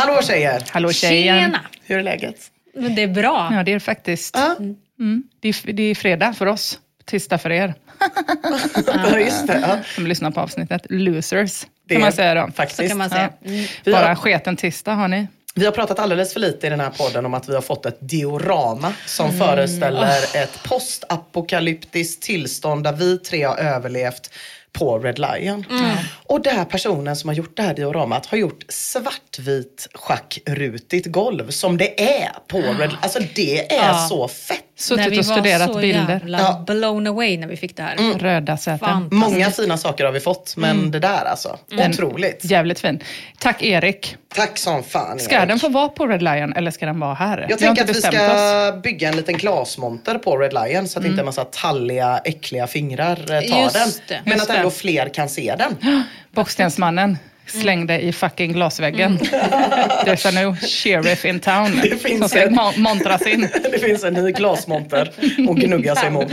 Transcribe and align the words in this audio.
Hallå 0.00 0.22
tjejer! 0.22 0.62
Hallå 0.70 0.92
tjejen. 0.92 1.40
Tjena! 1.40 1.60
Hur 1.84 1.98
är 1.98 2.02
läget? 2.02 2.36
Men 2.74 2.94
det 2.94 3.02
är 3.02 3.08
bra. 3.08 3.50
Ja, 3.52 3.62
det 3.62 3.72
är 3.72 3.78
faktiskt. 3.78 4.34
Ja, 4.38 4.56
Mm. 5.00 5.22
Det, 5.40 5.48
är, 5.48 5.72
det 5.72 5.82
är 5.82 5.94
fredag 5.94 6.32
för 6.32 6.46
oss, 6.46 6.78
tisdag 7.04 7.38
för 7.38 7.50
er 7.52 7.74
ja. 8.86 9.18
just 9.18 9.46
det. 9.46 9.60
Ja. 9.68 9.78
som 9.94 10.06
lyssnar 10.06 10.30
på 10.30 10.40
avsnittet. 10.40 10.82
Losers, 10.90 11.66
Det 11.88 11.94
kan 11.94 12.02
man 12.02 12.12
säga 12.12 12.34
då. 12.34 12.52
Faktiskt. 12.52 12.76
Så 12.82 12.88
kan 12.88 12.98
man 12.98 13.10
säga. 13.10 13.30
Mm. 13.44 13.64
Vi 13.84 13.92
Bara 13.92 14.06
har, 14.08 14.14
sketen 14.14 14.56
tisdag 14.56 14.92
har 14.94 15.08
ni. 15.08 15.26
vi 15.54 15.64
har 15.64 15.72
pratat 15.72 15.98
alldeles 15.98 16.32
för 16.32 16.40
lite 16.40 16.66
i 16.66 16.70
den 16.70 16.80
här 16.80 16.90
podden 16.90 17.26
om 17.26 17.34
att 17.34 17.48
vi 17.48 17.54
har 17.54 17.62
fått 17.62 17.86
ett 17.86 17.98
diorama 18.00 18.92
som 19.06 19.32
föreställer 19.38 20.18
ett 20.36 20.62
postapokalyptiskt 20.68 22.22
tillstånd 22.22 22.84
där 22.84 22.92
vi 22.92 23.18
tre 23.18 23.42
har 23.42 23.56
överlevt 23.56 24.30
på 24.72 24.98
Red 24.98 25.18
Lion. 25.18 25.64
Och 26.26 26.42
den 26.42 26.56
här 26.56 26.64
personen 26.64 27.16
som 27.16 27.28
har 27.28 27.34
gjort 27.34 27.56
det 27.56 27.62
här 27.62 27.74
dioramat 27.74 28.26
har 28.26 28.38
gjort 28.38 28.64
svartvit 28.68 29.88
schackrutigt 29.94 31.06
golv 31.06 31.50
som 31.50 31.76
det 31.76 32.00
är 32.20 32.28
på 32.48 32.58
Red 32.58 32.90
Alltså 33.00 33.18
det 33.34 33.72
är 33.74 33.88
Ja. 33.88 34.06
så 34.08 34.28
fett. 34.28 34.64
Suttit 34.76 35.18
och 35.18 35.24
studerat 35.24 35.72
så 35.72 35.78
bilder. 35.78 36.08
jävla 36.20 36.38
Ja. 36.38 36.64
blown 36.66 37.06
away 37.06 37.38
när 37.38 37.46
vi 37.46 37.56
fick 37.56 37.76
det 37.76 37.82
här. 37.82 37.96
Röda 38.18 38.56
säten. 38.56 38.78
Fantastiskt. 38.78 39.12
Många 39.12 39.50
fina 39.50 39.76
saker 39.78 40.04
har 40.04 40.12
vi 40.12 40.20
fått 40.20 40.54
men 40.56 40.90
det 40.90 40.98
där 40.98 41.24
alltså. 41.24 41.58
Otroligt. 41.90 42.44
Jävligt 42.44 42.80
fin. 42.80 43.02
Tack 43.38 43.62
Erik. 43.62 44.16
Tack 44.34 44.58
som 44.58 44.82
fan 44.82 45.18
Ska 45.18 45.36
Erik. 45.36 45.48
den 45.48 45.58
få 45.58 45.68
vara 45.68 45.88
på 45.88 46.06
Red 46.06 46.22
Lion 46.22 46.52
eller 46.52 46.70
ska 46.70 46.86
den 46.86 47.00
vara 47.00 47.14
här? 47.14 47.46
Jag 47.48 47.58
tänker 47.58 47.82
att 47.82 47.88
vi 47.90 47.94
ska 47.94 48.68
oss. 48.68 48.82
bygga 48.82 49.08
en 49.08 49.16
liten 49.16 49.36
glasmonter 49.36 50.14
på 50.14 50.36
Red 50.36 50.52
Lion 50.52 50.88
så 50.88 50.98
att 50.98 51.04
inte 51.04 51.20
en 51.20 51.26
massa 51.26 51.44
talliga, 51.44 52.20
äckliga 52.24 52.66
fingrar 52.66 53.18
eh, 53.20 53.26
tar 53.50 53.62
Just 53.62 53.74
den. 53.74 53.90
det. 54.08 54.20
Men 54.24 54.38
Just 54.38 54.50
att 54.50 54.56
ändå 54.60 54.70
fler 54.70 55.08
kan 55.14 55.28
se 55.28 55.54
den. 55.58 55.76
Bockstensmannen 56.34 57.18
slängde 57.50 58.00
i 58.00 58.12
fucking 58.12 58.52
glasväggen. 58.52 59.18
There's 59.18 60.28
a 60.28 60.30
new 60.30 60.56
sheriff 60.56 61.24
in 61.24 61.40
town. 61.40 61.80
Det 61.82 61.96
finns 61.96 62.18
som 62.20 62.28
ska 62.28 62.42
en- 62.42 62.54
mo- 62.58 62.78
montras 62.78 63.26
in. 63.26 63.48
Det 63.72 63.78
finns 63.78 64.04
en 64.04 64.14
ny 64.14 64.32
glasmonter 64.32 65.12
att 65.50 65.56
gnugga 65.56 65.94
sig 65.96 66.10
mot. 66.10 66.32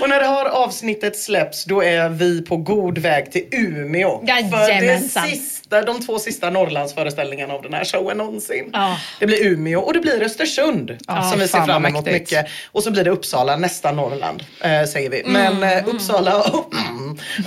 och 0.00 0.08
när 0.08 0.20
det 0.20 0.26
här 0.26 0.44
avsnittet 0.46 1.16
släpps 1.18 1.64
då 1.64 1.82
är 1.82 2.08
vi 2.08 2.42
på 2.42 2.56
god 2.56 2.98
väg 2.98 3.32
till 3.32 3.44
Umeå. 3.52 4.18
För 4.18 4.26
det 4.26 4.72
Jajamensan. 4.72 5.28
sista, 5.28 5.82
de 5.82 6.00
två 6.06 6.18
sista 6.18 6.50
Norrlandsföreställningarna 6.50 7.54
av 7.54 7.62
den 7.62 7.74
här 7.74 7.84
showen 7.84 8.16
någonsin. 8.16 8.70
Ja. 8.72 8.98
Det 9.20 9.26
blir 9.26 9.46
Umeå 9.46 9.80
och 9.80 9.92
det 9.92 10.00
blir 10.00 10.22
Östersund 10.22 10.96
Ja, 11.06 11.22
som 11.30 11.40
vi 11.40 11.48
ser 11.48 11.62
fram 11.64 11.86
emot 11.86 12.06
mycket. 12.06 12.46
Och 12.72 12.82
så 12.82 12.90
blir 12.90 13.04
det 13.04 13.10
Uppsala, 13.10 13.56
nästa 13.56 13.92
Norrland 13.92 14.44
eh, 14.60 14.84
säger 14.84 15.10
vi. 15.10 15.22
Men 15.26 15.62
eh, 15.62 15.88
Uppsala 15.88 16.38
och, 16.42 16.72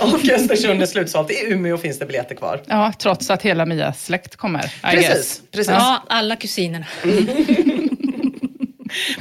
och 0.00 0.28
Östersund 0.30 0.82
är 0.82 0.86
slutsålt. 0.86 1.27
I 1.30 1.52
Umeå 1.52 1.78
finns 1.78 1.98
det 1.98 2.06
biljetter 2.06 2.34
kvar. 2.34 2.60
Ja, 2.66 2.92
trots 2.98 3.30
att 3.30 3.42
hela 3.42 3.66
Mias 3.66 4.04
släkt 4.04 4.36
kommer. 4.36 4.74
Precis, 4.82 5.42
precis. 5.52 5.72
Ja, 5.72 6.02
alla 6.08 6.36
kusinerna. 6.36 6.86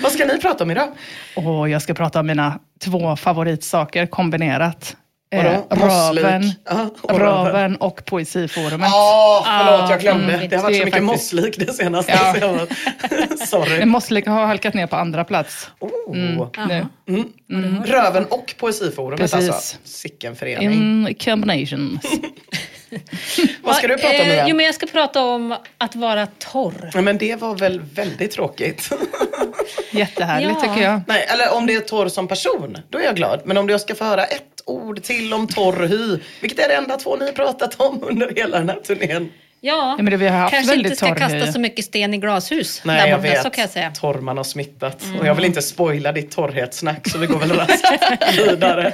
Vad 0.01 0.11
ska 0.11 0.25
ni 0.25 0.41
prata 0.41 0.63
om 0.63 0.71
idag? 0.71 0.89
Och 1.35 1.69
jag 1.69 1.81
ska 1.81 1.93
prata 1.93 2.19
om 2.19 2.27
mina 2.27 2.59
två 2.79 3.15
favoritsaker 3.15 4.05
kombinerat. 4.05 4.97
Eh, 5.29 5.61
röven, 5.69 6.51
Ja, 6.69 6.89
och 7.01 7.19
röven 7.19 7.75
och 7.75 8.05
Poesiforumet. 8.05 8.89
Ja, 8.91 9.43
förlåt 9.45 9.89
jag 9.89 9.99
glömde. 9.99 10.33
mm, 10.33 10.49
det 10.49 10.55
har 10.55 10.63
varit 10.63 10.77
så 10.77 10.85
mycket 10.85 11.03
faktiskt- 11.07 11.33
mosslik 11.33 11.59
det 11.59 11.73
senaste. 11.73 12.11
Ja. 12.41 12.57
Sorry. 13.47 13.85
Mosslik 13.85 14.27
har 14.27 14.45
halkat 14.45 14.73
ner 14.73 14.87
på 14.87 14.95
andra 14.95 15.23
plats 15.23 15.69
Oh. 15.79 16.47
nu. 16.67 16.85
Röven 17.85 18.25
och 18.25 18.55
Poesiforumet 18.59 19.19
Precis. 19.31 19.49
alltså. 19.49 19.77
Sicken 19.83 20.35
förening. 20.35 20.71
In 21.07 21.15
combinations. 21.15 22.01
Vad 23.61 23.75
ska 23.75 23.87
du 23.87 23.97
prata 23.97 24.21
om 24.21 24.27
nu 24.27 24.33
Eh, 24.33 24.45
Jo, 24.47 24.55
men 24.55 24.65
jag 24.65 24.75
ska 24.75 24.85
prata 24.85 25.23
om 25.23 25.55
att 25.77 25.95
vara 25.95 26.27
torr. 26.39 26.91
Ja, 26.93 27.01
Men 27.01 27.17
det 27.17 27.35
var 27.35 27.55
väl 27.55 27.79
väldigt 27.93 28.31
tråkigt. 28.31 28.89
Jättehärligt 29.91 30.51
Ja. 30.55 30.61
tycker 30.61 30.89
jag. 30.89 31.01
Nej, 31.07 31.25
eller 31.33 31.53
om 31.53 31.65
det 31.65 31.73
är 31.73 31.79
torr 31.79 32.07
som 32.07 32.27
person, 32.27 32.77
då 32.89 32.97
är 32.97 33.03
jag 33.03 33.15
glad. 33.15 33.41
Men 33.45 33.57
om 33.57 33.69
jag 33.69 33.81
ska 33.81 33.95
få 33.95 34.03
höra 34.03 34.23
ett 34.25 34.61
ord 34.65 35.03
till 35.03 35.33
om 35.33 35.47
torr 35.47 35.87
hy, 35.87 36.19
vilket 36.41 36.59
är 36.59 36.67
det 36.67 36.75
enda 36.75 36.97
två 36.97 37.15
ni 37.15 37.31
pratat 37.31 37.81
om 37.81 38.03
under 38.03 38.33
hela 38.35 38.57
den 38.59 38.69
här 38.69 38.79
turnén. 38.79 39.31
Ja, 39.61 39.95
Ja, 39.97 40.03
men 40.03 40.05
det, 40.11 40.17
vi 40.17 40.27
har 40.27 40.37
haft 40.37 40.53
kanske 40.53 40.71
väldigt 40.71 40.85
inte 40.91 41.05
ska 41.05 41.15
kasta 41.15 41.51
så 41.51 41.59
mycket 41.59 41.85
sten 41.85 42.13
i 42.13 42.17
glashus. 42.17 42.81
Nej, 42.85 43.01
där 43.01 43.07
jag 43.07 43.19
borta, 43.19 43.31
vet. 43.33 43.43
Så 43.43 43.49
kan 43.49 43.61
jag 43.61 43.69
säga. 43.71 43.91
Torrman 43.91 44.37
har 44.37 44.43
smittat. 44.43 45.03
Och 45.19 45.27
jag 45.27 45.35
vill 45.35 45.45
inte 45.45 45.61
spoila 45.61 46.11
ditt 46.11 46.31
torrhetssnack 46.31 47.09
så 47.09 47.17
vi 47.17 47.27
går 47.27 47.39
väl 47.39 47.51
raskt 47.51 47.85
vidare. 48.37 48.93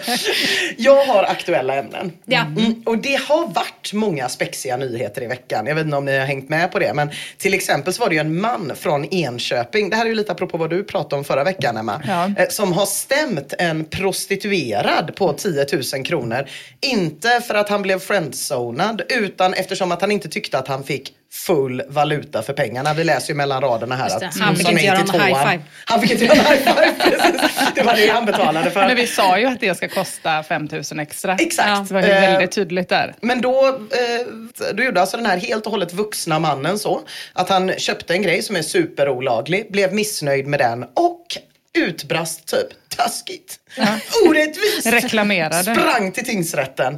Jag 0.77 1.06
har 1.06 1.24
aktuella 1.24 1.75
ämnen. 1.75 2.12
Ja. 2.25 2.42
Mm, 2.42 2.83
och 2.86 2.98
det 2.98 3.15
har 3.15 3.48
varit 3.48 3.94
många 3.94 4.30
spexiga 4.30 4.77
nyheter 4.77 5.24
i 5.24 5.27
veckan. 5.27 5.65
Jag 5.68 5.75
vet 5.75 5.86
inte 5.86 5.98
om 5.98 6.06
ni 6.06 6.18
har 6.18 6.25
hängt 6.25 6.50
med 6.50 6.71
på 6.71 6.80
det. 6.80 6.94
Men 6.94 7.10
till 7.38 7.54
exempel 7.54 7.94
så 7.94 8.01
var 8.01 8.10
det 8.10 8.15
ju 8.15 8.21
en 8.21 8.39
man 8.42 8.71
från 8.75 9.06
Enköping. 9.13 9.89
Det 9.89 9.95
här 9.95 10.06
är 10.06 10.10
ju 10.10 10.15
lite 10.15 10.31
apropå 10.31 10.57
vad 10.57 10.69
du 10.69 10.83
pratade 10.83 11.15
om 11.15 11.24
förra 11.24 11.44
veckan 11.44 11.77
Emma. 11.77 12.01
Ja. 12.07 12.31
eh, 12.44 12.50
Som 12.50 12.74
har 12.74 12.86
stämt 12.86 13.54
en 13.60 13.86
prostituerad 13.86 15.15
på 15.15 15.33
10 15.33 15.65
000 15.95 16.06
kronor. 16.06 16.45
Inte 16.81 17.42
för 17.48 17.56
att 17.56 17.69
han 17.69 17.81
blev 17.81 18.00
friendzonad 18.00 19.01
utan 19.10 19.54
eftersom 19.54 19.92
att 19.92 20.01
han 20.01 20.12
inte 20.12 20.30
tyckte 20.30 20.52
tyckte 20.53 20.59
att 20.59 20.67
han 20.67 20.83
fick 20.83 21.13
full 21.31 21.81
valuta 21.89 22.41
för 22.41 22.53
pengarna. 22.53 22.94
Vi 22.94 23.03
läser 23.03 23.29
ju 23.29 23.35
mellan 23.35 23.61
raderna 23.61 23.95
här 23.95 24.05
att 24.05 24.38
Han 24.39 24.55
fick 24.55 24.69
inte 24.69 24.83
göra 24.83 25.00
någon 25.00 25.21
high 25.21 25.50
five. 25.50 25.63
Han 25.85 26.01
fick 26.01 26.11
inte 26.11 26.25
göra 26.25 26.38
en 26.38 26.45
high 26.45 26.63
five, 26.63 26.94
precis. 27.00 27.51
Det 27.75 27.83
var 27.83 27.94
det 27.95 28.07
han 28.07 28.25
betalade 28.25 28.71
för. 28.71 28.88
Men 28.88 28.95
vi 28.95 29.07
sa 29.07 29.39
ju 29.39 29.45
att 29.45 29.59
det 29.59 29.77
ska 29.77 29.88
kosta 29.89 30.44
5 30.44 30.69
000 30.91 31.00
extra. 31.00 31.35
Exakt. 31.35 31.88
Det 31.88 31.94
var 31.94 32.01
ju 32.01 32.07
Eh, 32.07 32.21
väldigt 32.31 32.51
tydligt 32.51 32.89
där. 32.89 33.13
Men 33.21 33.41
då, 33.41 33.67
eh, 33.67 34.73
då 34.73 34.83
gjorde 34.83 35.01
alltså 35.01 35.17
den 35.17 35.25
här 35.25 35.38
helt 35.38 35.65
och 35.65 35.71
hållet 35.71 35.94
vuxna 35.94 36.39
mannen 36.39 36.79
så 36.79 37.01
att 37.33 37.50
han 37.50 37.73
köpte 37.77 38.13
en 38.13 38.21
grej 38.21 38.41
som 38.41 38.55
är 38.55 38.61
superolaglig, 38.61 39.71
blev 39.71 39.94
missnöjd 39.94 40.47
med 40.47 40.59
den 40.59 40.83
och 40.83 41.25
utbrast 41.77 42.47
typ 42.47 42.67
taskigt, 42.97 43.59
orättvist, 44.27 44.85
Reklamerade. 44.85 45.75
sprang 45.75 46.11
till 46.11 46.25
tingsrätten. 46.25 46.97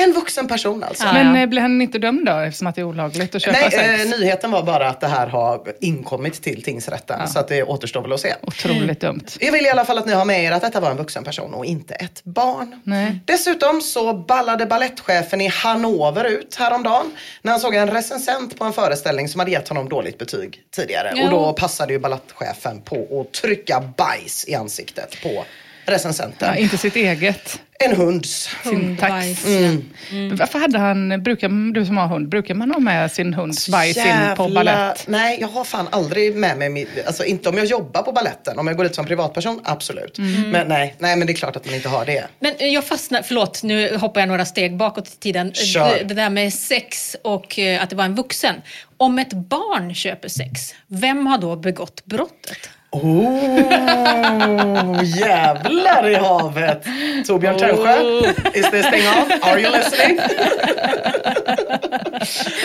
En 0.00 0.12
vuxen 0.12 0.48
person 0.48 0.84
alltså. 0.84 1.04
Ja. 1.04 1.12
Men 1.12 1.36
eh, 1.36 1.46
blir 1.46 1.60
han 1.60 1.82
inte 1.82 1.98
dömd 1.98 2.26
då 2.26 2.32
eftersom 2.32 2.66
att 2.66 2.74
det 2.74 2.80
är 2.80 2.84
olagligt 2.84 3.34
att 3.34 3.42
köpa 3.42 3.58
Nej, 3.60 3.70
sex? 3.70 4.04
eh, 4.12 4.18
nyheten 4.18 4.50
var 4.50 4.62
bara 4.62 4.88
att 4.88 5.00
det 5.00 5.06
här 5.06 5.26
har 5.26 5.60
inkommit 5.80 6.42
till 6.42 6.62
tingsrätten 6.62 7.28
så 7.28 7.38
att 7.38 7.48
det 7.48 7.62
återstår 7.62 8.02
väl 8.02 8.12
att 8.12 8.20
se. 8.20 8.34
Otroligt 8.42 9.00
dumt. 9.00 9.24
Jag 9.40 9.52
vill 9.52 9.66
i 9.66 9.68
alla 9.68 9.84
fall 9.84 9.98
att 9.98 10.06
ni 10.06 10.12
har 10.12 10.24
med 10.24 10.44
er 10.44 10.52
att 10.52 10.62
detta 10.62 10.80
var 10.80 10.90
en 10.90 10.96
vuxen 10.96 11.24
person 11.24 11.54
och 11.54 11.64
inte 11.64 11.94
ett 11.94 12.24
barn. 12.24 12.80
Nej. 12.84 13.20
Dessutom 13.24 13.80
så 13.80 14.14
ballade 14.14 14.66
ballettchefen 14.66 15.40
i 15.40 15.48
Hannover 15.48 16.24
ut 16.24 16.54
häromdagen 16.54 17.10
när 17.42 17.52
han 17.52 17.60
såg 17.60 17.74
en 17.74 17.90
recensent 17.90 18.58
på 18.58 18.64
en 18.64 18.72
föreställning 18.72 19.28
som 19.28 19.38
hade 19.38 19.50
gett 19.50 19.68
honom 19.68 19.88
dåligt 19.88 20.18
betyg 20.18 20.60
tidigare. 20.76 21.12
Ja. 21.16 21.24
Och 21.24 21.30
då 21.30 21.52
passade 21.52 21.92
ju 21.92 21.98
ballettchefen 21.98 22.80
på 22.80 23.20
att 23.20 23.32
trycka 23.32 23.80
bajs 23.96 24.44
i 24.48 24.54
ansiktet 24.54 25.22
på 25.22 25.44
recensenten. 25.90 26.48
Ja, 26.48 26.56
inte 26.56 26.78
sitt 26.78 26.96
eget. 26.96 27.60
En 27.80 27.96
hunds. 27.96 28.48
Sin 28.62 28.96
tax. 28.96 29.12
Hundbajs, 29.12 29.44
Mm. 30.12 30.36
Varför 30.36 30.58
hade 30.58 30.78
han, 30.78 31.22
brukar, 31.22 31.72
du 31.72 31.86
som 31.86 31.96
har 31.96 32.06
hund, 32.06 32.28
brukar 32.28 32.54
man 32.54 32.70
ha 32.70 32.78
med 32.78 33.12
sin 33.12 33.34
hunds 33.34 33.68
bajs 33.68 33.96
in 33.96 34.04
på 34.36 34.48
ballett? 34.48 35.04
Nej, 35.08 35.38
jag 35.40 35.48
har 35.48 35.64
fan 35.64 35.88
aldrig 35.90 36.36
med 36.36 36.58
mig, 36.58 36.68
min- 36.68 36.86
alltså 37.06 37.24
inte 37.24 37.48
om 37.48 37.56
jag 37.56 37.66
jobbar 37.66 38.02
på 38.02 38.12
balletten. 38.12 38.58
Om 38.58 38.66
jag 38.66 38.76
går 38.76 38.84
dit 38.84 38.94
som 38.94 39.06
privatperson, 39.06 39.60
absolut. 39.64 40.18
Mm. 40.18 40.50
Men 40.50 40.68
nej, 40.68 40.94
nej, 40.98 41.16
men 41.16 41.26
det 41.26 41.32
är 41.32 41.34
klart 41.34 41.56
att 41.56 41.66
man 41.66 41.74
inte 41.74 41.88
har 41.88 42.04
det. 42.06 42.26
Men 42.40 42.72
jag 42.72 42.84
fastnar, 42.84 43.22
förlåt 43.22 43.62
nu 43.62 43.96
hoppar 43.96 44.20
jag 44.20 44.28
några 44.28 44.44
steg 44.44 44.76
bakåt 44.76 45.08
i 45.08 45.16
tiden. 45.16 45.52
Kör. 45.54 45.98
Det, 45.98 46.04
det 46.04 46.14
där 46.14 46.30
med 46.30 46.54
sex 46.54 47.16
och 47.24 47.58
eh, 47.58 47.82
att 47.82 47.90
det 47.90 47.96
var 47.96 48.04
en 48.04 48.14
vuxen. 48.14 48.54
Om 48.96 49.18
ett 49.18 49.32
barn 49.32 49.94
köper 49.94 50.28
sex, 50.28 50.74
vem 50.86 51.26
har 51.26 51.38
då 51.38 51.56
begått 51.56 52.04
brottet? 52.04 52.70
Oh, 52.90 53.38
jävlar 55.04 56.08
i 56.10 56.14
havet! 56.14 56.84
Torbjörn 57.26 57.58
Tännsjö, 57.58 57.98
is 58.54 58.70
this 58.70 58.86
thing 58.90 59.02
on? 59.08 59.32
Are 59.42 59.60
you 59.60 59.72
listening? 59.76 60.18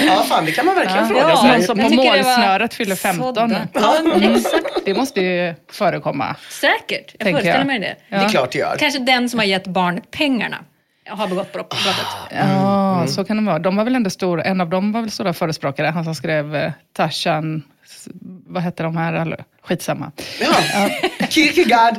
ja, 0.07 0.23
fan 0.29 0.45
det 0.45 0.51
kan 0.51 0.65
man 0.65 0.75
verkligen 0.75 1.07
fråga 1.07 1.21
Ja, 1.29 1.37
sig. 1.37 1.51
Någon 1.51 1.63
som 1.63 1.77
på 1.79 1.89
målsnöret 1.89 2.73
fyller 2.73 2.95
15. 2.95 3.35
sådär. 3.35 3.67
Ja, 3.73 3.95
exakt. 4.35 4.65
Det 4.85 4.93
måste 4.93 5.21
ju 5.21 5.53
förekomma. 5.71 6.35
Säkert. 6.49 6.79
Jag 6.89 7.05
Tänker 7.19 7.31
föreställer 7.31 7.57
jag. 7.57 7.67
mig 7.67 7.79
det. 7.79 7.95
Det 8.09 8.15
är 8.15 8.29
klart 8.29 8.51
det 8.51 8.59
gör. 8.59 8.75
Kanske 8.79 8.99
den 8.99 9.29
som 9.29 9.39
har 9.39 9.45
gett 9.45 9.67
barnet 9.67 10.11
pengarna 10.11 10.57
har 11.09 11.27
begått 11.27 11.51
brott- 11.53 11.69
brottet. 11.69 12.05
Ja, 12.31 12.93
Mm. 12.95 13.07
så 13.07 13.25
kan 13.25 13.37
det 13.37 13.43
vara. 13.43 13.59
De 13.59 13.75
var 13.75 13.83
väl 13.83 13.95
ändå 13.95 14.09
stora, 14.09 14.43
en 14.43 14.61
av 14.61 14.69
dem 14.69 14.91
var 14.91 15.01
väl 15.01 15.11
stora 15.11 15.33
förespråkare, 15.33 15.87
han 15.87 16.03
som 16.03 16.15
skrev 16.15 16.55
eh, 16.55 16.71
Tarzan, 16.93 17.63
vad 18.53 18.63
hette 18.63 18.83
de 18.83 18.97
här? 18.97 19.13
Eller, 19.13 19.43
Skitsamma. 19.63 20.11
Ja. 20.41 20.55
Kierkegaard. 21.29 21.95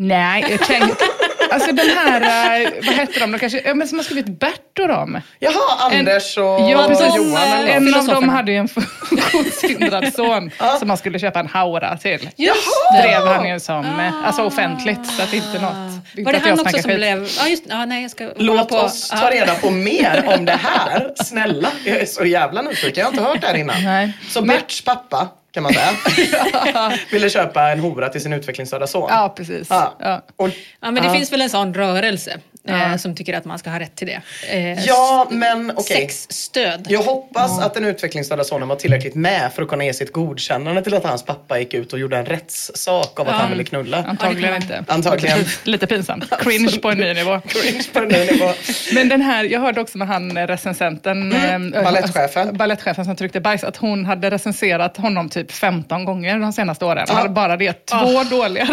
Nej, 0.00 0.44
jag 0.50 0.60
tänkte, 0.60 1.04
alltså 1.50 1.72
de 1.72 1.82
här, 1.82 2.20
eh, 2.62 2.70
vad 2.86 2.94
hette 2.94 3.20
de? 3.20 3.32
de 3.32 3.38
kanske, 3.38 3.62
ja, 3.64 3.74
men 3.74 3.88
som 3.88 3.98
har 3.98 4.04
skrivit 4.04 4.26
Bertor 4.40 4.90
om. 4.90 5.20
Jaha, 5.38 5.52
Anders 5.92 6.38
och 6.38 6.44
Ja, 6.44 6.84
precis. 6.88 7.16
Johan. 7.16 7.42
eller. 7.52 7.68
En 7.72 7.94
av 7.94 8.06
dem 8.06 8.28
hade 8.28 8.52
ju 8.52 8.58
en 8.58 8.68
funktionshindrad 9.28 10.14
son 10.14 10.50
som 10.78 10.88
han 10.88 10.98
skulle 10.98 11.18
köpa 11.18 11.40
en 11.40 11.46
haura 11.46 11.96
till. 11.96 12.30
Jaha! 12.36 13.02
drev 13.02 13.26
han 13.26 13.48
ju 13.48 13.60
som, 13.60 13.84
eh, 14.00 14.24
alltså 14.26 14.42
offentligt, 14.44 15.06
så 15.06 15.22
att 15.22 15.32
inte 15.34 15.58
något. 15.60 15.74
inte 16.16 16.22
Var 16.22 16.32
det 16.32 16.38
han 16.38 16.52
också 16.60 16.68
som 16.68 16.82
skit. 16.90 16.96
blev... 16.96 17.28
Ja, 17.40 17.48
just 17.48 17.64
Ja, 17.68 17.84
nej, 17.84 18.02
jag 18.02 18.10
ska 18.10 18.28
Låt 18.36 18.68
på. 18.68 18.76
oss 18.76 19.08
ta 19.08 19.30
reda 19.30 19.54
på 19.54 19.70
mer 19.70 20.34
om 20.38 20.44
det 20.44 20.58
här. 20.62 21.12
Snälla, 21.24 21.68
jag 21.84 21.96
är 21.96 22.06
så 22.06 22.24
jävla 22.24 22.62
nyfiken. 22.62 22.92
Jag 22.96 23.04
har 23.04 23.10
inte 23.10 23.22
hört 23.22 23.40
det 23.40 23.46
här 23.46 23.54
innan. 23.56 23.84
Nej. 23.84 24.12
Så 24.28 24.42
Berts 24.42 24.84
pappa, 24.84 25.28
kan 25.58 25.62
man 25.62 25.72
säga, 25.72 26.92
ville 27.12 27.30
köpa 27.30 27.70
en 27.70 27.80
hora 27.80 28.08
till 28.08 28.20
sin 28.20 28.32
utvecklingsstörda 28.32 28.86
son. 28.86 29.08
Ja, 29.10 29.34
precis. 29.36 29.66
Ja. 29.70 29.96
Ja. 30.00 30.22
Och, 30.36 30.48
Ja, 30.80 30.90
men 30.90 31.02
det 31.02 31.10
finns 31.10 31.32
väl 31.32 31.40
en 31.40 31.50
sån 31.50 31.74
rörelse 31.74 32.40
eh, 32.68 32.96
som 32.96 33.14
tycker 33.14 33.34
att 33.34 33.44
man 33.44 33.58
ska 33.58 33.70
ha 33.70 33.80
rätt 33.80 33.96
till 33.96 34.06
det. 34.06 34.20
Eh, 34.50 34.84
ja, 34.84 35.26
men 35.30 35.70
okej. 35.76 35.96
Sexstöd. 35.96 36.86
Jag 36.88 37.02
hoppas 37.02 37.58
att 37.60 37.74
den 37.74 37.84
utvecklingsstörda 37.84 38.44
sonen 38.44 38.68
var 38.68 38.76
tillräckligt 38.76 39.14
med 39.14 39.52
för 39.54 39.62
att 39.62 39.68
kunna 39.68 39.84
ge 39.84 39.92
sitt 39.94 40.12
godkännande 40.12 40.82
till 40.82 40.94
att 40.94 41.04
hans 41.04 41.22
pappa 41.22 41.58
gick 41.58 41.74
ut 41.74 41.92
och 41.92 41.98
gjorde 41.98 42.16
en 42.16 42.26
rättssak 42.26 43.20
av 43.20 43.28
att 43.28 43.34
Ja. 43.34 43.40
han 43.40 43.50
ville 43.50 43.64
knulla. 43.64 44.04
Antagligen 44.08 44.50
Ja, 44.50 44.56
inte. 44.56 44.84
Antagligen. 44.88 45.38
Lite 45.64 45.86
pinsamt. 45.86 46.24
Cringe 46.40 46.78
på 46.78 46.90
en 46.90 46.98
ny 46.98 47.14
nivå. 47.14 47.40
Cringe 47.46 47.84
på 47.92 48.00
den 48.00 48.10
här 48.10 48.32
nivån. 48.32 48.52
Men 48.94 49.08
den 49.08 49.22
här, 49.22 49.44
jag 49.44 49.60
hörde 49.60 49.80
också 49.80 49.98
med 49.98 50.08
han 50.08 50.36
eh, 50.36 50.46
recensenten, 50.46 51.32
Mm, 51.32 51.74
eh, 51.74 51.84
ballettchefen. 51.84 52.56
ballettchefen 52.56 53.04
som 53.04 53.16
tryckte 53.16 53.40
bajs, 53.40 53.64
att 53.64 53.76
hon 53.76 54.04
hade 54.06 54.30
recenserat 54.30 54.96
honom 54.96 55.28
typ 55.28 55.52
15 55.52 56.04
gånger 56.04 56.38
de 56.38 56.52
senaste 56.52 56.84
åren. 56.84 57.04
Ja. 57.08 57.20
Ja. 57.22 57.28
Bara 57.28 57.56
det, 57.56 57.72
två 57.86 58.24
dåliga 58.30 58.64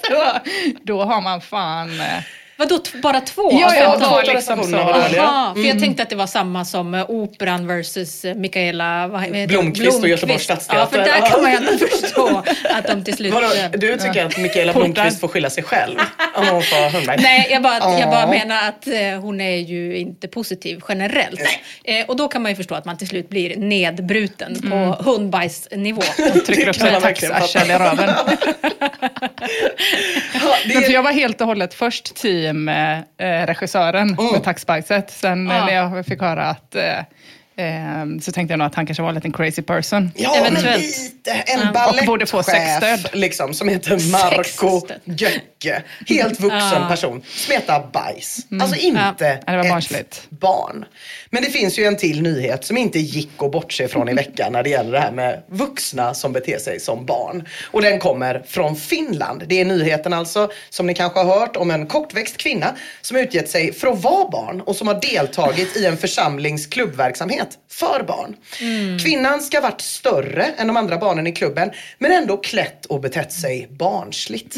recensioner. 0.00 0.40
Då 0.82 1.02
har 1.04 1.20
man 1.20 1.40
fan... 1.40 1.90
Vadå, 2.60 2.80
bara 3.02 3.20
två? 3.20 3.48
Ja, 3.52 3.74
ja, 3.76 4.00
två 4.00 4.32
liksom 4.32 4.64
så. 4.64 4.76
Jaha, 5.16 5.54
för 5.54 5.62
jag 5.62 5.78
tänkte 5.78 6.02
att 6.02 6.10
det 6.10 6.16
var 6.16 6.26
samma 6.26 6.64
som 6.64 6.94
eh, 6.94 7.10
Operan 7.10 7.66
versus 7.66 8.24
eh, 8.24 8.34
Mikaela 8.34 9.08
vad 9.08 9.20
heter 9.20 9.34
det? 9.34 9.46
Blomqvist 9.46 10.02
och 10.02 10.08
Göteborgs 10.08 10.42
stadsteater. 10.42 10.98
Ja, 10.98 11.04
för 11.04 11.12
där 11.12 11.30
kan 11.30 11.42
man 11.42 11.50
ju 11.50 11.56
ändå 11.56 11.86
förstå 12.00 12.42
att 12.70 12.86
de 12.86 13.04
till 13.04 13.14
slut... 13.14 13.34
Vadå, 13.34 13.46
eh, 13.46 13.70
du 13.70 13.96
tycker 13.96 14.26
att 14.26 14.38
Mikaela 14.38 14.72
Portar. 14.72 14.84
Blomqvist 14.84 15.20
får 15.20 15.28
skylla 15.28 15.50
sig 15.50 15.62
själv 15.62 15.98
om 16.34 16.46
hon 16.48 16.62
får? 16.62 17.22
Nej, 17.22 17.48
jag 17.50 17.62
bara, 17.62 17.98
jag 18.00 18.10
bara 18.10 18.26
menar 18.26 18.68
att 18.68 18.88
hon 19.22 19.40
är 19.40 19.56
ju 19.56 19.96
inte 19.96 20.28
positiv 20.28 20.80
generellt. 20.88 21.40
Och 22.06 22.16
då 22.16 22.28
kan 22.28 22.42
man 22.42 22.52
ju 22.52 22.56
förstå 22.56 22.74
att 22.74 22.84
man 22.84 22.98
till 22.98 23.08
slut 23.08 23.28
blir 23.28 23.56
nedbruten 23.56 24.70
på 24.70 24.76
hundbajsnivå. 25.10 26.02
Trycker 26.46 26.68
upp 26.68 26.80
verkligen 26.80 27.34
taxarsel 27.34 27.70
i 27.70 27.74
röven. 27.74 28.10
Jag 30.88 31.02
var 31.02 31.12
helt 31.12 31.40
och 31.40 31.46
hållet 31.46 31.74
först 31.74 32.16
team 32.50 32.68
eh, 32.68 32.98
eh, 32.98 33.46
regissören 33.46 34.16
med 34.32 34.44
taxbajset. 34.44 35.10
Sen 35.10 35.50
eh, 35.50 35.56
Ja. 35.56 35.64
när 35.64 35.74
jag 35.74 36.06
fick 36.06 36.20
höra 36.20 36.44
att 36.44 36.74
eh, 36.74 36.98
eh, 37.56 38.06
så 38.22 38.32
tänkte 38.32 38.52
jag 38.52 38.58
nog 38.58 38.66
att 38.66 38.74
han 38.74 38.86
kanske 38.86 39.02
var 39.02 39.08
en 39.08 39.14
liten 39.14 39.32
crazy 39.32 39.62
person. 39.62 40.10
ja, 40.14 40.30
men 40.42 40.46
eventuellt. 40.52 40.82
lite. 40.82 41.30
En 41.32 41.68
Och 41.68 42.06
borde 42.06 42.26
få 42.26 42.36
balettchef 42.36 42.80
sexstöd. 42.80 43.10
liksom, 43.20 43.54
som 43.54 43.68
heter 43.68 44.12
Marco. 44.12 44.86
Göcke. 45.04 45.82
Helt 46.08 46.40
vuxen 46.40 46.82
Ja. 46.82 46.86
person. 46.88 47.22
Smetar 47.28 47.86
bajs. 47.92 48.36
Alltså 48.60 48.76
inte 48.76 49.40
Ja, 49.46 49.52
det 49.62 49.68
var 49.68 49.78
ett 50.00 50.22
barn. 50.28 50.84
Men 51.32 51.42
det 51.42 51.50
finns 51.50 51.78
ju 51.78 51.84
en 51.84 51.96
till 51.96 52.22
nyhet 52.22 52.64
som 52.64 52.76
inte 52.76 52.98
gick 52.98 53.30
att 53.38 53.52
bortse 53.52 53.88
från 53.88 54.08
i 54.08 54.14
veckan 54.14 54.52
när 54.52 54.62
det 54.62 54.70
gäller 54.70 54.92
det 54.92 55.00
här 55.00 55.12
med 55.12 55.42
vuxna 55.46 56.14
som 56.14 56.32
beter 56.32 56.58
sig 56.58 56.80
som 56.80 57.06
barn. 57.06 57.48
Och 57.64 57.82
den 57.82 57.98
kommer 57.98 58.42
från 58.46 58.76
Finland. 58.76 59.44
Det 59.46 59.60
är 59.60 59.64
nyheten 59.64 60.12
alltså, 60.12 60.50
som 60.70 60.86
ni 60.86 60.94
kanske 60.94 61.20
har 61.20 61.40
hört, 61.40 61.56
om 61.56 61.70
en 61.70 61.86
kortväxt 61.86 62.36
kvinna 62.36 62.76
som 63.00 63.16
utgett 63.16 63.48
sig 63.48 63.72
för 63.72 63.88
att 63.88 64.02
vara 64.02 64.30
barn 64.30 64.60
och 64.60 64.76
som 64.76 64.88
har 64.88 65.00
deltagit 65.00 65.76
i 65.76 65.86
en 65.86 65.96
församlings 65.96 66.66
klubbverksamhet 66.66 67.58
för 67.70 68.02
barn. 68.02 68.36
Kvinnan 69.04 69.40
ska 69.40 69.56
ha 69.56 69.62
varit 69.62 69.80
större 69.80 70.44
än 70.56 70.66
de 70.66 70.76
andra 70.76 70.98
barnen 70.98 71.26
i 71.26 71.32
klubben 71.32 71.70
men 71.98 72.12
ändå 72.12 72.36
klätt 72.36 72.86
och 72.86 73.00
betett 73.00 73.32
sig 73.32 73.68
barnsligt. 73.70 74.56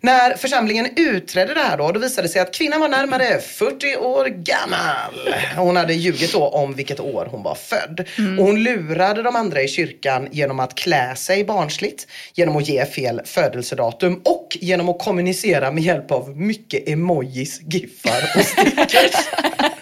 När 0.00 0.36
församlingen 0.36 0.88
utredde 0.96 1.54
det 1.54 1.60
här 1.60 1.76
då, 1.76 1.92
då 1.92 2.00
visade 2.00 2.28
det 2.28 2.32
sig 2.32 2.40
att 2.40 2.54
kvinnan 2.54 2.80
var 2.80 2.88
närmare 2.88 3.40
40 3.40 3.96
år 3.96 4.24
gammal. 4.26 5.34
Hon 5.56 5.76
hade 5.76 5.94
ljugit 6.08 6.32
då 6.32 6.48
om 6.48 6.74
vilket 6.74 7.00
år 7.00 7.28
hon 7.30 7.42
var 7.42 7.54
född. 7.54 8.04
Och 8.38 8.44
hon 8.44 8.62
lurade 8.62 9.22
de 9.22 9.36
andra 9.36 9.62
i 9.62 9.68
kyrkan 9.68 10.28
genom 10.30 10.60
att 10.60 10.74
klä 10.74 11.16
sig 11.16 11.44
barnsligt, 11.44 12.06
genom 12.34 12.56
att 12.56 12.68
ge 12.68 12.84
fel 12.84 13.20
födelsedatum 13.24 14.20
och 14.24 14.58
genom 14.60 14.88
att 14.88 14.98
kommunicera 14.98 15.70
med 15.70 15.82
hjälp 15.82 16.10
av 16.10 16.36
mycket 16.36 16.88
emojis, 16.88 17.60
giffar 17.62 18.22
och 18.36 18.44
stickers. 18.44 19.12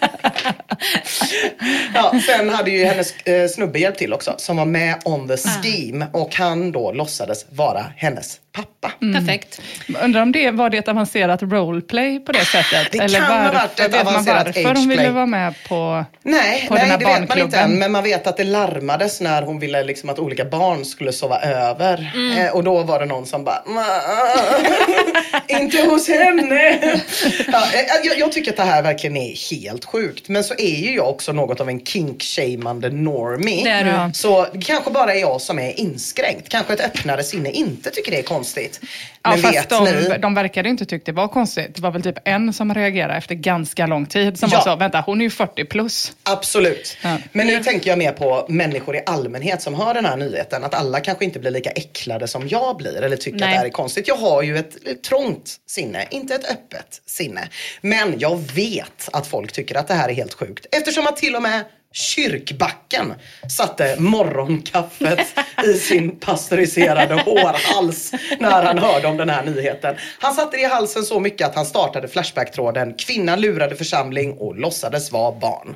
ja, 1.93 2.13
sen 2.25 2.49
hade 2.49 2.71
ju 2.71 2.85
hennes 2.85 3.15
eh, 3.25 3.47
snubbe 3.47 3.79
hjälpt 3.79 3.99
till 3.99 4.13
också 4.13 4.35
som 4.37 4.57
var 4.57 4.65
med 4.65 4.95
on 5.05 5.27
the 5.27 5.37
scheme 5.37 6.05
och 6.13 6.35
han 6.35 6.71
då 6.71 6.91
låtsades 6.91 7.45
vara 7.49 7.85
hennes 7.97 8.39
pappa. 8.51 8.91
Perfekt. 9.13 9.61
Undrar 10.03 10.21
om 10.21 10.31
det 10.31 10.51
var 10.51 10.69
det 10.69 10.77
ett 10.77 10.87
avancerat 10.87 11.43
roleplay 11.43 12.19
på 12.19 12.31
det 12.31 12.45
sättet? 12.45 12.91
Det 12.91 12.97
Eller 12.97 13.19
kan 13.19 13.27
ha 13.31 13.37
varför, 13.37 13.53
varit 13.53 13.79
ett 13.79 13.93
vet 13.93 14.03
man 14.05 14.07
avancerat 14.13 14.45
varför 14.55 14.75
hon 14.75 14.89
ville 14.89 15.09
vara 15.09 15.25
med 15.25 15.53
på, 15.67 16.05
Nej, 16.23 16.65
på 16.67 16.75
den 16.75 16.87
nej 16.87 16.91
här 16.91 16.97
det 16.97 17.05
vet 17.05 17.13
man 17.13 17.21
inte 17.21 17.35
barnklubben? 17.35 17.71
än. 17.71 17.79
Men 17.79 17.91
man 17.91 18.03
vet 18.03 18.27
att 18.27 18.37
det 18.37 18.43
larmades 18.43 19.21
när 19.21 19.41
hon 19.41 19.59
ville 19.59 19.83
liksom 19.83 20.09
att 20.09 20.19
olika 20.19 20.45
barn 20.45 20.85
skulle 20.85 21.11
sova 21.13 21.39
över. 21.41 22.11
Eh, 22.37 22.55
och 22.55 22.63
då 22.63 22.83
var 22.83 22.99
det 22.99 23.05
någon 23.05 23.25
som 23.25 23.43
bara 23.43 23.63
"Ma, 23.65 23.85
Inte 25.59 25.81
hos 25.81 26.07
henne! 26.07 26.69
ja, 27.51 27.63
eh, 27.73 27.79
jag, 28.03 28.19
jag 28.19 28.31
tycker 28.31 28.51
att 28.51 28.57
det 28.57 28.63
här 28.63 28.81
verkligen 28.83 29.17
är 29.17 29.51
helt 29.51 29.85
sjukt. 29.91 30.29
Men 30.29 30.43
så 30.43 30.53
är 30.53 30.75
ju 30.75 30.95
jag 30.95 31.09
också 31.09 31.33
något 31.33 31.61
av 31.61 31.69
en 31.69 31.79
kink-shameande 31.79 32.89
normie. 32.89 33.63
Det 33.63 33.69
är 33.69 33.83
du. 33.83 33.89
Ja. 33.89 34.11
Så 34.13 34.47
det 34.53 34.61
kanske 34.61 34.91
bara 34.91 35.13
är 35.13 35.19
jag 35.19 35.41
som 35.41 35.59
är 35.59 35.79
inskränkt. 35.79 36.49
Kanske 36.49 36.73
ett 36.73 36.79
öppnare 36.81 37.23
sinne 37.23 37.51
inte 37.51 37.89
tycker 37.89 38.11
det 38.11 38.19
är 38.19 38.23
konstigt. 38.23 38.81
Ja, 39.31 39.37
Men 39.41 39.53
fast 39.53 39.69
de, 39.69 39.83
ni? 39.85 40.17
de 40.21 40.33
verkade 40.33 40.69
inte 40.69 40.85
tycka 40.85 41.03
det 41.05 41.11
var 41.11 41.27
konstigt. 41.27 41.75
Det 41.75 41.81
var 41.81 41.91
väl 41.91 42.01
typ 42.03 42.17
en 42.25 42.53
som 42.53 42.73
reagerade 42.73 43.13
efter 43.13 43.35
ganska 43.35 43.87
lång 43.87 44.05
tid 44.05 44.39
som 44.39 44.49
Ja. 44.51 44.61
så, 44.61 44.75
vänta 44.75 45.03
hon 45.05 45.21
är 45.21 45.25
ju 45.25 45.29
40 45.29 45.65
plus. 45.65 46.13
Absolut. 46.23 46.97
Ja. 47.03 47.17
Men 47.31 47.47
nu 47.47 47.63
tänker 47.63 47.89
jag 47.89 47.97
mer 47.99 48.11
på 48.11 48.45
människor 48.49 48.95
i 48.95 49.01
allmänhet 49.05 49.61
som 49.61 49.73
hör 49.73 49.93
den 49.93 50.05
här 50.05 50.17
nyheten. 50.17 50.63
Att 50.63 50.73
alla 50.73 50.99
kanske 50.99 51.25
inte 51.25 51.39
blir 51.39 51.51
lika 51.51 51.69
äcklade 51.69 52.27
som 52.27 52.47
jag 52.47 52.77
blir 52.77 53.01
eller 53.03 53.17
tycker 53.17 53.39
Nej. 53.39 53.47
att 53.47 53.53
det 53.53 53.57
här 53.57 53.65
är 53.65 53.69
konstigt. 53.69 54.07
Jag 54.07 54.15
har 54.15 54.41
ju 54.41 54.57
ett, 54.57 54.87
ett 54.87 55.03
trångt 55.03 55.55
sinne, 55.67 56.05
inte 56.09 56.35
ett 56.35 56.51
öppet 56.51 57.01
sinne. 57.05 57.47
Men 57.81 58.19
jag 58.19 58.37
vet 58.55 59.09
att 59.13 59.27
folk 59.27 59.51
tycker 59.51 59.75
att 59.75 59.87
det 59.87 59.93
här 59.93 60.09
är 60.09 60.13
helt 60.13 60.33
sjukt. 60.33 60.65
Eftersom 60.71 61.07
att 61.07 61.17
till 61.17 61.35
och 61.35 61.41
med 61.41 61.63
Kyrkbacken 61.97 63.13
satte 63.49 63.95
morgonkaffet 63.99 65.19
i 65.65 65.73
sin 65.73 66.19
pasteuriserade 66.19 67.15
hårhals 67.15 68.11
när 68.39 68.63
han 68.63 68.77
hörde 68.77 69.07
om 69.07 69.17
den 69.17 69.29
här 69.29 69.45
nyheten. 69.45 69.95
Han 70.19 70.33
satte 70.33 70.57
det 70.57 70.63
i 70.63 70.65
halsen 70.65 71.03
så 71.03 71.19
mycket 71.19 71.47
att 71.47 71.55
han 71.55 71.65
startade 71.65 72.07
Flashback-tråden 72.07 72.93
“Kvinnan 72.93 73.41
lurade 73.41 73.75
församling 73.75 74.33
och 74.33 74.57
låtsades 74.57 75.11
vara 75.11 75.39
barn”. 75.39 75.75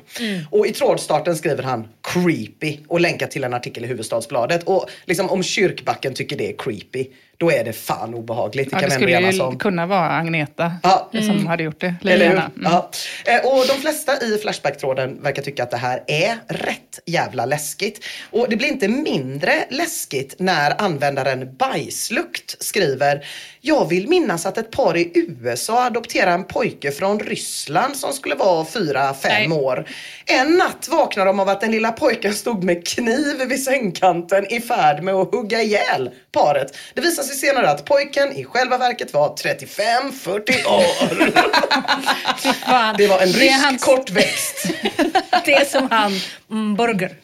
Och 0.50 0.66
i 0.66 0.72
trådstarten 0.72 1.36
skriver 1.36 1.62
han 1.62 1.88
“creepy” 2.02 2.78
och 2.88 3.00
länkar 3.00 3.26
till 3.26 3.44
en 3.44 3.54
artikel 3.54 3.84
i 3.84 3.88
Hufvudstadsbladet. 3.88 4.64
Och 4.64 4.90
liksom 5.04 5.30
om 5.30 5.42
Kyrkbacken 5.42 6.14
tycker 6.14 6.36
det 6.36 6.48
är 6.48 6.54
creepy, 6.58 7.06
då 7.42 7.50
är 7.52 7.64
det 7.64 7.72
fan 7.72 8.14
obehagligt. 8.14 8.70
Det 8.70 8.76
Ja, 8.76 8.80
kan 8.80 8.88
det 8.88 8.94
skulle 8.94 9.32
ju 9.32 9.40
om. 9.42 9.58
kunna 9.58 9.86
vara 9.86 10.08
Agneta 10.10 10.72
Ja. 10.82 11.10
som 11.12 11.46
hade 11.46 11.62
gjort 11.62 11.80
det. 11.80 11.94
Eller. 12.04 12.30
Mm. 12.30 12.42
Ja. 12.62 12.90
Eh, 13.24 13.46
Och 13.46 13.64
de 13.66 13.72
flesta 13.80 14.12
i 14.22 14.38
Flashback-tråden 14.42 15.22
verkar 15.22 15.42
tycka 15.42 15.62
att 15.62 15.70
det 15.70 15.76
här 15.76 16.02
är 16.06 16.34
rätt 16.48 17.00
jävla 17.06 17.46
läskigt. 17.46 18.04
Och 18.30 18.46
det 18.50 18.56
blir 18.56 18.68
inte 18.68 18.88
mindre 18.88 19.52
läskigt 19.70 20.34
när 20.38 20.82
användaren 20.82 21.56
Bajslukt 21.56 22.62
skriver 22.62 23.24
Jag 23.60 23.88
vill 23.88 24.08
minnas 24.08 24.46
att 24.46 24.58
ett 24.58 24.70
par 24.70 24.96
i 24.96 25.12
USA 25.40 25.84
adopterade 25.86 26.32
en 26.32 26.44
pojke 26.44 26.90
från 26.90 27.20
Ryssland 27.20 27.96
som 27.96 28.12
skulle 28.12 28.34
vara 28.34 28.64
fyra 28.64 29.14
fem 29.14 29.50
Nej. 29.50 29.58
år. 29.58 29.88
En 30.26 30.56
natt 30.56 30.88
vaknade 30.90 31.30
de 31.30 31.40
av 31.40 31.48
att 31.48 31.60
den 31.60 31.70
lilla 31.70 31.92
pojken 31.92 32.34
stod 32.34 32.64
med 32.64 32.86
kniv 32.86 33.38
vid 33.48 33.62
sängkanten 33.64 34.46
i 34.52 34.60
färd 34.60 35.02
med 35.02 35.14
att 35.14 35.30
hugga 35.34 35.62
ihjäl 35.62 36.10
paret. 36.32 36.76
Det 36.94 37.00
visar 37.00 37.22
sig 37.22 37.31
senare 37.32 37.70
att 37.70 37.84
pojken 37.84 38.32
i 38.32 38.44
själva 38.44 38.78
verket 38.78 39.14
var 39.14 39.28
35-40 39.28 40.66
år. 40.66 41.08
Det 42.98 43.06
var 43.06 43.20
en 43.20 43.28
rysk 43.28 43.64
hans- 43.64 43.84
kortväxt. 43.84 44.66
Det 45.44 45.52
är 45.54 45.64
som 45.64 45.88
han, 45.90 46.12
mm, 46.50 46.76
Burger. 46.76 47.16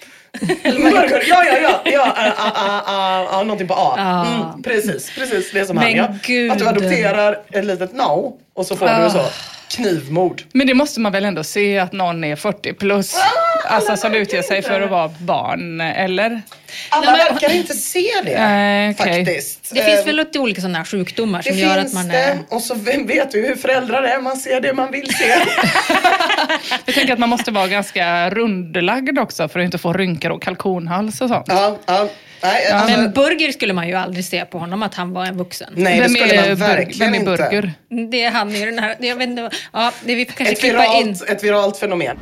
Burger. 0.63 1.25
Ja, 1.29 1.45
ja, 1.45 1.59
ja. 1.59 1.81
ja 1.85 2.15
uh, 2.19 2.29
uh, 2.29 3.33
uh, 3.35 3.39
uh, 3.39 3.45
någonting 3.45 3.69
på 3.69 3.75
A. 3.75 3.95
Ah. 3.99 4.27
Mm, 4.27 4.63
precis, 4.63 5.11
precis. 5.15 5.53
Det 5.53 5.61
är 5.61 5.65
som 5.65 5.77
Men 5.77 5.85
han 5.85 5.97
ja. 5.97 6.15
gud. 6.23 6.53
Att 6.53 6.59
du 6.59 6.69
adopterar 6.69 7.41
ett 7.53 7.65
litet 7.65 7.93
no 7.93 8.39
och 8.55 8.67
så 8.67 8.77
får 8.77 8.87
du 8.87 9.11
så 9.11 9.25
knivmord. 9.71 10.43
Men 10.53 10.67
det 10.67 10.75
måste 10.75 11.01
man 11.01 11.13
väl 11.13 11.25
ändå 11.25 11.45
se 11.45 11.79
att 11.79 11.93
någon 11.93 12.25
är 12.25 12.37
40 12.37 12.73
plus, 12.73 13.15
Ah, 13.15 13.69
alltså 13.75 13.97
som 13.97 14.15
utger 14.15 14.43
sig 14.43 14.63
för 14.63 14.81
att 14.81 14.91
vara 14.91 15.09
barn, 15.19 15.81
eller? 15.81 16.43
Alla 16.91 17.11
Nej, 17.13 17.21
men- 17.27 17.35
verkar 17.35 17.55
inte 17.57 17.75
se 17.75 18.11
det 18.25 18.39
Nej, 18.41 18.91
okej. 19.01 19.25
faktiskt. 19.27 19.71
Det 19.75 19.83
finns 19.85 20.01
Eh, 20.01 20.05
väl 20.07 20.17
lite 20.17 20.39
olika 20.39 20.61
sådana 20.61 20.79
här 20.79 20.85
sjukdomar 20.85 21.43
som 21.43 21.53
det 21.57 21.59
gör 21.63 21.75
finns 21.81 21.87
att 21.87 21.95
man 21.95 22.09
det. 22.09 22.19
är... 22.19 22.39
Och 22.49 22.63
så 22.63 22.75
vem 22.75 23.07
vet 23.07 23.35
ju 23.35 23.47
hur 23.47 23.57
föräldrar 23.57 24.03
är. 24.03 24.21
Man 24.21 24.37
ser 24.37 24.61
det 24.61 24.73
man 24.73 24.91
vill 24.93 25.15
se. 25.15 25.25
Jag 26.87 26.95
tänker 26.95 27.13
att 27.13 27.19
man 27.19 27.29
måste 27.29 27.51
vara 27.51 27.67
ganska 27.69 28.31
rundlagd 28.31 29.19
också 29.19 29.49
för 29.49 29.61
att 29.61 29.65
inte 29.65 29.79
få 29.79 29.93
rynkor 29.93 30.31
och 30.31 30.43
kalkonhals 30.43 31.21
och 31.21 31.29
sånt. 31.29 31.47
ja, 31.49 31.79
ja. 31.87 32.09
Nej, 32.43 32.73
alltså, 32.73 32.99
Men 33.01 33.13
Burger 33.13 33.53
skulle 33.53 33.73
man 33.73 33.89
ju 33.89 33.95
aldrig 33.95 34.25
se 34.25 34.45
på 34.45 34.59
honom 34.59 34.83
att 34.83 34.95
han 34.95 35.13
var 35.13 35.27
en 35.27 35.37
vuxen. 35.37 35.73
nej, 35.77 36.01
det 36.01 36.09
skulle 36.09 36.41
man 36.49 36.55
verkligen 36.55 37.13
vem 37.13 37.15
är 37.27 37.33
inte. 37.33 37.43
Burger? 37.51 37.73
Det 38.11 38.23
är 38.23 38.31
han 38.31 38.55
i 38.55 38.65
den 38.65 38.79
här... 38.79 38.97
Jag 39.01 39.17
vet 39.17 39.29
inte, 39.29 39.51
ja, 39.73 39.93
det 40.05 40.15
vi 40.15 40.25
kanske 40.25 40.53
Ett 40.53 40.61
klippa 40.61 40.85
in. 40.87 41.07
viralt, 41.07 41.31
ett 41.31 41.45
viralt 41.45 41.77
fenomen. 41.77 42.19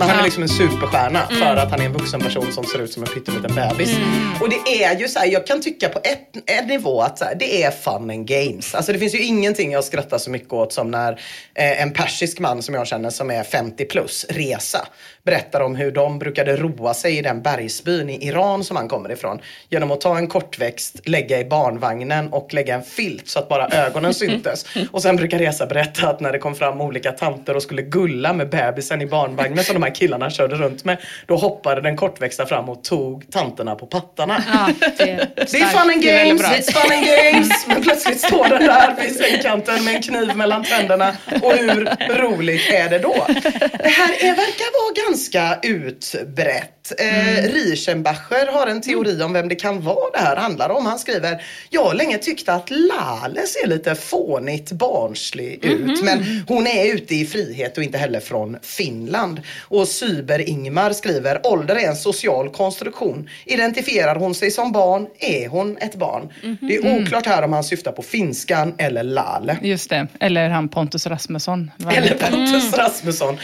Men 0.00 0.08
han 0.08 0.18
är 0.18 0.24
liksom 0.24 0.42
en 0.42 0.48
superstjärna 0.48 1.20
Mm. 1.30 1.40
för 1.42 1.56
att 1.56 1.70
han 1.70 1.80
är 1.80 1.84
en 1.84 1.92
vuxen 1.92 2.20
person 2.20 2.52
som 2.52 2.64
ser 2.64 2.78
ut 2.78 2.92
som 2.92 3.02
en 3.02 3.08
pytteliten 3.08 3.54
bebis. 3.54 3.96
Och 4.40 4.48
det 4.50 4.82
är 4.84 4.98
ju 4.98 5.08
så 5.08 5.18
här, 5.18 5.26
jag 5.26 5.46
kan 5.46 5.62
tycka 5.62 5.88
på 5.88 5.98
ett, 6.04 6.50
en 6.50 6.66
nivå 6.66 7.00
att 7.00 7.18
så 7.18 7.24
här, 7.24 7.34
det 7.34 7.62
är 7.62 7.70
fun 7.70 8.10
and 8.10 8.26
games. 8.26 8.74
Alltså 8.74 8.92
det 8.92 8.98
finns 8.98 9.14
ju 9.14 9.22
ingenting 9.22 9.72
jag 9.72 9.84
skrattar 9.84 10.18
så 10.18 10.30
mycket 10.30 10.52
åt 10.52 10.72
som 10.72 10.90
när 10.90 11.12
eh, 11.54 11.82
en 11.82 11.92
persisk 11.92 12.38
man 12.38 12.62
som 12.62 12.74
jag 12.74 12.86
känner 12.86 13.10
som 13.10 13.30
är 13.30 13.42
50 13.42 13.84
plus, 13.84 14.26
Resa, 14.28 14.86
berättar 15.24 15.60
om 15.60 15.76
hur 15.76 15.90
de 15.92 16.18
brukade 16.18 16.56
roa 16.56 16.94
sig 16.94 17.18
i 17.18 17.22
den 17.22 17.42
bergsbyn 17.42 18.10
i 18.10 18.26
Iran 18.26 18.64
som 18.64 18.76
han 18.76 18.88
kommer 18.88 19.12
ifrån. 19.12 19.40
Genom 19.68 19.90
att 19.90 20.00
ta 20.00 20.16
en 20.18 20.26
kortväxt, 20.26 21.00
lägga 21.08 21.40
i 21.40 21.44
barnvagnen 21.44 22.28
och 22.32 22.54
lägga 22.54 22.74
en 22.74 22.82
filt 22.82 23.28
så 23.28 23.38
att 23.38 23.48
bara 23.48 23.68
ögonen 23.68 24.14
syntes. 24.14 24.64
Och 24.92 25.02
sen 25.02 25.16
brukar 25.16 25.38
Resa 25.38 25.66
berätta 25.66 26.08
att 26.08 26.20
när 26.20 26.32
det 26.32 26.38
kom 26.38 26.54
fram 26.54 26.80
olika 26.80 27.12
tanter 27.12 27.56
och 27.56 27.62
skulle 27.62 27.82
gulla 27.82 28.32
med 28.32 28.48
bebisen 28.50 29.02
i 29.02 29.06
barnvagnen 29.06 29.64
som 29.64 29.74
de 29.80 29.82
här 29.90 29.94
killarna 29.94 30.30
körde 30.30 30.56
runt 30.56 30.84
med. 30.84 30.98
Då 31.26 31.36
hoppade 31.36 31.80
den 31.80 31.96
kortväxta 31.96 32.46
fram 32.46 32.68
och 32.68 32.84
tog 32.84 33.30
tanterna 33.30 33.74
på 33.74 33.86
pattarna. 33.86 34.44
Ja, 34.52 34.88
det, 34.98 35.10
är 35.10 35.16
Det 35.34 35.58
är 35.58 35.66
fun 35.66 35.90
and 35.90 36.02
games, 36.02 36.42
it's 36.42 36.72
fun 36.72 36.92
and 36.92 37.06
games. 37.06 37.66
Men 37.66 37.82
plötsligt 37.82 38.20
står 38.20 38.48
den 38.48 38.62
där 38.62 38.96
vid 39.00 39.16
sängkanten 39.16 39.84
med 39.84 39.94
en 39.94 40.02
kniv 40.02 40.36
mellan 40.36 40.64
tänderna. 40.64 41.16
Och 41.42 41.52
hur 41.52 41.84
roligt 42.16 42.70
är 42.70 42.88
det 42.88 42.98
då? 42.98 43.26
Det 43.28 43.88
här 43.88 44.12
är, 44.20 44.36
verkar 44.36 44.72
vara 44.82 45.06
ganska 45.06 45.58
utbrett. 45.62 46.79
Eh, 46.98 47.52
Rieschenbacher 47.52 48.52
har 48.52 48.66
en 48.66 48.80
teori 48.80 49.22
om 49.22 49.32
vem 49.32 49.48
det 49.48 49.54
kan 49.54 49.80
vara 49.80 50.10
det 50.12 50.18
här 50.18 50.36
handlar 50.36 50.70
om. 50.70 50.86
Han 50.86 50.98
skriver, 50.98 51.42
jag 51.70 51.84
har 51.84 51.94
länge 51.94 52.18
tyckt 52.18 52.48
att 52.48 52.70
Lale 52.70 53.46
ser 53.46 53.66
lite 53.66 53.94
fånigt 53.94 54.72
barnslig 54.72 55.64
ut. 55.64 56.02
Men 56.02 56.44
hon 56.48 56.66
är 56.66 56.94
ute 56.94 57.14
i 57.14 57.26
frihet 57.26 57.78
och 57.78 57.84
inte 57.84 57.98
heller 57.98 58.20
från 58.20 58.56
Finland. 58.62 59.40
Och 59.60 59.88
Syber-Ingmar 59.88 60.92
skriver, 60.92 61.46
ålder 61.46 61.76
är 61.76 61.88
en 61.88 61.96
social 61.96 62.48
konstruktion. 62.48 63.28
Identifierar 63.44 64.16
hon 64.16 64.34
sig 64.34 64.50
som 64.50 64.72
barn 64.72 65.06
är 65.18 65.48
hon 65.48 65.76
ett 65.76 65.94
barn. 65.94 66.32
Det 66.60 66.76
är 66.76 67.02
oklart 67.02 67.26
här 67.26 67.42
om 67.42 67.52
han 67.52 67.64
syftar 67.64 67.92
på 67.92 68.02
finskan 68.02 68.74
eller 68.78 69.02
Lale. 69.02 69.58
Just 69.62 69.90
det, 69.90 70.06
eller 70.20 70.48
han 70.48 70.68
Pontus 70.68 71.06
Rasmusson. 71.06 71.70
Eller. 71.90 72.14
Pontus 72.14 72.72
Rasmusson. 72.72 73.38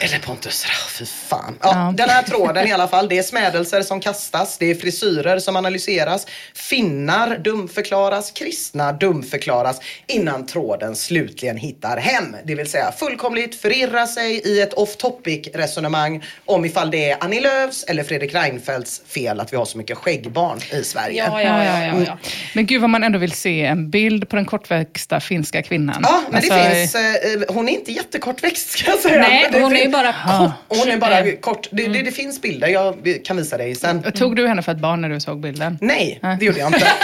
Eller 0.00 0.18
Pontus, 0.18 0.64
ah, 0.68 0.88
fy 0.98 1.04
fan. 1.06 1.58
Ja, 1.62 1.68
Ja. 1.74 1.92
Den 1.96 2.08
här 2.08 2.22
tråden 2.22 2.66
i 2.66 2.72
alla 2.72 2.88
fall, 2.88 3.08
det 3.08 3.18
är 3.18 3.22
smädelser 3.22 3.82
som 3.82 4.00
kastas, 4.00 4.58
det 4.58 4.70
är 4.70 4.74
frisyrer 4.74 5.38
som 5.38 5.56
analyseras, 5.56 6.26
finnar 6.54 7.38
dumförklaras, 7.38 8.30
kristna 8.30 8.92
dumförklaras 8.92 9.80
innan 10.06 10.46
tråden 10.46 10.96
slutligen 10.96 11.56
hittar 11.56 11.96
hem. 11.96 12.36
Det 12.44 12.54
vill 12.54 12.70
säga 12.70 12.92
fullkomligt 12.92 13.60
förirra 13.60 14.06
sig 14.06 14.32
i 14.44 14.60
ett 14.60 14.72
off 14.72 14.96
topic 14.96 15.48
resonemang 15.54 16.24
om 16.44 16.64
ifall 16.64 16.90
det 16.90 17.10
är 17.10 17.16
Annie 17.20 17.40
Lööfs 17.40 17.84
eller 17.84 18.04
Fredrik 18.04 18.34
Reinfeldts 18.34 19.02
fel 19.08 19.40
att 19.40 19.52
vi 19.52 19.56
har 19.56 19.64
så 19.64 19.78
mycket 19.78 19.98
skäggbarn 19.98 20.58
i 20.72 20.84
Sverige. 20.84 21.24
Ja, 21.28 21.42
ja, 21.42 21.64
ja, 21.64 21.84
ja, 21.86 21.94
ja. 22.06 22.18
Men 22.54 22.66
gud 22.66 22.80
vad 22.80 22.90
man 22.90 23.02
ändå 23.04 23.18
vill 23.18 23.32
se 23.32 23.64
en 23.64 23.90
bild 23.90 24.28
på 24.28 24.36
den 24.36 24.44
kortväxta 24.44 25.20
finska 25.20 25.62
kvinnan. 25.62 26.00
Ja, 26.02 26.22
men 26.30 26.42
det 26.42 26.50
Alltså, 26.50 26.70
finns, 26.74 26.94
eh, 26.94 27.54
hon 27.54 27.68
är 27.68 27.72
inte 27.72 27.92
jättekortväxt 27.92 28.70
ska 28.70 28.90
jag 28.90 28.98
säga. 29.00 29.18
Nej, 29.20 29.48
det 29.52 29.60
hon 29.68 29.76
är 29.76 29.84
ju 29.84 29.88
bara 29.88 30.12
kort. 30.12 30.78
Hon 30.78 30.90
är 30.90 30.96
bara 30.96 31.32
kort. 31.32 31.68
Det, 31.70 31.88
det, 31.88 32.02
det 32.02 32.12
finns 32.12 32.42
bilder, 32.42 32.68
jag 32.68 33.20
kan 33.24 33.36
visa 33.36 33.56
dig 33.56 33.74
sen. 33.74 34.02
Tog 34.02 34.36
du 34.36 34.48
henne 34.48 34.62
för 34.62 34.72
ett 34.72 34.78
barn 34.78 35.00
när 35.00 35.08
du 35.08 35.20
såg 35.20 35.40
bilden? 35.40 35.78
Nej, 35.80 36.18
Nej. 36.22 36.36
det 36.40 36.46
gjorde 36.46 36.58
jag 36.58 36.68
inte. 36.68 36.86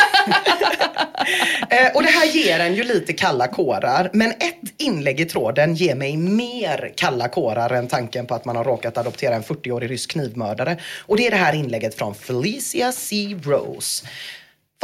Eh, 1.70 1.96
och 1.96 2.02
det 2.02 2.08
här 2.08 2.26
ger 2.26 2.60
en 2.60 2.74
ju 2.74 2.84
lite 2.84 3.12
kalla 3.12 3.48
kårar. 3.48 4.10
Men 4.12 4.30
ett 4.30 4.60
inlägg 4.78 5.20
i 5.20 5.24
tråden 5.24 5.74
ger 5.74 5.94
mig 5.94 6.16
mer 6.16 6.92
kalla 6.96 7.28
kårar 7.28 7.70
än 7.70 7.88
tanken 7.88 8.26
på 8.26 8.34
att 8.34 8.44
man 8.44 8.56
har 8.56 8.64
råkat 8.64 8.98
adoptera 8.98 9.34
en 9.34 9.42
40-årig 9.42 9.90
rysk 9.90 10.10
knivmördare. 10.10 10.76
Och 11.00 11.16
det 11.16 11.26
är 11.26 11.30
det 11.30 11.36
här 11.36 11.54
inlägget 11.54 11.94
från 11.94 12.14
Felicia 12.14 12.92
C. 12.92 13.36
Rose. 13.44 14.06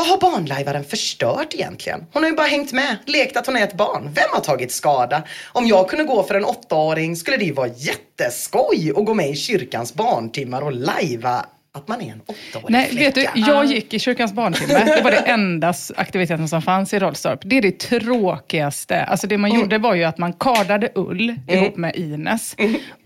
Vad 0.00 0.08
har 0.08 0.18
barnlajvaren 0.18 0.84
förstört 0.84 1.54
egentligen? 1.54 2.06
Hon 2.12 2.22
har 2.22 2.30
ju 2.30 2.36
bara 2.36 2.46
hängt 2.46 2.72
med, 2.72 2.96
lekt 3.06 3.36
att 3.36 3.46
hon 3.46 3.56
är 3.56 3.64
ett 3.64 3.76
barn. 3.76 4.02
Vem 4.14 4.28
har 4.32 4.40
tagit 4.40 4.72
skada? 4.72 5.22
Om 5.52 5.66
jag 5.66 5.88
kunde 5.88 6.04
gå 6.04 6.22
för 6.22 6.34
en 6.34 6.44
åttaåring 6.44 7.16
skulle 7.16 7.36
det 7.36 7.44
ju 7.44 7.52
vara 7.52 7.68
jätteskoj 7.68 8.92
att 8.96 9.04
gå 9.04 9.14
med 9.14 9.30
i 9.30 9.34
kyrkans 9.36 9.94
barntimmar 9.94 10.62
och 10.62 10.72
lajva 10.72 11.46
att 11.72 11.88
man 11.88 12.00
är 12.00 12.12
en 12.12 12.20
åttaårig 12.26 12.70
Nej, 12.72 12.86
flicka. 12.88 13.04
vet 13.04 13.14
du, 13.14 13.40
jag 13.40 13.64
gick 13.64 13.94
i 13.94 13.98
kyrkans 13.98 14.32
barntimme. 14.32 14.84
Det 14.84 15.00
var 15.04 15.10
det 15.10 15.16
enda 15.16 15.74
aktiviteten 15.96 16.48
som 16.48 16.62
fanns 16.62 16.94
i 16.94 16.98
Rollstorp. 16.98 17.40
Det 17.44 17.56
är 17.58 17.62
det 17.62 17.78
tråkigaste. 17.78 19.02
Alltså 19.04 19.26
det 19.26 19.38
man 19.38 19.50
gjorde 19.54 19.78
var 19.78 19.94
ju 19.94 20.04
att 20.04 20.18
man 20.18 20.32
kardade 20.32 20.88
ull 20.94 21.34
ihop 21.48 21.76
med 21.76 21.96
Ines. 21.96 22.56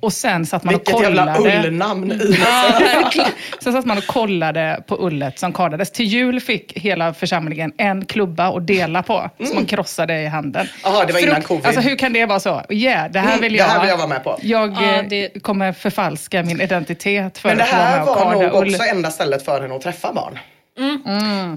Och 0.00 0.12
sen 0.12 0.46
satt 0.46 0.64
man 0.64 0.74
Vilket 0.74 0.94
och 0.94 1.02
kollade. 1.02 1.32
jävla 1.50 1.68
ullnamn 1.68 2.12
i 2.12 2.36
Ja, 2.44 2.78
verkligen. 3.02 3.28
Sen 3.62 3.72
satt 3.72 3.84
man 3.84 3.98
och 3.98 4.06
kollade 4.06 4.82
på 4.86 4.96
ullet 5.06 5.38
som 5.38 5.52
kardades. 5.52 5.90
Till 5.90 6.06
jul 6.06 6.40
fick 6.40 6.78
hela 6.78 7.14
församlingen 7.14 7.72
en 7.76 8.04
klubba 8.04 8.56
att 8.56 8.66
dela 8.66 9.02
på, 9.02 9.30
som 9.46 9.54
man 9.54 9.66
krossade 9.66 10.20
i 10.22 10.26
handen. 10.26 10.66
Jaha, 10.84 11.04
det 11.04 11.12
var 11.12 11.20
innan 11.20 11.34
Frukt- 11.34 11.46
covid. 11.48 11.66
Alltså 11.66 11.80
hur 11.80 11.96
kan 11.96 12.12
det 12.12 12.26
vara 12.26 12.40
så? 12.40 12.62
Yeah, 12.70 13.10
det 13.10 13.18
här 13.18 13.28
Mm, 13.28 13.40
vill 13.40 13.52
det 13.52 13.58
jag, 13.58 13.64
här 13.66 13.80
vill 13.80 13.88
jag 13.88 13.96
vara 13.96 14.08
med 14.08 14.24
på. 14.24 14.38
Jag 14.42 14.72
Ja, 14.72 14.94
eh, 14.98 15.04
det- 15.08 15.42
kommer 15.42 15.72
förfalska 15.72 16.42
min 16.42 16.60
identitet 16.60 17.38
för 17.38 17.48
Men 17.48 17.58
det 17.58 17.64
att 17.64 17.72
vara 17.72 17.80
med 17.82 17.90
här 17.90 18.00
och 18.02 18.06
var 18.06 18.14
karda. 18.32 18.53
Också 18.54 18.82
enda 18.82 19.10
stället 19.10 19.44
för 19.44 19.60
henne 19.60 19.74
att 19.74 19.82
träffa 19.82 20.12
barn. 20.12 20.38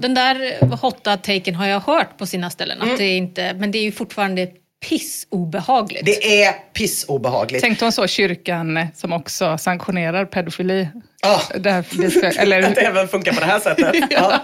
Den 0.00 0.14
där 0.14 0.66
hotta 0.76 1.16
taken 1.16 1.54
har 1.54 1.66
jag 1.66 1.80
hört 1.80 2.18
på 2.18 2.26
sina 2.26 2.50
ställen. 2.50 2.82
Att 2.82 2.98
det 2.98 3.04
är 3.04 3.16
inte, 3.16 3.54
men 3.54 3.70
det 3.70 3.78
är 3.78 3.82
ju 3.82 3.92
fortfarande 3.92 4.48
pissobehagligt. 4.88 6.04
Det 6.04 6.42
är 6.42 6.52
pissobehagligt. 6.52 7.64
Tänkte 7.64 7.84
hon 7.84 7.92
så, 7.92 8.06
kyrkan 8.06 8.76
eh, 8.76 8.86
som 8.94 9.12
också 9.12 9.58
sanktionerar 9.58 10.24
pedofili? 10.24 10.88
Ah. 11.22 11.40
Där, 11.58 11.84
det 12.02 12.10
ska, 12.10 12.26
Att 12.28 12.34
det 12.34 12.40
eller, 12.40 12.78
även 12.78 13.08
funkar 13.08 13.32
på 13.32 13.40
det 13.40 13.46
här 13.46 13.60
sättet. 13.60 13.94
ja. 14.10 14.40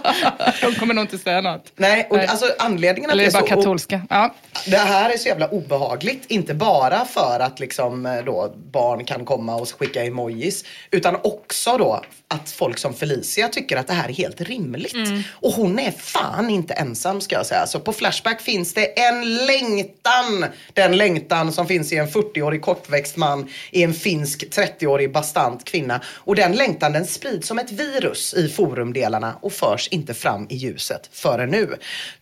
de 0.61 0.75
kommer 0.75 0.95
nog 0.95 1.05
inte 1.05 1.19
säga 1.19 1.41
något. 1.41 1.73
Nej, 1.77 2.07
och 2.11 2.17
Nej. 2.17 2.27
alltså 2.27 2.47
anledningen 2.59 3.11
att 3.11 3.15
Eller 3.15 3.25
det 3.25 3.27
är 3.27 3.39
är 3.39 3.43
bara 3.43 3.49
så... 3.49 3.57
katolska. 3.57 4.03
Ja. 4.11 4.35
Det 4.67 4.77
här 4.77 5.11
är 5.11 5.17
så 5.17 5.29
jävla 5.29 5.49
obehagligt. 5.49 6.25
Inte 6.29 6.55
bara 6.55 7.05
för 7.05 7.41
att 7.41 7.61
liksom 7.61 8.07
eh, 8.07 8.25
då 8.25 8.55
barn 8.73 9.05
kan 9.05 9.25
komma 9.25 9.55
och 9.55 9.69
skicka 9.79 10.05
emojis. 10.05 10.65
Utan 10.91 11.17
också 11.23 11.77
då 11.79 12.03
att 12.35 12.51
folk 12.51 12.79
som 12.79 12.95
Felicia 12.95 13.49
tycker 13.49 13.77
att 13.77 13.87
det 13.87 13.93
här 13.93 14.09
är 14.09 14.13
helt 14.13 14.41
rimligt. 14.41 14.95
Och 15.31 15.53
hon 15.53 15.79
är 15.79 15.91
fan 15.91 16.51
inte 16.51 16.75
ensam 16.75 17.21
ska 17.21 17.37
jag 17.37 17.47
säga. 17.47 17.67
Så 17.67 17.81
på 17.81 17.93
Flashback 17.93 18.41
finns 18.43 18.75
det 18.75 19.01
en 19.01 19.37
längtan. 19.37 20.47
Den 20.73 20.97
längtan 20.97 21.53
som 21.53 21.67
finns 21.67 21.93
i 21.93 21.97
en 21.97 22.09
40-årig 22.09 22.63
kortväxt 22.63 23.17
man, 23.17 23.49
i 23.71 23.83
en 23.83 23.95
finsk 23.95 24.45
30-årig 24.51 25.13
bastant 25.13 25.65
kvinna. 25.65 26.01
Och 26.07 26.37
den 26.37 26.53
längtan 26.53 26.93
den 26.93 27.07
sprids 27.07 27.49
som 27.49 27.59
ett 27.59 27.73
virus 27.73 28.35
i 28.35 28.49
forumdelarna 28.49 29.35
och 29.41 29.53
förs 29.53 29.89
inte 29.89 30.15
fram 30.15 30.47
i 30.51 30.57
ljuset 30.57 31.11
förrän 31.13 31.51
nu. 31.51 31.75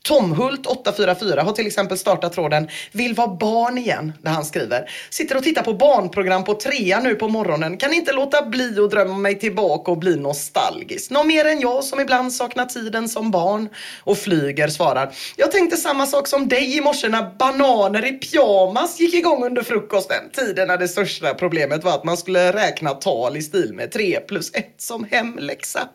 Tomhult 0.03 0.67
844 0.67 1.43
har 1.43 1.53
till 1.53 1.67
exempel 1.67 1.99
startat 1.99 2.33
tråden 2.33 2.69
Vill 2.93 3.15
vara 3.15 3.29
barn 3.29 3.79
igen, 3.79 4.13
där 4.23 4.31
han 4.31 4.45
skriver 4.45 4.91
Sitter 5.11 5.37
och 5.37 5.43
tittar 5.43 5.63
på 5.63 5.75
barnprogram 5.75 6.45
på 6.45 6.55
trea 6.55 7.01
nu 7.01 7.15
på 7.15 7.29
morgonen. 7.29 7.77
Kan 7.77 7.93
inte 7.93 8.13
låta 8.13 8.47
bli 8.47 8.79
att 8.79 8.91
drömma 8.91 9.17
mig 9.19 9.39
tillbaka 9.39 9.91
och 9.91 9.99
bli 10.03 10.19
nostalgisk. 10.19 10.62
Nå 11.11 11.25
mer 11.25 11.45
än 11.45 11.61
jag 11.61 11.85
som 11.85 12.01
ibland 12.01 12.33
saknar 12.33 12.67
tiden 12.67 13.09
som 13.09 13.31
barn. 13.31 13.69
Och 14.05 14.19
Flyger 14.19 14.69
svarar 14.69 15.13
Jag 15.37 15.53
tänkte 15.53 15.77
samma 15.77 16.07
sak 16.07 16.29
som 16.29 16.49
dig 16.49 16.77
i 16.77 16.81
morse 16.81 17.09
när 17.09 17.31
bananer 17.39 18.07
i 18.07 18.13
pyjamas 18.13 19.01
gick 19.01 19.15
igång 19.15 19.45
under 19.45 19.63
frukosten. 19.63 20.31
Tiden 20.33 20.69
när 20.69 20.77
det 20.79 20.89
största 20.89 21.35
problemet 21.35 21.85
var 21.85 21.95
att 21.95 22.05
man 22.05 22.17
skulle 22.17 22.53
räkna 22.53 22.91
tal 22.91 23.37
i 23.37 23.43
stil 23.43 23.73
med 23.75 23.93
3 23.93 24.21
plus 24.29 24.51
1 24.55 24.67
som 24.79 25.07
hemläxa. 25.11 25.89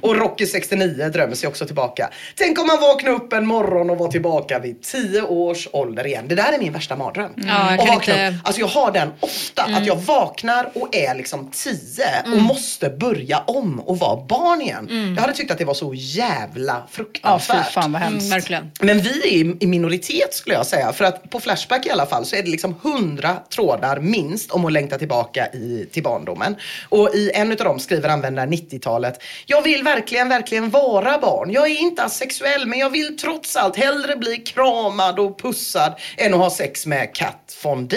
Och 0.00 0.16
Rocky 0.16 0.46
69 0.46 1.08
drömmer 1.08 1.34
sig 1.34 1.48
också 1.48 1.66
tillbaka. 1.66 2.10
Tänk 2.36 2.58
om 2.58 2.66
man 2.66 2.80
vaknar 2.80 3.10
upp 3.12 3.32
en 3.32 3.46
morgon 3.46 3.90
och 3.90 3.98
var 3.98 4.08
tillbaka 4.10 4.58
vid 4.58 4.82
10 4.82 5.22
års 5.22 5.68
ålder 5.72 6.06
igen. 6.06 6.24
Det 6.28 6.34
där 6.34 6.52
är 6.52 6.58
min 6.58 6.72
värsta 6.72 6.96
mardröm. 6.96 7.32
Jag 7.36 7.80
och 7.80 7.88
vakna 7.88 7.94
inte- 7.94 8.14
Mm. 8.14 8.34
Alltså 8.44 8.60
jag 8.60 8.66
har 8.68 8.92
den 8.92 9.12
ofta. 9.20 9.62
Att 9.62 9.86
jag 9.86 9.96
vaknar 9.96 10.70
och 10.74 10.94
är 10.96 11.14
liksom 11.14 11.50
10 11.50 11.78
och 12.36 12.42
måste 12.42 12.88
börja 12.90 13.38
om 13.38 13.80
och 13.80 13.98
vara 13.98 14.16
barn 14.28 14.60
igen. 14.62 15.12
Jag 15.16 15.20
hade 15.22 15.32
tyckt 15.34 15.50
att 15.50 15.58
det 15.58 15.64
var 15.64 15.74
så 15.74 15.94
jävla 15.94 16.72
Ja, 16.72 16.82
fy 16.90 16.94
fruktansvärt. 16.96 17.72
fan 17.72 17.92
vad 17.92 18.02
Mm, 18.02 18.12
hemskt. 18.14 18.32
verkligen. 18.32 18.70
Men 18.80 18.98
vi 18.98 19.10
är 19.40 19.62
i- 19.62 19.66
minoritet 19.66 20.34
skulle 20.34 20.54
jag 20.56 20.66
säga. 20.66 20.92
För 20.92 21.04
att 21.04 21.30
på 21.30 21.40
Flashback 21.40 21.86
i 21.86 21.90
alla 21.90 22.06
fall 22.06 22.24
så 22.24 22.36
är 22.36 22.42
det 22.42 22.50
liksom 22.50 22.74
hundra 22.82 23.36
trådar 23.54 24.00
minst 24.00 24.50
om 24.50 24.64
att 24.64 24.72
längta 24.72 24.98
tillbaka 24.98 25.46
i, 25.52 25.88
till 25.92 26.02
barndomen. 26.02 26.56
Och 26.88 27.14
i 27.14 27.30
en 27.34 27.50
av 27.50 27.56
dem 27.56 27.78
skriver 27.78 28.08
användaren 28.08 28.52
90-talet. 28.52 29.22
Jag 29.46 29.62
vill 29.62 29.82
verkligen, 29.82 30.28
verkligen 30.28 30.70
vara 30.70 31.18
barn. 31.18 31.50
Jag 31.52 31.66
är 31.70 31.80
inte 31.80 32.02
asexuell 32.04 32.66
men 32.66 32.78
jag 32.78 32.90
vill 32.90 33.16
trots 33.18 33.56
allt 33.56 33.76
hellre 33.76 34.16
bli 34.16 34.36
kramad 34.36 35.18
och 35.18 35.38
pussad 35.42 35.92
än 36.16 36.34
att 36.34 36.40
ha 36.40 36.50
sex 36.50 36.86
med 36.86 37.14
Kat 37.14 37.56
Von 37.64 37.86
D. 37.88 37.96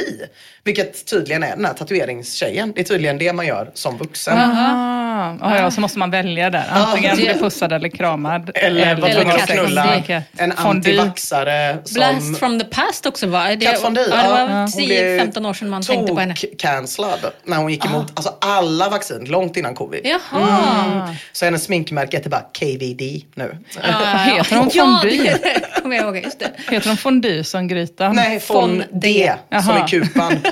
Vilket 0.63 1.05
tydligen 1.05 1.43
är 1.43 1.55
den 1.55 1.65
här 1.65 1.73
tatueringstjejen. 1.73 2.71
Det 2.75 2.81
är 2.81 2.85
tydligen 2.85 3.17
det 3.17 3.33
man 3.33 3.47
gör 3.47 3.71
som 3.73 3.97
vuxen. 3.97 4.37
Ah, 4.37 5.35
ja, 5.41 5.57
ja, 5.59 5.71
så 5.71 5.81
måste 5.81 5.99
man 5.99 6.11
välja 6.17 6.49
där. 6.49 6.65
Antingen 6.71 7.15
bli 7.15 7.33
pussad 7.33 7.71
eller 7.71 7.89
kramad. 7.89 8.51
Eller 8.55 8.95
vara 8.95 9.13
tvungen 9.13 9.35
att 9.35 9.49
Von 9.49 9.57
knulla 9.57 9.85
D. 10.07 10.21
en 10.37 10.51
antivaxare 10.51 11.77
som... 11.83 11.93
Blast 11.93 12.39
from 12.39 12.59
the 12.59 12.65
past 12.65 13.05
också 13.05 13.27
va? 13.27 13.55
Det, 13.55 13.65
Kat 13.65 13.83
Von 13.83 13.93
D, 13.93 14.01
ja, 14.09 14.15
det 14.23 14.29
var 14.29 14.39
ja. 14.39 14.67
Hon 14.73 14.85
blev 14.85 15.19
10-15 15.19 15.49
år 15.49 15.53
sedan 15.53 15.69
man 15.69 15.81
tänkte 15.81 16.13
på 16.13 16.19
henne. 16.19 16.33
tok-cancellad 16.33 17.19
när 17.45 17.57
hon 17.57 17.71
gick 17.71 17.85
emot 17.85 18.11
alltså 18.13 18.33
alla 18.41 18.89
vaccin 18.89 19.25
långt 19.25 19.57
innan 19.57 19.75
covid. 19.75 20.01
Jaha. 20.03 21.15
Så 21.31 21.45
hennes 21.45 21.63
sminkmärke 21.63 22.17
heter 22.17 22.29
bara 22.29 22.41
KVD 22.59 23.01
nu. 23.35 23.57
Heter 24.25 24.55
hon 24.55 24.69
kommer 25.81 25.95
jag 25.95 26.05
ihåg. 26.05 26.17
Just 26.23 26.39
det. 26.39 26.51
Heter 26.69 26.89
de 26.89 26.97
fondue 26.97 27.43
som 27.43 27.67
grytan? 27.67 28.15
Nej, 28.15 28.39
Fon 28.39 28.83
D 28.91 29.33
som 29.63 29.75
är 29.75 29.87
kupan. 29.87 30.39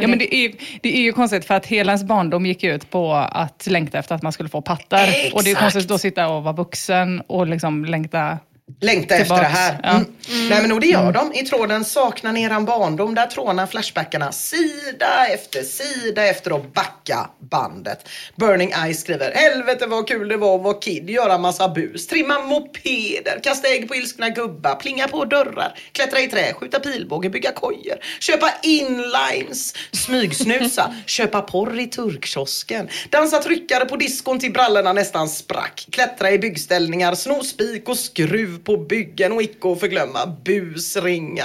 Ja, 0.00 0.08
men 0.08 0.18
det, 0.18 0.34
är, 0.34 0.52
det 0.82 0.96
är 0.96 1.00
ju 1.00 1.12
konstigt 1.12 1.44
för 1.44 1.54
att 1.54 1.66
hela 1.66 1.92
ens 1.92 2.04
barndom 2.04 2.46
gick 2.46 2.64
ut 2.64 2.90
på 2.90 3.14
att 3.14 3.66
längta 3.66 3.98
efter 3.98 4.14
att 4.14 4.22
man 4.22 4.29
skulle 4.32 4.48
få 4.48 4.62
pattar. 4.62 5.08
Exakt. 5.08 5.34
Och 5.34 5.44
det 5.44 5.50
är 5.50 5.54
konstigt 5.54 5.88
då 5.88 5.94
att 5.94 6.00
sitta 6.00 6.28
och 6.28 6.42
vara 6.42 6.54
vuxen 6.54 7.22
och 7.26 7.46
liksom 7.46 7.84
längta. 7.84 8.38
Längta 8.80 9.14
efter 9.14 9.36
det 9.36 9.42
här. 9.42 9.80
ja. 9.82 9.90
Mm. 9.90 10.48
Nej 10.48 10.62
men 10.62 10.72
och 10.72 10.80
det 10.80 10.86
gör 10.86 11.12
de. 11.12 11.32
I 11.34 11.42
tråden 11.42 11.84
Saknar 11.84 12.32
ni 12.32 12.42
eran 12.42 12.64
barndom? 12.64 13.14
Där 13.14 13.26
trånar 13.26 13.66
Flashbackarna 13.66 14.32
sida 14.32 15.26
efter 15.26 15.62
sida 15.62 16.26
efter 16.26 16.56
att 16.56 16.74
backa 16.74 17.30
bandet. 17.38 18.08
Burning 18.36 18.72
Eyes 18.84 19.00
skriver 19.00 19.32
Helvete 19.34 19.86
vad 19.86 20.08
kul 20.08 20.28
det 20.28 20.36
var 20.36 20.56
att 20.56 20.62
vara 20.62 20.74
kid, 20.74 21.10
göra 21.10 21.38
massa 21.38 21.68
bus, 21.68 22.06
trimma 22.06 22.38
mopeder, 22.38 23.40
kasta 23.42 23.68
ägg 23.68 23.88
på 23.88 23.94
ilskna 23.94 24.28
gubbar, 24.28 24.74
plinga 24.74 25.08
på 25.08 25.24
dörrar, 25.24 25.78
klättra 25.92 26.20
i 26.20 26.28
trä, 26.28 26.52
skjuta 26.54 26.80
pilbåge, 26.80 27.30
bygga 27.30 27.52
kojor, 27.52 27.96
köpa 28.20 28.50
inlines, 28.62 29.74
smygsnusa, 29.92 30.94
köpa 31.06 31.42
porr 31.42 31.80
i 31.80 31.86
turkkiosken, 31.86 32.88
dansa 33.10 33.38
tryckare 33.38 33.84
på 33.84 33.96
diskon 33.96 34.38
till 34.38 34.52
brallorna 34.52 34.92
nästan 34.92 35.28
sprack, 35.28 35.86
klättra 35.90 36.30
i 36.30 36.38
byggställningar, 36.38 37.14
sno 37.14 37.42
spik 37.42 37.88
och 37.88 37.98
skruv 37.98 38.59
på 38.64 38.76
byggen 38.76 39.32
och 39.32 39.42
icke 39.42 39.72
att 39.72 39.80
förglömma 39.80 40.36
busringa. 40.44 41.44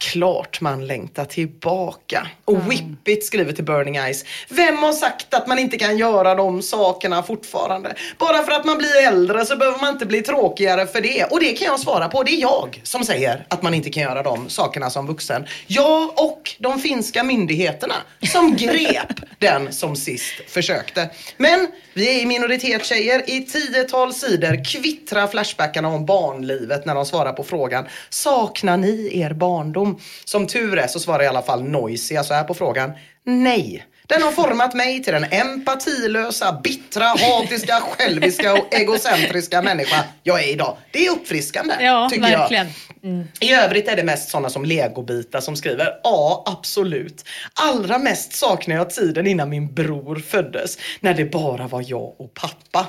Klart 0.00 0.60
man 0.60 0.86
längtar 0.86 1.24
tillbaka. 1.24 2.26
Och 2.44 2.70
Whippit 2.72 3.24
skriver 3.24 3.52
till 3.52 3.64
Burning 3.64 3.96
Eyes. 3.96 4.24
Vem 4.48 4.76
har 4.76 4.92
sagt 4.92 5.34
att 5.34 5.46
man 5.46 5.58
inte 5.58 5.78
kan 5.78 5.98
göra 5.98 6.34
de 6.34 6.62
sakerna 6.62 7.22
fortfarande? 7.22 7.94
Bara 8.18 8.42
för 8.42 8.52
att 8.52 8.64
man 8.64 8.78
blir 8.78 9.06
äldre 9.06 9.46
så 9.46 9.56
behöver 9.56 9.78
man 9.78 9.92
inte 9.92 10.06
bli 10.06 10.22
tråkigare 10.22 10.86
för 10.86 11.00
det. 11.00 11.24
Och 11.24 11.40
det 11.40 11.52
kan 11.52 11.66
jag 11.66 11.80
svara 11.80 12.08
på. 12.08 12.22
Det 12.22 12.30
är 12.30 12.40
jag 12.40 12.80
som 12.82 13.04
säger 13.04 13.46
att 13.48 13.62
man 13.62 13.74
inte 13.74 13.90
kan 13.90 14.02
göra 14.02 14.22
de 14.22 14.48
sakerna 14.48 14.90
som 14.90 15.06
vuxen. 15.06 15.46
Jag 15.66 16.18
och 16.20 16.56
de 16.58 16.78
finska 16.78 17.22
myndigheterna 17.22 17.94
som 18.32 18.56
grep 18.56 19.20
den 19.38 19.72
som 19.72 19.96
sist 19.96 20.34
försökte. 20.48 21.10
Men 21.36 21.68
vi 21.94 22.16
är 22.16 22.22
i 22.22 22.26
minoritet 22.26 22.84
tjejer. 22.84 23.30
I 23.30 23.40
tiotal 23.40 24.14
sidor 24.14 24.64
kvittrar 24.64 25.26
Flashbackarna 25.26 25.88
om 25.88 26.06
barnlivet 26.06 26.86
när 26.86 26.94
de 26.94 27.06
svarar 27.06 27.32
på 27.32 27.44
frågan 27.44 27.84
Saknar 28.10 28.76
ni 28.76 29.20
er 29.20 29.32
barndom? 29.32 29.89
Som 30.24 30.46
tur 30.46 30.78
är 30.78 30.86
så 30.86 31.00
svarar 31.00 31.22
i 31.22 31.26
alla 31.26 31.42
fall 31.42 31.62
Noisia 31.62 32.24
så 32.24 32.34
här 32.34 32.44
på 32.44 32.54
frågan 32.54 32.92
Nej. 33.24 33.86
Den 34.06 34.22
har 34.22 34.32
format 34.32 34.74
mig 34.74 35.02
till 35.02 35.12
den 35.12 35.24
empatilösa, 35.30 36.60
bittra, 36.64 37.04
hatiska, 37.04 37.80
själviska 37.80 38.52
och 38.52 38.74
egocentriska 38.74 39.62
människa 39.62 40.04
jag 40.22 40.44
är 40.44 40.48
idag. 40.52 40.76
Det 40.90 41.06
är 41.06 41.10
uppfriskande, 41.10 41.74
Ja, 41.80 42.08
tycker 42.10 42.22
verkligen. 42.38 42.66
jag. 43.02 43.26
I 43.40 43.52
övrigt 43.52 43.88
är 43.88 43.96
det 43.96 44.02
mest 44.02 44.30
sådana 44.30 44.50
som 44.50 44.64
legobitar 44.64 45.40
som 45.40 45.56
skriver 45.56 45.88
Ja, 46.02 46.42
absolut. 46.46 47.24
Allra 47.54 47.98
mest 47.98 48.32
saknar 48.32 48.76
jag 48.76 48.90
tiden 48.90 49.26
innan 49.26 49.48
min 49.48 49.74
bror 49.74 50.16
föddes. 50.16 50.78
När 51.00 51.14
det 51.14 51.24
bara 51.24 51.66
var 51.66 51.84
jag 51.86 52.20
och 52.20 52.34
pappa. 52.34 52.86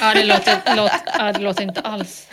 Ja, 0.00 0.14
det 0.14 0.24
låter, 0.24 0.76
låt, 0.76 0.92
ja, 1.18 1.32
det 1.32 1.40
låter 1.40 1.62
inte 1.62 1.80
alls... 1.80 2.26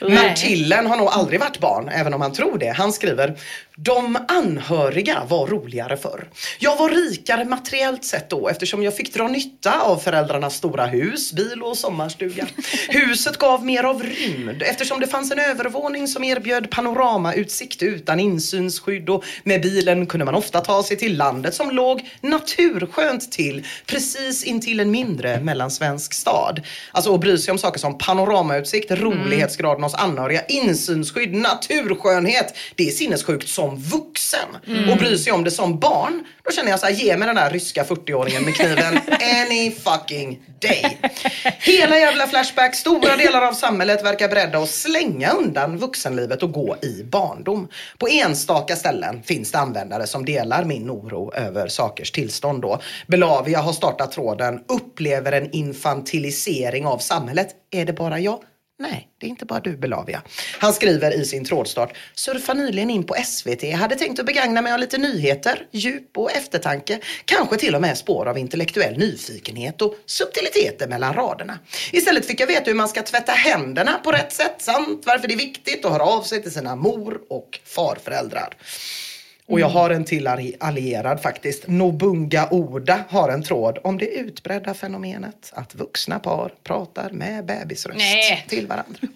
Martillen 0.00 0.86
har 0.86 0.96
nog 0.96 1.08
aldrig 1.08 1.40
varit 1.40 1.60
barn, 1.60 1.88
även 1.88 2.14
om 2.14 2.20
han 2.20 2.32
tror 2.32 2.58
det. 2.58 2.68
Han 2.68 2.92
skriver, 2.92 3.38
de 3.76 4.18
anhöriga 4.28 5.22
var 5.28 5.46
roligare 5.46 5.96
förr. 5.96 6.28
Jag 6.58 6.76
var 6.76 6.88
rikare 6.90 7.44
materiellt 7.44 8.04
sett 8.04 8.30
då 8.30 8.48
eftersom 8.48 8.82
jag 8.82 8.96
fick 8.96 9.14
dra 9.14 9.28
nytta 9.28 9.80
av 9.80 9.96
föräldrarnas 9.96 10.54
stora 10.54 10.86
hus, 10.86 11.32
bil 11.32 11.62
och 11.62 11.76
sommarstuga. 11.76 12.46
Huset 12.88 13.36
gav 13.36 13.64
mer 13.64 13.84
av 13.84 14.02
rymd 14.02 14.62
eftersom 14.62 15.00
det 15.00 15.06
fanns 15.06 15.32
en 15.32 15.38
övervåning 15.38 16.08
som 16.08 16.24
erbjöd 16.24 16.70
panoramautsikt 16.70 17.82
utan 17.82 18.20
insynsskydd 18.20 19.08
och 19.08 19.24
med 19.44 19.62
bilen 19.62 20.06
kunde 20.06 20.24
man 20.24 20.34
ofta 20.34 20.60
ta 20.60 20.82
sig 20.82 20.96
till 20.96 21.16
landet 21.16 21.54
som 21.54 21.70
låg 21.70 22.10
naturskönt 22.20 23.32
till 23.32 23.66
precis 23.86 24.44
intill 24.44 24.80
en 24.80 24.90
mindre 24.90 25.40
mellansvensk 25.40 26.12
stad. 26.16 26.60
Alltså 26.92 27.14
att 27.14 27.20
bry 27.20 27.38
sig 27.38 27.52
om 27.52 27.58
saker 27.58 27.80
som 27.80 27.98
panoramautsikt, 27.98 28.90
rolighetsgraden 28.90 29.82
hos 29.82 29.94
anhöriga, 29.94 30.44
insynsskydd, 30.44 31.34
naturskönhet. 31.34 32.56
Det 32.74 32.88
är 32.88 32.90
sinnessjukt 32.90 33.48
som 33.48 33.76
vuxen. 33.76 34.48
Och 34.90 34.96
bry 34.96 35.18
sig 35.18 35.32
om 35.32 35.44
det 35.44 35.50
som 35.50 35.78
barn, 35.78 36.24
då 36.46 36.52
känner 36.52 36.70
jag 36.70 36.80
så 36.80 36.86
här, 36.86 36.92
ge 36.92 37.16
mig 37.16 37.26
den 37.26 37.36
där 37.36 37.50
ryska 37.50 37.84
40-åringen 37.84 38.44
med 38.44 38.54
kniven 38.54 38.98
any 39.20 39.70
fucking 39.70 40.40
day. 40.60 40.98
Hela 41.58 41.98
jävla 41.98 42.26
Flashback, 42.26 42.74
stora 42.74 43.16
delar 43.16 43.42
av 43.42 43.52
samhället 43.52 44.04
verkar 44.04 44.28
beredda 44.28 44.58
att 44.58 44.68
slänga 44.68 45.30
undan 45.30 45.78
vuxenlivet 45.78 46.42
och 46.42 46.52
gå 46.52 46.76
i 46.82 47.04
barndom. 47.04 47.68
På 47.98 48.08
enstaka 48.08 48.76
ställen 48.76 49.22
finns 49.22 49.52
det 49.52 49.58
användare 49.58 50.06
som 50.06 50.24
delar 50.24 50.64
min 50.64 50.90
oro 50.90 51.32
över 51.34 51.68
sakers 51.68 52.10
tillstånd 52.10 52.62
då. 52.62 52.80
Belavia 53.06 53.60
har 53.60 53.72
startat 53.72 54.12
tråden 54.12 54.60
upplever 54.68 55.32
en 55.32 55.50
infantilisering 55.52 56.86
av 56.86 56.98
samhället. 56.98 57.48
Är 57.70 57.84
det 57.84 57.92
bara 57.92 58.18
jag? 58.18 58.38
Nej, 58.78 59.08
det 59.18 59.26
är 59.26 59.30
inte 59.30 59.44
bara 59.44 59.60
du 59.60 59.76
Belavia. 59.76 60.22
Han 60.58 60.72
skriver 60.72 61.20
i 61.20 61.24
sin 61.24 61.44
trådstart. 61.44 61.96
Surfa 62.14 62.54
nyligen 62.54 62.90
in 62.90 63.04
på 63.04 63.14
SVT. 63.24 63.72
Hade 63.72 63.96
tänkt 63.96 64.20
att 64.20 64.26
begagna 64.26 64.62
mig 64.62 64.72
av 64.72 64.78
lite 64.78 64.98
nyheter, 64.98 65.66
djup 65.70 66.18
och 66.18 66.32
eftertanke. 66.32 67.00
Kanske 67.24 67.56
till 67.56 67.74
och 67.74 67.80
med 67.80 67.98
spår 67.98 68.26
av 68.26 68.38
intellektuell 68.38 68.98
nyfikenhet 68.98 69.82
och 69.82 69.94
subtiliteter 70.06 70.88
mellan 70.88 71.14
raderna. 71.14 71.58
Istället 71.92 72.26
fick 72.26 72.40
jag 72.40 72.46
veta 72.46 72.64
hur 72.64 72.74
man 72.74 72.88
ska 72.88 73.02
tvätta 73.02 73.32
händerna 73.32 74.00
på 74.04 74.12
rätt 74.12 74.32
sätt 74.32 74.56
samt 74.58 75.06
varför 75.06 75.28
det 75.28 75.34
är 75.34 75.38
viktigt 75.38 75.84
att 75.84 75.92
höra 75.92 76.02
av 76.02 76.22
sig 76.22 76.42
till 76.42 76.52
sina 76.52 76.76
mor 76.76 77.20
och 77.28 77.60
farföräldrar. 77.64 78.56
Och 79.48 79.60
jag 79.60 79.68
har 79.68 79.90
en 79.90 80.04
till 80.04 80.26
alli- 80.26 80.56
allierad 80.60 81.22
faktiskt. 81.22 81.66
Nobunga 81.66 82.48
Oda 82.50 83.04
har 83.08 83.28
en 83.28 83.42
tråd 83.42 83.78
om 83.84 83.98
det 83.98 84.06
utbredda 84.06 84.74
fenomenet 84.74 85.52
att 85.52 85.74
vuxna 85.74 86.18
par 86.18 86.52
pratar 86.64 87.10
med 87.10 87.46
bebisröst 87.46 87.98
Nej. 87.98 88.44
till 88.48 88.66
varandra. 88.66 88.98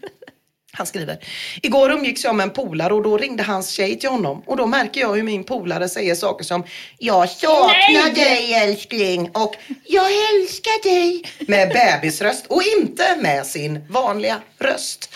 Han 0.72 0.86
skriver, 0.86 1.18
igår 1.62 1.90
umgicks 1.90 2.24
jag 2.24 2.34
med 2.34 2.44
en 2.44 2.50
polare 2.50 2.94
och 2.94 3.02
då 3.02 3.16
ringde 3.18 3.42
hans 3.42 3.70
tjej 3.70 3.98
till 3.98 4.08
honom 4.08 4.42
och 4.46 4.56
då 4.56 4.66
märker 4.66 5.00
jag 5.00 5.14
hur 5.14 5.22
min 5.22 5.44
polare 5.44 5.88
säger 5.88 6.14
saker 6.14 6.44
som 6.44 6.64
Jag 6.98 7.28
saknar 7.30 8.14
dig 8.14 8.54
älskling 8.54 9.30
och 9.32 9.54
Jag 9.86 10.06
älskar 10.06 10.82
dig 10.82 11.22
med 11.48 11.68
bebisröst 11.68 12.46
och 12.46 12.62
inte 12.78 13.16
med 13.22 13.46
sin 13.46 13.86
vanliga 13.88 14.36
röst. 14.58 15.14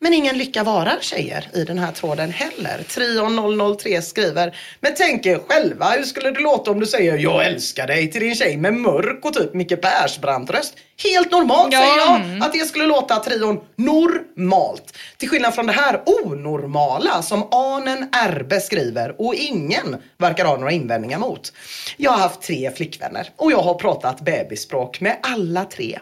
Men 0.00 0.14
ingen 0.14 0.38
lycka 0.38 0.64
varar 0.64 0.98
tjejer 1.00 1.48
i 1.54 1.64
den 1.64 1.78
här 1.78 1.92
tråden 1.92 2.30
heller. 2.30 2.82
Trion 2.88 3.76
003 3.78 4.02
skriver, 4.02 4.56
men 4.80 4.94
tänk 4.96 5.26
er 5.26 5.40
själva, 5.48 5.90
hur 5.90 6.02
skulle 6.02 6.30
det 6.30 6.40
låta 6.40 6.70
om 6.70 6.80
du 6.80 6.86
säger 6.86 7.18
jag 7.18 7.46
älskar 7.46 7.86
dig 7.86 8.10
till 8.10 8.20
din 8.20 8.34
tjej 8.34 8.56
med 8.56 8.74
mörk 8.74 9.24
och 9.24 9.34
typ 9.34 9.54
Micke 9.54 9.80
Persbrandt-röst? 9.82 10.74
Helt 11.02 11.32
normalt 11.32 11.72
Ja, 11.72 11.80
säger 11.80 11.96
jag 11.96 12.42
att 12.46 12.52
det 12.52 12.58
skulle 12.58 12.86
låta 12.86 13.16
trion 13.16 13.60
normalt. 13.76 14.96
Till 15.16 15.28
skillnad 15.28 15.54
från 15.54 15.66
det 15.66 15.72
här 15.72 16.02
onormala 16.06 17.22
som 17.22 17.48
Anen 17.52 18.08
Erbe 18.12 18.60
skriver 18.60 19.20
och 19.20 19.34
ingen 19.34 19.96
verkar 20.18 20.44
ha 20.44 20.56
några 20.56 20.72
invändningar 20.72 21.18
mot. 21.18 21.52
Jag 21.96 22.10
har 22.10 22.18
haft 22.18 22.42
tre 22.42 22.70
flickvänner 22.76 23.30
och 23.36 23.52
jag 23.52 23.62
har 23.62 23.74
pratat 23.74 24.20
bebisspråk 24.20 25.00
med 25.00 25.16
alla 25.22 25.64
tre. 25.64 25.98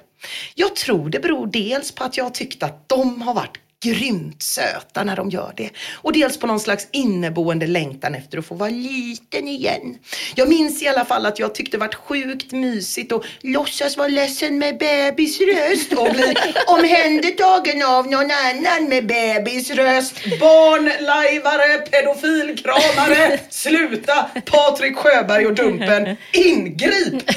Jag 0.55 0.77
tror 0.77 1.09
det 1.11 1.21
beror 1.21 1.47
dels 1.47 1.93
på 1.93 2.05
att 2.05 2.17
jag 2.17 2.25
har 2.25 2.31
tyckt 2.31 2.63
att 2.63 2.89
de 2.89 3.23
har 3.23 3.35
varit 3.35 3.59
grymt 3.85 4.43
söta 4.43 5.05
när 5.05 5.17
de 5.17 5.31
gör 5.31 5.53
det. 5.57 5.71
Och 5.93 6.13
dels 6.13 6.37
på 6.37 6.47
någon 6.47 6.61
slags 6.61 6.89
inneboende 6.91 7.67
längtan 7.67 8.15
efter 8.15 8.39
att 8.39 8.47
få 8.47 8.55
vara 8.55 8.71
liten 8.71 9.49
igen. 9.49 9.99
Jag 10.35 10.49
minns 10.49 10.83
i 10.83 10.89
alla 10.89 11.05
fall 11.05 11.27
att 11.27 11.39
jag 11.39 11.55
tyckte 11.55 11.77
det 11.77 11.81
varit 11.81 11.95
sjukt 11.95 12.53
mysigt 12.53 13.13
att 13.13 13.23
låtsas 13.41 13.97
vara 13.97 14.09
ledsen 14.09 14.59
med 14.59 14.79
bebisröst 14.79 15.93
och 15.93 16.15
bli 16.15 16.35
omhändertagen 16.67 17.83
av 17.83 18.07
någon 18.07 18.31
annan 18.31 18.89
med 18.89 19.07
bebisröst. 19.07 20.15
Barnlajvare, 20.41 21.79
pedofilkramare, 21.79 23.41
sluta! 23.51 24.31
Patrik 24.45 24.97
Sjöberg 24.97 25.47
och 25.47 25.55
Dumpen, 25.55 26.17
ingrip! 26.33 27.31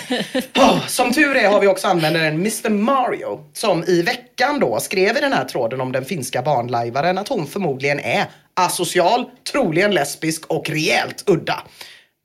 Oh, 0.56 0.88
som 0.88 1.14
tur 1.14 1.36
är 1.36 1.50
har 1.50 1.62
vi 1.62 1.68
också 1.68 1.88
användaren 1.88 2.34
Mr 2.34 2.70
Mario 2.70 3.40
som 3.54 3.84
i 3.84 4.02
veckan 4.02 4.27
då 4.60 4.80
skrev 4.80 5.18
i 5.18 5.22
den 5.22 5.34
här 5.34 5.46
tråden 5.46 5.82
om 5.82 5.92
den 5.92 6.06
finska 6.06 6.42
barnlajvaren 6.42 7.18
att 7.18 7.28
hon 7.28 7.48
förmodligen 7.48 8.00
är 8.00 8.26
asocial, 8.54 9.26
troligen 9.52 9.94
lesbisk 9.94 10.46
och 10.46 10.70
rejält 10.70 11.24
udda. 11.28 11.64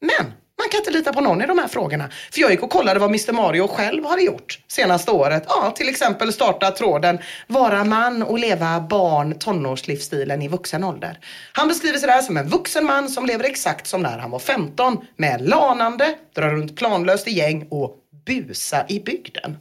Men 0.01 0.33
man 0.62 0.68
kan 0.70 0.79
inte 0.79 0.90
lita 0.90 1.12
på 1.12 1.20
någon 1.20 1.42
i 1.42 1.46
de 1.46 1.59
här 1.59 1.68
frågorna. 1.68 2.11
För 2.33 2.40
jag 2.40 2.51
gick 2.51 2.62
och 2.62 2.70
kollade 2.70 3.01
vad 3.01 3.11
Mr 3.11 3.33
Mario 3.33 3.68
själv 3.68 4.05
har 4.05 4.18
gjort 4.18 4.59
senaste 4.68 5.11
året. 5.11 5.44
Ja, 5.48 5.72
till 5.77 5.88
exempel 5.88 6.33
starta 6.33 6.70
tråden 6.70 7.18
Vara 7.46 7.85
man 7.85 8.22
och 8.22 8.38
leva 8.38 8.81
barn 8.81 9.38
tonårslivsstilen 9.38 10.42
i 10.42 10.48
vuxen 10.48 10.85
ålder. 10.85 11.18
Han 11.53 11.68
beskriver 11.68 11.98
sig 11.98 12.09
där 12.09 12.22
som 12.22 12.37
en 12.37 12.48
vuxen 12.48 12.85
man 12.85 13.09
som 13.09 13.27
lever 13.27 13.44
exakt 13.44 13.87
som 13.87 14.03
när 14.03 14.18
han 14.18 14.31
var 14.31 14.38
15 14.38 14.98
med 15.16 15.48
lanande, 15.48 16.14
drar 16.35 16.51
runt 16.51 16.77
planlöst 16.77 17.29
i 17.29 17.31
gäng 17.31 17.66
och 17.70 17.96
busa 18.27 18.85
i 18.88 19.01
bygden. 19.01 19.57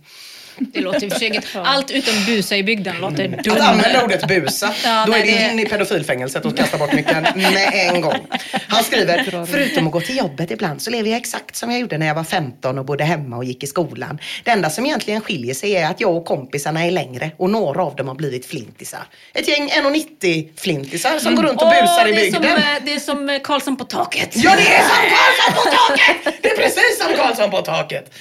Det 0.58 0.82
låter 0.82 1.10
för 1.10 1.20
sig 1.20 1.40
Allt 1.54 1.92
utom 1.92 2.14
busa 2.26 2.58
i 2.58 2.64
bygden 2.64 2.96
låter 3.02 3.34
Att 3.38 3.44
dumt. 3.44 3.58
använda 3.62 4.04
ordet 4.04 4.28
busa, 4.28 4.74
Ja, 4.84 5.04
då 5.08 5.14
är 5.14 5.18
det 5.18 5.32
det- 5.32 5.52
in 5.52 5.60
i 5.60 5.66
pedofilfängelset 5.66 6.46
och 6.46 6.58
kasta 6.58 6.78
bort 6.78 6.94
nyckeln 6.94 7.28
med 7.36 7.70
en 7.74 8.02
gång. 8.02 8.28
Han 8.68 8.84
skriver, 8.84 9.46
förutom 9.46 9.88
att 9.88 9.94
gå 9.94 10.02
till 10.02 10.18
jobbet 10.18 10.52
ibland 10.52 10.82
så 10.82 10.90
lever 10.92 11.10
jag 11.10 11.18
exakt 11.18 11.56
som 11.56 11.72
jag 11.72 11.80
gjorde 11.80 11.98
när 11.98 12.08
jag 12.08 12.16
var 12.16 12.24
15 12.24 12.80
och 12.80 12.86
bodde 12.86 13.04
hemma 13.04 13.38
och 13.38 13.44
gick 13.44 13.64
i 13.64 13.68
skolan. 13.68 14.20
Det 14.44 14.52
enda 14.52 14.70
som 14.70 14.86
egentligen 14.86 15.22
skiljer 15.22 15.54
sig 15.54 15.72
är 15.76 15.88
att 15.90 16.02
jag 16.02 16.16
och 16.18 16.26
kompisarna 16.26 16.86
är 16.86 16.92
längre 16.92 17.32
och 17.38 17.50
några 17.50 17.84
av 17.84 17.96
dem 17.96 18.08
har 18.08 18.16
blivit 18.16 18.46
flintisar. 18.46 19.04
Ett 19.34 19.48
gäng 19.48 19.70
1,90 19.70 20.50
flintisar 20.58 21.20
som 21.20 21.36
går 21.36 21.44
runt 21.44 21.62
och 21.62 21.68
busar 21.68 22.08
i 22.08 22.28
är 22.28 22.32
som, 22.32 22.42
bygden. 22.42 22.58
eh, 22.58 22.64
det 22.86 22.94
är 22.94 23.00
som 23.00 23.30
eh, 23.30 23.40
Karlsson 23.44 23.78
på 23.78 23.84
taket. 23.84 24.30
Ja, 24.36 24.52
det 24.58 24.68
är 24.76 24.82
som 24.82 24.98
Karlsson 25.10 25.54
på 25.64 25.70
taket! 25.78 26.38
Det 26.42 26.50
är 26.52 26.58
precis 26.58 27.00
som 27.04 27.16
Karlsson 27.18 27.52
på 27.52 27.62
taket. 27.62 28.14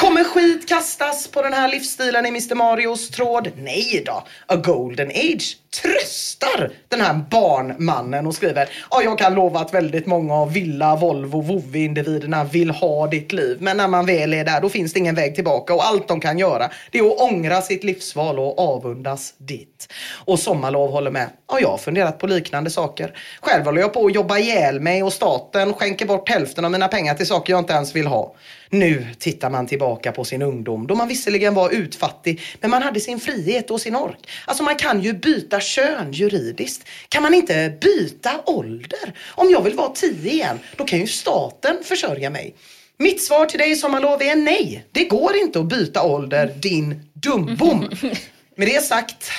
Kommer 0.00 0.24
skit 0.24 0.68
kastas 0.68 1.26
på 1.28 1.42
den 1.42 1.52
här 1.52 1.68
livsstilen 1.72 2.26
i 2.26 2.28
Mr 2.28 2.54
Marios 2.54 3.10
tråd? 3.10 3.50
Nej 3.56 4.02
då. 4.06 4.24
A 4.46 4.56
Golden 4.56 5.08
Age 5.08 5.56
tröstar 5.82 6.70
den 6.88 7.00
här 7.00 7.14
barnmannen 7.30 8.26
och 8.26 8.34
skriver 8.34 8.68
Ja, 8.90 9.02
jag 9.02 9.18
kan 9.18 9.34
lova 9.34 9.60
att 9.60 9.74
väldigt 9.74 10.06
många 10.06 10.34
av 10.34 10.52
Villa, 10.52 10.96
Volvo, 10.96 11.40
Vovve-individerna 11.40 12.44
vill 12.44 12.70
ha 12.70 13.06
ditt 13.06 13.32
liv. 13.32 13.56
Men 13.60 13.76
när 13.76 13.88
man 13.88 14.06
väl 14.06 14.34
är 14.34 14.44
där, 14.44 14.60
då 14.60 14.68
finns 14.68 14.92
det 14.92 14.98
ingen 14.98 15.14
väg 15.14 15.34
tillbaka 15.34 15.74
och 15.74 15.86
allt 15.86 16.08
de 16.08 16.20
kan 16.20 16.38
göra, 16.38 16.70
det 16.90 16.98
är 16.98 17.06
att 17.06 17.20
ångra 17.20 17.60
sitt 17.60 17.84
livsval 17.84 18.38
och 18.38 18.58
avundas 18.58 19.34
ditt. 19.38 19.92
Och 20.24 20.38
Sommarlov 20.38 20.90
håller 20.90 21.10
med. 21.10 21.30
Ja, 21.48 21.58
jag 21.60 21.68
har 21.68 21.78
funderat 21.78 22.18
på 22.18 22.26
liknande 22.26 22.70
saker. 22.70 23.16
Själv 23.40 23.64
håller 23.64 23.80
jag 23.80 23.92
på 23.92 24.06
att 24.06 24.14
jobba 24.14 24.38
ihjäl 24.38 24.80
mig 24.80 25.02
och 25.02 25.12
staten 25.12 25.74
skänker 25.74 26.06
bort 26.06 26.28
hälften 26.28 26.64
av 26.64 26.70
mina 26.70 26.88
pengar 26.88 27.14
till 27.14 27.26
saker 27.26 27.52
jag 27.52 27.60
inte 27.60 27.72
ens 27.72 27.96
vill 27.96 28.06
ha. 28.06 28.34
Nu 28.74 29.06
tittar 29.18 29.50
man 29.50 29.66
tillbaka 29.66 30.12
på 30.12 30.24
sin 30.24 30.42
ungdom 30.42 30.86
då 30.86 30.94
man 30.94 31.08
visserligen 31.08 31.54
var 31.54 31.70
utfattig 31.70 32.40
men 32.60 32.70
man 32.70 32.82
hade 32.82 33.00
sin 33.00 33.20
frihet 33.20 33.70
och 33.70 33.80
sin 33.80 33.96
ork. 33.96 34.30
Alltså 34.44 34.62
man 34.62 34.76
kan 34.76 35.00
ju 35.00 35.12
byta 35.12 35.60
kön 35.60 36.12
juridiskt. 36.12 36.88
Kan 37.08 37.22
man 37.22 37.34
inte 37.34 37.72
byta 37.80 38.30
ålder? 38.46 39.14
Om 39.28 39.50
jag 39.50 39.62
vill 39.62 39.74
vara 39.74 39.88
10 39.88 40.32
igen, 40.32 40.58
då 40.76 40.84
kan 40.84 40.98
ju 40.98 41.06
staten 41.06 41.76
försörja 41.84 42.30
mig. 42.30 42.54
Mitt 42.98 43.22
svar 43.22 43.46
till 43.46 43.58
dig 43.58 43.76
Sommarlov 43.76 44.22
är 44.22 44.36
nej. 44.36 44.84
Det 44.92 45.04
går 45.04 45.36
inte 45.36 45.60
att 45.60 45.68
byta 45.68 46.02
ålder, 46.02 46.54
din 46.56 47.10
dumbom. 47.14 47.90
Med 48.56 48.68
det 48.68 48.82
sagt, 48.82 49.30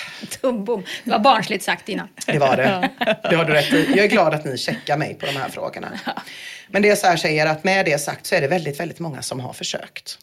Tumbom. 0.42 0.84
Det 1.04 1.12
var 1.12 1.20
barnsligt 1.20 1.64
sagt 1.64 1.90
innan. 1.90 2.08
det 2.26 2.40
var 2.40 2.58
det. 2.58 2.90
Det 3.30 3.36
har 3.36 3.46
du 3.46 3.54
rätt 3.54 3.74
i. 3.74 3.94
Jag 3.96 4.06
är 4.06 4.10
glad 4.10 4.34
att 4.34 4.46
ni 4.46 4.58
checkar 4.58 4.98
mig 4.98 5.14
på 5.14 5.26
de 5.26 5.32
här 5.32 5.50
frågorna. 5.50 6.00
Men 6.74 6.82
det 6.82 6.90
är 6.90 6.96
så 6.96 7.08
här 7.08 7.18
säger 7.18 7.46
att 7.46 7.64
med 7.64 7.86
det 7.86 8.02
sagt 8.02 8.26
så 8.26 8.36
är 8.36 8.42
det 8.42 8.48
väldigt, 8.48 8.80
väldigt 8.80 9.00
många 9.00 9.22
som 9.22 9.40
har 9.40 9.54
försökt. 9.54 10.18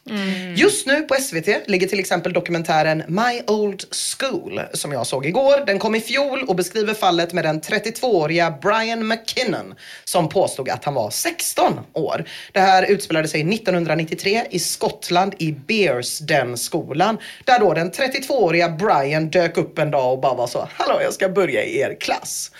Just 0.56 0.86
nu 0.86 1.02
på 1.02 1.14
SVT 1.14 1.68
ligger 1.68 1.86
till 1.86 1.98
exempel 1.98 2.32
dokumentären 2.32 3.02
My 3.08 3.42
Old 3.46 3.84
School 3.90 4.60
som 4.72 4.92
jag 4.92 5.06
såg 5.06 5.26
igår. 5.26 5.66
Den 5.66 5.78
kom 5.78 5.94
i 5.94 6.00
fjol 6.00 6.44
och 6.48 6.56
beskriver 6.56 6.94
fallet 6.94 7.32
med 7.32 7.44
den 7.44 7.60
32-åriga 7.60 8.54
Brian 8.62 9.08
McKinnon 9.08 9.74
som 10.04 10.28
påstod 10.28 10.68
att 10.68 10.84
han 10.84 10.94
var 10.94 11.10
16 11.10 11.80
år. 11.92 12.24
Det 12.52 12.60
här 12.60 12.82
utspelade 12.82 13.28
sig 13.28 13.54
1993 13.54 14.42
i 14.50 14.58
Skottland 14.58 15.34
i 15.38 15.52
Bearsden-skolan 15.52 17.18
där 17.44 17.58
då 17.58 17.74
den 17.74 17.90
32-åriga 17.90 18.68
Brian 18.68 19.30
dök 19.30 19.56
upp 19.56 19.78
en 19.78 19.90
dag 19.90 20.12
och 20.12 20.20
bara 20.20 20.34
var 20.34 20.46
så 20.46 20.68
Hallå, 20.72 21.00
jag 21.02 21.12
ska 21.12 21.28
börja 21.28 21.64
i 21.64 21.78
er 21.78 21.96
klass. 22.00 22.50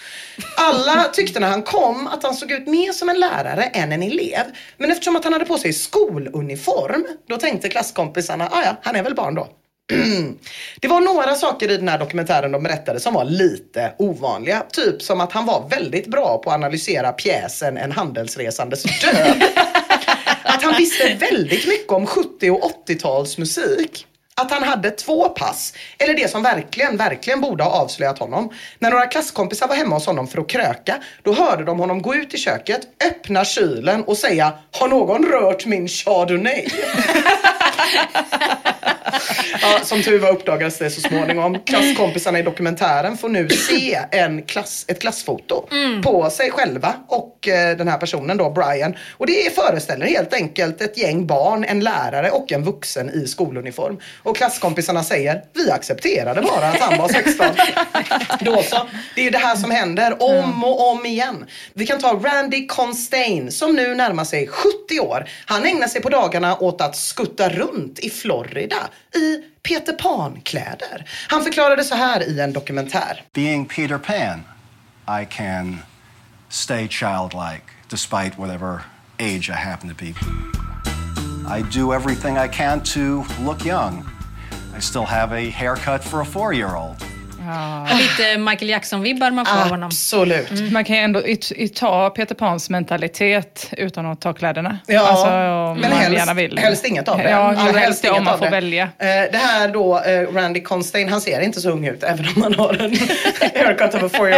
Alla 0.57 1.05
tyckte 1.05 1.41
när 1.41 1.49
han 1.49 1.63
kom 1.63 2.07
att 2.07 2.23
han 2.23 2.35
såg 2.35 2.53
ut 2.53 2.67
mer 2.67 2.93
som 2.93 3.09
en 3.09 3.21
lärare 3.21 3.63
än 3.81 3.93
en 3.93 4.03
elev. 4.03 4.45
Men 4.77 4.91
eftersom 4.91 5.17
att 5.17 5.25
han 5.25 5.33
hade 5.33 5.45
på 5.45 5.59
sig 5.59 5.73
skoluniform, 5.73 7.07
då 7.29 7.37
tänkte 7.37 7.69
klasskompisarna, 7.69 8.49
ah 8.53 8.63
ja, 8.65 8.77
han 8.83 8.97
är 8.97 9.03
väl 9.03 9.15
barn 9.15 9.35
då. 9.35 9.49
Det 10.81 10.89
var 10.89 11.01
några 11.01 11.35
saker 11.35 11.71
i 11.71 11.77
den 11.77 11.89
här 11.89 11.99
dokumentären 11.99 12.53
de 12.53 12.63
berättade 12.63 13.01
som 13.01 13.15
var 13.15 13.25
lite 13.25 13.93
ovanliga. 13.99 14.63
Typ 14.73 15.03
som 15.03 15.21
att 15.21 15.33
han 15.33 15.47
var 15.47 15.69
väldigt 15.69 16.07
bra 16.07 16.41
på 16.45 16.51
att 16.51 16.55
analysera 16.55 17.13
pjäsen 17.13 17.77
En 17.77 17.93
handelsresandes 17.93 18.83
död. 18.83 19.43
Att 20.43 20.63
han 20.63 20.75
visste 20.79 21.15
väldigt 21.15 21.67
mycket 21.67 21.93
om 21.93 22.07
70 22.07 22.51
och 22.51 22.89
80-talsmusik. 22.89 24.05
Att 24.41 24.51
han 24.51 24.63
hade 24.63 24.91
två 24.91 25.29
pass, 25.29 25.75
eller 25.99 26.15
det 26.15 26.31
som 26.31 26.43
verkligen, 26.43 26.97
verkligen 26.97 27.41
borde 27.41 27.65
ha 27.65 27.71
avslöjat 27.71 28.19
honom. 28.19 28.51
När 28.79 28.91
några 28.91 29.07
klasskompisar 29.07 29.69
var 29.69 29.75
hemma 29.75 29.95
hos 29.95 30.07
honom 30.07 30.29
för 30.29 30.41
att 30.41 30.49
kröka, 30.49 30.99
då 31.23 31.35
hörde 31.35 31.65
de 31.65 31.79
honom 31.79 32.03
gå 32.03 32.15
ut 32.15 32.35
i 32.35 32.39
köket, 32.39 32.81
öppna 33.07 33.45
kylen 33.45 34.05
och 34.05 34.17
säga 34.17 34.53
Har 34.73 34.89
någon 34.89 35.25
rört 35.25 35.67
min 35.67 35.89
chardonnay? 35.89 36.69
ja, 39.61 39.81
som 39.83 40.03
tur 40.03 40.19
var 40.19 40.31
uppdagades 40.31 40.79
det 40.79 40.91
så 40.91 41.01
småningom. 41.01 41.59
Klasskompisarna 41.59 42.39
i 42.39 42.43
dokumentären 42.43 43.17
får 43.17 43.29
nu 43.29 43.49
se 43.49 43.99
en 44.11 44.43
klass, 44.43 44.85
ett 44.89 45.01
klassfoto 45.01 45.69
på 46.03 46.31
sig 46.31 46.51
själva 46.51 46.95
och 47.09 47.49
eh, 47.49 47.77
den 47.77 47.89
här 47.89 47.99
personen 47.99 48.37
då, 48.37 48.51
Brian. 48.51 48.97
Och 49.17 49.27
det 49.27 49.55
föreställer 49.55 50.07
helt 50.07 50.35
enkelt 50.35 50.81
ett 50.81 50.99
gäng 50.99 51.27
barn, 51.27 51.65
en 51.65 51.81
lärare 51.81 52.31
och 52.31 52.53
en 52.53 52.65
vuxen 52.65 53.11
i 53.11 53.27
skoluniform. 53.27 53.99
Och 54.23 54.37
klasskompisarna 54.37 55.05
säger, 55.05 55.43
vi 55.55 55.71
accepterade 55.71 56.43
bara 56.43 56.67
att 56.67 56.81
han 56.81 56.99
var 56.99 57.09
16. 57.09 57.47
då 58.41 58.63
så. 58.63 58.77
Det 59.15 59.27
är 59.27 59.31
det 59.31 59.39
här 59.39 59.57
som 59.57 59.71
händer 59.71 60.23
om 60.23 60.65
och 60.65 60.91
om 60.91 61.07
igen. 61.07 61.47
Vi 61.75 61.87
kan 61.87 62.01
ta 62.01 62.13
Randy 62.13 62.67
Constain 62.67 63.53
som 63.53 63.77
nu 63.77 63.95
närmar 63.95 64.25
sig 64.25 64.47
70 64.47 65.01
år. 65.01 65.29
Han 65.47 65.67
ägnar 65.67 65.87
sig 65.87 66.03
på 66.03 66.09
dagarna 66.09 66.59
åt 66.59 66.81
att 66.81 66.97
skutta 66.97 67.49
runt 67.49 67.99
i 67.99 68.11
Florida 68.11 68.77
i 69.15 69.43
Peter 69.63 69.93
Pan-kläder. 69.93 71.09
Han 71.29 71.45
förklarade 71.45 71.85
så 71.85 71.95
här 71.95 72.23
i 72.23 72.41
en 72.41 72.53
dokumentär. 72.53 73.23
Being 73.35 73.67
Peter 73.67 73.99
Pan, 73.99 74.43
I 75.23 75.27
can 75.27 75.79
stay 76.49 76.89
childlike 76.89 77.65
despite 77.89 78.37
whatever 78.39 78.81
age 79.19 79.49
I 79.49 79.53
happen 79.53 79.89
to 79.89 79.95
be. 79.95 80.15
I 81.59 81.63
do 81.63 81.93
everything 81.93 82.37
I 82.37 82.49
can 82.49 82.81
to 82.81 83.25
look 83.45 83.65
young. 83.65 84.05
I 84.77 84.81
still 84.81 85.05
have 85.05 85.33
a 85.33 85.51
haircut 85.51 86.05
for 86.05 86.21
a 86.21 86.25
four-year-old 86.25 87.10
old. 87.51 88.01
Lite 88.01 88.39
Michael 88.39 88.69
Jackson-vibbar 88.71 89.31
man 89.31 89.47
får 89.47 89.57
av 89.57 89.69
honom. 89.69 89.87
Absolut. 89.87 90.73
Man 90.73 90.85
kan 90.85 90.97
ju 90.97 91.03
ändå 91.03 91.23
ta 91.75 92.11
Peter 92.11 92.35
Pans 92.35 92.71
mentalitet 92.71 93.69
utan 93.77 94.07
att 94.07 94.21
ta 94.21 94.33
kläderna. 94.33 94.79
Ja, 94.87 95.01
alltså, 95.09 95.25
om 95.27 95.79
men 95.81 95.91
man 95.91 95.99
helst, 96.01 96.19
gärna 96.19 96.35
vill. 96.35 96.59
helst 96.59 96.85
inget 96.87 97.09
av 97.09 97.19
det. 97.19 97.31
Ja, 97.31 97.55
Ja, 97.67 97.79
helst 97.79 98.03
det 98.03 98.11
om 98.11 98.25
man 98.25 98.39
får 98.39 98.45
det. 98.45 98.51
välja. 98.51 98.83
Eh, 98.83 98.89
det 99.33 99.37
här 99.39 99.69
då, 99.69 99.99
eh, 100.01 100.35
Randy 100.35 100.61
Constain, 100.63 101.09
han 101.09 101.21
ser 101.21 101.41
inte 101.41 101.61
så 101.61 101.71
ung 101.71 101.87
ut 101.87 102.03
även 102.03 102.27
om 102.37 102.43
han 102.43 102.55
har 102.55 102.73
en 102.83 102.91
haircut 103.67 103.95
of 103.95 104.03
a 104.03 104.09
four 104.17 104.31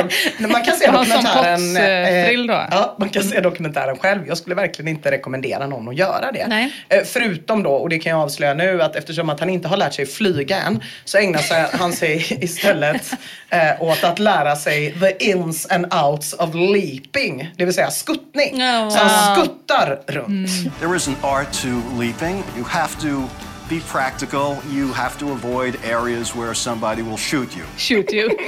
Man 0.48 0.62
kan 0.64 0.77
se 0.77 0.87
dokumentären. 0.90 1.59
Potts-frill 1.61 2.46
då. 2.46 2.66
Ja, 2.70 2.96
man 2.98 3.09
kan 3.09 3.22
se 3.22 3.40
dokumentären 3.40 3.96
själv. 3.96 4.20
Jag 4.29 4.37
skulle 4.38 4.55
verkligen 4.57 4.88
inte 4.88 5.11
rekommendera 5.11 5.66
någon 5.66 5.88
att 5.88 5.96
göra 5.96 6.33
det. 6.33 6.46
Nej. 6.48 6.72
Eh, 6.88 6.98
förutom 7.05 7.62
då, 7.62 7.70
och 7.70 7.88
det 7.88 7.98
kan 7.98 8.11
jag 8.12 8.20
avslöja 8.20 8.55
nu, 8.55 8.83
att 8.83 8.96
eftersom 8.96 9.31
att 9.31 9.40
han 9.40 9.51
inte 9.51 9.68
har 9.68 9.77
lärt 9.77 9.94
sig 9.94 10.07
flyga 10.07 10.57
än 10.61 10.81
så 11.05 11.18
ägnar 11.18 11.38
sig, 11.38 11.64
han 11.72 11.92
sig 11.92 12.27
istället 12.44 13.01
eh, 13.50 13.82
åt 13.82 14.04
att 14.04 14.18
lära 14.18 14.56
sig 14.56 14.94
the 15.00 15.24
ins 15.30 15.66
and 15.70 15.94
outs 15.94 16.32
of 16.32 16.54
leaping, 16.54 17.50
det 17.56 17.64
vill 17.64 17.74
säga 17.74 17.90
skuttning. 17.90 18.60
Ja. 18.60 18.90
Så 18.90 18.98
han 18.98 19.36
skuttar 19.36 19.98
runt. 20.06 20.50
There 20.80 20.96
is 20.96 21.08
an 21.08 21.16
art 21.22 21.52
to 21.62 22.00
leaping. 22.00 22.42
You 22.56 22.64
have 22.68 22.92
to 23.00 23.28
be 23.68 23.80
practical. 23.92 24.56
You 24.72 24.92
have 24.92 25.18
to 25.18 25.32
avoid 25.32 25.76
areas 25.84 26.36
where 26.36 26.54
somebody 26.54 27.02
will 27.02 27.16
shoot 27.16 27.56
you. 27.56 27.64
Shoot 27.76 28.12
you. 28.12 28.28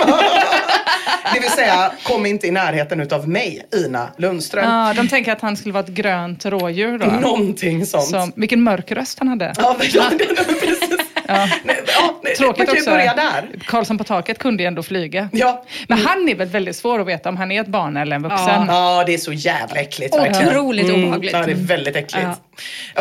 Det 1.34 1.40
vill 1.40 1.50
säga, 1.50 1.92
kom 2.02 2.26
inte 2.26 2.46
i 2.46 2.50
närheten 2.50 3.00
utav 3.00 3.28
mig, 3.28 3.66
Ina 3.76 4.08
Lundström. 4.16 4.64
Ja, 4.64 4.92
de 4.96 5.08
tänker 5.08 5.32
att 5.32 5.40
han 5.40 5.56
skulle 5.56 5.72
vara 5.72 5.84
ett 5.84 5.90
grönt 5.90 6.44
rådjur 6.44 6.98
då. 6.98 7.06
Någonting 7.06 7.86
sånt. 7.86 8.04
Som, 8.04 8.32
vilken 8.36 8.62
mörk 8.62 8.92
röst 8.92 9.18
han 9.18 9.28
hade. 9.28 9.52
Ja, 9.56 9.76
men, 9.78 10.18
precis. 10.46 10.98
Ja. 11.28 11.48
Ja, 11.87 12.20
Tråkigt 12.38 12.66
man 12.66 12.76
också. 12.76 12.90
börja 12.90 13.14
där. 13.14 13.50
Karlsson 13.66 13.98
på 13.98 14.04
taket 14.04 14.38
kunde 14.38 14.62
ju 14.62 14.66
ändå 14.66 14.82
flyga. 14.82 15.28
Ja. 15.32 15.64
Men 15.88 15.98
han 15.98 16.28
är 16.28 16.34
väl 16.34 16.48
väldigt 16.48 16.76
svår 16.76 17.00
att 17.00 17.06
veta 17.06 17.28
om 17.28 17.37
han 17.37 17.52
är 17.52 17.60
ett 17.60 17.66
barn 17.66 17.96
eller 17.96 18.16
en 18.16 18.22
vuxen. 18.22 18.64
Ja, 18.68 19.04
det 19.06 19.14
är 19.14 19.18
så 19.18 19.32
jävla 19.32 19.76
äckligt. 19.80 20.16
verkligen. 20.16 20.48
Otroligt 20.48 20.90
obehagligt. 20.90 21.32
Ja, 21.32 21.42
det 21.42 21.50
är 21.50 21.54
väldigt 21.54 21.96
äckligt. 21.96 22.26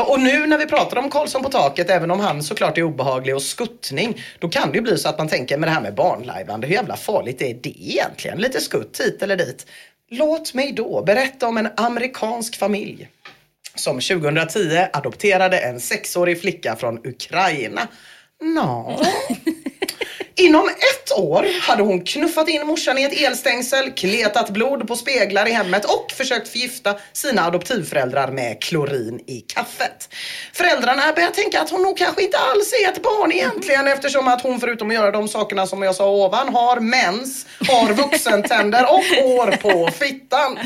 Och 0.08 0.20
nu 0.20 0.48
när 0.48 0.58
vi 0.58 0.66
pratar 0.66 0.98
om 0.98 1.10
Karlsson 1.10 1.44
på 1.44 1.50
taket, 1.50 1.90
även 1.90 2.12
om 2.12 2.20
han 2.20 2.44
såklart 2.44 2.78
är 2.78 2.84
obehaglig 2.84 3.36
och 3.36 3.42
skuttning, 3.42 4.22
då 4.40 4.50
kan 4.50 4.72
det 4.72 4.76
ju 4.76 4.82
bli 4.82 4.98
så 4.98 5.10
att 5.10 5.18
man 5.18 5.28
tänker 5.28 5.58
med 5.58 5.70
det 5.70 5.74
här 5.74 5.82
med 5.82 5.96
barnlajvande, 5.96 6.68
hur 6.68 6.74
jävla 6.74 6.96
farligt 6.96 7.42
är 7.42 7.54
det 7.64 7.70
egentligen? 7.84 8.38
Lite 8.38 8.62
skutt 8.62 9.02
hit 9.02 9.22
eller 9.24 9.36
dit. 9.36 9.66
Låt 10.12 10.54
mig 10.54 10.72
då 10.72 11.04
berätta 11.04 11.48
om 11.48 11.58
en 11.58 11.68
amerikansk 11.78 12.56
familj 12.60 13.08
som 13.76 14.00
2010 14.00 14.78
adopterade 14.94 15.58
en 15.58 15.80
sexårig 15.80 16.42
flicka 16.42 16.76
från 16.76 17.00
Ukraina. 17.08 17.82
Nå. 18.44 19.00
Inom 20.36 20.70
ett 20.70 21.12
år 21.18 21.48
hade 21.62 21.84
hon 21.84 22.06
knuffat 22.06 22.50
in 22.50 22.68
morsan 22.68 22.98
i 22.98 23.04
ett 23.04 23.22
elstängsel, 23.22 23.92
kletat 23.92 24.50
blod 24.50 24.88
på 24.88 24.96
speglar 24.96 25.48
i 25.48 25.52
hemmet 25.52 25.86
och 25.86 26.12
försökt 26.12 26.48
förgifta 26.48 26.96
sina 27.14 27.46
adoptivföräldrar 27.46 28.32
med 28.32 28.62
klorin 28.62 29.20
i 29.28 29.42
kaffet. 29.42 30.10
Föräldrarna 30.54 31.14
börjar 31.16 31.30
tänka 31.30 31.62
att 31.62 31.70
hon 31.70 31.84
nog 31.84 31.98
kanske 31.98 32.24
inte 32.24 32.38
alls 32.38 32.74
är 32.74 32.92
ett 32.92 33.04
barn 33.04 33.32
egentligen 33.32 33.88
eftersom 33.88 34.28
att 34.28 34.42
hon 34.42 34.60
förutom 34.60 34.90
att 34.90 34.94
göra 34.94 35.12
de 35.12 35.28
sakerna 35.28 35.68
som 35.68 35.82
jag 35.82 35.96
sa 35.96 36.10
ovan 36.10 36.54
har 36.54 36.80
mens, 36.80 37.46
har 37.68 37.94
vuxentänder 37.94 38.84
och 38.84 39.04
hår 39.24 39.52
på 39.52 39.92
fittan. 39.92 40.60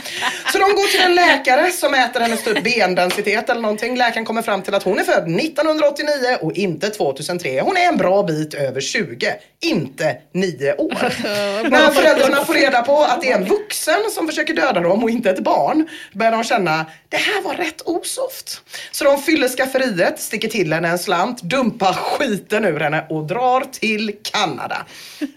Så 0.52 0.58
de 0.58 0.64
går 0.64 0.92
till 0.92 1.02
en 1.02 1.16
läkare 1.16 1.72
som 1.72 1.92
mäter 1.92 2.20
hennes 2.20 2.44
typ 2.44 2.64
bendensitet 2.64 3.50
eller 3.50 3.62
någonting. 3.62 3.98
Läkaren 3.98 4.26
kommer 4.26 4.42
fram 4.42 4.62
till 4.62 4.74
att 4.74 4.84
hon 4.84 5.00
är 5.00 5.04
född 5.04 5.40
1989 5.40 6.38
och 6.42 6.54
inte 6.54 6.90
2003. 6.90 7.62
Hon 7.62 7.78
är 7.78 7.86
en 7.88 7.98
bra 7.98 8.24
bit 8.24 8.54
över 8.54 8.82
20 8.82 9.34
inte 9.62 10.18
nio 10.32 10.76
år. 10.76 10.94
När 11.70 11.92
föräldrarna 11.92 12.46
får 12.46 12.54
reda 12.54 12.82
på 12.82 13.04
att 13.04 13.22
det 13.22 13.32
är 13.32 13.38
en 13.38 13.46
vuxen 13.46 14.00
som 14.12 14.28
försöker 14.28 14.54
döda 14.54 14.80
dem 14.80 15.04
och 15.04 15.10
inte 15.10 15.30
ett 15.30 15.40
barn 15.40 15.88
börjar 16.14 16.32
de 16.32 16.44
känna 16.44 16.86
det 17.10 17.18
här 17.18 17.42
var 17.42 17.56
rätt 17.56 17.82
osoft. 17.86 18.62
Så 18.92 19.04
de 19.04 19.22
fyller 19.22 19.48
skafferiet, 19.48 20.20
sticker 20.20 20.48
till 20.48 20.74
henne 20.74 20.88
en 20.88 21.00
slant, 21.00 21.42
dumpar 21.42 21.94
skiten 21.94 22.66
ur 22.66 22.80
henne 22.80 23.06
och 23.10 23.28
drar 23.28 23.62
till 23.72 24.16
Kanada. 24.24 24.86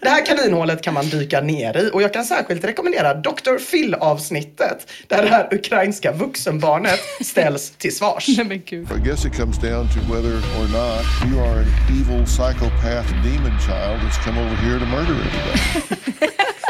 Det 0.01 0.09
här 0.09 0.25
kaninhålet 0.25 0.81
kan 0.81 0.93
man 0.93 1.09
dyka 1.09 1.41
ner 1.41 1.77
i 1.77 1.89
och 1.93 2.01
jag 2.01 2.13
kan 2.13 2.25
särskilt 2.25 2.63
rekommendera 2.63 3.13
Dr. 3.13 3.57
Phil 3.71 3.93
avsnittet 3.93 4.87
där 5.07 5.23
det 5.23 5.29
här 5.29 5.53
ukrainska 5.53 6.11
vuxenbarnet 6.11 6.99
ställs 7.21 7.71
till 7.71 7.95
svars. 7.95 8.27
Nej, 8.27 8.45
men 8.45 8.61
gud. 8.65 8.87
I 8.91 9.07
guess 9.07 9.25
it 9.25 9.35
comes 9.37 9.57
down 9.57 9.87
to 9.87 10.13
whether 10.13 10.35
or 10.59 10.67
not 10.67 11.05
you 11.27 11.39
are 11.41 11.59
an 11.59 11.67
evil 11.99 12.25
psychopath 12.25 13.09
demon 13.23 13.59
child 13.59 13.99
that's 14.01 14.23
come 14.25 14.39
over 14.39 14.55
here 14.55 14.79
to 14.79 14.85
murder 14.85 15.13
everybody. 15.13 16.31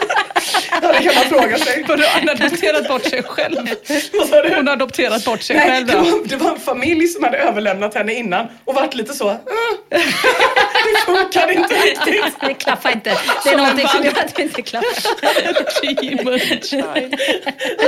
Ja, 0.71 0.91
det 0.91 1.03
kan 1.03 1.15
man 1.15 1.23
fråga 1.41 1.57
sig. 1.57 1.85
Vadå, 1.87 2.03
han 2.07 2.27
har 2.27 2.35
adopterat 2.35 2.87
bort 2.87 3.03
sig 3.05 3.23
själv? 3.23 3.57
Vad 4.13 4.27
sa 4.27 4.41
du? 4.41 4.55
Hon 4.55 4.67
har 4.67 4.73
adopterat 4.73 5.25
bort 5.25 5.41
sig 5.41 5.55
Nej, 5.55 5.69
själv 5.69 5.87
det 5.87 5.95
var, 5.97 6.27
det 6.27 6.35
var 6.35 6.51
en 6.51 6.59
familj 6.59 7.07
som 7.07 7.23
hade 7.23 7.37
överlämnat 7.37 7.93
henne 7.95 8.13
innan 8.13 8.47
och 8.65 8.75
varit 8.75 8.95
lite 8.95 9.13
så. 9.13 9.29
"Mm, 9.29 9.39
det 9.89 11.05
funkar 11.05 11.51
inte 11.51 11.73
riktigt. 11.75 12.35
Det 12.41 12.53
klaffar 12.53 12.91
inte. 12.91 13.17
Det 13.43 13.49
är 13.49 13.57
någonting 13.57 13.87
som 13.87 14.03
gör 14.03 14.11
att 14.11 14.35
det 14.35 14.41
inte 14.41 14.61
klaffar. 14.61 14.87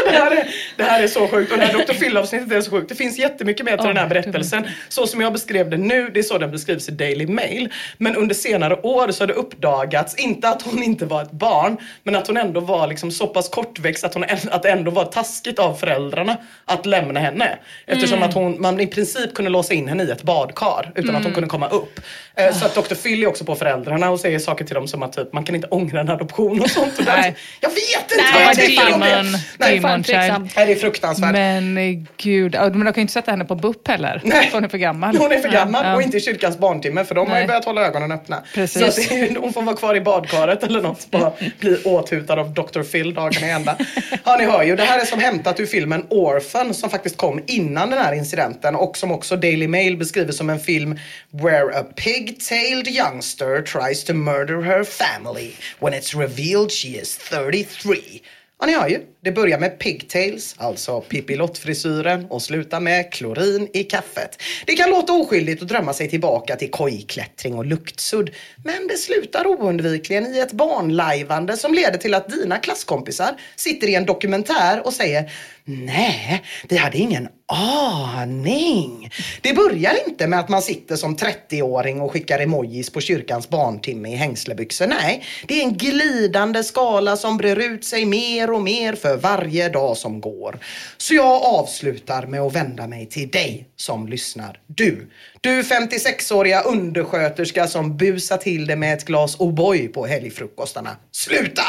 Det 0.06 0.12
här, 0.18 0.32
är, 0.32 0.48
det 0.78 0.84
här 0.84 1.04
är 1.04 1.08
så 1.08 1.28
sjukt 1.28 1.52
och 1.52 1.58
det 1.58 1.66
här 1.66 1.74
Dr. 1.74 1.94
Phil-avsnittet 1.94 2.52
är 2.52 2.62
så 2.62 2.72
sjukt. 2.72 2.90
Det 2.90 2.96
finns 2.96 3.18
jättemycket 3.20 3.66
mer 3.66 3.78
till 3.78 3.88
den 3.88 3.98
här 3.98 4.08
berättelsen. 4.08 4.68
Så 4.90 5.08
som 5.08 5.22
jag 5.22 5.34
beskrev 5.34 5.70
det 5.70 5.78
nu, 5.78 6.10
det 6.14 6.20
är 6.20 6.24
så 6.24 6.38
den 6.38 6.52
beskrivs 6.52 6.90
i 6.90 6.92
Daily 6.92 7.28
Mail. 7.28 7.74
Men 7.98 8.16
under 8.16 8.36
senare 8.36 8.76
år 8.84 9.12
så 9.12 9.22
har 9.24 9.28
det 9.28 9.34
uppdagats, 9.34 10.16
inte 10.16 10.50
att 10.50 10.62
hon 10.62 10.84
inte 10.84 11.06
var 11.06 11.22
ett 11.22 11.32
barn, 11.32 11.78
men 12.04 12.16
att 12.16 12.28
hon 12.28 12.38
ändå 12.38 12.60
var 12.60 12.73
liksom 12.88 13.12
så 13.12 13.28
pass 13.28 13.50
kortväxt 13.50 14.04
att, 14.04 14.14
hon, 14.14 14.26
att 14.52 14.64
det 14.64 14.70
ändå 14.72 14.92
var 14.92 15.06
taskigt 15.06 15.60
av 15.60 15.74
föräldrarna 15.76 16.38
att 16.66 16.86
lämna 16.86 17.20
henne. 17.20 17.58
Eftersom 17.88 18.18
Mm. 18.18 18.30
att 18.30 18.36
hon, 18.36 18.62
man 18.62 18.80
i 18.80 18.88
princip 18.88 19.34
kunde 19.36 19.52
låsa 19.52 19.74
in 19.74 19.88
henne 19.88 20.04
i 20.04 20.12
ett 20.12 20.24
badkar 20.24 20.92
utan 20.96 21.04
Mm. 21.10 21.16
att 21.16 21.24
hon 21.24 21.34
kunde 21.34 21.50
komma 21.50 21.68
upp. 21.70 22.00
Eh, 22.36 22.54
Så 22.54 22.66
att 22.66 22.76
Dr. 22.76 22.96
Phil 22.96 23.24
är 23.24 23.28
också 23.28 23.46
på 23.46 23.56
föräldrarna 23.56 24.10
och 24.10 24.20
säger 24.20 24.40
saker 24.40 24.66
till 24.66 24.76
dem 24.76 24.88
som 24.88 25.04
att 25.04 25.14
typ, 25.14 25.34
man 25.34 25.44
kan 25.44 25.56
inte 25.56 25.68
ångra 25.68 26.00
en 26.00 26.10
adoption 26.10 26.62
och 26.62 26.70
sånt. 26.70 27.00
Och 27.00 27.06
där- 27.06 27.18
Nej. 27.18 27.36
jag 27.62 27.70
vet 27.70 28.12
inte 28.12 28.24
Nej, 28.36 28.46
vad 28.46 28.56
det 28.56 28.76
är. 28.76 29.16
Demon, 29.20 29.40
Nej, 29.58 29.82
fan 29.82 30.04
child. 30.04 30.50
Nej, 30.56 30.66
det 30.66 30.72
är 30.72 30.76
fruktansvärt. 30.76 31.32
Men 31.32 31.78
eh, 31.78 31.84
gud, 32.18 32.54
men 32.54 32.72
de 32.80 32.86
kan 32.86 32.94
ju 32.96 33.02
inte 33.02 33.14
sätta 33.14 33.32
henne 33.32 33.46
på 33.46 33.56
BUP 33.56 33.88
heller. 33.88 34.22
Nej. 34.24 34.50
Hon 34.54 34.64
är 34.64 34.68
för 34.68 34.78
gammal. 34.78 35.18
Hon 35.18 35.32
är 35.32 35.40
för 35.40 35.50
gammal 35.50 35.86
Ja. 35.86 35.96
och 35.96 36.02
inte 36.02 36.18
i 36.18 36.22
kyrkans 36.22 36.58
barntimme 36.58 37.06
för 37.06 37.16
de 37.16 37.20
har 37.30 37.36
ju 37.36 37.40
Nej. 37.40 37.48
börjat 37.48 37.66
hålla 37.66 37.82
ögonen 37.82 38.12
öppna. 38.12 38.44
Precis. 38.54 38.96
Så 38.96 39.14
att 39.14 39.38
hon 39.38 39.54
får 39.54 39.62
vara 39.62 39.76
kvar 39.76 39.96
i 39.96 40.02
badkaret 40.02 40.64
eller 40.64 40.82
något. 40.82 41.12
Bara 41.12 41.32
bli 41.60 41.78
åthutad 41.84 42.34
av 42.40 42.54
Dr. 42.54 42.63
Dr 42.64 42.84
Phil 42.84 43.14
dagarna 43.14 43.48
i 43.48 43.52
ända. 43.52 43.78
Ja, 44.26 44.36
ni 44.40 44.46
hör 44.46 44.64
ju. 44.64 44.76
Det 44.76 44.84
här 44.84 45.00
är 45.00 45.06
som 45.06 45.20
hämtat 45.20 45.60
ur 45.60 45.66
filmen 45.66 46.06
Orphan 46.10 46.74
som 46.74 46.90
faktiskt 46.90 47.18
kom 47.18 47.44
innan 47.48 47.90
den 47.90 48.00
här 48.00 48.14
incidenten 48.14 48.76
och 48.76 48.98
som 48.98 49.12
också 49.12 49.36
Daily 49.36 49.68
Mail 49.68 49.98
beskriver 49.98 50.32
som 50.32 50.50
en 50.50 50.60
film 50.60 51.00
where 51.32 51.80
a 51.80 51.84
pig-tailed 51.96 52.88
youngster 52.88 53.62
tries 53.62 54.04
to 54.04 54.14
murder 54.14 54.62
her 54.62 54.84
family 54.84 55.52
when 55.80 55.94
it's 55.94 56.20
revealed 56.20 56.72
she 56.72 56.88
is 56.88 57.18
33. 57.18 58.22
Ja, 58.64 58.68
ni 58.68 58.76
hör 58.76 58.88
ju. 58.88 59.02
Det 59.24 59.32
börjar 59.32 59.60
med 59.60 59.80
pigtails, 59.80 60.56
alltså 60.58 61.02
pippilott-frisyren 61.02 62.26
och 62.30 62.42
slutar 62.42 62.80
med 62.80 63.14
klorin 63.14 63.70
i 63.74 63.84
kaffet. 63.84 64.42
Det 64.66 64.76
kan 64.76 64.90
låta 64.90 65.14
oskyldigt 65.14 65.62
att 65.62 65.68
drömma 65.68 65.94
sig 65.94 66.10
tillbaka 66.10 66.56
till 66.56 66.72
kojklättring 66.72 67.56
och 67.56 67.66
luktsudd. 67.66 68.30
Men 68.64 68.88
det 68.88 68.98
slutar 68.98 69.48
oundvikligen 69.48 70.36
i 70.36 70.40
ett 70.40 70.52
barnlajvande 70.52 71.58
som 71.58 71.74
leder 71.74 71.98
till 71.98 72.14
att 72.14 72.30
dina 72.30 72.58
klasskompisar 72.58 73.36
sitter 73.56 73.88
i 73.88 73.96
en 73.96 74.06
dokumentär 74.06 74.86
och 74.86 74.94
säger 74.94 75.32
Nej, 75.66 76.44
vi 76.70 76.78
hade 76.78 76.98
ingen 76.98 77.28
aning. 77.54 79.10
Det 79.42 79.54
börjar 79.54 80.08
inte 80.08 80.28
med 80.28 80.40
att 80.40 80.50
man 80.50 80.62
sitter 80.62 80.96
som 80.96 81.16
30-åring 81.18 82.02
och 82.02 82.12
skickar 82.12 82.40
emojis 82.40 82.90
på 82.90 83.02
kyrkans 83.02 83.50
barntimme 83.50 84.10
i 84.10 84.16
hängslebyxor. 84.16 84.88
Nej, 84.88 85.24
det 85.48 85.62
är 85.62 85.64
en 85.64 85.78
glidande 85.78 86.64
skala 86.64 87.18
som 87.18 87.38
brer 87.38 87.60
ut 87.60 87.86
sig 87.86 88.06
mer 88.06 88.52
och 88.52 88.62
mer 88.62 88.94
för 88.94 89.18
varje 89.18 89.70
dag 89.70 89.98
som 89.98 90.22
går. 90.22 90.60
Så 90.98 91.14
jag 91.14 91.44
avslutar 91.44 92.26
med 92.26 92.42
att 92.42 92.56
vända 92.56 92.88
mig 92.88 93.06
till 93.06 93.30
dig 93.30 93.68
som 93.76 94.08
lyssnar. 94.08 94.60
Du, 94.68 95.10
du 95.42 95.62
56-åriga 95.62 96.62
undersköterska 96.62 97.68
som 97.68 97.98
busar 97.98 98.38
till 98.38 98.68
det 98.68 98.76
med 98.76 98.94
ett 98.94 99.06
glas 99.06 99.38
O'boy 99.38 99.88
på 99.88 100.06
helgfrukostarna. 100.06 100.98
Sluta! 101.12 101.64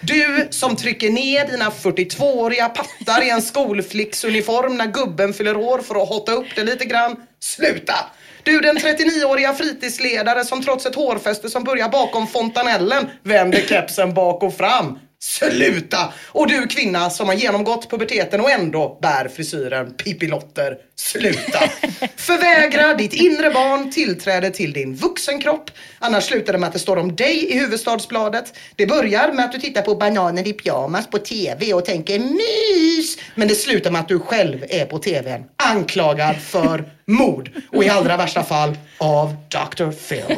Du 0.00 0.48
som 0.50 0.76
trycker 0.76 1.10
ner 1.10 1.46
dina 1.46 1.70
42-åriga 1.70 2.68
pattar 2.68 3.22
i 3.22 3.30
en 3.30 3.42
skolflicksuniform 3.42 4.76
när 4.76 4.86
gubben 4.86 5.32
fyller 5.32 5.56
år 5.56 5.78
för 5.78 6.02
att 6.02 6.08
hotta 6.08 6.32
upp 6.32 6.46
det 6.56 6.64
lite 6.64 6.84
grann. 6.84 7.16
Sluta! 7.40 7.94
Du 8.42 8.60
den 8.60 8.78
39-åriga 8.78 9.54
fritidsledare 9.54 10.44
som 10.44 10.62
trots 10.62 10.86
ett 10.86 10.94
hårfäste 10.94 11.50
som 11.50 11.64
börjar 11.64 11.88
bakom 11.88 12.26
fontanellen 12.26 13.10
vänder 13.22 13.60
kepsen 13.68 14.14
bak 14.14 14.42
och 14.42 14.56
fram. 14.56 14.98
Sluta! 15.20 16.12
Och 16.26 16.48
du 16.48 16.66
kvinna 16.66 17.10
som 17.10 17.28
har 17.28 17.34
genomgått 17.34 17.90
puberteten 17.90 18.40
och 18.40 18.50
ändå 18.50 18.98
bär 19.02 19.28
frisyren 19.28 19.94
Pippilotter. 19.94 20.76
Sluta! 20.96 21.58
Förvägra 22.16 22.94
ditt 22.94 23.12
inre 23.12 23.50
barn 23.50 23.90
tillträde 23.90 24.50
till 24.50 24.72
din 24.72 24.94
vuxenkropp. 24.94 25.70
Annars 25.98 26.24
slutar 26.24 26.52
det 26.52 26.58
med 26.58 26.66
att 26.66 26.72
det 26.72 26.78
står 26.78 26.96
om 26.96 27.16
dig 27.16 27.52
i 27.52 27.58
Hufvudstadsbladet. 27.58 28.54
Det 28.76 28.86
börjar 28.86 29.32
med 29.32 29.44
att 29.44 29.52
du 29.52 29.58
tittar 29.58 29.82
på 29.82 29.94
bananer 29.94 30.48
i 30.48 30.52
pyjamas 30.52 31.06
på 31.06 31.18
TV 31.18 31.74
och 31.74 31.84
tänker 31.84 32.18
mys. 32.18 33.18
Men 33.34 33.48
det 33.48 33.54
slutar 33.54 33.90
med 33.90 34.00
att 34.00 34.08
du 34.08 34.18
själv 34.18 34.64
är 34.68 34.84
på 34.84 34.98
TVn 34.98 35.44
anklagad 35.68 36.36
för 36.36 36.84
mord. 37.06 37.50
Och 37.72 37.84
i 37.84 37.88
allra 37.88 38.16
värsta 38.16 38.42
fall 38.44 38.76
av 38.98 39.36
Dr. 39.48 39.90
Phil. 40.08 40.36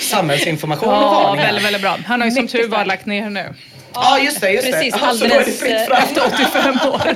Samhällsinformation 0.00 0.88
och 0.88 0.94
Ja, 0.94 1.10
varningar. 1.10 1.44
väldigt, 1.46 1.64
väldigt 1.64 1.82
bra. 1.82 1.98
Han 2.06 2.20
har 2.20 2.28
ju 2.28 2.34
som 2.34 2.48
tur 2.48 2.68
var 2.68 2.84
lagt 2.84 3.06
ner 3.06 3.30
nu. 3.30 3.54
Ja, 3.94 4.18
just 4.18 4.40
det. 4.40 4.50
Just 4.50 4.70
Precis, 4.72 4.94
det. 4.94 5.00
Ja, 5.02 5.12
så 5.12 5.18
då 5.18 5.24
är 5.24 5.28
det 5.28 5.34
alldeles, 5.36 5.60
fritt 5.60 5.86
fram. 5.88 5.98
efter 5.98 6.26
85 6.26 6.74
år. 6.90 7.14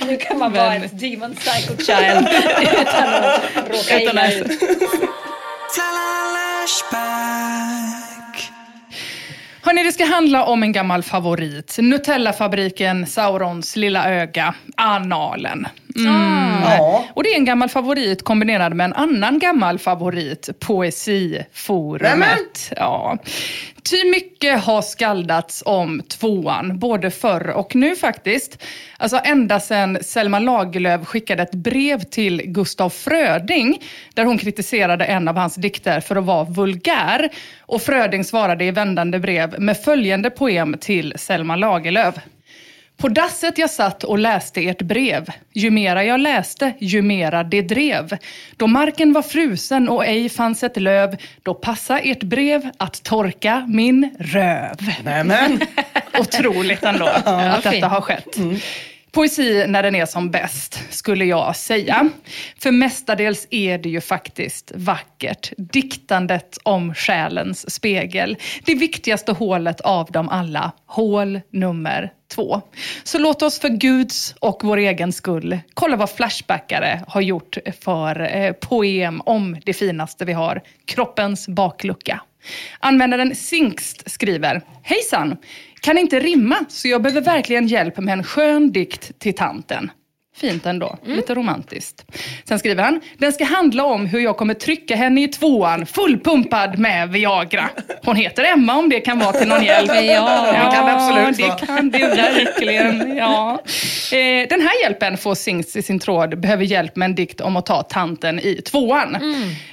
Nu 0.06 0.16
kan 0.16 0.38
man 0.38 0.52
vara 0.52 0.74
ett 0.74 1.00
demon 1.00 1.34
psycho 1.34 1.76
child 1.84 2.28
utan 2.72 3.14
att 3.14 3.40
råka 3.68 4.00
illa 4.00 4.32
ut. 4.32 4.46
Hörni, 9.64 9.82
det 9.84 9.92
ska 9.92 10.04
handla 10.04 10.44
om 10.44 10.62
en 10.62 10.72
gammal 10.72 11.02
favorit. 11.02 11.76
Nutellafabriken 11.78 13.06
Saurons 13.06 13.76
lilla 13.76 14.10
öga, 14.10 14.54
analen. 14.76 15.66
Mm. 15.96 16.62
Ja. 16.62 17.04
Och 17.14 17.22
det 17.22 17.28
är 17.32 17.36
en 17.36 17.44
gammal 17.44 17.68
favorit 17.68 18.22
kombinerad 18.22 18.74
med 18.74 18.84
en 18.84 18.92
annan 18.92 19.38
gammal 19.38 19.78
favorit, 19.78 20.48
Poesiforumet. 20.60 22.10
Nämen! 22.10 22.38
Ja. 22.76 23.18
Ty 23.90 24.10
mycket 24.10 24.64
har 24.64 24.82
skaldats 24.82 25.62
om 25.66 26.02
tvåan, 26.08 26.78
både 26.78 27.10
förr 27.10 27.50
och 27.50 27.74
nu 27.74 27.96
faktiskt. 27.96 28.62
Alltså 28.96 29.20
ända 29.24 29.60
sedan 29.60 29.98
Selma 30.02 30.38
Lagerlöf 30.38 31.06
skickade 31.06 31.42
ett 31.42 31.54
brev 31.54 32.02
till 32.02 32.42
Gustaf 32.44 32.94
Fröding 32.94 33.82
där 34.14 34.24
hon 34.24 34.38
kritiserade 34.38 35.04
en 35.04 35.28
av 35.28 35.36
hans 35.36 35.54
dikter 35.54 36.00
för 36.00 36.16
att 36.16 36.24
vara 36.24 36.44
vulgär. 36.44 37.28
Och 37.60 37.82
Fröding 37.82 38.24
svarade 38.24 38.64
i 38.64 38.70
vändande 38.70 39.18
brev 39.18 39.60
med 39.60 39.76
följande 39.76 40.30
poem 40.30 40.76
till 40.80 41.14
Selma 41.16 41.56
Lagerlöf. 41.56 42.14
På 42.96 43.08
dasset 43.08 43.58
jag 43.58 43.70
satt 43.70 44.04
och 44.04 44.18
läste 44.18 44.68
ert 44.68 44.82
brev. 44.82 45.26
Ju 45.52 45.70
mera 45.70 46.04
jag 46.04 46.20
läste, 46.20 46.72
ju 46.78 47.02
mera 47.02 47.44
det 47.44 47.62
drev. 47.62 48.18
Då 48.56 48.66
marken 48.66 49.12
var 49.12 49.22
frusen 49.22 49.88
och 49.88 50.06
ej 50.06 50.28
fanns 50.28 50.62
ett 50.62 50.76
löv, 50.76 51.16
då 51.42 51.54
passa 51.54 51.98
ert 51.98 52.22
brev 52.22 52.70
att 52.76 53.02
torka 53.02 53.66
min 53.68 54.16
röv. 54.18 54.76
Nämen. 55.04 55.60
Otroligt 56.18 56.82
ändå 56.82 57.06
att 57.06 57.62
detta 57.62 57.88
har 57.88 58.00
skett. 58.00 58.36
Poesi 59.12 59.64
när 59.68 59.82
den 59.82 59.94
är 59.94 60.06
som 60.06 60.30
bäst, 60.30 60.82
skulle 60.90 61.24
jag 61.24 61.56
säga. 61.56 62.08
För 62.62 62.70
mestadels 62.70 63.46
är 63.50 63.78
det 63.78 63.88
ju 63.88 64.00
faktiskt 64.00 64.72
vackert. 64.74 65.52
Diktandet 65.56 66.58
om 66.62 66.94
själens 66.94 67.70
spegel. 67.74 68.36
Det 68.64 68.74
viktigaste 68.74 69.32
hålet 69.32 69.80
av 69.80 70.10
dem 70.10 70.28
alla. 70.28 70.72
Hål 70.86 71.40
nummer 71.50 72.12
2. 72.32 72.62
Så 73.04 73.18
låt 73.18 73.42
oss 73.42 73.58
för 73.60 73.68
Guds 73.68 74.34
och 74.40 74.60
vår 74.64 74.76
egen 74.76 75.12
skull 75.12 75.58
kolla 75.74 75.96
vad 75.96 76.10
Flashbackare 76.10 77.04
har 77.08 77.20
gjort 77.20 77.56
för 77.80 78.36
eh, 78.36 78.52
poem 78.52 79.20
om 79.20 79.56
det 79.64 79.72
finaste 79.72 80.24
vi 80.24 80.32
har. 80.32 80.60
Kroppens 80.84 81.48
baklucka. 81.48 82.20
Användaren 82.80 83.34
Singst 83.34 84.10
skriver, 84.10 84.62
Hejsan! 84.82 85.36
Kan 85.80 85.98
inte 85.98 86.20
rimma, 86.20 86.56
så 86.68 86.88
jag 86.88 87.02
behöver 87.02 87.20
verkligen 87.20 87.66
hjälp 87.66 87.98
med 87.98 88.12
en 88.12 88.24
skön 88.24 88.72
dikt 88.72 89.18
till 89.18 89.34
tanten. 89.34 89.90
Fint 90.36 90.66
ändå, 90.66 90.98
lite 91.06 91.34
romantiskt. 91.34 92.04
Sen 92.44 92.58
skriver 92.58 92.82
han, 92.82 93.00
den 93.18 93.32
ska 93.32 93.44
handla 93.44 93.84
om 93.84 94.06
hur 94.06 94.20
jag 94.20 94.36
kommer 94.36 94.54
trycka 94.54 94.96
henne 94.96 95.22
i 95.22 95.28
tvåan 95.28 95.86
fullpumpad 95.86 96.78
med 96.78 97.08
Viagra. 97.10 97.68
Hon 98.04 98.16
heter 98.16 98.44
Emma 98.44 98.76
om 98.76 98.88
det 98.88 99.00
kan 99.00 99.18
vara 99.18 99.32
till 99.32 99.48
någon 99.48 99.64
hjälp. 99.64 99.90
Ja, 100.02 100.46
det 100.52 100.76
kan 100.76 100.86
det 100.86 100.92
absolut 100.92 101.36
det 101.36 101.42
vara. 101.42 101.58
kan 101.76 101.90
det 101.90 101.98
verkligen. 101.98 103.16
Ja. 103.16 103.62
Eh, 104.12 104.48
den 104.48 104.60
här 104.60 104.82
hjälpen 104.82 105.16
får 105.18 105.34
Sings 105.34 105.76
i 105.76 105.82
sin 105.82 105.98
tråd 105.98 106.40
behöver 106.40 106.64
hjälp 106.64 106.96
med 106.96 107.06
en 107.06 107.14
dikt 107.14 107.40
om 107.40 107.56
att 107.56 107.66
ta 107.66 107.82
tanten 107.82 108.38
i 108.40 108.54
tvåan. 108.54 109.16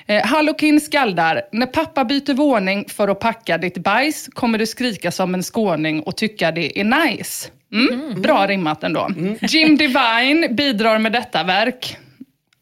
Eh, 0.07 0.25
Hallokin 0.25 0.81
skaldar, 0.81 1.41
när 1.51 1.65
pappa 1.65 2.05
byter 2.05 2.33
våning 2.33 2.85
för 2.89 3.07
att 3.07 3.19
packa 3.19 3.57
ditt 3.57 3.77
bajs 3.77 4.29
kommer 4.33 4.57
du 4.57 4.65
skrika 4.65 5.11
som 5.11 5.33
en 5.33 5.43
skåning 5.43 6.01
och 6.03 6.17
tycka 6.17 6.51
det 6.51 6.79
är 6.79 6.83
nice. 6.83 7.49
Mm, 7.73 8.21
Bra 8.21 8.47
rimmat 8.47 8.83
ändå. 8.83 9.09
Jim 9.41 9.77
Divine 9.77 10.47
bidrar 10.49 10.99
med 10.99 11.11
detta 11.11 11.43
verk. 11.43 11.97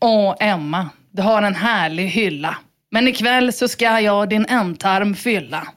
Åh, 0.02 0.36
Emma, 0.40 0.90
du 1.12 1.22
har 1.22 1.42
en 1.42 1.56
härlig 1.56 2.08
hylla. 2.08 2.58
Men 2.92 3.08
ikväll 3.08 3.54
så 3.54 3.68
ska 3.68 4.00
jag 4.02 4.30
din 4.30 4.46
ändtarm 4.46 5.16
fylla. 5.16 5.68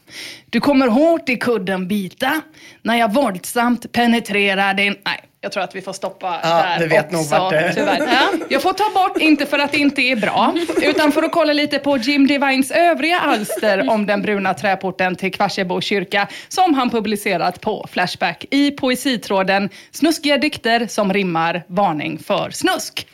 Du 0.51 0.61
kommer 0.61 0.89
hårt 0.89 1.29
i 1.29 1.37
kudden 1.37 1.89
bita 1.89 2.41
när 2.83 2.97
jag 2.97 3.13
våldsamt 3.15 3.93
penetrerar 3.93 4.75
din... 4.75 4.97
Nej, 5.05 5.21
jag 5.43 5.53
tror 5.53 5.63
att 5.63 5.75
vi 5.75 5.81
får 5.81 5.93
stoppa 5.93 6.41
Ja, 6.43 6.77
där 6.79 6.89
vet 6.89 7.05
också, 7.05 7.17
nog 7.17 7.27
vart 7.27 7.51
det- 7.53 7.73
tyvärr. 7.75 7.99
Ja, 8.13 8.29
jag 8.49 8.63
får 8.63 8.73
ta 8.73 8.85
bort, 8.95 9.19
inte 9.23 9.47
för 9.47 9.59
att 9.59 9.73
det 9.73 9.79
inte 9.79 10.03
är 10.03 10.17
bra, 10.17 10.55
utan 10.83 11.13
för 11.13 11.23
att 11.23 11.33
kolla 11.33 11.53
lite 11.53 11.79
på 11.79 11.97
Jim 11.97 12.27
Divines 12.27 12.71
övriga 12.71 13.19
alster 13.21 13.91
om 13.91 14.07
den 14.07 14.23
bruna 14.23 14.55
träporten 14.55 15.17
till 15.17 15.33
Kvarsebo 15.33 15.81
kyrka 15.81 16.29
som 16.49 16.75
han 16.75 16.91
publicerat 16.91 17.61
på 17.61 17.87
Flashback 17.93 18.45
i 18.51 18.71
poesitråden 18.71 19.69
Snuskiga 19.93 20.39
dikter 20.39 20.87
som 20.87 21.13
rimmar 21.13 21.63
varning 21.67 22.19
för 22.19 22.51
snusk. 22.51 23.07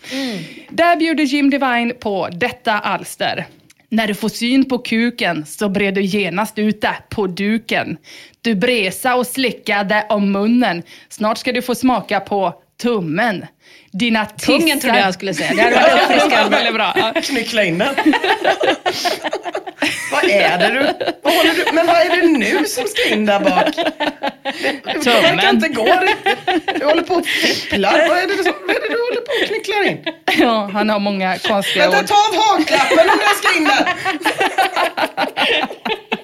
Där 0.71 0.97
bjuder 0.97 1.25
Jim 1.25 1.51
Divine 1.51 1.93
på 2.01 2.29
detta 2.33 2.73
alster. 2.73 3.47
När 3.89 4.07
du 4.07 4.15
får 4.15 4.29
syn 4.29 4.69
på 4.69 4.79
kuken 4.79 5.47
så 5.47 5.69
brer 5.69 5.93
du 5.93 6.03
genast 6.03 6.59
ut 6.59 6.81
det 6.81 6.95
på 7.09 7.27
duken. 7.27 7.97
Du 8.47 8.55
bresa 8.55 9.15
och 9.15 9.27
slickade 9.27 10.07
om 10.09 10.33
munnen. 10.33 10.83
Snart 11.09 11.39
ska 11.39 11.53
du 11.53 11.63
få 11.63 11.75
smaka 11.75 12.21
på 12.21 12.55
tummen. 12.83 13.47
Dina 13.93 14.27
tissar... 14.27 14.59
Kungen 14.59 14.81
trodde 14.81 14.99
jag 14.99 15.15
skulle 15.15 15.35
säga. 15.35 15.55
Det 15.55 15.63
hade 15.63 15.77
varit 15.77 16.03
uppfriskande. 16.03 16.57
Väldigt 16.57 16.75
bra. 16.75 17.13
Knyckla 17.23 17.65
in 17.65 17.79
den. 17.79 17.95
vad 20.13 20.25
är 20.25 20.59
det 20.59 20.69
du, 20.69 20.81
vad 21.23 21.35
håller 21.35 21.55
du... 21.55 21.73
Men 21.73 21.87
vad 21.87 21.97
är 21.97 22.23
det 22.23 22.27
nu 22.39 22.65
som 22.65 22.85
ska 22.87 23.09
in 23.15 23.27
där 23.27 23.41
bak? 23.41 23.77
Det, 23.77 25.01
det 25.05 25.11
verkar 25.11 25.51
inte 25.51 25.69
gå. 25.69 26.01
Du 26.79 26.85
håller 26.85 27.03
på 27.03 27.15
och 27.15 27.27
fipplar. 27.27 28.09
Vad 28.09 28.19
är 28.19 28.27
det, 28.27 28.45
som, 28.45 28.53
vad 28.67 28.77
är 28.77 28.81
det 28.81 28.89
du 28.89 29.01
håller 29.03 29.21
på 29.21 29.33
och 29.43 29.49
knycklar 29.49 29.85
in? 29.85 30.05
Ja, 30.39 30.71
han 30.73 30.91
har 30.91 30.99
många 30.99 31.39
konstiga 31.39 31.91
Vänta, 31.91 32.01
ord. 32.01 32.07
ta 32.07 32.15
av 32.15 32.59
haklappen 32.59 33.11
om 33.11 33.21
jag 33.23 33.37
ska 33.37 33.59
in 33.59 33.65
där. 33.65 33.87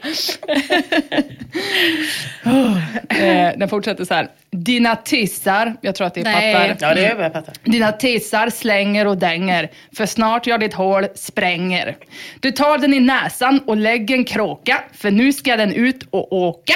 Eh, 3.08 3.58
den 3.58 3.68
fortsätter 3.68 4.04
så 4.04 4.14
här. 4.14 4.28
Dina 4.50 4.96
tissar, 4.96 5.74
jag 5.80 5.94
tror 5.94 6.06
att 6.06 6.14
det 6.14 6.20
är 6.20 6.24
Nej. 6.24 6.54
pattar. 6.54 6.88
Ja, 6.88 6.94
det 6.94 7.06
är 7.06 7.22
jag 7.22 7.32
fattar. 7.32 7.54
Dina 7.64 7.92
tissar 7.92 8.50
slänger 8.50 9.06
och 9.06 9.18
dänger, 9.18 9.70
för 9.96 10.06
snart 10.06 10.46
jag 10.46 10.60
ditt 10.60 10.74
hål 10.74 11.06
spränger. 11.14 11.96
Du 12.40 12.52
tar 12.52 12.78
den 12.78 12.94
i 12.94 13.00
näsan 13.00 13.60
och 13.66 13.76
lägger 13.76 14.14
en 14.14 14.24
kråka, 14.24 14.84
för 14.92 15.10
nu 15.10 15.32
ska 15.32 15.56
den 15.56 15.72
ut 15.72 16.06
och 16.10 16.32
åka. 16.32 16.74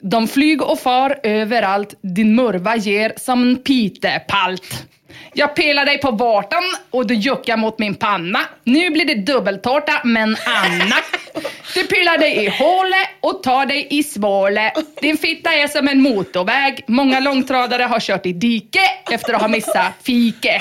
De 0.00 0.28
flyg 0.28 0.62
och 0.62 0.80
far 0.80 1.18
överallt, 1.22 1.94
din 2.02 2.34
murva 2.34 2.76
ger 2.76 3.12
som 3.16 3.42
en 3.42 3.56
pitepalt. 3.56 4.86
Jag 5.34 5.54
pelar 5.56 5.86
dig 5.86 5.98
på 5.98 6.10
vartan 6.10 6.62
och 6.90 7.06
du 7.06 7.14
juckar 7.14 7.56
mot 7.56 7.78
min 7.78 7.94
panna. 7.94 8.40
Nu 8.64 8.90
blir 8.90 9.04
det 9.04 9.14
dubbeltårta 9.14 10.00
men 10.04 10.36
Anna. 10.46 10.96
Du 11.74 11.86
pillar 11.86 12.18
dig 12.18 12.44
i 12.44 12.48
hålet 12.48 13.08
och 13.20 13.42
tar 13.42 13.66
dig 13.66 13.86
i 13.90 14.02
svåle. 14.02 14.72
Din 15.00 15.16
fitta 15.16 15.52
är 15.54 15.68
som 15.68 15.88
en 15.88 16.02
motorväg. 16.02 16.84
Många 16.86 17.20
långtradare 17.20 17.82
har 17.82 18.00
kört 18.00 18.26
i 18.26 18.32
dike 18.32 18.80
efter 19.10 19.32
att 19.34 19.40
ha 19.40 19.48
missat 19.48 19.92
fike. 20.02 20.60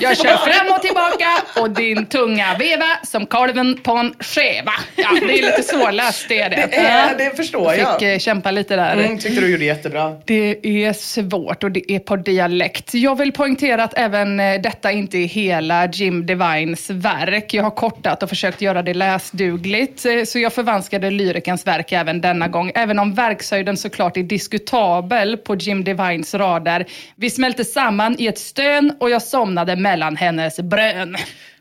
Jag 0.00 0.16
kör 0.16 0.36
fram 0.36 0.72
och 0.74 0.82
tillbaka 0.82 1.28
och 1.60 1.70
din 1.70 2.06
tunga 2.06 2.56
veva 2.58 2.84
som 3.02 3.26
kalven 3.26 3.78
på 3.82 3.92
en 3.92 4.14
skeva. 4.20 4.72
Ja, 4.96 5.08
det 5.20 5.38
är 5.38 5.42
lite 5.42 5.62
svårläst, 5.62 6.26
det 6.28 6.40
är 6.40 6.50
det. 6.50 6.68
Det, 6.70 6.76
är, 6.76 7.18
det 7.18 7.36
förstår 7.36 7.70
Fick 7.70 8.02
jag. 8.02 8.12
eh, 8.12 8.18
kämpa 8.18 8.50
lite 8.50 8.76
där. 8.76 8.92
Mm, 8.92 9.18
tyckte 9.18 9.40
du 9.40 9.50
gjorde 9.52 9.64
jättebra. 9.64 10.16
Det 10.24 10.58
är 10.86 10.92
svårt 10.92 11.64
och 11.64 11.70
det 11.70 11.92
är 11.92 11.98
på 11.98 12.16
dialekt. 12.16 12.94
Jag 12.94 13.18
vill 13.18 13.32
poängtera 13.32 13.55
att 13.62 13.94
även 13.96 14.40
eh, 14.40 14.60
detta 14.60 14.92
inte 14.92 15.18
är 15.18 15.26
hela 15.26 15.86
Jim 15.86 16.26
Devines 16.26 16.90
verk. 16.90 17.54
Jag 17.54 17.62
har 17.62 17.70
kortat 17.70 18.22
och 18.22 18.28
försökt 18.28 18.60
göra 18.60 18.82
det 18.82 18.94
läsdugligt, 18.94 20.06
eh, 20.06 20.24
så 20.24 20.38
jag 20.38 20.52
förvanskade 20.52 21.10
lyrikens 21.10 21.66
verk 21.66 21.92
även 21.92 22.20
denna 22.20 22.48
gång. 22.48 22.72
Även 22.74 22.98
om 22.98 23.14
verkshöjden 23.14 23.76
såklart 23.76 24.16
är 24.16 24.22
diskutabel 24.22 25.36
på 25.36 25.54
Jim 25.54 25.84
Devines 25.84 26.34
rader. 26.34 26.86
Vi 27.16 27.30
smälte 27.30 27.64
samman 27.64 28.16
i 28.18 28.26
ett 28.26 28.38
stön 28.38 28.92
och 29.00 29.10
jag 29.10 29.22
somnade 29.22 29.76
mellan 29.76 30.16
hennes 30.16 30.60
brön. 30.60 31.16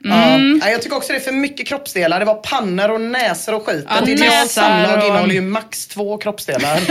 Mm. 0.06 0.62
Ja. 0.64 0.70
Jag 0.72 0.82
tycker 0.82 0.98
också 0.98 1.14
det 1.14 1.20
är 1.20 1.24
för 1.24 1.32
mycket 1.32 1.68
kroppsdelar. 1.68 2.20
Det 2.20 2.26
var 2.26 2.36
pannor 2.36 2.92
och 2.92 3.02
näsor 3.02 3.56
och 3.56 3.66
skit. 3.66 3.86
Ja, 3.90 3.96
idealt 4.08 4.20
näsor 4.20 4.48
samlag 4.62 4.98
och- 4.98 5.06
innehåller 5.08 5.34
ju 5.34 5.42
max 5.42 5.88
två 5.88 6.18
kroppsdelar. 6.18 6.80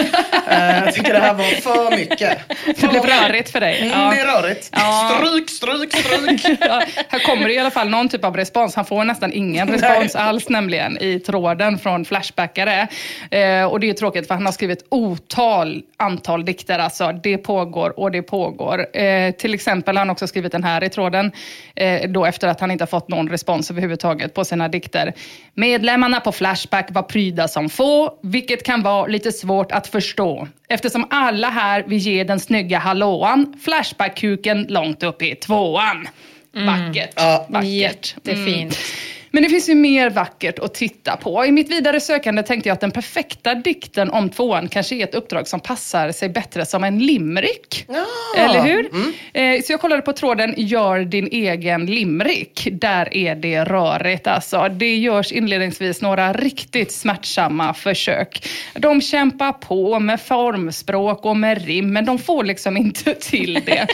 Eh, 0.49 0.85
jag 0.85 0.95
tycker 0.95 1.13
det 1.13 1.19
här 1.21 1.35
var 1.35 1.45
för 1.45 1.97
mycket. 1.97 2.39
Det 2.81 2.89
blev 2.89 3.05
rörigt 3.05 3.51
för 3.51 3.61
dig. 3.61 3.79
Mm, 3.81 4.11
det 4.15 4.21
är 4.21 4.43
rörigt. 4.43 4.69
Ja. 4.73 5.21
Stryk, 5.23 5.51
stryk, 5.51 5.97
stryk. 5.97 6.59
Ja, 6.61 6.83
här 7.09 7.19
kommer 7.19 7.49
det 7.49 7.55
i 7.55 7.59
alla 7.59 7.71
fall 7.71 7.89
någon 7.89 8.09
typ 8.09 8.25
av 8.25 8.37
respons. 8.37 8.75
Han 8.75 8.85
får 8.85 9.05
nästan 9.05 9.33
ingen 9.33 9.69
respons 9.69 10.15
alls 10.17 10.49
nämligen 10.49 10.99
i 11.03 11.21
tråden 11.21 11.79
från 11.79 12.05
Flashbackare. 12.05 12.89
Eh, 13.31 13.65
och 13.65 13.81
det 13.81 13.91
är 13.91 13.95
tråkigt 13.95 14.27
för 14.27 14.35
han 14.35 14.45
har 14.47 14.53
skrivit 14.53 14.87
otal 14.89 15.83
antal 15.97 16.45
dikter. 16.45 16.79
Alltså, 16.79 17.13
det 17.13 17.39
pågår 17.39 18.01
och 18.01 18.11
det 18.11 18.23
pågår. 18.23 18.97
Eh, 18.97 19.31
till 19.31 19.55
exempel 19.55 19.97
har 19.97 20.01
han 20.01 20.11
också 20.11 20.27
skrivit 20.27 20.53
den 20.53 20.65
här 20.65 20.85
i 20.85 20.89
tråden. 20.89 21.33
Eh, 21.77 22.09
då 22.11 22.25
efter 22.27 22.49
att 22.49 22.61
han 22.61 22.71
inte 22.71 22.83
har 22.83 22.87
fått 22.95 23.09
någon 23.09 23.29
respons 23.29 23.71
överhuvudtaget 23.71 24.35
på 24.35 24.45
sina 24.45 24.69
dikter. 24.69 25.13
Medlemmarna 25.55 26.21
på 26.21 26.33
Flashback 26.33 26.89
var 26.91 27.03
pryda 27.03 27.49
som 27.49 27.69
få, 27.69 28.19
vilket 28.23 28.63
kan 28.63 28.83
vara 28.83 29.07
lite 29.07 29.33
svårt 29.33 29.73
att 29.73 29.87
förstå. 29.87 30.49
Eftersom 30.69 31.07
alla 31.11 31.51
här 31.51 31.83
vill 31.83 31.99
ge 31.99 32.25
den 32.25 32.41
snygga 32.41 32.79
hallåan 32.79 33.55
Flashback-kuken 33.65 34.67
långt 34.69 35.03
upp 35.03 35.23
i 35.23 35.35
tvåan. 35.35 36.09
Vackert. 36.53 37.13
Ja. 37.17 37.47
Vackert. 37.49 38.15
Jättefint. 38.25 38.79
Men 39.35 39.43
det 39.43 39.49
finns 39.49 39.69
ju 39.69 39.75
mer 39.75 40.11
vackert 40.11 40.59
att 40.59 40.75
titta 40.75 41.17
på. 41.17 41.47
I 41.47 41.53
mitt 41.53 41.71
vidare 41.71 42.01
sökande 42.01 42.43
tänkte 42.43 42.69
jag 42.69 42.75
att 42.75 42.81
den 42.81 42.91
perfekta 42.91 43.55
dikten 43.55 44.11
om 44.11 44.31
tvåan 44.31 44.69
kanske 44.69 44.95
är 44.95 45.05
ett 45.05 45.15
uppdrag 45.15 45.49
som 45.49 45.61
passar 45.61 46.13
sig 46.13 46.29
bättre 46.29 46.67
som 46.67 46.85
en 46.85 46.99
limrik. 46.99 47.87
Ja. 47.89 48.05
Eller 48.39 48.63
hur? 48.63 48.91
Eh, 49.33 49.63
så 49.63 49.73
jag 49.73 49.81
kollade 49.81 50.03
på 50.03 50.13
tråden 50.13 50.55
Gör 50.57 51.01
din 51.01 51.29
egen 51.33 51.87
limrik. 51.87 52.69
Där 52.73 53.17
är 53.17 53.35
det 53.35 53.65
rörigt 53.65 54.27
alltså. 54.27 54.69
Det 54.69 54.97
görs 54.97 55.33
inledningsvis 55.33 56.03
några 56.03 56.33
riktigt 56.33 56.93
smärtsamma 56.93 57.75
försök. 57.75 58.49
De 58.75 59.01
kämpar 59.01 59.53
på 59.53 60.01
med 60.01 60.21
formspråk 60.21 61.25
och 61.25 61.37
med 61.37 61.67
rim, 61.67 61.93
men 61.93 62.05
de 62.05 62.19
får 62.19 62.45
liksom 62.45 62.77
inte 62.77 63.15
till 63.21 63.63
det. 63.67 63.87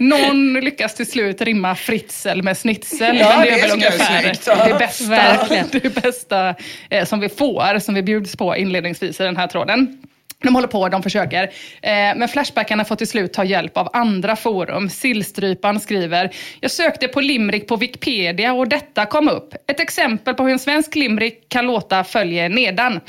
Någon 0.00 0.54
lyckas 0.54 0.94
till 0.94 1.10
slut 1.10 1.40
rimma 1.40 1.74
fritzel 1.74 2.42
med 2.42 2.58
snitsel, 2.58 3.16
Ja, 3.16 3.28
men 3.28 3.46
det 3.46 3.50
är 3.50 3.62
väl 3.62 3.72
ungefär 3.72 4.22
det 4.68 4.87
bästa, 4.88 5.10
Verkligen. 5.10 5.68
det 5.72 6.02
bästa 6.02 6.54
eh, 6.90 7.04
som 7.04 7.20
vi 7.20 7.28
får, 7.28 7.78
som 7.78 7.94
vi 7.94 8.02
bjuds 8.02 8.36
på 8.36 8.56
inledningsvis 8.56 9.20
i 9.20 9.24
den 9.24 9.36
här 9.36 9.46
tråden. 9.46 10.02
De 10.42 10.54
håller 10.54 10.68
på, 10.68 10.88
de 10.88 11.02
försöker. 11.02 11.42
Eh, 11.42 12.16
men 12.16 12.28
Flashbackarna 12.28 12.84
får 12.84 12.96
till 12.96 13.08
slut 13.08 13.32
ta 13.32 13.44
hjälp 13.44 13.76
av 13.76 13.90
andra 13.92 14.36
forum. 14.36 14.88
Sillstrypan 14.88 15.80
skriver, 15.80 16.30
jag 16.60 16.70
sökte 16.70 17.08
på 17.08 17.20
limrik 17.20 17.68
på 17.68 17.76
Wikipedia 17.76 18.52
och 18.52 18.68
detta 18.68 19.06
kom 19.06 19.28
upp. 19.28 19.54
Ett 19.66 19.80
exempel 19.80 20.34
på 20.34 20.42
hur 20.42 20.52
en 20.52 20.58
svensk 20.58 20.94
limrik 20.94 21.48
kan 21.48 21.66
låta 21.66 22.04
följer 22.04 22.48
nedan. 22.48 23.00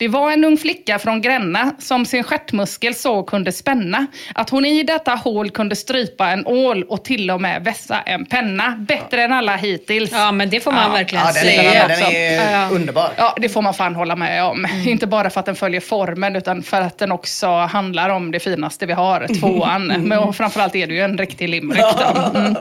Det 0.00 0.08
var 0.08 0.32
en 0.32 0.44
ung 0.44 0.56
flicka 0.58 0.98
från 0.98 1.20
Gränna 1.22 1.72
som 1.78 2.06
sin 2.06 2.22
stjärtmuskel 2.24 2.94
så 2.94 3.22
kunde 3.22 3.52
spänna 3.52 4.06
att 4.34 4.50
hon 4.50 4.64
i 4.64 4.82
detta 4.82 5.10
hål 5.14 5.50
kunde 5.50 5.76
strypa 5.76 6.28
en 6.30 6.46
ål 6.46 6.82
och 6.82 7.04
till 7.04 7.30
och 7.30 7.40
med 7.40 7.64
vässa 7.64 8.00
en 8.00 8.26
penna. 8.26 8.76
Bättre 8.78 9.22
än 9.22 9.32
alla 9.32 9.56
hittills. 9.56 10.10
Ja, 10.12 10.32
men 10.32 10.50
det 10.50 10.60
får 10.60 10.72
man 10.72 10.82
Ja. 10.82 10.88
verkligen 10.92 11.24
Ja, 11.26 11.32
den 11.32 11.42
säga. 11.42 11.72
är, 11.72 11.84
också. 11.90 12.04
den 12.04 12.14
är 12.16 12.52
Ja. 12.52 12.68
underbar. 12.72 13.10
Ja, 13.16 13.34
det 13.40 13.48
får 13.48 13.62
man 13.62 13.74
fan 13.74 13.94
hålla 13.94 14.16
med 14.16 14.44
om. 14.44 14.66
Inte 14.86 15.06
bara 15.06 15.30
för 15.30 15.40
att 15.40 15.46
den 15.46 15.56
följer 15.56 15.80
formen, 15.80 16.36
utan 16.36 16.62
för 16.62 16.80
att 16.80 16.98
den 16.98 17.12
också 17.12 17.46
handlar 17.48 18.08
om 18.10 18.30
det 18.30 18.40
finaste 18.40 18.86
vi 18.86 18.92
har, 18.92 19.26
tvåan. 19.40 19.86
Men 19.86 20.18
och 20.18 20.36
framförallt 20.36 20.74
är 20.76 20.86
det 20.86 20.94
ju 20.94 21.00
en 21.00 21.18
riktig 21.18 21.48
limerick. 21.48 21.84
då. 21.98 22.38
Mm. 22.38 22.54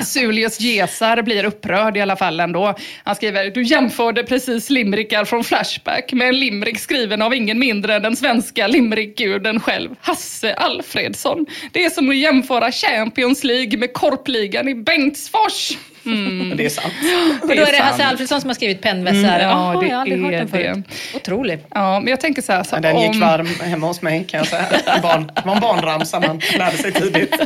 Sulius 0.00 0.60
Gesar 0.60 1.22
blir 1.22 1.44
upprörd 1.44 1.96
i 1.96 2.00
alla 2.00 2.16
fall 2.16 2.40
ändå. 2.40 2.74
Han 3.04 3.14
skriver, 3.14 3.50
du 3.50 3.62
jämförde 3.62 4.22
precis 4.22 4.70
limerickar 4.70 5.24
från 5.24 5.44
Flashback 5.44 6.12
med 6.12 6.28
en 6.28 6.40
limerick 6.40 6.78
skriven 6.84 7.22
av 7.22 7.34
ingen 7.34 7.58
mindre 7.58 7.94
än 7.94 8.02
den 8.02 8.16
svenska 8.16 8.66
limerickguden 8.66 9.60
själv, 9.60 9.90
Hasse 10.00 10.54
Alfredsson. 10.54 11.46
Det 11.72 11.84
är 11.84 11.90
som 11.90 12.10
att 12.10 12.16
jämföra 12.16 12.72
Champions 12.72 13.44
League 13.44 13.78
med 13.78 13.92
korpligan 13.92 14.68
i 14.68 14.74
Bengtsfors. 14.74 15.72
Det 16.56 16.64
är 16.66 16.68
sant. 16.70 16.94
Och 17.42 17.48
då 17.48 17.54
är 17.62 17.72
det. 17.72 17.78
Hasse 17.78 18.04
Alfredsson 18.04 18.40
som 18.40 18.50
har 18.50 18.54
skrivit 18.54 18.80
pennvässare. 18.82 19.42
Mm, 19.42 19.58
ja, 19.58 19.80
det 19.80 19.86
jag 19.86 19.94
har 19.94 20.00
aldrig 20.00 20.22
hört 20.22 20.32
är 20.32 20.38
den 20.38 20.48
förut. 20.48 20.84
det. 21.12 21.16
Otroligt. 21.16 21.66
Ja, 21.70 22.00
men 22.00 22.08
jag 22.10 22.20
tänker 22.20 22.42
så 22.42 22.52
här, 22.52 22.62
så 22.62 22.76
Den 22.76 23.00
gick 23.00 23.10
om... 23.10 23.20
varm 23.20 23.46
hemma 23.46 23.86
hos 23.86 24.02
mig 24.02 24.24
kan 24.28 24.38
jag 24.38 24.46
säga. 24.46 24.66
En 24.86 25.02
barn, 25.02 25.30
det 25.34 25.42
var 25.44 25.54
en 25.54 25.60
barnramsa 25.60 26.20
man 26.20 26.40
lärde 26.58 26.76
sig 26.76 26.92
tidigt. 26.92 27.34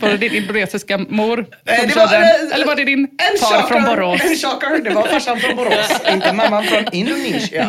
Var 0.00 0.08
det 0.08 0.16
din 0.16 0.34
indonesiska 0.34 0.98
mor 0.98 1.36
som 1.36 1.44
Eh, 1.74 1.88
det 1.88 1.96
var, 1.96 2.06
den? 2.08 2.22
eh, 2.22 2.54
Eller 2.54 2.66
var 2.66 2.76
det 2.76 2.84
din 2.84 2.98
En 3.00 3.38
far 3.40 3.62
från 3.62 3.82
shocker, 3.82 3.96
Borås? 3.96 4.20
En 4.24 4.36
shocker, 4.36 4.82
det 4.84 4.90
var 4.90 5.02
farsan 5.06 5.40
från 5.40 5.56
Borås, 5.56 5.90
inte 6.12 6.32
mamman 6.32 6.64
från 6.64 6.84
Indonesien. 6.92 7.68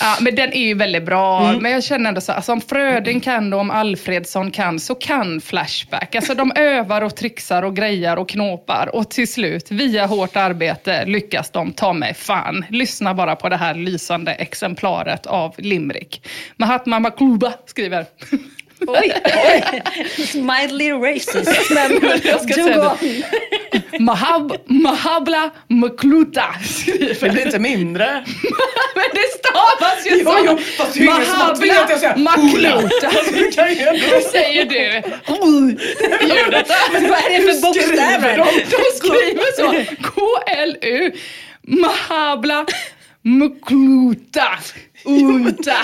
Ja, 0.00 0.16
men 0.20 0.34
den 0.34 0.52
är 0.52 0.66
ju 0.66 0.74
väldigt 0.74 1.04
bra. 1.04 1.52
Men 1.60 1.72
jag 1.72 1.84
känner 1.84 2.08
ändå 2.08 2.20
så 2.20 2.32
alltså, 2.32 2.52
om 2.52 2.60
Fröding 2.60 3.20
kan 3.20 3.52
och 3.52 3.60
om 3.60 3.70
Alfredsson 3.70 4.50
kan 4.50 4.80
så 4.80 4.94
kan 4.94 5.40
Flashback. 5.40 6.14
Alltså 6.14 6.34
de 6.34 6.52
övar 6.56 7.02
och 7.02 7.16
trixar 7.16 7.62
och 7.62 7.76
grejar 7.76 8.16
och 8.16 8.28
knåpar 8.28 8.90
och 8.94 9.10
till 9.10 9.32
slut 9.32 9.70
via 9.70 10.06
hårt 10.06 10.36
arbete 10.36 11.04
lyckas 11.04 11.50
de 11.50 11.72
ta 11.72 11.92
mig 11.92 12.14
fan. 12.14 12.64
Lyssna 12.68 13.14
bara 13.14 13.36
på 13.36 13.48
det 13.48 13.56
här 13.56 13.74
lysande 13.74 14.32
exemplaret 14.32 15.26
av 15.26 15.54
Limrik. 15.58 16.28
Mahatma 16.56 17.00
Makluba 17.00 17.52
skriver. 17.66 18.06
Oj, 18.86 19.12
oj. 19.24 19.82
Mildly 20.34 20.92
racist, 20.92 21.70
men 21.70 22.20
Jag 22.24 22.40
ska 22.42 22.54
säga 22.54 22.96
det. 23.00 23.98
Mahab, 24.00 24.56
Mahabla 24.66 25.50
Mukluta 25.68 26.44
Det 26.96 27.30
blir 27.30 27.46
inte 27.46 27.58
mindre. 27.58 28.06
Men 28.94 29.04
det 29.12 29.38
stavas 29.38 30.06
ju 30.06 30.22
Jo, 30.24 30.30
så! 30.30 30.38
jo, 30.46 30.58
fast 30.76 30.94
det 30.94 31.00
är 31.00 31.04
ingen 31.04 31.26
som 31.26 31.40
har 31.40 31.54
tvingat 31.54 31.88
dig 31.88 32.06
att 32.06 32.16
Makluta. 32.20 33.08
Hur 33.08 34.30
säger 34.30 34.64
du? 34.66 35.02
Ljudet. 36.26 36.68
Vad 36.92 37.18
är 37.18 37.38
det 37.46 37.52
för 37.52 37.62
bokstäver? 37.62 38.36
De, 38.36 38.44
de 38.70 38.96
skriver 38.96 39.56
så. 39.56 39.92
K-L-U. 40.02 41.12
Mahabla 41.62 42.66
Mukluta. 43.22 44.48
Uta. 45.04 45.76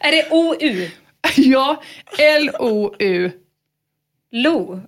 Är 0.00 0.12
det 0.12 0.26
OU? 0.30 0.90
Ja, 1.36 1.82
L-O-U. 2.18 3.30
Lo? 4.32 4.80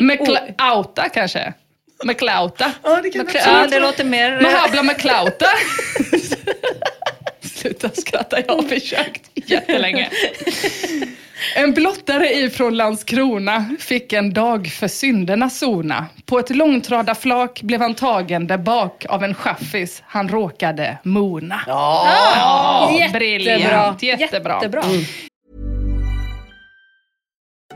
Meklauta 0.00 1.08
kanske? 1.08 1.54
Meklauta. 2.04 2.72
Ja, 2.82 3.00
det 3.02 3.10
kan 3.10 3.26
Ja, 3.34 3.66
det 3.70 3.80
låter 3.80 4.04
mer... 4.04 4.40
Mahabla 4.40 4.82
Meklauta. 4.82 5.46
Sluta 7.40 7.88
skratta, 7.88 8.40
jag 8.46 8.54
har 8.54 8.62
försökt 8.62 9.30
jättelänge. 9.34 10.10
En 11.56 11.74
blottare 11.74 12.32
ifrån 12.34 12.76
Landskrona 12.76 13.76
fick 13.78 14.12
en 14.12 14.32
dag 14.34 14.66
för 14.66 14.88
synderna 14.88 15.50
sona. 15.50 16.06
På 16.26 16.38
ett 16.38 16.50
långtradarflak 16.50 17.62
blev 17.62 17.80
han 17.80 17.94
tagen 17.94 18.46
där 18.46 18.58
bak 18.58 19.06
av 19.08 19.24
en 19.24 19.34
chaffis 19.34 20.02
han 20.06 20.28
råkade 20.28 20.98
mona. 21.02 21.60
Ah, 21.66 22.92
jättebra. 22.92 23.18
briljant. 23.18 24.02
Jättebra. 24.02 24.54
Jättebra. 24.62 24.82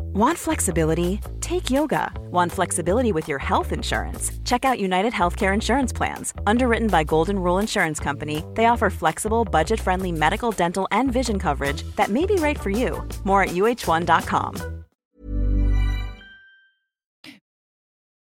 Want 0.00 0.38
flexibility? 0.38 1.20
Take 1.40 1.70
yoga. 1.70 2.12
Want 2.30 2.52
flexibility 2.52 3.12
with 3.12 3.28
your 3.28 3.38
health 3.38 3.72
insurance? 3.72 4.32
Check 4.44 4.64
out 4.64 4.78
United 4.80 5.12
Healthcare 5.12 5.54
Insurance 5.54 5.92
Plans. 5.92 6.34
Underwritten 6.46 6.88
by 6.88 7.04
Golden 7.04 7.38
Rule 7.38 7.58
Insurance 7.58 8.00
Company, 8.00 8.44
they 8.54 8.66
offer 8.66 8.90
flexible, 8.90 9.44
budget 9.44 9.80
friendly 9.80 10.12
medical, 10.12 10.50
dental, 10.50 10.86
and 10.90 11.12
vision 11.12 11.38
coverage 11.38 11.82
that 11.96 12.08
may 12.08 12.26
be 12.26 12.36
right 12.36 12.58
for 12.58 12.70
you. 12.70 13.02
More 13.24 13.42
at 13.42 13.50
uh1.com. 13.50 14.56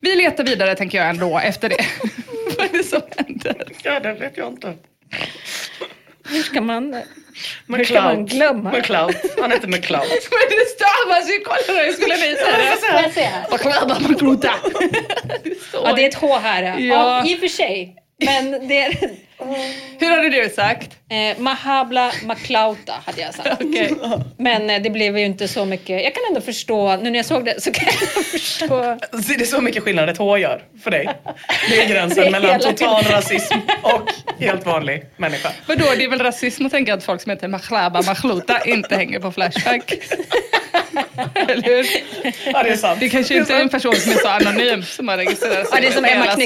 Vi 0.00 0.16
letar 0.16 0.44
vidare 0.44 0.74
tänker 0.74 0.98
jag 0.98 1.10
ändå 1.10 1.38
efter 1.38 1.68
det. 1.68 1.84
Vad 2.58 2.66
är 2.66 2.72
det 2.72 2.84
som 2.84 3.02
händer? 3.16 3.64
Ja, 3.82 4.00
det 4.00 4.12
vet 4.12 4.36
jag 4.36 4.48
inte. 4.48 4.74
Hur 6.24 6.42
ska 6.42 6.60
man, 6.60 7.02
ska 7.84 8.00
man 8.02 8.26
glömma? 8.26 8.72
McCloud. 8.72 9.14
Han 9.40 9.52
heter 9.52 9.68
McCloud. 9.68 10.02
Men 10.08 10.48
det 10.50 10.66
stavas 10.76 11.30
ju, 11.30 11.38
kolla 11.44 11.82
jag 11.84 11.94
skulle 11.94 12.16
visa 12.16 12.44
det. 13.14 13.30
Maklaba 13.50 13.98
Makluta. 14.00 14.54
Ja, 15.72 15.92
det 15.92 16.04
är 16.04 16.08
ett 16.08 16.14
H 16.14 16.38
här. 16.38 16.62
Ja. 16.62 16.78
Ja. 16.78 17.24
Ja, 17.24 17.30
I 17.30 17.34
och 17.34 17.40
för 17.40 17.48
sig. 17.48 17.96
Men 18.24 18.68
det 18.68 18.78
är... 18.78 19.10
Hur 19.98 20.10
hade 20.10 20.28
du 20.30 20.48
sagt? 20.48 20.96
Eh, 21.10 21.38
Mahabla 21.38 22.12
Maklauta 22.24 22.94
hade 23.06 23.20
jag 23.20 23.34
sagt. 23.34 23.48
Okej. 23.60 23.94
Men 24.36 24.70
eh, 24.70 24.82
det 24.82 24.90
blev 24.90 25.18
ju 25.18 25.24
inte 25.24 25.48
så 25.48 25.64
mycket. 25.64 26.04
Jag 26.04 26.14
kan 26.14 26.22
ändå 26.28 26.40
förstå, 26.40 26.96
nu 26.96 27.10
när 27.10 27.18
jag 27.18 27.26
såg 27.26 27.44
det 27.44 27.62
så 27.62 27.72
kan 27.72 27.86
jag 27.86 28.24
förstå. 28.24 28.66
Så 28.66 28.98
Det 29.38 29.40
är 29.40 29.44
så 29.44 29.60
mycket 29.60 29.82
skillnad 29.82 30.08
ett 30.08 30.18
H 30.18 30.38
gör 30.38 30.62
för 30.82 30.90
dig. 30.90 31.08
Det 31.70 31.82
är 31.82 31.88
gränsen 31.88 32.22
Det 32.22 32.26
är 32.26 32.30
mellan 32.30 32.60
total 32.60 33.02
rasism 33.02 33.54
och 33.82 34.08
helt 34.38 34.66
vanlig 34.66 35.04
människa. 35.16 35.50
Vadå, 35.66 35.84
det 35.96 36.04
är 36.04 36.08
väl 36.08 36.20
rasism 36.20 36.66
att 36.66 36.72
tänka 36.72 36.94
att 36.94 37.04
folk 37.04 37.20
som 37.20 37.30
heter 37.30 37.48
Maklaba 37.48 38.02
Makluta 38.02 38.60
inte 38.64 38.96
hänger 38.96 39.20
på 39.20 39.32
Flashback? 39.32 39.94
Eller 41.34 41.62
hur? 41.62 41.86
Ja, 42.52 42.62
det 42.62 42.70
är 42.70 42.76
sant. 42.76 43.00
Det 43.00 43.08
kanske 43.08 43.36
inte 43.38 43.54
är 43.54 43.60
en 43.60 43.68
person 43.68 43.94
som 43.94 44.12
är 44.12 44.16
så 44.16 44.28
anonym 44.28 44.82
som 44.82 45.08
har 45.08 45.16
registrerat 45.16 45.66
sig 45.66 45.66
Ja, 45.72 45.80
det 45.80 45.86
är 45.86 45.92
som 45.92 46.04
Emma 46.04 46.24
hela 46.24 46.36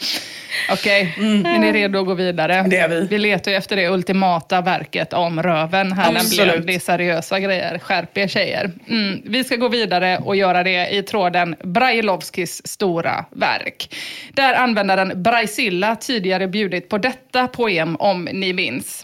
sitt- 0.00 0.22
Knyckare. 0.66 0.72
Okej, 0.72 1.14
är 1.54 1.58
ni 1.58 1.72
redo 1.72 2.00
att 2.00 2.06
gå 2.06 2.14
vidare? 2.14 2.54
Mm. 2.54 2.70
Det 2.70 2.76
är 2.76 2.88
vi. 2.88 3.06
Vi 3.10 3.18
letar 3.18 3.50
ju 3.50 3.56
efter 3.56 3.76
det 3.76 3.88
ultimata 3.88 4.60
verket 4.60 5.12
om 5.12 5.42
röven 5.42 5.92
här 5.92 6.10
Absolut. 6.16 6.66
Det 6.66 6.74
är 6.74 6.78
seriösa 6.78 7.40
grejer. 7.40 7.78
Skärp 7.78 8.18
er 8.18 8.28
tjejer. 8.28 8.72
Mm. 8.88 9.22
Vi 9.24 9.44
ska 9.44 9.56
gå 9.56 9.68
vidare 9.68 10.18
och 10.18 10.36
göra 10.36 10.62
det 10.62 10.88
i 10.88 11.02
tråden 11.02 11.56
Brailovskis 11.64 12.66
stora 12.66 13.24
verk. 13.30 13.94
Där 14.32 14.54
användaren 14.54 15.22
Braisilla 15.22 15.96
tidigare 15.96 16.48
bjudit 16.48 16.88
på 16.88 16.98
detta 16.98 17.46
poem 17.48 17.96
om 17.96 18.24
ni 18.32 18.52
minns. 18.52 19.02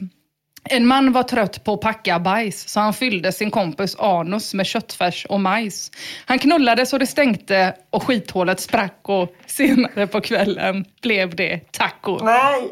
En 0.64 0.86
man 0.86 1.12
var 1.12 1.22
trött 1.22 1.64
på 1.64 1.72
att 1.72 1.80
packa 1.80 2.18
bajs, 2.18 2.68
så 2.68 2.80
han 2.80 2.94
fyllde 2.94 3.32
sin 3.32 3.50
kompis 3.50 3.96
anus 3.98 4.54
med 4.54 4.66
köttfärs 4.66 5.26
och 5.28 5.40
majs. 5.40 5.90
Han 6.26 6.38
knullade 6.38 6.86
så 6.86 6.98
det 6.98 7.06
stänkte 7.06 7.74
och 7.90 8.02
skithålet 8.02 8.60
sprack 8.60 9.00
och 9.02 9.34
senare 9.46 10.06
på 10.06 10.20
kvällen 10.20 10.84
blev 11.02 11.36
det 11.36 11.72
taco. 11.72 12.18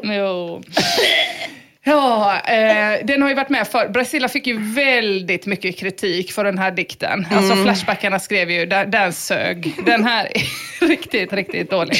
Jo. 0.03 0.61
Ja, 1.83 2.39
eh, 2.39 3.05
den 3.05 3.21
har 3.21 3.29
ju 3.29 3.35
varit 3.35 3.49
med 3.49 3.67
för. 3.67 3.89
Brasilla 3.89 4.27
fick 4.27 4.47
ju 4.47 4.73
väldigt 4.73 5.45
mycket 5.45 5.77
kritik 5.77 6.31
för 6.31 6.43
den 6.43 6.57
här 6.57 6.71
dikten. 6.71 7.27
Alltså 7.31 7.55
Flashbackarna 7.55 8.19
skrev 8.19 8.51
ju, 8.51 8.65
den, 8.65 8.91
den 8.91 9.13
sög. 9.13 9.75
Den 9.85 10.03
här 10.03 10.25
är 10.25 10.41
riktigt, 10.87 11.33
riktigt 11.33 11.69
dålig. 11.69 11.97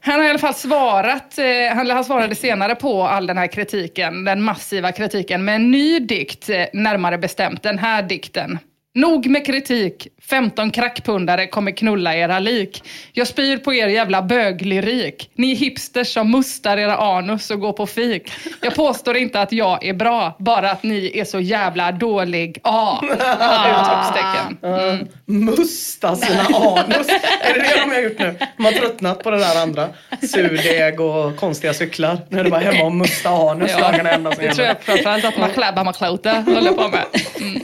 Han 0.00 0.20
har 0.20 0.26
i 0.26 0.30
alla 0.30 0.38
fall 0.38 0.54
svarat, 0.54 1.38
eh, 1.38 1.44
han, 1.74 1.90
han 1.90 2.04
svarade 2.04 2.34
senare 2.34 2.74
på 2.74 3.02
all 3.02 3.26
den 3.26 3.38
här 3.38 3.46
kritiken, 3.46 4.24
den 4.24 4.42
massiva 4.42 4.92
kritiken, 4.92 5.44
med 5.44 5.54
en 5.54 5.70
ny 5.70 5.98
dikt, 5.98 6.48
eh, 6.48 6.64
närmare 6.72 7.18
bestämt 7.18 7.62
den 7.62 7.78
här 7.78 8.02
dikten. 8.02 8.58
Nog 8.94 9.26
med 9.26 9.46
kritik. 9.46 10.08
15 10.30 10.70
krackpundare 10.70 11.46
kommer 11.46 11.70
knulla 11.70 12.16
era 12.16 12.38
lik. 12.38 12.82
Jag 13.12 13.26
spyr 13.26 13.56
på 13.56 13.74
er 13.74 13.88
jävla 13.88 14.22
böglyrik. 14.22 15.30
Ni 15.34 15.54
hipsters 15.54 16.12
som 16.12 16.30
mustar 16.30 16.76
era 16.76 16.96
anus 16.96 17.50
och 17.50 17.60
går 17.60 17.72
på 17.72 17.86
fik. 17.86 18.32
Jag 18.62 18.74
påstår 18.74 19.16
inte 19.16 19.40
att 19.40 19.52
jag 19.52 19.84
är 19.84 19.94
bra, 19.94 20.36
bara 20.38 20.70
att 20.70 20.82
ni 20.82 21.18
är 21.18 21.24
så 21.24 21.40
jävla 21.40 21.92
dålig. 21.92 22.58
Ah, 22.62 22.98
utropstecken. 23.02 24.58
Mm. 24.62 25.08
Musta 25.46 26.16
sina 26.16 26.42
anus. 26.42 27.08
är 27.40 27.54
det 27.54 27.60
det 27.60 27.80
de 27.80 27.90
har 27.90 28.00
gjort 28.00 28.18
nu? 28.18 28.38
De 28.56 28.64
har 28.64 28.72
tröttnat 28.72 29.22
på 29.22 29.30
det 29.30 29.38
där 29.38 29.62
andra. 29.62 29.88
Surdeg 30.32 31.00
och 31.00 31.36
konstiga 31.36 31.74
cyklar. 31.74 32.18
Nu 32.28 32.40
är 32.40 32.44
det 32.44 32.50
bara 32.50 32.60
hemma 32.60 32.84
och 32.84 32.92
musta 32.92 33.30
anus 33.30 33.76
dagarna 33.76 34.10
ända 34.10 34.32
som 34.32 34.44
Det 34.44 34.54
tror 34.54 34.66
jag 34.66 34.82
framförallt 34.82 35.24
att 35.24 35.38
Maklaba 35.38 35.84
Maklauta 35.84 36.32
håller 36.32 36.72
på 36.72 36.88
med. 36.88 37.04
Mm. 37.40 37.62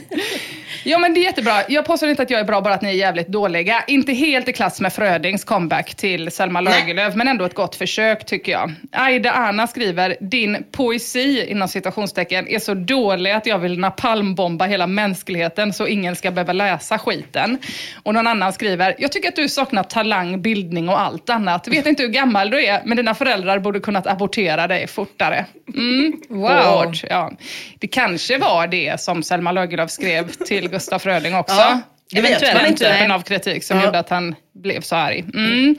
Ja 0.89 0.99
men 0.99 1.13
det 1.13 1.19
är 1.19 1.23
jättebra. 1.23 1.53
Jag 1.69 1.85
påstår 1.85 2.09
inte 2.09 2.23
att 2.23 2.29
jag 2.29 2.39
är 2.39 2.43
bra, 2.43 2.61
bara 2.61 2.73
att 2.73 2.81
ni 2.81 2.89
är 2.89 2.93
jävligt 2.93 3.27
dåliga. 3.27 3.83
Inte 3.87 4.13
helt 4.13 4.49
i 4.49 4.53
klass 4.53 4.81
med 4.81 4.93
Frödings 4.93 5.43
comeback 5.43 5.95
till 5.95 6.31
Selma 6.31 6.61
Lagerlöf, 6.61 7.15
men 7.15 7.27
ändå 7.27 7.45
ett 7.45 7.53
gott 7.53 7.75
försök 7.75 8.25
tycker 8.25 8.51
jag. 8.51 8.73
Aida 8.91 9.31
Anna 9.31 9.67
skriver, 9.67 10.15
din 10.21 10.65
poesi 10.71 11.47
inom 11.51 11.67
citationstecken 11.67 12.47
är 12.47 12.59
så 12.59 12.73
dålig 12.73 13.31
att 13.31 13.45
jag 13.45 13.59
vill 13.59 13.79
napalmbomba 13.79 14.65
hela 14.65 14.87
mänskligheten 14.87 15.73
så 15.73 15.87
ingen 15.87 16.15
ska 16.15 16.31
behöva 16.31 16.53
läsa 16.53 16.97
skiten. 16.97 17.57
Och 18.03 18.13
någon 18.13 18.27
annan 18.27 18.53
skriver, 18.53 18.95
jag 18.99 19.11
tycker 19.11 19.29
att 19.29 19.35
du 19.35 19.49
saknar 19.49 19.83
talang, 19.83 20.41
bildning 20.41 20.89
och 20.89 21.01
allt 21.01 21.29
annat. 21.29 21.67
Vet 21.67 21.85
inte 21.85 22.03
hur 22.03 22.09
gammal 22.09 22.49
du 22.49 22.65
är, 22.65 22.81
men 22.85 22.97
dina 22.97 23.15
föräldrar 23.15 23.59
borde 23.59 23.79
kunnat 23.79 24.07
abortera 24.07 24.67
dig 24.67 24.87
fortare. 24.87 25.45
Mm. 25.75 26.13
Wow. 26.29 26.93
Ja. 27.09 27.31
Det 27.79 27.87
kanske 27.87 28.37
var 28.37 28.67
det 28.67 29.01
som 29.01 29.23
Selma 29.23 29.51
Lagerlöf 29.51 29.91
skrev 29.91 30.31
till 30.31 30.76
Gustaf 30.77 31.01
Fröding 31.03 31.35
också. 31.35 31.55
Ja. 31.55 31.79
Det 32.11 32.21
vet 32.21 32.29
Eventuellt. 32.29 32.53
man 32.53 32.63
Den 32.63 32.71
inte. 32.71 32.93
typen 32.93 33.11
av 33.11 33.21
kritik 33.21 33.63
som 33.63 33.77
Ja. 33.77 33.85
gjorde 33.85 33.99
att 33.99 34.09
han 34.09 34.35
blev 34.55 34.81
så 34.81 34.95
arg. 34.95 35.25
Mm. 35.33 35.75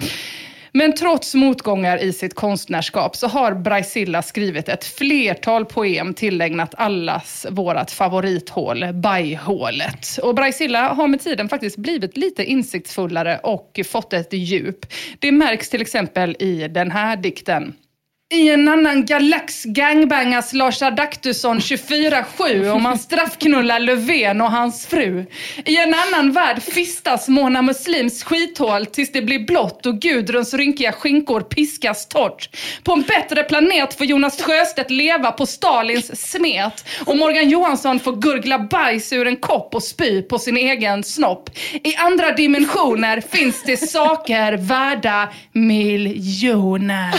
Men 0.72 0.94
trots 0.94 1.34
motgångar 1.34 1.98
i 2.02 2.12
sitt 2.12 2.34
konstnärskap 2.34 3.16
så 3.16 3.26
har 3.26 3.52
Braisilla 3.54 4.22
skrivit 4.22 4.68
ett 4.68 4.84
flertal 4.84 5.64
poem 5.64 6.14
tillägnat 6.14 6.74
allas 6.76 7.46
vårat 7.50 7.90
favorithål, 7.90 8.92
bajhålet. 8.94 10.06
Och 10.22 10.34
Braisilla 10.34 10.88
har 10.88 11.08
med 11.08 11.20
tiden 11.20 11.48
faktiskt 11.48 11.76
blivit 11.76 12.16
lite 12.16 12.44
insiktsfullare 12.44 13.38
och 13.42 13.80
fått 13.90 14.12
ett 14.12 14.32
djup. 14.32 14.86
Det 15.18 15.32
märks 15.32 15.70
till 15.70 15.80
exempel 15.82 16.36
i 16.38 16.68
den 16.68 16.90
här 16.90 17.16
dikten. 17.16 17.74
I 18.30 18.48
en 18.48 18.68
annan 18.68 19.06
galax 19.06 19.64
gangbangas 19.64 20.52
Lars 20.52 20.82
Adaktusson 20.82 21.58
24-7 21.58 22.70
och 22.70 22.80
man 22.80 22.98
straffknullar 22.98 23.80
Löfven 23.80 24.40
och 24.40 24.50
hans 24.50 24.86
fru. 24.86 25.26
I 25.64 25.76
en 25.76 25.94
annan 25.94 26.32
värld 26.32 26.62
fistas 26.62 27.28
Mona 27.28 27.62
Muslims 27.62 28.24
skithål 28.24 28.86
tills 28.86 29.12
det 29.12 29.22
blir 29.22 29.46
blått 29.46 29.86
och 29.86 30.00
Gudruns 30.00 30.54
rynkiga 30.54 30.92
skinkor 30.92 31.40
piskas 31.40 32.08
torrt. 32.08 32.56
På 32.82 32.92
en 32.92 33.02
bättre 33.02 33.42
planet 33.42 33.94
får 33.94 34.06
Jonas 34.06 34.42
Sjöstedt 34.42 34.90
leva 34.90 35.32
på 35.32 35.46
Stalins 35.46 36.30
smet 36.30 36.84
och 37.06 37.16
Morgan 37.16 37.48
Johansson 37.48 38.00
får 38.00 38.12
gurgla 38.16 38.58
bajs 38.58 39.12
ur 39.12 39.26
en 39.26 39.36
kopp 39.36 39.74
och 39.74 39.82
spy 39.82 40.22
på 40.22 40.38
sin 40.38 40.56
egen 40.56 41.04
snopp. 41.04 41.50
I 41.72 41.96
andra 41.96 42.32
dimensioner 42.32 43.20
finns 43.20 43.62
det 43.62 43.76
saker 43.76 44.52
värda 44.56 45.28
miljoner. 45.52 47.14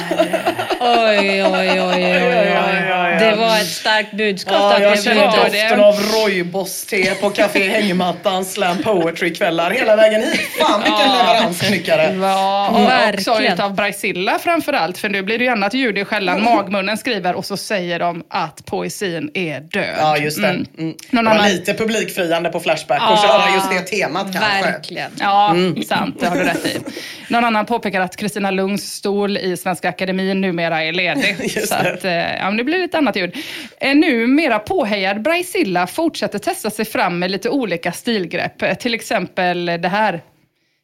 Oj, 1.07 1.43
oj, 1.43 1.81
oj, 1.81 1.81
oj. 1.81 3.15
Det 3.19 3.35
var 3.37 3.57
ett 3.57 3.67
starkt 3.67 4.11
budskap. 4.13 4.53
Ja, 4.53 4.79
jag 4.79 5.03
känner 5.03 5.25
doften 5.25 5.79
av 5.79 5.93
rooibos-te 5.95 7.13
på 7.21 7.29
Café 7.29 7.67
Hängmattan 7.69 8.45
slam 8.45 8.77
poetry-kvällar 8.77 9.71
hela 9.71 9.95
vägen 9.95 10.21
hit. 10.23 10.41
Fan 10.59 10.81
vilken 10.83 11.17
leveransknyckare. 11.17 12.13
Ja, 12.21 12.69
och 12.69 13.13
också 13.13 13.41
utav 13.41 13.75
Braisilla 13.75 14.39
framförallt, 14.39 14.97
för 14.97 15.09
nu 15.09 15.21
blir 15.21 15.37
det 15.37 15.43
ju 15.43 15.49
annat 15.51 15.73
ljud 15.73 15.97
i 15.97 16.05
skällan. 16.05 16.43
Magmunnen 16.43 16.97
skriver 16.97 17.35
och 17.35 17.45
så 17.45 17.57
säger 17.57 17.99
de 17.99 18.23
att 18.29 18.65
poesin 18.65 19.31
är 19.33 19.59
död. 19.59 19.95
Ja, 19.99 20.17
just 20.17 20.41
det. 20.41 20.47
Mm. 20.47 20.65
Mm. 20.77 20.95
Någon 21.09 21.25
Det 21.25 21.29
var 21.31 21.37
annan- 21.37 21.51
lite 21.51 21.73
publikfriande 21.73 22.49
på 22.49 22.59
Flashback 22.59 23.01
Ja. 23.01 23.13
att 23.13 23.21
köra 23.21 23.55
just 23.55 23.69
det 23.91 23.97
temat 23.97 24.33
kanske. 24.33 24.71
Verkligen. 24.71 25.11
Ja, 25.19 25.55
sant. 25.87 26.15
Det 26.19 26.25
har 26.27 26.35
du 26.35 26.43
rätt 26.43 26.65
i. 26.65 26.79
Någon 27.27 27.45
annan 27.45 27.65
påpekar 27.65 28.01
att 28.01 28.15
Kristina 28.15 28.51
Lungs 28.51 28.93
stol 28.93 29.37
i 29.37 29.57
Svenska 29.57 29.89
Akademin 29.89 30.41
numera 30.41 30.83
är 30.83 30.88
ledig. 30.91 31.35
Just 31.55 31.67
så 31.67 31.75
det. 31.83 31.93
att, 31.93 32.05
eh, 32.05 32.11
ja, 32.13 32.45
men 32.45 32.57
det 32.57 32.63
blir 32.63 32.77
lite 32.77 32.97
annat 32.97 33.15
ljud. 33.15 33.35
Eh, 33.81 33.95
numera 33.95 34.59
påhejad 34.59 35.21
Braisilla 35.21 35.87
fortsätter 35.87 36.39
testa 36.39 36.69
sig 36.69 36.85
fram 36.85 37.19
med 37.19 37.31
lite 37.31 37.49
olika 37.49 37.91
stilgrepp. 37.91 38.61
Eh, 38.61 38.73
Till 38.73 38.93
exempel 38.93 39.65
det 39.65 39.87
här. 39.87 40.21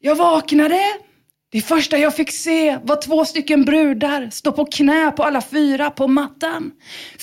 Jag 0.00 0.14
vaknade. 0.14 0.80
Det 1.52 1.60
första 1.60 1.98
jag 1.98 2.16
fick 2.16 2.30
se 2.32 2.78
var 2.82 3.02
två 3.02 3.24
stycken 3.24 3.64
brudar 3.64 4.30
stå 4.30 4.52
på 4.52 4.64
knä 4.64 5.10
på 5.16 5.22
alla 5.22 5.40
fyra 5.42 5.90
på 5.90 6.08
mattan. 6.08 6.72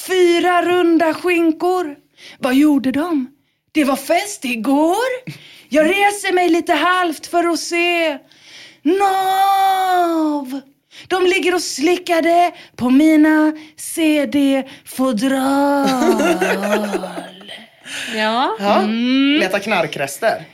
Fyra 0.07 0.61
runda 0.61 1.13
skinkor. 1.13 1.95
Vad 2.39 2.55
gjorde 2.55 2.91
de? 2.91 3.27
Det 3.71 3.83
var 3.83 3.95
fest 3.95 4.45
igår. 4.45 4.95
Jag 5.69 5.85
reser 5.89 6.33
mig 6.33 6.49
lite 6.49 6.73
halvt 6.73 7.25
för 7.27 7.43
att 7.53 7.59
se. 7.59 8.17
Nav! 8.81 10.61
De 11.07 11.25
ligger 11.25 11.55
och 11.55 11.61
slickade 11.61 12.51
på 12.75 12.89
mina 12.89 13.53
CD-fodral. 13.77 15.87
Ja. 18.15 18.55
Ja. 18.59 18.79
Mm. 18.79 19.37
Leta 19.39 19.59
knarkrester. 19.59 20.45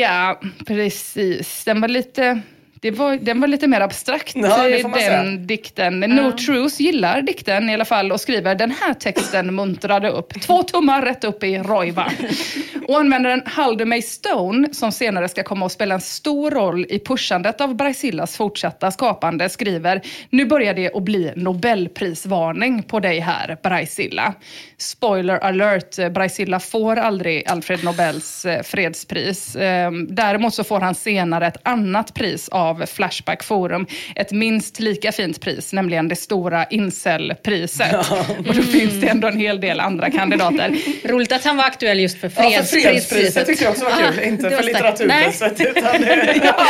Ja, 0.00 0.40
precis. 0.66 1.64
Den 1.64 1.80
var 1.80 1.88
lite... 1.88 2.40
Det 2.82 2.90
var, 2.90 3.16
den 3.16 3.40
var 3.40 3.48
lite 3.48 3.66
mer 3.66 3.80
abstrakt, 3.80 4.32
Ja, 4.36 4.68
den 4.68 4.92
säga. 4.94 5.22
dikten. 5.24 6.00
No 6.00 6.32
Truth 6.32 6.82
gillar 6.82 7.22
dikten 7.22 7.70
i 7.70 7.74
alla 7.74 7.84
fall 7.84 8.12
och 8.12 8.20
skriver 8.20 8.54
den 8.54 8.70
här 8.70 8.94
texten 8.94 9.54
muntrade 9.54 10.08
upp. 10.10 10.40
Två 10.42 10.62
tummar 10.62 11.02
rätt 11.02 11.24
upp 11.24 11.44
i 11.44 11.58
rojva. 11.58 12.12
Och 12.88 12.98
användaren 12.98 13.42
Halder 13.46 13.84
May 13.84 14.02
Stone, 14.02 14.68
som 14.74 14.92
senare 14.92 15.28
ska 15.28 15.42
komma 15.42 15.66
att 15.66 15.72
spela 15.72 15.94
en 15.94 16.00
stor 16.00 16.50
roll 16.50 16.86
i 16.88 16.98
pushandet 16.98 17.60
av 17.60 17.74
Braisillas 17.74 18.36
fortsatta 18.36 18.90
skapande, 18.90 19.48
skriver 19.48 20.00
Nu 20.30 20.44
börjar 20.46 20.74
det 20.74 20.94
att 20.96 21.02
bli 21.02 21.32
Nobelprisvarning 21.36 22.82
på 22.82 23.00
dig 23.00 23.18
här, 23.20 23.56
Braisilla. 23.62 24.34
Spoiler 24.78 25.38
alert, 25.38 26.12
Braisilla 26.12 26.60
får 26.60 26.96
aldrig 26.96 27.48
Alfred 27.48 27.84
Nobels 27.84 28.44
eh, 28.44 28.62
fredspris. 28.62 29.56
Ehm, 29.56 30.06
Däremot 30.14 30.54
så 30.54 30.64
får 30.64 30.80
han 30.80 30.94
senare 30.94 31.46
ett 31.46 31.56
annat 31.62 32.14
pris 32.14 32.48
av 32.48 32.69
Flashback 32.86 33.42
Forum. 33.42 33.86
Ett 34.16 34.32
minst 34.32 34.80
lika 34.80 35.12
fint 35.12 35.40
pris, 35.40 35.72
nämligen 35.72 36.08
det 36.08 36.16
stora 36.16 36.64
Incel-priset. 36.64 37.96
Och 38.48 38.54
då 38.54 38.62
finns 38.62 38.94
det 39.00 39.08
ändå 39.08 39.28
en 39.28 39.38
hel 39.38 39.60
del 39.60 39.80
andra 39.80 40.10
kandidater. 40.10 40.76
Roligt 41.08 41.32
att 41.32 41.44
han 41.44 41.56
var 41.56 41.64
aktuell 41.64 42.00
just 42.00 42.20
för 42.20 42.26
Ja, 42.36 42.42
för 42.42 42.50
fredspriset. 42.50 42.90
fredspriset 43.08 43.46
tyckte 43.46 43.64
jag 43.64 43.70
också 43.70 43.84
var 43.84 43.92
kul. 43.92 44.18
Ah, 44.18 44.22
Inte 44.22 44.50
för 44.50 44.62
litteraturpriset. 44.62 45.60
Utan 45.60 46.04
ja. 46.42 46.66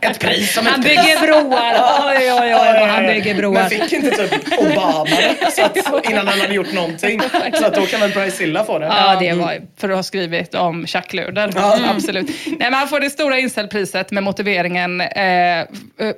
Ett 0.00 0.18
pris 0.20 0.54
som 0.54 0.66
ett 0.66 0.72
Han 0.72 0.82
pris. 0.82 0.96
bygger 0.96 1.26
broar. 1.26 1.74
Oj, 2.08 2.32
oj, 2.32 2.54
oj, 2.54 2.86
han 2.88 3.06
bygger 3.06 3.34
broar. 3.34 3.52
Men 3.60 3.70
fick 3.70 3.92
inte 3.92 4.10
typ 4.10 4.58
Obama 4.58 5.06
så 5.56 5.62
att, 5.64 6.06
innan 6.10 6.26
han 6.28 6.40
hade 6.40 6.54
gjort 6.54 6.72
någonting. 6.72 7.20
Så 7.54 7.66
att 7.66 7.74
då 7.74 7.86
kan 7.86 8.00
väl 8.00 8.10
Braisilla 8.10 8.64
få 8.64 8.78
det. 8.78 8.86
Ja, 8.86 9.16
det 9.20 9.32
var 9.32 9.52
ju... 9.52 9.60
För 9.76 9.88
att 9.88 9.96
ha 9.96 10.02
skrivit 10.02 10.54
om 10.54 10.86
tjackluder. 10.86 11.50
Absolut. 11.90 12.26
Nej, 12.46 12.56
men 12.70 12.74
han 12.78 12.88
får 12.88 13.00
det 13.00 13.10
stora 13.10 13.38
incelpriset 13.38 14.10
med 14.10 14.22
motiveringen 14.22 15.00
eh, 15.00 15.66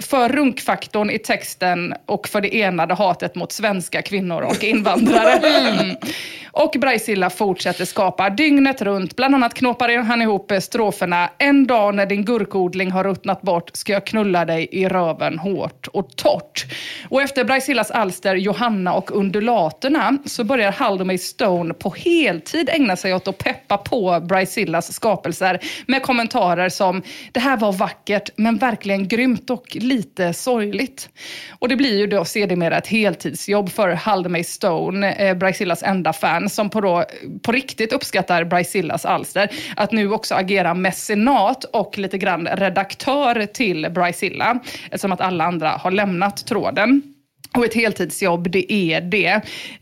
för 0.01 0.29
runkfaktorn 0.29 1.11
i 1.11 1.19
texten 1.19 1.95
och 2.07 2.29
för 2.29 2.41
det 2.41 2.63
enade 2.63 2.95
hatet 2.95 3.35
mot 3.35 3.53
svenska 3.53 4.03
kvinnor 4.03 4.43
och 4.43 4.65
invandrare. 4.65 5.41
Mm. 5.61 5.97
Och 6.53 6.77
Braisilla 6.81 7.31
fortsätter 7.31 7.85
skapa 7.85 8.31
dygnet 8.31 8.83
runt. 8.83 9.17
Bland 9.17 9.35
annat 9.35 9.55
knoppar 9.55 10.03
han 10.03 10.23
ihop 10.23 10.53
stroferna. 10.61 11.31
En 11.39 11.67
dag 11.67 11.95
när 11.95 12.07
din 12.07 12.25
gurkodling 12.25 12.91
har 12.91 13.05
ruttnat 13.05 13.43
bort 13.43 13.71
ska 13.73 13.93
jag 13.93 14.07
knulla 14.07 14.45
dig 14.45 14.69
i 14.73 14.89
röven 14.89 15.39
hårt 15.39 15.87
och 15.87 16.17
torrt. 16.17 16.67
Och 17.09 17.23
efter 17.23 17.45
Braisillas 17.45 17.91
alster 17.91 18.35
Johanna 18.35 18.95
och 18.95 19.17
undulaterna 19.17 20.19
så 20.25 20.45
börjar 20.45 20.73
Haldemay 20.73 21.19
Stone 21.19 21.75
på 21.75 21.95
heltid 21.97 22.69
ägna 22.69 22.97
sig 22.97 23.15
åt 23.15 23.29
att 23.29 23.39
peppa 23.39 23.77
på 23.79 24.21
Braisillas 24.21 24.93
skapelser 24.93 25.59
med 25.87 26.03
kommentarer 26.03 26.50
som 26.69 27.03
det 27.33 27.41
här 27.41 27.57
var 27.57 27.73
vackert 27.73 28.31
men 28.37 28.57
verkligen 28.57 29.09
grymt 29.09 29.51
och 29.51 29.77
lite 29.77 30.33
sorgligt. 30.33 31.09
Och 31.59 31.69
det 31.69 31.77
blir 31.77 31.99
ju 31.99 32.07
då 32.07 32.25
sedermera 32.25 32.79
ett 32.79 32.87
heltidsjobb 32.87 33.71
för 33.71 33.89
Haldemay 33.89 34.45
Stone, 34.45 35.13
eh, 35.13 35.37
Brysillas 35.37 35.83
enda 35.83 36.13
fan, 36.13 36.49
som 36.49 36.71
på, 36.71 36.81
då, 36.81 37.05
på 37.43 37.53
riktigt 37.53 37.93
uppskattar 37.93 38.45
Brysillas 38.45 39.05
alster, 39.05 39.51
att 39.77 39.93
nu 39.93 40.13
också 40.13 40.35
agera 40.35 40.75
mecenat 40.75 41.65
och 41.65 41.99
lite 41.99 42.19
grann 42.19 42.47
redaktör 42.47 43.47
till 43.47 43.91
Braisilla, 43.91 44.59
eftersom 44.85 45.13
att 45.13 45.21
alla 45.21 45.45
andra 45.45 45.69
har 45.69 45.91
lämnat 45.91 46.47
tråden. 46.47 47.03
Och 47.57 47.65
ett 47.65 47.75
heltidsjobb, 47.75 48.51
det 48.51 48.73
är 48.73 49.01
det. 49.01 49.33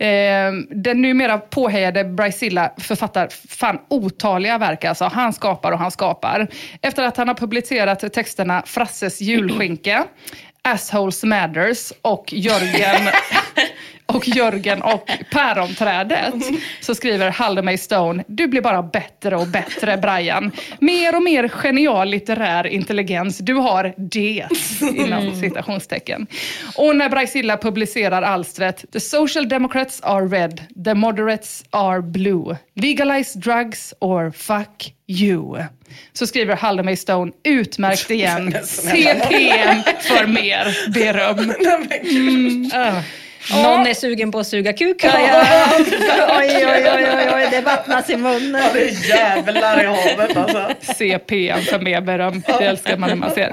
Eh, 0.06 0.52
den 0.70 1.02
numera 1.02 1.38
påhejade 1.38 2.04
Braisilla 2.04 2.72
författar 2.78 3.28
fan 3.48 3.78
otaliga 3.88 4.58
verk. 4.58 4.84
Alltså. 4.84 5.04
Han 5.04 5.32
skapar 5.32 5.72
och 5.72 5.78
han 5.78 5.90
skapar. 5.90 6.48
Efter 6.82 7.02
att 7.02 7.16
han 7.16 7.28
har 7.28 7.34
publicerat 7.34 8.12
texterna 8.12 8.62
Frasses 8.66 9.20
julskinka, 9.20 10.04
Assholes 10.62 11.24
Matters 11.24 11.92
och 12.02 12.32
Jörgen 12.32 13.08
och 14.12 14.28
Jörgen 14.28 14.82
och 14.82 15.10
Päronträdet 15.30 16.34
så 16.80 16.94
skriver 16.94 17.30
Haldemay 17.30 17.78
Stone, 17.78 18.24
du 18.26 18.46
blir 18.46 18.60
bara 18.60 18.82
bättre 18.82 19.36
och 19.36 19.46
bättre 19.46 19.96
Brian. 19.96 20.52
Mer 20.80 21.16
och 21.16 21.22
mer 21.22 21.48
genial 21.48 22.08
litterär 22.08 22.66
intelligens. 22.66 23.38
Du 23.38 23.54
har 23.54 23.94
det, 23.96 24.46
inom 24.94 25.34
citationstecken. 25.34 26.26
Och 26.76 26.96
när 26.96 27.08
Braisilla 27.08 27.56
publicerar 27.56 28.22
alstret, 28.22 28.84
the 28.92 29.00
social 29.00 29.48
democrats 29.48 30.00
are 30.00 30.26
red, 30.26 30.62
the 30.84 30.94
moderates 30.94 31.64
are 31.70 32.02
blue. 32.02 32.56
Legalize 32.74 33.38
drugs 33.38 33.94
or 34.00 34.30
fuck 34.30 34.94
you. 35.06 35.64
Så 36.12 36.26
skriver 36.26 36.56
Haldemay 36.56 36.96
Stone, 36.96 37.32
utmärkt 37.44 38.10
igen. 38.10 38.54
CPM 38.64 39.82
för 40.00 40.26
mer 40.26 40.92
beröm. 40.92 41.52
Mm. 42.02 42.70
Någon 43.52 43.86
är 43.86 43.94
sugen 43.94 44.32
på 44.32 44.38
att 44.38 44.46
suga 44.46 44.72
kuk 44.72 45.04
hör 45.04 45.20
jag. 45.20 45.46
oj, 46.38 46.66
oj, 46.66 46.90
oj, 46.96 47.06
oj, 47.16 47.28
oj, 47.34 47.48
det 47.50 47.60
vattnas 47.60 48.10
i 48.10 48.16
munnen. 48.16 48.62
Ja, 48.62 48.70
det 48.74 48.80
är 48.88 49.08
jävlar 49.08 49.82
i 49.82 49.86
havet 49.86 50.36
alltså. 50.36 50.68
CPN 50.82 51.62
för 51.62 51.78
mer 51.78 52.00
beröm. 52.00 52.42
Det 52.46 52.64
älskar 52.64 52.96
man 52.96 53.08
när 53.08 53.16
man 53.16 53.30
ser. 53.30 53.52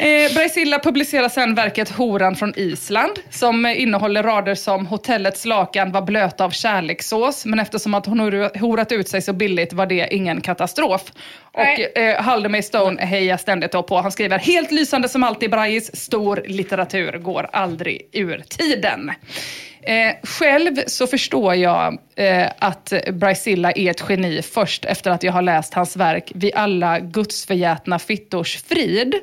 Eh, 0.00 0.34
Braisilla 0.34 0.78
publicerar 0.78 1.28
sen 1.28 1.54
verket 1.54 1.88
Horan 1.90 2.36
från 2.36 2.52
Island 2.56 3.12
som 3.30 3.66
eh, 3.66 3.80
innehåller 3.82 4.22
rader 4.22 4.54
som 4.54 4.86
hotellets 4.86 5.44
lakan 5.44 5.92
var 5.92 6.02
blöta 6.02 6.44
av 6.44 6.50
kärlekssås 6.50 7.44
men 7.46 7.58
eftersom 7.60 7.94
att 7.94 8.06
hon 8.06 8.20
hor- 8.20 8.58
horat 8.58 8.92
ut 8.92 9.08
sig 9.08 9.22
så 9.22 9.32
billigt 9.32 9.72
var 9.72 9.86
det 9.86 10.08
ingen 10.10 10.40
katastrof. 10.40 11.02
Och 11.52 11.98
eh, 11.98 12.22
Haldemay 12.22 12.62
Stone 12.62 13.02
hejar 13.04 13.36
ständigt 13.36 13.72
då 13.72 13.82
på. 13.82 13.96
Han 14.00 14.12
skriver 14.12 14.38
helt 14.38 14.70
lysande 14.70 15.08
som 15.08 15.24
alltid 15.24 15.50
Brais, 15.50 15.96
stor 16.02 16.42
litteratur 16.46 17.18
går 17.18 17.48
aldrig 17.52 18.08
ur 18.12 18.42
tiden. 18.48 19.10
Eh, 19.86 20.14
själv 20.22 20.76
så 20.86 21.06
förstår 21.06 21.54
jag 21.54 21.98
eh, 22.16 22.50
att 22.58 22.92
Brycilla 23.12 23.72
är 23.72 23.90
ett 23.90 24.04
geni 24.08 24.42
först 24.42 24.84
efter 24.84 25.10
att 25.10 25.22
jag 25.22 25.32
har 25.32 25.42
läst 25.42 25.74
hans 25.74 25.96
verk 25.96 26.32
Vi 26.34 26.52
alla 26.54 27.00
gudsförgätna 27.00 27.98
fittors 27.98 28.62
frid. 28.68 29.14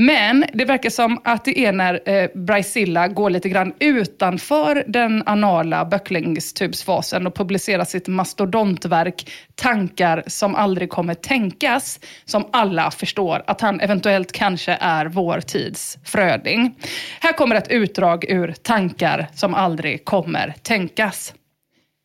Men 0.00 0.44
det 0.52 0.64
verkar 0.64 0.90
som 0.90 1.20
att 1.24 1.44
det 1.44 1.58
är 1.58 1.72
när 1.72 2.08
eh, 2.08 2.28
Brycilla 2.34 3.08
går 3.08 3.30
lite 3.30 3.48
grann 3.48 3.72
utanför 3.78 4.84
den 4.86 5.22
anala 5.26 5.84
böcklingstubsfasen 5.84 7.26
och 7.26 7.34
publicerar 7.34 7.84
sitt 7.84 8.08
mastodontverk 8.08 9.30
Tankar 9.54 10.22
som 10.26 10.54
aldrig 10.54 10.90
kommer 10.90 11.14
tänkas, 11.14 12.00
som 12.24 12.46
alla 12.52 12.90
förstår 12.90 13.42
att 13.46 13.60
han 13.60 13.80
eventuellt 13.80 14.32
kanske 14.32 14.78
är 14.80 15.06
vår 15.06 15.40
tids 15.40 15.98
Fröding. 16.04 16.74
Här 17.20 17.32
kommer 17.32 17.56
ett 17.56 17.70
utdrag 17.70 18.24
ur 18.28 18.54
Tankar 18.62 19.26
som 19.34 19.54
aldrig 19.54 20.04
kommer 20.04 20.54
tänkas. 20.62 21.34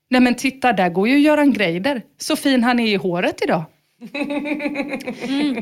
Nej 0.10 0.22
men 0.22 0.36
titta, 0.36 0.74
där 0.74 0.90
går 0.90 1.08
ju 1.08 1.20
Göran 1.20 1.54
Greider. 1.54 2.02
Så 2.18 2.36
fin 2.36 2.64
han 2.64 2.80
är 2.80 2.88
i 2.88 2.96
håret 2.96 3.42
idag. 3.44 3.64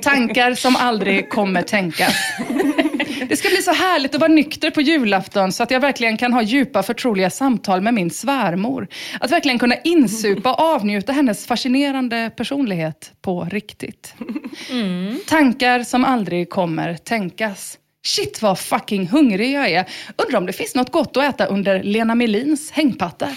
Tankar 0.01 0.53
som 0.53 0.75
aldrig 0.75 1.29
kommer 1.29 1.61
tänkas. 1.61 2.15
Det 3.29 3.35
ska 3.35 3.49
bli 3.49 3.61
så 3.61 3.71
härligt 3.71 4.15
att 4.15 4.21
vara 4.21 4.31
nykter 4.31 4.71
på 4.71 4.81
julafton 4.81 5.51
så 5.51 5.63
att 5.63 5.71
jag 5.71 5.79
verkligen 5.79 6.17
kan 6.17 6.33
ha 6.33 6.41
djupa 6.41 6.83
förtroliga 6.83 7.29
samtal 7.29 7.81
med 7.81 7.93
min 7.93 8.09
svärmor. 8.09 8.87
Att 9.19 9.31
verkligen 9.31 9.59
kunna 9.59 9.75
insupa 9.75 10.53
och 10.53 10.59
avnjuta 10.59 11.11
hennes 11.11 11.45
fascinerande 11.45 12.31
personlighet 12.37 13.11
på 13.21 13.47
riktigt. 13.51 14.15
Tankar 15.27 15.83
som 15.83 16.05
aldrig 16.05 16.49
kommer 16.49 16.93
tänkas. 16.93 17.77
Shit 18.05 18.41
vad 18.41 18.59
fucking 18.59 19.07
hungrig 19.07 19.53
jag 19.53 19.69
är. 19.69 19.85
Undrar 20.25 20.37
om 20.37 20.45
det 20.45 20.53
finns 20.53 20.75
något 20.75 20.91
gott 20.91 21.17
att 21.17 21.23
äta 21.23 21.45
under 21.45 21.83
Lena 21.83 22.15
Melins 22.15 22.71
hängpattar. 22.71 23.35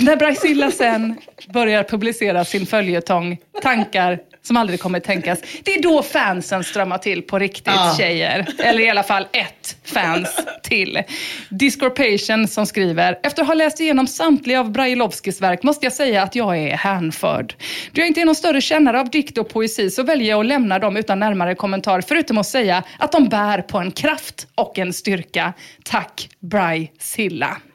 När 0.00 0.16
Brycilla 0.16 0.70
sen 0.70 1.18
börjar 1.52 1.84
publicera 1.84 2.44
sin 2.44 2.66
följetong 2.66 3.38
Tankar 3.62 4.18
som 4.42 4.56
aldrig 4.56 4.80
kommer 4.80 5.00
tänkas. 5.00 5.38
Det 5.62 5.74
är 5.74 5.82
då 5.82 6.02
fansen 6.02 6.64
strömmar 6.64 6.98
till 6.98 7.22
på 7.22 7.38
riktigt 7.38 7.66
Ja. 7.66 7.94
tjejer. 7.98 8.46
Eller 8.58 8.80
i 8.80 8.90
alla 8.90 9.02
fall 9.02 9.26
ett 9.32 9.76
fans 9.84 10.36
till. 10.62 11.02
Discorpation 11.48 12.48
som 12.48 12.66
skriver, 12.66 13.18
efter 13.22 13.42
att 13.42 13.48
ha 13.48 13.54
läst 13.54 13.80
igenom 13.80 14.06
samtliga 14.06 14.60
av 14.60 14.72
Brailovskis 14.72 15.40
verk 15.40 15.62
måste 15.62 15.86
jag 15.86 15.92
säga 15.92 16.22
att 16.22 16.34
jag 16.34 16.58
är 16.58 16.76
hänförd. 16.76 17.54
Då 17.92 18.00
jag 18.00 18.08
inte 18.08 18.20
är 18.20 18.24
någon 18.24 18.34
större 18.34 18.60
kännare 18.60 19.00
av 19.00 19.10
dikt 19.10 19.38
och 19.38 19.48
poesi 19.48 19.90
så 19.90 20.02
väljer 20.02 20.28
jag 20.28 20.40
att 20.40 20.46
lämna 20.46 20.78
dem 20.78 20.96
utan 20.96 21.20
närmare 21.20 21.54
kommentar, 21.54 22.00
förutom 22.00 22.38
att 22.38 22.46
säga 22.46 22.82
att 22.98 23.12
de 23.12 23.28
bär 23.28 23.62
på 23.62 23.78
en 23.78 23.90
kraft 23.90 24.46
och 24.54 24.78
en 24.78 24.92
styrka. 24.92 25.52
Tack 25.84 26.28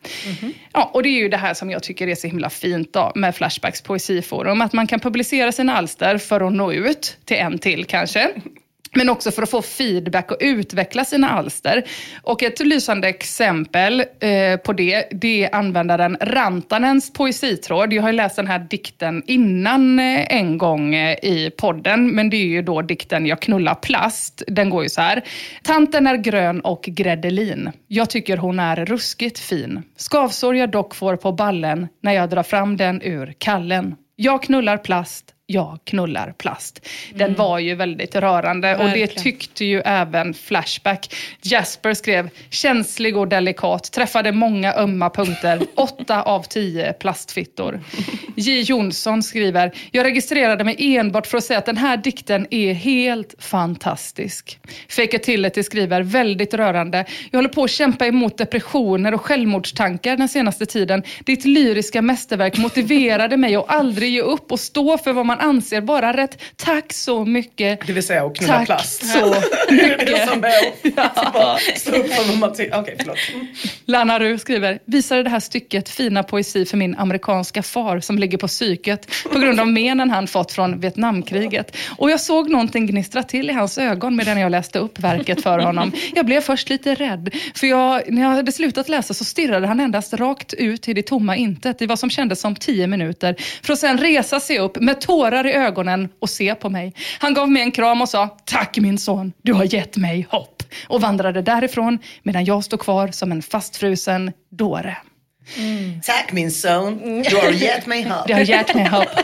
Brycilla. 0.03 0.53
Ja, 0.73 0.91
och 0.93 1.03
det 1.03 1.09
är 1.09 1.19
ju 1.19 1.29
det 1.29 1.37
här 1.37 1.53
som 1.53 1.71
jag 1.71 1.83
tycker 1.83 2.07
är 2.07 2.15
så 2.15 2.27
himla 2.27 2.49
fint 2.49 2.93
då, 2.93 3.11
med 3.15 3.35
Flashbacks 3.35 3.81
poesiforum. 3.81 4.61
Att 4.61 4.73
man 4.73 4.87
kan 4.87 4.99
publicera 4.99 5.51
sina 5.51 5.77
alster 5.77 6.17
för 6.17 6.47
att 6.47 6.53
nå 6.53 6.73
ut 6.73 7.17
till 7.25 7.37
en 7.37 7.59
till 7.59 7.85
kanske. 7.85 8.31
Men 8.93 9.09
också 9.09 9.31
för 9.31 9.41
att 9.41 9.49
få 9.49 9.61
feedback 9.61 10.31
och 10.31 10.37
utveckla 10.39 11.05
sina 11.05 11.29
alster. 11.29 11.83
Och 12.21 12.43
ett 12.43 12.59
lysande 12.59 13.07
exempel 13.07 13.99
eh, 13.99 14.57
på 14.57 14.73
det, 14.73 15.07
det 15.11 15.43
är 15.43 15.55
användaren 15.55 16.17
Rantanens 16.21 17.13
poesitråd. 17.13 17.93
Jag 17.93 18.01
har 18.01 18.09
ju 18.09 18.15
läst 18.15 18.35
den 18.35 18.47
här 18.47 18.59
dikten 18.59 19.23
innan 19.25 19.99
eh, 19.99 20.35
en 20.35 20.57
gång 20.57 20.95
eh, 20.95 21.17
i 21.23 21.51
podden, 21.57 22.15
men 22.15 22.29
det 22.29 22.37
är 22.37 22.45
ju 22.45 22.61
då 22.61 22.81
dikten 22.81 23.25
Jag 23.25 23.41
knullar 23.41 23.75
plast. 23.75 24.43
Den 24.47 24.69
går 24.69 24.83
ju 24.83 24.89
så 24.89 25.01
här. 25.01 25.23
Tanten 25.63 26.07
är 26.07 26.15
grön 26.15 26.61
och 26.61 26.83
gräddelin. 26.83 27.71
Jag 27.87 28.09
tycker 28.09 28.37
hon 28.37 28.59
är 28.59 28.85
ruskigt 28.85 29.39
fin. 29.39 29.83
Skavsår 29.97 30.55
jag 30.55 30.71
dock 30.71 30.95
får 30.95 31.15
på 31.15 31.31
ballen 31.31 31.87
när 32.01 32.13
jag 32.13 32.29
drar 32.29 32.43
fram 32.43 32.77
den 32.77 33.01
ur 33.01 33.33
kallen. 33.37 33.95
Jag 34.15 34.43
knullar 34.43 34.77
plast, 34.77 35.32
jag 35.53 35.79
knullar 35.83 36.33
plast. 36.37 36.87
Den 37.15 37.35
var 37.35 37.59
ju 37.59 37.75
väldigt 37.75 38.15
rörande 38.15 38.75
och 38.75 38.83
det 38.83 38.85
Verkligen. 38.85 39.23
tyckte 39.23 39.65
ju 39.65 39.81
även 39.85 40.33
Flashback. 40.33 41.15
Jasper 41.41 41.93
skrev 41.93 42.29
känslig 42.49 43.17
och 43.17 43.27
delikat, 43.27 43.91
träffade 43.91 44.31
många 44.31 44.73
ömma 44.73 45.09
punkter, 45.09 45.61
åtta 45.75 46.21
av 46.21 46.43
tio 46.43 46.93
plastfittor. 46.93 47.81
J 48.35 48.61
Jonsson 48.61 49.23
skriver, 49.23 49.71
jag 49.91 50.05
registrerade 50.05 50.63
mig 50.63 50.75
enbart 50.79 51.27
för 51.27 51.37
att 51.37 51.43
säga 51.43 51.59
att 51.59 51.65
den 51.65 51.77
här 51.77 51.97
dikten 51.97 52.47
är 52.49 52.73
helt 52.73 53.35
fantastisk. 53.39 54.59
Fake 54.89 55.15
it 55.15 55.23
till 55.23 55.45
it 55.45 55.65
skriver, 55.65 56.01
väldigt 56.01 56.53
rörande. 56.53 57.05
Jag 57.31 57.37
håller 57.37 57.49
på 57.49 57.63
att 57.63 57.71
kämpa 57.71 58.07
emot 58.07 58.37
depressioner 58.37 59.13
och 59.13 59.21
självmordstankar 59.21 60.17
den 60.17 60.29
senaste 60.29 60.65
tiden. 60.65 61.03
Ditt 61.25 61.45
lyriska 61.45 62.01
mästerverk 62.01 62.57
motiverade 62.57 63.37
mig 63.37 63.55
att 63.55 63.69
aldrig 63.69 64.11
ge 64.11 64.21
upp 64.21 64.51
och 64.51 64.59
stå 64.59 64.97
för 64.97 65.13
vad 65.13 65.25
man 65.25 65.39
anser 65.43 65.81
vara 65.81 66.17
rätt. 66.17 66.41
Tack 66.55 66.93
så 66.93 67.25
mycket. 67.25 67.87
Det 67.87 67.93
vill 67.93 68.03
säga 68.03 68.25
att 68.25 68.35
knulla 68.35 68.53
Tack 68.53 68.65
plast. 68.65 69.05
så 69.11 69.17
är 69.33 69.41
det 69.67 69.97
mycket. 69.97 70.29
som 70.29 70.43
är 70.43 70.99
att 71.01 71.33
bara 71.33 71.57
stå 71.75 71.91
upp 71.95 72.13
för 72.13 72.27
vad 72.27 72.37
man 72.37 72.53
tycker. 72.55 72.79
Okej, 72.79 72.95
förlåt. 72.99 73.17
Lana 73.85 74.19
Ru 74.19 74.37
skriver, 74.37 74.79
visade 74.85 75.23
det 75.23 75.29
här 75.29 75.39
stycket 75.39 75.89
fina 75.89 76.23
poesi 76.23 76.65
för 76.65 76.77
min 76.77 76.95
amerikanska 76.95 77.63
far 77.63 77.99
som 77.99 78.19
ligger 78.19 78.37
på 78.37 78.47
psyket 78.47 79.07
på 79.31 79.39
grund 79.39 79.59
av 79.59 79.67
menen 79.67 80.09
han 80.09 80.27
fått 80.27 80.51
från 80.51 80.79
Vietnamkriget. 80.79 81.77
Och 81.97 82.11
jag 82.11 82.19
såg 82.21 82.49
någonting 82.49 82.87
gnistra 82.87 83.23
till 83.23 83.49
i 83.49 83.53
hans 83.53 83.77
ögon 83.77 84.15
medan 84.15 84.39
jag 84.39 84.51
läste 84.51 84.79
upp 84.79 84.99
verket 84.99 85.43
för 85.43 85.59
honom. 85.59 85.91
Jag 86.15 86.25
blev 86.25 86.41
först 86.41 86.69
lite 86.69 86.95
rädd, 86.95 87.35
för 87.55 87.67
jag, 87.67 88.01
när 88.11 88.21
jag 88.21 88.29
hade 88.29 88.51
slutat 88.51 88.89
läsa 88.89 89.13
så 89.13 89.23
stirrade 89.25 89.67
han 89.67 89.79
endast 89.79 90.13
rakt 90.13 90.53
ut 90.53 90.87
i 90.87 90.93
det 90.93 91.01
tomma 91.01 91.35
intet 91.35 91.81
i 91.81 91.85
vad 91.85 91.99
som 91.99 92.09
kändes 92.09 92.39
som 92.41 92.55
tio 92.55 92.87
minuter, 92.87 93.35
för 93.63 93.73
att 93.73 93.79
sen 93.79 93.97
resa 93.97 94.39
sig 94.39 94.59
upp 94.59 94.79
med 94.81 95.01
tårar 95.01 95.32
i 95.47 95.53
ögonen 95.53 96.09
och 96.19 96.29
se 96.29 96.55
på 96.55 96.69
mig. 96.69 96.93
Han 97.19 97.33
gav 97.33 97.51
mig 97.51 97.61
en 97.61 97.71
kram 97.71 98.01
och 98.01 98.09
sa, 98.09 98.37
tack 98.45 98.77
min 98.77 98.97
son, 98.97 99.33
du 99.41 99.53
har 99.53 99.73
gett 99.73 99.97
mig 99.97 100.27
hopp. 100.29 100.63
Och 100.87 101.01
vandrade 101.01 101.41
därifrån 101.41 101.99
medan 102.23 102.45
jag 102.45 102.63
stod 102.63 102.79
kvar 102.79 103.07
som 103.07 103.31
en 103.31 103.41
fastfrusen 103.41 104.31
dåre. 104.49 104.97
Tack 106.05 106.31
min 106.31 106.51
son, 106.51 107.23
du 107.29 107.35
har 107.35 107.51
gett 107.51 107.85
mig 107.85 108.03
hopp. 108.03 108.23
Det 108.27 108.33
har 108.33 108.41
gett 108.41 108.75
mig 108.75 108.85
hopp. 108.87 109.07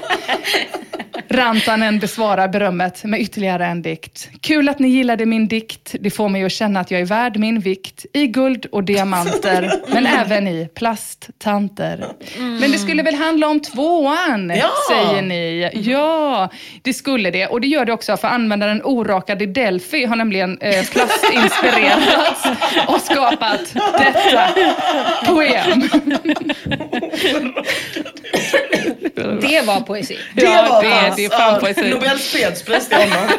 Rantanen 1.32 2.00
besvarar 2.00 2.48
berömmet 2.48 3.04
med 3.04 3.22
ytterligare 3.22 3.66
en 3.66 3.82
dikt. 3.82 4.30
Kul 4.42 4.70
att 4.70 4.80
ni 4.80 4.88
gillade 4.88 5.26
min 5.26 5.48
dikt. 5.48 5.96
Det 6.00 6.10
får 6.10 6.30
mig 6.30 6.44
att 6.44 6.52
känna 6.52 6.80
att 6.80 6.92
jag 6.92 7.02
är 7.02 7.06
värd 7.06 7.38
min 7.38 7.60
vikt. 7.60 8.06
I 8.14 8.28
guld 8.28 8.66
och 8.66 8.84
diamanter, 8.84 9.72
men 9.88 10.06
även 10.26 10.48
i 10.48 10.70
plasttanter. 10.76 12.06
Men 12.38 12.72
det 12.72 12.78
skulle 12.78 13.04
väl 13.04 13.16
handla 13.16 13.48
om 13.48 13.60
tvåan, 13.60 14.50
Ja! 14.56 14.70
säger 14.92 15.22
ni. 15.22 15.70
Ja, 15.74 16.50
det 16.82 16.94
skulle 16.94 17.32
det. 17.32 17.48
Och 17.48 17.62
det 17.62 17.68
gör 17.68 17.86
det 17.86 17.94
också 17.94 18.18
för 18.18 18.28
användaren 18.28 18.82
Orakad 18.84 19.42
i 19.42 19.46
Delphi 19.46 20.06
har 20.06 20.16
nämligen 20.16 20.58
eh, 20.62 20.86
plastinspirerats 20.86 22.44
och 22.88 23.02
skapat 23.02 23.74
detta 23.98 24.48
poem. 25.26 25.90
Det 29.42 29.62
var 29.66 29.82
poesi. 29.82 30.18
Det 30.36 30.42
Ja, 30.44 30.68
var 30.70 30.84
det- 30.84 31.14
det 31.16 31.26
är 31.26 31.30
fan 31.30 31.60
poesi. 31.60 31.90
Nobels 31.90 32.28
fredspris 32.30 32.88
till 32.90 32.98
honom. 32.98 33.30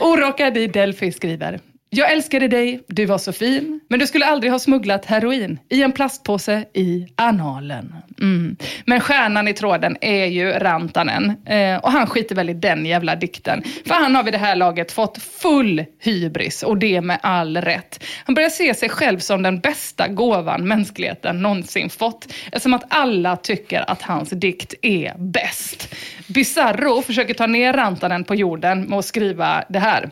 Orakad 0.00 0.56
i 0.56 0.66
Delphi 0.66 1.12
skriver. 1.12 1.60
Jag 1.90 2.12
älskade 2.12 2.48
dig, 2.48 2.80
du 2.88 3.04
var 3.04 3.18
så 3.18 3.32
fin, 3.32 3.80
men 3.88 3.98
du 3.98 4.06
skulle 4.06 4.26
aldrig 4.26 4.52
ha 4.52 4.58
smugglat 4.58 5.04
heroin 5.04 5.58
i 5.68 5.82
en 5.82 5.92
plastpåse 5.92 6.64
i 6.74 7.06
analen. 7.16 7.94
Mm. 8.20 8.56
Men 8.86 9.00
stjärnan 9.00 9.48
i 9.48 9.54
tråden 9.54 9.96
är 10.00 10.24
ju 10.24 10.52
Rantanen 10.52 11.46
eh, 11.46 11.76
och 11.76 11.92
han 11.92 12.06
skiter 12.06 12.34
väl 12.34 12.50
i 12.50 12.54
den 12.54 12.86
jävla 12.86 13.16
dikten. 13.16 13.62
För 13.86 13.94
han 13.94 14.14
har 14.14 14.22
vid 14.22 14.34
det 14.34 14.38
här 14.38 14.56
laget 14.56 14.92
fått 14.92 15.22
full 15.22 15.84
hybris 16.00 16.62
och 16.62 16.78
det 16.78 17.00
med 17.00 17.18
all 17.22 17.56
rätt. 17.56 18.04
Han 18.24 18.34
börjar 18.34 18.50
se 18.50 18.74
sig 18.74 18.88
själv 18.88 19.18
som 19.18 19.42
den 19.42 19.60
bästa 19.60 20.08
gåvan 20.08 20.68
mänskligheten 20.68 21.42
någonsin 21.42 21.90
fått 21.90 22.32
eftersom 22.46 22.74
att 22.74 22.84
alla 22.88 23.36
tycker 23.36 23.90
att 23.90 24.02
hans 24.02 24.30
dikt 24.30 24.74
är 24.82 25.14
bäst. 25.18 25.94
Bizarro 26.26 27.02
försöker 27.02 27.34
ta 27.34 27.46
ner 27.46 27.72
Rantanen 27.72 28.24
på 28.24 28.34
jorden 28.34 28.82
med 28.82 28.98
att 28.98 29.04
skriva 29.04 29.64
det 29.68 29.78
här. 29.78 30.10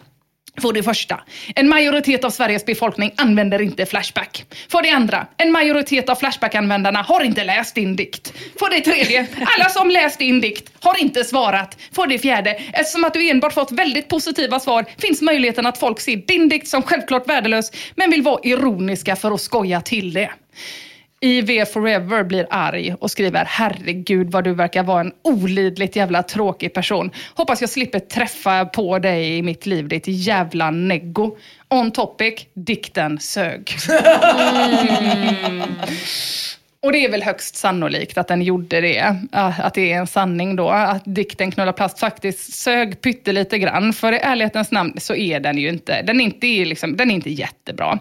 För 0.60 0.72
det 0.72 0.82
första, 0.82 1.20
en 1.54 1.68
majoritet 1.68 2.24
av 2.24 2.30
Sveriges 2.30 2.66
befolkning 2.66 3.12
använder 3.16 3.62
inte 3.62 3.86
Flashback. 3.86 4.44
För 4.68 4.82
det 4.82 4.90
andra, 4.90 5.26
en 5.36 5.52
majoritet 5.52 6.08
av 6.08 6.14
Flashback-användarna 6.14 7.02
har 7.02 7.24
inte 7.24 7.44
läst 7.44 7.74
din 7.74 7.96
dikt. 7.96 8.32
För 8.58 8.70
det 8.70 8.80
tredje, 8.80 9.26
alla 9.56 9.68
som 9.68 9.90
läst 9.90 10.18
din 10.18 10.40
dikt 10.40 10.72
har 10.80 11.00
inte 11.00 11.24
svarat. 11.24 11.76
För 11.92 12.06
det 12.06 12.18
fjärde, 12.18 12.50
eftersom 12.72 13.04
att 13.04 13.14
du 13.14 13.30
enbart 13.30 13.52
fått 13.52 13.72
väldigt 13.72 14.08
positiva 14.08 14.60
svar 14.60 14.84
finns 14.98 15.22
möjligheten 15.22 15.66
att 15.66 15.78
folk 15.78 16.00
ser 16.00 16.16
din 16.16 16.48
dikt 16.48 16.68
som 16.68 16.82
självklart 16.82 17.28
värdelös 17.28 17.72
men 17.94 18.10
vill 18.10 18.22
vara 18.22 18.40
ironiska 18.42 19.16
för 19.16 19.32
att 19.32 19.40
skoja 19.40 19.80
till 19.80 20.12
det. 20.12 20.30
IV 21.20 21.64
Forever 21.64 22.24
blir 22.24 22.46
arg 22.50 22.94
och 23.00 23.10
skriver 23.10 23.44
herregud 23.44 24.30
vad 24.30 24.44
du 24.44 24.54
verkar 24.54 24.82
vara 24.82 25.00
en 25.00 25.12
olidligt 25.22 25.96
jävla 25.96 26.22
tråkig 26.22 26.74
person. 26.74 27.10
Hoppas 27.34 27.60
jag 27.60 27.70
slipper 27.70 27.98
träffa 27.98 28.64
på 28.64 28.98
dig 28.98 29.38
i 29.38 29.42
mitt 29.42 29.66
liv 29.66 29.88
ditt 29.88 30.04
jävla 30.06 30.70
neggo. 30.70 31.36
On 31.68 31.90
topic, 31.90 32.46
dikten 32.54 33.18
sög. 33.20 33.76
Mm. 35.00 35.62
Och 36.86 36.92
det 36.92 37.04
är 37.04 37.10
väl 37.10 37.22
högst 37.22 37.56
sannolikt 37.56 38.18
att 38.18 38.28
den 38.28 38.42
gjorde 38.42 38.80
det. 38.80 38.98
Eh, 39.32 39.60
att 39.60 39.74
det 39.74 39.92
är 39.92 39.98
en 39.98 40.06
sanning 40.06 40.56
då. 40.56 40.68
Att 40.70 41.02
dikten 41.04 41.50
Knulla 41.50 41.72
plast 41.72 41.98
faktiskt 41.98 42.54
sög 42.54 43.00
pyttelite 43.00 43.58
grann. 43.58 43.92
För 43.92 44.12
i 44.12 44.16
ärlighetens 44.16 44.70
namn 44.70 44.94
så 44.98 45.14
är 45.14 45.40
den 45.40 45.58
ju 45.58 45.68
inte, 45.68 46.02
den 46.02 46.20
är 46.20 46.24
inte, 46.24 46.46
liksom, 46.46 46.96
den 46.96 47.10
är 47.10 47.14
inte 47.14 47.30
jättebra. 47.30 47.98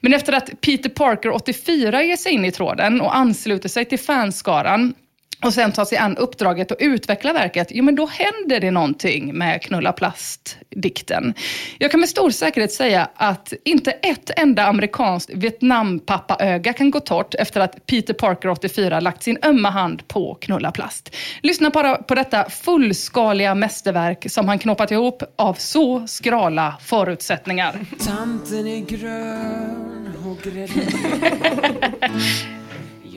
Men 0.00 0.14
efter 0.14 0.32
att 0.32 0.60
Peter 0.60 0.90
Parker 0.90 1.30
84 1.30 2.02
ger 2.02 2.16
sig 2.16 2.32
in 2.32 2.44
i 2.44 2.52
tråden 2.52 3.00
och 3.00 3.16
ansluter 3.16 3.68
sig 3.68 3.84
till 3.84 3.98
fanskaran 3.98 4.94
och 5.42 5.54
sen 5.54 5.72
tar 5.72 5.84
sig 5.84 5.98
an 5.98 6.16
uppdraget 6.16 6.70
och 6.70 6.76
utveckla 6.80 7.32
verket, 7.32 7.68
jo 7.70 7.84
men 7.84 7.94
då 7.94 8.06
händer 8.06 8.60
det 8.60 8.70
någonting 8.70 9.38
med 9.38 9.62
Knulla 9.62 9.92
plast-dikten. 9.92 11.34
Jag 11.78 11.90
kan 11.90 12.00
med 12.00 12.08
stor 12.08 12.30
säkerhet 12.30 12.72
säga 12.72 13.08
att 13.14 13.52
inte 13.64 13.90
ett 13.90 14.30
enda 14.36 14.66
amerikanskt 14.66 15.30
Vietnampappaöga 15.34 16.72
kan 16.72 16.90
gå 16.90 17.00
torrt 17.00 17.34
efter 17.34 17.60
att 17.60 17.86
Peter 17.86 18.14
Parker 18.14 18.48
84 18.48 19.00
lagt 19.00 19.22
sin 19.22 19.38
ömma 19.44 19.70
hand 19.70 20.08
på 20.08 20.34
Knulla 20.34 20.70
plast. 20.70 21.16
Lyssna 21.42 21.70
bara 21.70 21.96
på 21.96 22.14
detta 22.14 22.50
fullskaliga 22.50 23.54
mästerverk 23.54 24.30
som 24.30 24.48
han 24.48 24.58
knoppat 24.58 24.90
ihop 24.90 25.22
av 25.36 25.54
så 25.54 26.06
skrala 26.06 26.74
förutsättningar. 26.80 27.80
Tanten 28.06 28.66
är 28.66 28.80
grön 28.80 30.12
och 30.26 30.42
gräddig 30.42 30.88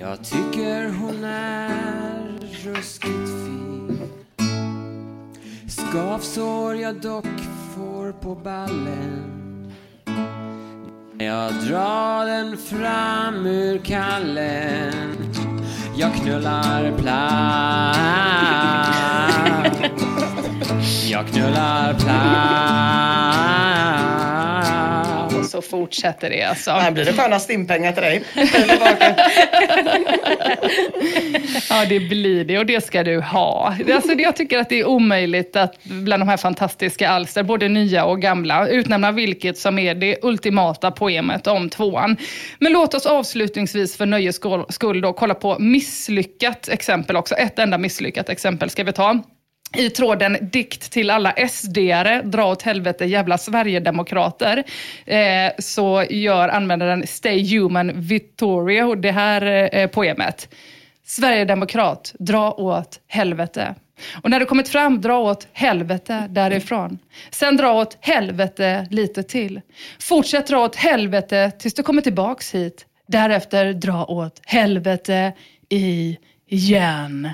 Jag 0.02 0.24
tycker 0.24 0.90
hon 0.90 1.24
är 1.24 2.11
ruskigt 2.64 3.30
fin 3.46 4.00
Skavsår 5.68 6.76
jag 6.76 7.02
dock 7.02 7.26
får 7.76 8.12
på 8.12 8.36
ballen. 8.36 9.42
Jag 11.18 11.54
drar 11.54 12.26
den 12.26 12.58
fram 12.58 13.46
ur 13.46 13.78
kallen. 13.78 15.18
Jag 15.96 16.14
knullar 16.14 16.92
plast. 16.98 18.00
Jag 21.10 21.28
knullar 21.28 21.94
plast 21.94 23.22
så 25.52 25.62
fortsätter 25.62 26.30
det 26.30 26.44
alltså. 26.44 26.72
Här 26.72 26.92
blir 26.92 27.06
det 27.06 27.14
sköna 27.14 27.40
stimpengar 27.40 27.92
till 27.92 28.04
dig. 28.04 28.24
Ja, 31.70 31.86
det 31.90 32.00
blir 32.00 32.46
det 32.46 32.60
och 32.60 32.66
det 32.66 32.86
ska 32.86 33.04
du 33.04 33.20
ha. 33.20 33.76
Alltså, 33.94 34.14
jag 34.14 34.36
tycker 34.36 34.60
att 34.60 34.70
det 34.70 34.80
är 34.80 34.88
omöjligt 34.88 35.56
att 35.56 35.84
bland 35.84 36.22
de 36.22 36.30
här 36.30 36.38
fantastiska 36.38 37.10
alster, 37.10 37.44
både 37.44 37.68
nya 37.68 38.06
och 38.06 38.22
gamla, 38.22 38.68
utnämna 38.68 39.12
vilket 39.12 39.58
som 39.58 39.80
är 39.80 39.96
det 39.96 40.18
ultimata 40.22 40.92
poemet 40.92 41.48
om 41.48 41.70
tvåan. 41.70 42.18
Men 42.60 42.74
låt 42.74 42.94
oss 42.94 43.06
avslutningsvis 43.06 43.98
för 43.98 44.06
nöjes 44.06 44.40
skull 44.70 45.02
då 45.02 45.14
kolla 45.14 45.34
på 45.34 45.60
misslyckat 45.60 46.70
exempel 46.70 47.16
också. 47.16 47.36
Ett 47.36 47.60
enda 47.60 47.78
misslyckat 47.78 48.30
exempel 48.30 48.70
ska 48.70 48.84
vi 48.84 48.94
ta. 48.94 49.20
I 49.78 49.90
tråden 49.90 50.38
dikt 50.42 50.92
till 50.92 51.10
alla 51.10 51.32
SD-are, 51.32 52.22
dra 52.24 52.46
åt 52.46 52.62
helvete 52.62 53.06
jävla 53.06 53.38
Sverigedemokrater, 53.38 54.64
eh, 55.06 55.52
så 55.60 56.06
gör 56.10 56.50
användaren 56.50 57.08
Stay 57.08 57.58
Human 57.58 58.02
Vittorio 58.02 58.96
det 58.96 59.12
här 59.12 59.70
eh, 59.76 59.88
poemet. 59.88 60.56
Sverigedemokrat, 61.06 62.16
dra 62.20 62.52
åt 62.52 63.00
helvete. 63.08 63.76
Och 64.24 64.30
när 64.30 64.40
du 64.40 64.46
kommit 64.46 64.70
fram, 64.70 65.02
dra 65.02 65.20
åt 65.20 65.48
helvete 65.54 66.28
därifrån. 66.30 67.00
Sen 67.32 67.58
dra 67.58 67.74
åt 67.74 67.98
helvete 68.02 68.88
lite 68.90 69.24
till. 69.24 69.62
Fortsätt 70.00 70.48
dra 70.48 70.66
åt 70.66 70.76
helvete 70.76 71.52
tills 71.60 71.74
du 71.74 71.84
kommer 71.84 72.02
tillbaks 72.02 72.56
hit. 72.56 72.86
Därefter 73.08 73.74
dra 73.74 74.06
åt 74.06 74.42
helvete 74.46 75.34
i 75.70 76.18
igen. 76.52 77.30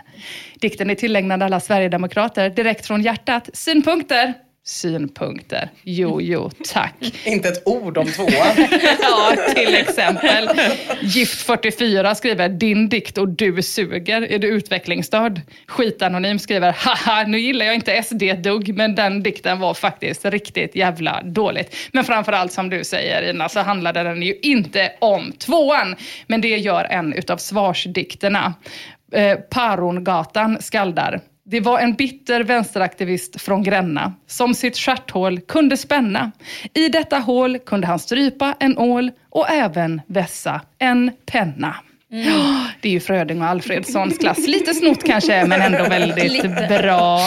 Dikten 0.59 0.89
är 0.89 0.95
tillägnad 0.95 1.43
alla 1.43 1.59
Sverigedemokrater 1.59 2.49
direkt 2.49 2.86
från 2.86 3.01
hjärtat. 3.01 3.49
Synpunkter? 3.53 4.34
Synpunkter. 4.68 5.70
Jo, 5.84 6.22
jo, 6.22 6.51
tack. 6.74 6.93
Inte 7.26 7.49
ett 7.49 7.68
ord 7.68 7.97
om 7.97 8.07
tvåan. 8.07 8.30
ja, 9.01 9.36
till 9.55 9.76
exempel. 9.76 10.49
Gift 11.01 11.41
44 11.41 12.15
skriver, 12.15 12.49
din 12.49 12.89
dikt 12.89 13.18
och 13.18 13.28
du 13.28 13.61
suger. 13.61 14.22
Är 14.22 14.39
du 14.39 14.47
utvecklingsstörd? 14.47 15.41
Skitanonym 15.68 16.39
skriver, 16.39 16.72
haha, 16.72 17.24
nu 17.28 17.39
gillar 17.39 17.65
jag 17.65 17.76
inte 17.76 18.03
SD 18.03 18.24
dugg, 18.43 18.76
men 18.76 18.95
den 18.95 19.24
dikten 19.24 19.59
var 19.59 19.74
faktiskt 19.74 20.26
riktigt 20.26 20.76
jävla 20.76 21.22
dåligt. 21.24 21.76
Men 21.91 22.03
framförallt 22.03 22.51
som 22.51 22.70
du 22.70 22.84
säger 22.84 23.30
Ina, 23.30 23.49
så 23.49 23.59
handlade 23.59 24.03
den 24.03 24.22
ju 24.22 24.36
inte 24.41 24.91
om 24.99 25.32
tvåan. 25.32 25.95
Men 26.28 26.41
det 26.41 26.57
gör 26.57 26.84
en 26.84 27.13
utav 27.13 27.38
svarsdikterna. 27.38 28.53
Eh, 29.12 29.36
Parongatan 29.36 30.58
skaldar. 30.62 31.22
Det 31.45 31.60
var 31.60 31.80
en 31.80 31.93
bitter 31.93 32.43
vänsteraktivist 32.43 33.41
från 33.41 33.64
Gränna 33.64 34.14
som 34.28 34.53
sitt 34.53 34.78
stjärthål 34.78 35.39
kunde 35.39 35.78
spänna. 35.78 36.32
I 36.74 36.89
detta 36.89 37.18
hål 37.18 37.60
kunde 37.60 37.88
han 37.88 37.99
strypa 37.99 38.55
en 38.60 38.78
ål 38.78 39.12
och 39.30 39.49
även 39.49 40.01
vässa 40.08 40.62
en 40.80 41.12
penna. 41.26 41.76
Mm. 42.12 42.26
Det 42.82 42.88
är 42.88 42.91
ju 42.91 42.99
Fröding 42.99 43.41
och 43.41 43.47
Alfredssons 43.47 44.18
klass. 44.18 44.47
Lite 44.47 44.74
snott 44.74 45.03
kanske, 45.03 45.45
men 45.45 45.62
ändå 45.62 45.84
väldigt 45.84 46.43
bra. 46.70 47.20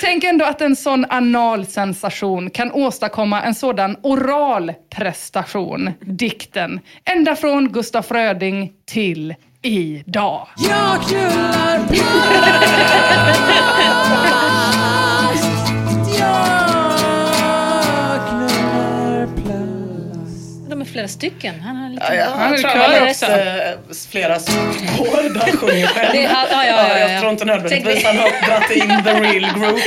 Tänk 0.00 0.24
ändå 0.24 0.44
att 0.44 0.60
en 0.60 0.76
sån 0.76 1.06
analsensation 1.08 2.50
kan 2.50 2.72
åstadkomma 2.72 3.42
en 3.42 3.54
sådan 3.54 3.96
oral 4.02 4.72
prestation, 4.96 5.90
dikten. 6.00 6.80
Ända 7.04 7.36
från 7.36 7.72
Gustaf 7.72 8.06
Fröding 8.06 8.72
till 8.86 9.34
idag. 9.62 10.48
Jag 10.56 11.02
knullar 11.02 11.88
plast 11.88 13.40
Jag 16.18 18.20
knullar 18.28 19.26
plast 19.36 20.70
De 20.70 20.80
är 20.80 20.84
flera 20.84 21.08
stycken. 21.08 21.60
Han 21.60 21.76
har 21.76 21.90
lite... 21.90 22.04
Ja, 22.08 22.14
jag, 22.14 22.26
Han 22.26 22.40
har 22.40 22.52
också. 23.10 23.26
också. 23.26 24.08
flera 24.10 24.38
spår 24.38 25.34
där 25.34 25.40
han 25.40 25.56
sjunger 25.56 25.86
själv. 25.86 26.12
Det- 26.12 26.22
ja, 26.22 26.46
ja, 26.50 26.64
ja, 26.66 26.88
ja, 26.88 26.98
ja. 26.98 27.08
Jag 27.08 27.20
tror 27.20 27.32
inte 27.32 27.44
nödvändigtvis 27.44 28.04
han 28.04 28.18
har 28.18 28.46
dragit 28.46 28.70
in 28.84 29.04
the 29.04 29.10
real 29.20 29.52
group 29.60 29.80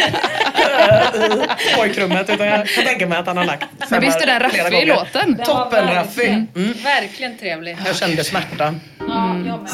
eh, 0.80 1.72
i 1.72 1.76
pojkrummet. 1.78 2.30
Utan 2.30 2.48
jag 2.48 2.68
kan 2.70 2.86
tänka 2.86 3.08
mig 3.08 3.18
att 3.18 3.28
han 3.28 3.38
har 3.38 3.46
lagt 3.46 3.66
Men 3.90 4.02
visst 4.02 4.22
är 4.22 4.26
den 4.26 4.40
raffig 4.40 4.74
i 4.82 4.86
låten? 4.86 5.38
Toppen 5.46 5.88
raffig. 5.94 6.28
Mm. 6.30 6.74
Verkligen 6.84 7.38
trevlig. 7.38 7.78
Jag 7.86 7.96
kände 7.96 8.24
smärta. 8.24 8.76
Ja, 9.14 9.38
jag 9.38 9.62
med. 9.62 9.72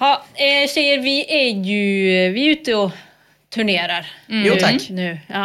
Ja, 0.00 0.22
eh, 0.34 0.68
tjejer, 0.68 0.98
vi 0.98 1.26
är 1.28 1.48
ju 1.64 2.32
vi 2.32 2.46
är 2.46 2.50
ute 2.50 2.74
och 2.74 2.90
turnerar. 3.54 4.06
Jo 4.26 4.54
tack. 4.60 4.90
Nu, 4.90 5.18
ja. 5.26 5.44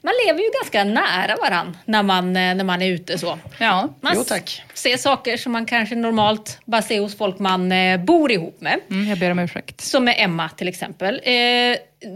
Man 0.00 0.14
lever 0.26 0.40
ju 0.40 0.50
ganska 0.60 0.84
nära 0.84 1.36
varann 1.36 1.76
när 1.84 2.02
man, 2.02 2.36
eh, 2.36 2.54
när 2.54 2.64
man 2.64 2.82
är 2.82 2.90
ute 2.90 3.18
så. 3.18 3.38
Ja. 3.58 3.88
Man 4.00 4.12
Jo, 4.16 4.24
tack. 4.24 4.62
ser 4.74 4.96
saker 4.96 5.36
som 5.36 5.52
man 5.52 5.66
kanske 5.66 5.94
normalt 5.94 6.58
bara 6.64 6.82
ser 6.82 7.00
hos 7.00 7.16
folk 7.16 7.38
man 7.38 7.72
eh, 7.72 8.00
bor 8.00 8.32
ihop 8.32 8.60
med. 8.60 8.80
Mm, 8.90 9.08
jag 9.08 9.18
ber 9.18 9.30
om 9.30 9.38
ursäkt. 9.38 9.80
Som 9.80 10.04
med 10.04 10.14
Emma 10.18 10.48
till 10.48 10.68
exempel. 10.68 11.14
Eh, 11.24 11.32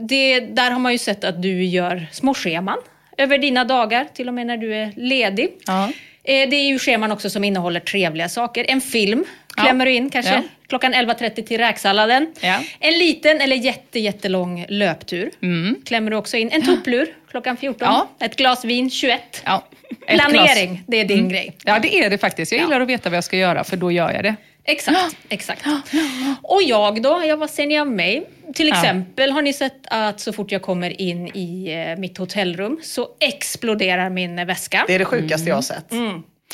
det, 0.09 0.41
där 0.41 0.71
har 0.71 0.79
man 0.79 0.93
ju 0.93 0.99
sett 0.99 1.25
att 1.25 1.43
du 1.43 1.65
gör 1.65 2.07
små 2.13 2.35
scheman 2.35 2.79
över 3.19 3.39
dina 3.39 3.65
dagar, 3.65 4.07
till 4.15 4.29
och 4.29 4.35
med 4.35 4.47
när 4.47 4.57
du 4.57 4.75
är 4.75 4.93
ledig. 4.97 5.49
Ja. 5.67 5.91
Eh, 6.27 6.49
det 6.49 6.57
är 6.57 6.67
ju 6.67 6.79
scheman 6.79 7.13
också 7.13 7.31
som 7.31 7.45
innehåller 7.45 7.81
trevliga 7.81 8.29
saker. 8.29 8.67
En 8.69 8.81
film 8.81 9.25
Ja. 9.57 9.63
klämmer 9.63 9.87
du 9.87 9.93
in 9.93 10.11
kanske 10.11 10.35
Ja. 10.35 10.43
klockan 10.69 10.95
11.30 10.95 11.43
till 11.43 11.59
räksalladen. 11.59 12.33
Ja. 12.41 12.59
En 12.81 12.99
liten 12.99 13.41
eller 13.41 13.57
jätte, 13.57 14.01
jättelång 14.01 14.67
löptur 14.69 15.31
klämmer 15.85 16.11
du 16.11 16.17
också 16.17 16.37
in. 16.37 16.51
En 16.53 16.63
tupplur 16.63 17.07
klockan 17.31 17.57
14. 17.57 17.89
Mm. 17.89 18.01
Ja. 18.19 18.27
Ett 18.27 18.37
glas 18.37 18.65
vin 18.65 18.91
21. 18.91 19.43
Ja. 19.45 19.65
Planering, 20.09 20.69
glas. 20.75 20.81
det 20.87 20.97
är 21.01 21.05
din 21.05 21.29
grej. 21.29 21.57
Ja, 21.65 21.79
det 21.79 21.95
är 21.97 22.11
det 22.11 22.19
faktiskt. 22.19 22.53
Jag 22.53 22.61
gillar 22.61 22.81
att 22.81 22.89
veta 22.89 23.11
vad 23.11 23.17
jag 23.17 23.25
ska 23.25 23.37
göra, 23.37 23.65
för 23.65 23.77
då 23.77 23.93
gör 23.93 24.13
jag 24.13 24.23
det. 24.23 24.37
Exakt, 24.67 25.17
exakt. 25.29 25.63
Och 26.43 26.63
jag 26.63 27.03
då, 27.03 27.23
ja, 27.27 27.37
vad 27.37 27.51
ser 27.51 27.67
ni 27.67 27.79
av 27.81 27.91
mig? 27.91 28.27
till 28.55 28.69
Ja. 28.69 28.75
exempel 28.75 29.31
har 29.31 29.43
ni 29.43 29.53
sett 29.53 29.73
att 29.91 30.21
så 30.21 30.33
fort 30.33 30.53
jag 30.53 30.63
kommer 30.63 31.01
in 31.01 31.27
i 31.37 31.73
eh, 31.93 32.01
mitt 32.01 32.19
hotellrum 32.19 32.79
så 32.83 33.09
exploderar 33.21 34.11
min 34.11 34.47
väska. 34.47 34.85
Det 34.87 34.95
är 34.95 34.99
det 34.99 35.05
sjukaste 35.05 35.49
jag 35.49 35.55
har 35.55 35.63
sett. 35.63 35.85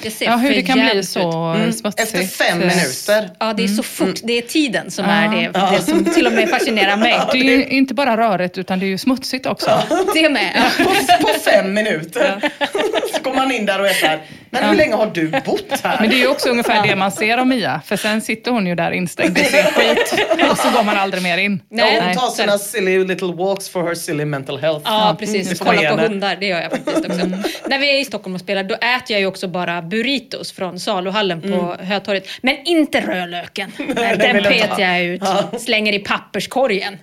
Det 0.02 0.10
ser 0.10 0.24
Ja, 0.26 0.36
hur 0.36 0.50
det 0.54 0.62
kan 0.62 0.78
bli 0.92 1.02
så 1.02 1.56
ut. 1.68 1.76
smutsigt. 1.78 2.14
Efter 2.14 2.22
fem 2.26 2.58
minuter. 2.58 3.30
Ja, 3.40 3.52
det 3.52 3.64
är 3.64 3.68
så 3.68 3.82
fort. 3.82 4.20
Det 4.24 4.32
är 4.38 4.42
tiden 4.42 4.90
som 4.90 5.04
är 5.04 5.28
det, 5.36 5.50
Ja. 5.54 5.70
det 5.76 5.82
som 5.82 6.04
till 6.04 6.26
och 6.26 6.32
med 6.32 6.48
fascinerar 6.50 6.96
mig. 6.96 7.20
Det 7.32 7.38
är 7.38 7.44
ju 7.44 7.66
inte 7.66 7.94
bara 7.94 8.16
rörigt 8.16 8.58
utan 8.58 8.78
det 8.78 8.86
är 8.86 8.88
ju 8.88 8.98
smutsigt 8.98 9.46
också. 9.46 9.82
Det 10.14 10.28
med. 10.28 10.62
På, 10.78 10.84
på 11.26 11.28
fem 11.44 11.74
minuter. 11.74 12.50
så 13.16 13.22
kommer 13.22 13.36
man 13.36 13.52
in 13.52 13.66
där 13.66 13.80
och 13.80 13.88
är 13.88 13.92
så 13.94 14.06
här, 14.06 14.20
men 14.52 14.64
hur 14.68 14.76
länge 14.76 14.94
har 14.94 15.06
du 15.14 15.30
bott 15.44 15.80
här? 15.84 15.96
Men 16.00 16.10
det 16.10 16.16
är 16.16 16.18
ju 16.18 16.28
också 16.28 16.48
ungefär 16.48 16.86
det 16.86 16.96
man 16.96 17.12
ser 17.12 17.38
av 17.38 17.46
Mia. 17.46 17.80
För 17.84 17.96
sen 17.96 18.20
sitter 18.20 18.50
hon 18.50 18.66
ju 18.66 18.74
där 18.74 18.90
instängd 18.90 19.38
i 19.38 19.44
sin 19.44 19.62
skit 19.64 20.14
och 20.50 20.58
så 20.58 20.70
går 20.70 20.82
man 20.84 20.96
aldrig 20.96 21.22
mer 21.22 21.38
in. 21.38 21.62
Nej, 21.68 22.00
hon 22.04 22.14
tar 22.14 22.30
sina 22.30 22.58
silly 22.58 23.04
little 23.04 23.32
walks 23.32 23.68
for 23.68 23.82
her 23.82 23.94
silly 23.94 24.24
mental 24.24 24.58
health. 24.58 24.80
Ja, 24.84 25.16
precis. 25.18 25.48
Det 25.48 25.54
får 25.56 25.64
Kolla 25.64 25.90
på 25.96 26.02
hundar, 26.02 26.36
det 26.40 26.46
gör 26.46 26.62
jag 26.62 26.70
faktiskt 26.70 26.96
också. 27.06 27.26
När 27.66 27.78
vi 27.78 27.96
är 27.96 28.00
i 28.00 28.04
Stockholm 28.04 28.34
och 28.34 28.40
spelar, 28.40 28.64
då 28.64 28.74
äter 28.74 29.06
jag 29.08 29.20
ju 29.20 29.26
också 29.26 29.48
bara 29.48 29.82
burritos 29.82 30.52
från 30.52 30.78
saluhallen 30.80 31.40
på 31.42 31.76
Hötorget. 31.80 32.28
Men 32.42 32.56
inte 32.64 33.00
rödlöken. 33.00 33.72
Den 33.76 34.42
petar 34.44 34.80
jag 34.80 35.02
ut, 35.04 35.20
Ja. 35.24 35.58
slänger 35.58 35.92
i 35.92 35.98
papperskorgen. 35.98 36.98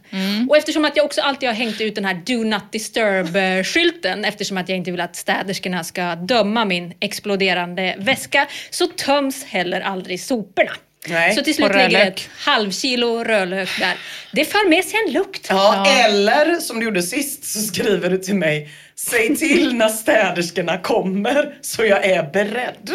Och 0.49 0.57
eftersom 0.57 0.85
att 0.85 0.95
jag 0.97 1.05
också 1.05 1.21
alltid 1.21 1.49
har 1.49 1.53
hängt 1.55 1.81
ut 1.81 1.95
den 1.95 2.05
här 2.05 2.13
Do 2.25 2.43
Not 2.43 2.71
Disturb-skylten, 2.71 4.25
eftersom 4.25 4.57
att 4.57 4.69
jag 4.69 4.77
inte 4.77 4.91
vill 4.91 5.01
att 5.01 5.15
städerskorna 5.15 5.83
ska 5.83 6.15
döma 6.15 6.65
min 6.65 6.93
exploderande 7.39 7.95
väska, 7.97 8.47
så 8.69 8.87
töms 8.87 9.43
heller 9.43 9.81
aldrig 9.81 10.21
soporna. 10.21 10.71
Nej, 11.07 11.35
så 11.35 11.41
till 11.41 11.55
slut 11.55 11.75
ligger 11.75 12.05
ett 12.05 12.29
halvkilo 12.37 13.23
rödlök 13.23 13.69
där. 13.79 13.97
Det 14.31 14.45
för 14.45 14.69
med 14.69 14.85
sig 14.85 14.99
en 15.07 15.13
lukt. 15.13 15.47
Ja, 15.49 15.85
eller 15.87 16.55
som 16.55 16.79
du 16.79 16.85
gjorde 16.85 17.01
sist 17.01 17.43
så 17.45 17.59
skriver 17.59 18.09
du 18.09 18.17
till 18.17 18.35
mig 18.35 18.69
Säg 19.07 19.35
till 19.35 19.75
när 19.75 19.89
städerskorna 19.89 20.77
kommer 20.77 21.53
så 21.61 21.85
jag 21.85 22.05
är 22.05 22.23
beredd. 22.33 22.91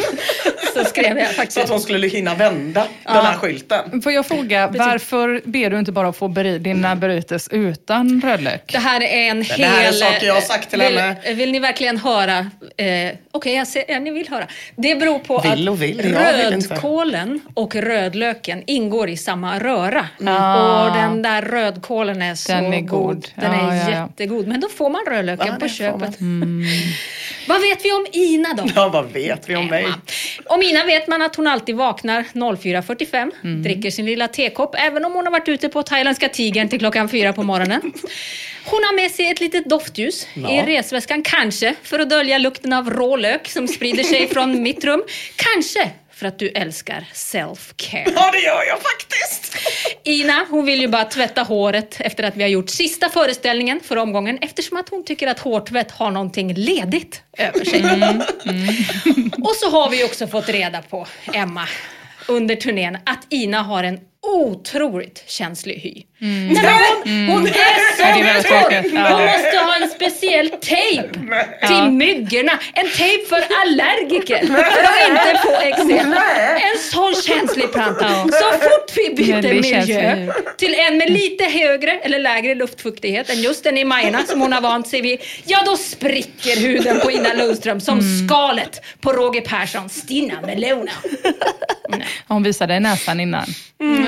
Så 0.74 0.84
skrev 0.84 1.18
jag 1.18 1.32
faktiskt. 1.32 1.52
Så 1.52 1.60
att 1.60 1.68
hon 1.70 1.80
skulle 1.80 2.06
hinna 2.08 2.34
vända 2.34 2.86
den 3.04 3.16
här 3.16 3.34
skylten. 3.36 4.02
Får 4.02 4.12
jag 4.12 4.26
fråga, 4.26 4.66
varför 4.78 5.42
ber 5.44 5.70
du 5.70 5.78
inte 5.78 5.92
bara 5.92 6.08
att 6.08 6.16
få 6.16 6.28
beri- 6.28 6.58
dina 6.58 6.96
burritos 6.96 7.48
utan 7.48 8.20
rödlök? 8.24 8.72
Det 8.72 8.78
här 8.78 9.00
är 9.02 9.30
en 9.30 9.42
hel... 9.42 9.58
Det 9.60 9.66
här 9.66 9.88
är 9.88 9.92
saker 9.92 10.26
jag 10.26 10.34
har 10.34 10.40
sagt 10.40 10.70
till 10.70 10.80
vill, 10.80 10.98
henne. 10.98 11.34
Vill 11.34 11.52
ni 11.52 11.58
verkligen 11.58 11.96
höra? 11.98 12.38
Eh, 12.76 13.12
Okej, 13.32 13.54
jag 13.56 13.68
ser, 13.68 13.84
ja, 13.88 13.98
ni 13.98 14.10
vill 14.10 14.28
höra. 14.28 14.46
Det 14.76 14.94
beror 14.94 15.18
på 15.18 15.38
Vill 15.38 15.68
att 15.68 15.72
och 15.72 15.82
vill, 15.82 16.14
rödkålen 16.14 17.40
och 17.54 17.74
rödlöken 17.74 18.62
ingår 18.66 19.08
i 19.08 19.16
samma 19.16 19.58
röra. 19.58 20.08
Ah. 20.26 20.84
Och 20.88 20.96
den 20.96 21.22
där 21.22 21.42
rödkålen 21.42 22.22
är 22.22 22.34
så 22.34 22.52
Den 22.52 22.72
är 22.74 22.80
god. 22.80 22.88
god. 22.88 23.28
Den 23.34 23.52
Ja, 23.52 23.72
är 23.72 23.76
ja, 23.76 23.90
ja. 23.90 24.06
jättegod. 24.06 24.46
Men 24.48 24.60
då 24.60 24.68
får 24.68 24.90
man 24.90 25.00
rödlöken 25.08 25.46
Ja, 25.46 25.52
på 25.54 25.60
får 25.60 25.68
köpet. 26.00 26.20
Mm. 26.20 26.64
Vad 27.48 27.60
vet 27.60 27.84
vi 27.84 27.92
om 27.92 28.06
Ina 28.12 28.54
då? 28.54 28.64
Ja, 28.76 28.88
vad 28.88 29.12
vet 29.12 29.48
vi 29.48 29.56
om 29.56 29.66
mig? 29.66 29.86
Om 30.46 30.62
Ina 30.62 30.84
vet 30.84 31.08
man 31.08 31.22
att 31.22 31.36
hon 31.36 31.46
alltid 31.46 31.74
vaknar 31.76 32.24
04.45, 32.32 33.30
Mm. 33.44 33.62
dricker 33.62 33.90
sin 33.90 34.06
lilla 34.06 34.28
tekopp, 34.28 34.74
även 34.78 35.04
om 35.04 35.12
hon 35.12 35.24
har 35.26 35.30
varit 35.32 35.48
ute 35.48 35.68
på 35.68 35.82
thailändska 35.82 36.28
tigern 36.28 36.68
till 36.68 36.78
klockan 36.78 37.08
fyra 37.08 37.32
på 37.32 37.42
morgonen. 37.42 37.80
Hon 38.66 38.84
har 38.84 38.94
med 38.96 39.10
sig 39.10 39.30
ett 39.30 39.40
litet 39.40 39.64
doftljus 39.70 40.26
Ja. 40.34 40.50
i 40.50 40.66
resväskan, 40.76 41.22
kanske 41.22 41.74
för 41.82 41.98
att 41.98 42.10
dölja 42.10 42.38
lukten 42.38 42.72
av 42.72 42.90
rålök 42.90 43.48
som 43.48 43.68
sprider 43.68 44.04
sig 44.04 44.28
från 44.28 44.62
mitt 44.62 44.84
rum. 44.84 45.02
Kanske 45.36 45.90
för 46.16 46.26
att 46.26 46.38
du 46.38 46.48
älskar 46.48 47.08
self-care. 47.12 48.12
Ja, 48.16 48.30
det 48.32 48.38
gör 48.38 48.64
jag 48.68 48.78
faktiskt. 48.82 49.56
Ina, 50.04 50.46
hon 50.50 50.66
vill 50.66 50.80
ju 50.80 50.88
bara 50.88 51.04
tvätta 51.04 51.42
håret 51.42 51.96
efter 52.00 52.24
att 52.24 52.36
vi 52.36 52.42
har 52.42 52.50
gjort 52.50 52.70
sista 52.70 53.08
föreställningen 53.08 53.80
för 53.80 53.96
omgången 53.96 54.38
eftersom 54.38 54.76
att 54.76 54.88
hon 54.88 55.04
tycker 55.04 55.26
att 55.26 55.38
hårtvätt 55.38 55.90
har 55.90 56.10
någonting 56.10 56.54
ledigt 56.54 57.22
över 57.38 57.64
sig. 57.64 57.82
Och 59.42 59.54
så 59.56 59.70
har 59.70 59.90
vi 59.90 60.04
också 60.04 60.26
fått 60.26 60.48
reda 60.48 60.82
på, 60.82 61.06
Emma, 61.32 61.68
under 62.28 62.56
turnén 62.56 62.98
att 63.04 63.26
Ina 63.30 63.62
har 63.62 63.84
en 63.84 64.00
otroligt 64.22 65.24
känslig 65.26 65.74
hy. 65.74 66.02
Nej, 66.28 66.62
men 66.62 67.28
hon, 67.28 67.36
hon 67.36 67.46
är 67.46 67.96
så 67.96 68.02
Ja, 68.02 68.60
torr! 68.62 68.84
Ja. 68.94 69.08
Hon 69.16 69.24
måste 69.24 69.58
ha 69.58 69.76
en 69.82 69.88
speciell 69.88 70.48
tejp 70.50 71.08
till 71.66 71.90
myggorna. 71.92 72.52
En 72.74 72.88
tejp 72.90 73.26
för 73.28 73.44
allergiker 73.62 74.46
för 74.46 74.60
att 74.60 75.08
inte 75.08 75.40
få 75.42 75.60
eksem. 75.60 76.12
En 76.72 76.78
sån 76.92 77.14
känslig 77.14 77.72
planta. 77.72 78.08
Så 78.08 78.58
fort 78.58 78.92
vi 78.96 79.14
byter 79.14 79.42
miljö 79.54 79.86
känslig. 79.86 80.30
till 80.58 80.74
en 80.74 80.98
med 80.98 81.10
lite 81.10 81.44
högre 81.44 81.90
eller 81.90 82.18
lägre 82.18 82.54
luftfuktighet 82.54 83.30
än 83.30 83.42
just 83.42 83.64
den 83.64 83.78
i 83.78 83.84
Majorna 83.84 84.18
som 84.26 84.40
hon 84.40 84.52
har 84.52 84.60
vant 84.60 84.88
sig 84.88 85.00
vid, 85.00 85.18
ja 85.44 85.58
då 85.66 85.76
spricker 85.76 86.60
huden 86.60 87.00
på 87.00 87.10
Ina 87.10 87.32
Lundström 87.32 87.80
som 87.80 87.98
Mm. 87.98 88.28
skalet 88.28 88.80
på 89.00 89.12
Roger 89.12 89.40
Perssons 89.40 89.94
Stina 89.96 90.40
Melona. 90.40 90.90
Hon 92.28 92.42
visade 92.42 92.80
näsan 92.80 93.20
innan. 93.20 93.44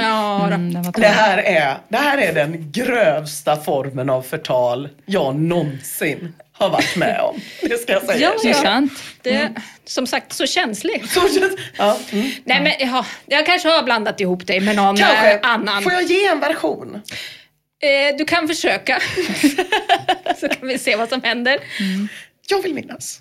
Ja, 0.00 0.38
då. 0.48 0.54
Mm, 0.54 0.74
den 0.74 0.82
var 0.82 0.92
Det 0.92 1.06
här, 1.06 1.38
är, 1.38 1.76
det 1.88 1.96
här 1.96 2.05
är 2.12 2.32
den 2.32 2.72
grövsta 2.72 3.56
formen 3.56 4.10
av 4.10 4.22
förtal 4.22 4.88
jag 5.06 5.34
någonsin 5.36 6.34
har 6.52 6.68
varit 6.70 6.96
med 6.96 7.20
om. 7.20 7.40
Det 7.60 7.78
ska 7.80 7.92
jag 7.92 8.02
säga. 8.02 8.18
Ja, 8.18 8.34
Det 8.42 8.48
är 8.50 8.54
sant. 8.54 8.92
Det, 9.22 9.52
som 9.84 10.06
sagt, 10.06 10.32
så 10.32 10.46
känslig. 10.46 11.08
Så 11.10 11.20
känns- 11.20 11.56
ja, 11.78 11.98
mm. 12.12 12.30
Nej, 12.44 12.60
men, 12.62 12.72
ja, 12.88 13.06
jag 13.26 13.46
kanske 13.46 13.68
har 13.68 13.82
blandat 13.82 14.20
ihop 14.20 14.46
dig 14.46 14.60
med 14.60 14.76
någon 14.76 14.96
Kanske. 14.96 15.32
eh, 15.32 15.38
annan. 15.42 15.82
Får 15.82 15.92
jag 15.92 16.02
ge 16.02 16.26
en 16.26 16.40
version? 16.40 17.02
Eh, 17.82 18.16
du 18.18 18.24
kan 18.24 18.48
försöka. 18.48 18.98
så 20.40 20.48
kan 20.48 20.68
vi 20.68 20.78
se 20.78 20.96
vad 20.96 21.08
som 21.08 21.22
händer. 21.22 21.58
Jag 22.48 22.62
vill 22.62 22.74
minnas 22.74 23.20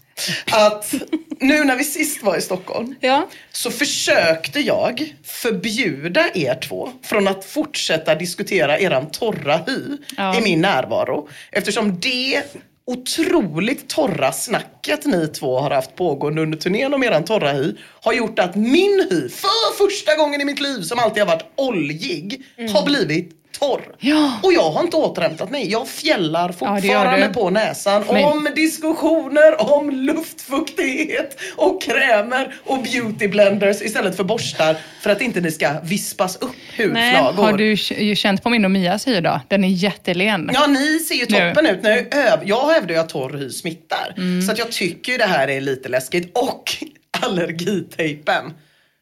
att 0.52 0.94
nu 1.40 1.64
när 1.64 1.76
vi 1.76 1.84
sist 1.84 2.24
var 2.24 2.38
i 2.38 2.42
Stockholm 2.42 2.96
Ja. 3.00 3.28
så 3.52 3.72
försökte 3.72 4.60
jag 4.60 5.14
förbjuda 5.24 6.26
er 6.34 6.56
två 6.68 6.90
från 7.04 7.28
att 7.28 7.46
fortsätta 7.46 8.16
diskutera 8.16 8.80
eran 8.80 9.12
torra 9.12 9.58
hy 9.68 9.98
Ja. 10.18 10.38
i 10.40 10.42
min 10.42 10.62
närvaro. 10.62 11.30
Eftersom 11.52 12.00
det 12.00 12.44
otroligt 12.88 13.88
torra 13.90 14.32
snacket 14.32 15.06
ni 15.06 15.28
två 15.28 15.60
har 15.60 15.72
haft 15.72 15.96
pågående 15.96 16.42
under 16.42 16.58
turnén 16.58 16.94
om 16.94 17.04
eran 17.04 17.26
torra 17.26 17.52
hy 17.52 17.74
har 18.02 18.14
gjort 18.14 18.40
att 18.40 18.56
min 18.56 19.08
hy, 19.12 19.30
för 19.30 19.78
första 19.88 20.16
gången 20.16 20.42
i 20.42 20.46
mitt 20.46 20.60
liv 20.60 20.82
som 20.82 21.00
alltid 21.00 21.24
har 21.24 21.28
varit 21.28 21.46
oljig, 21.56 22.44
har 22.74 22.86
blivit 22.86 23.32
torr. 23.60 23.82
Ja. 24.00 24.40
Och 24.44 24.54
jag 24.54 24.72
har 24.72 24.82
inte 24.84 24.98
återhämtat 24.98 25.52
mig. 25.52 25.72
Jag 25.72 25.88
fjällar 25.88 26.52
fortfarande 26.52 27.28
du. 27.28 27.34
på 27.34 27.50
näsan 27.50 28.04
Men- 28.12 28.24
om 28.26 28.48
diskussioner 28.56 29.74
om 29.74 29.90
luftfuktighet 29.92 31.38
och 31.56 31.82
krämer 31.84 32.56
och 32.64 32.84
beautyblenders 32.84 33.82
istället 33.82 34.18
för 34.18 34.24
borstar 34.24 34.76
för 35.02 35.10
att 35.10 35.22
inte 35.22 35.42
ni 35.42 35.52
ska 35.52 35.70
vispas 35.84 36.36
upp 36.36 36.52
hudflagor. 36.78 37.44
Har 37.44 37.54
du 37.58 38.16
känt 38.16 38.44
på 38.44 38.50
min 38.50 38.66
och 38.66 38.72
Mias 38.72 39.08
hy 39.08 39.20
då? 39.22 39.42
Den 39.48 39.64
är 39.64 39.68
jättelen. 39.68 40.52
Ja, 40.54 40.68
ni 40.68 41.00
ser 41.00 41.16
ju 41.16 41.26
Nu. 41.30 41.50
toppen 41.54 41.66
ut. 41.76 41.84
Nu, 41.84 42.10
jag 42.46 42.70
hävdar 42.70 42.96
ju 42.96 43.02
att 43.02 43.10
torr 43.10 43.38
hy 43.38 43.50
smittar. 43.50 44.14
Mm. 44.18 44.42
Så 44.42 44.52
att 44.52 44.58
jag 44.58 44.72
tycker 44.72 45.18
det 45.18 45.26
här 45.26 45.48
är 45.48 45.62
lite 45.62 45.90
läskigt. 45.90 46.38
Och 46.38 46.64
allergitejpen. 47.26 48.54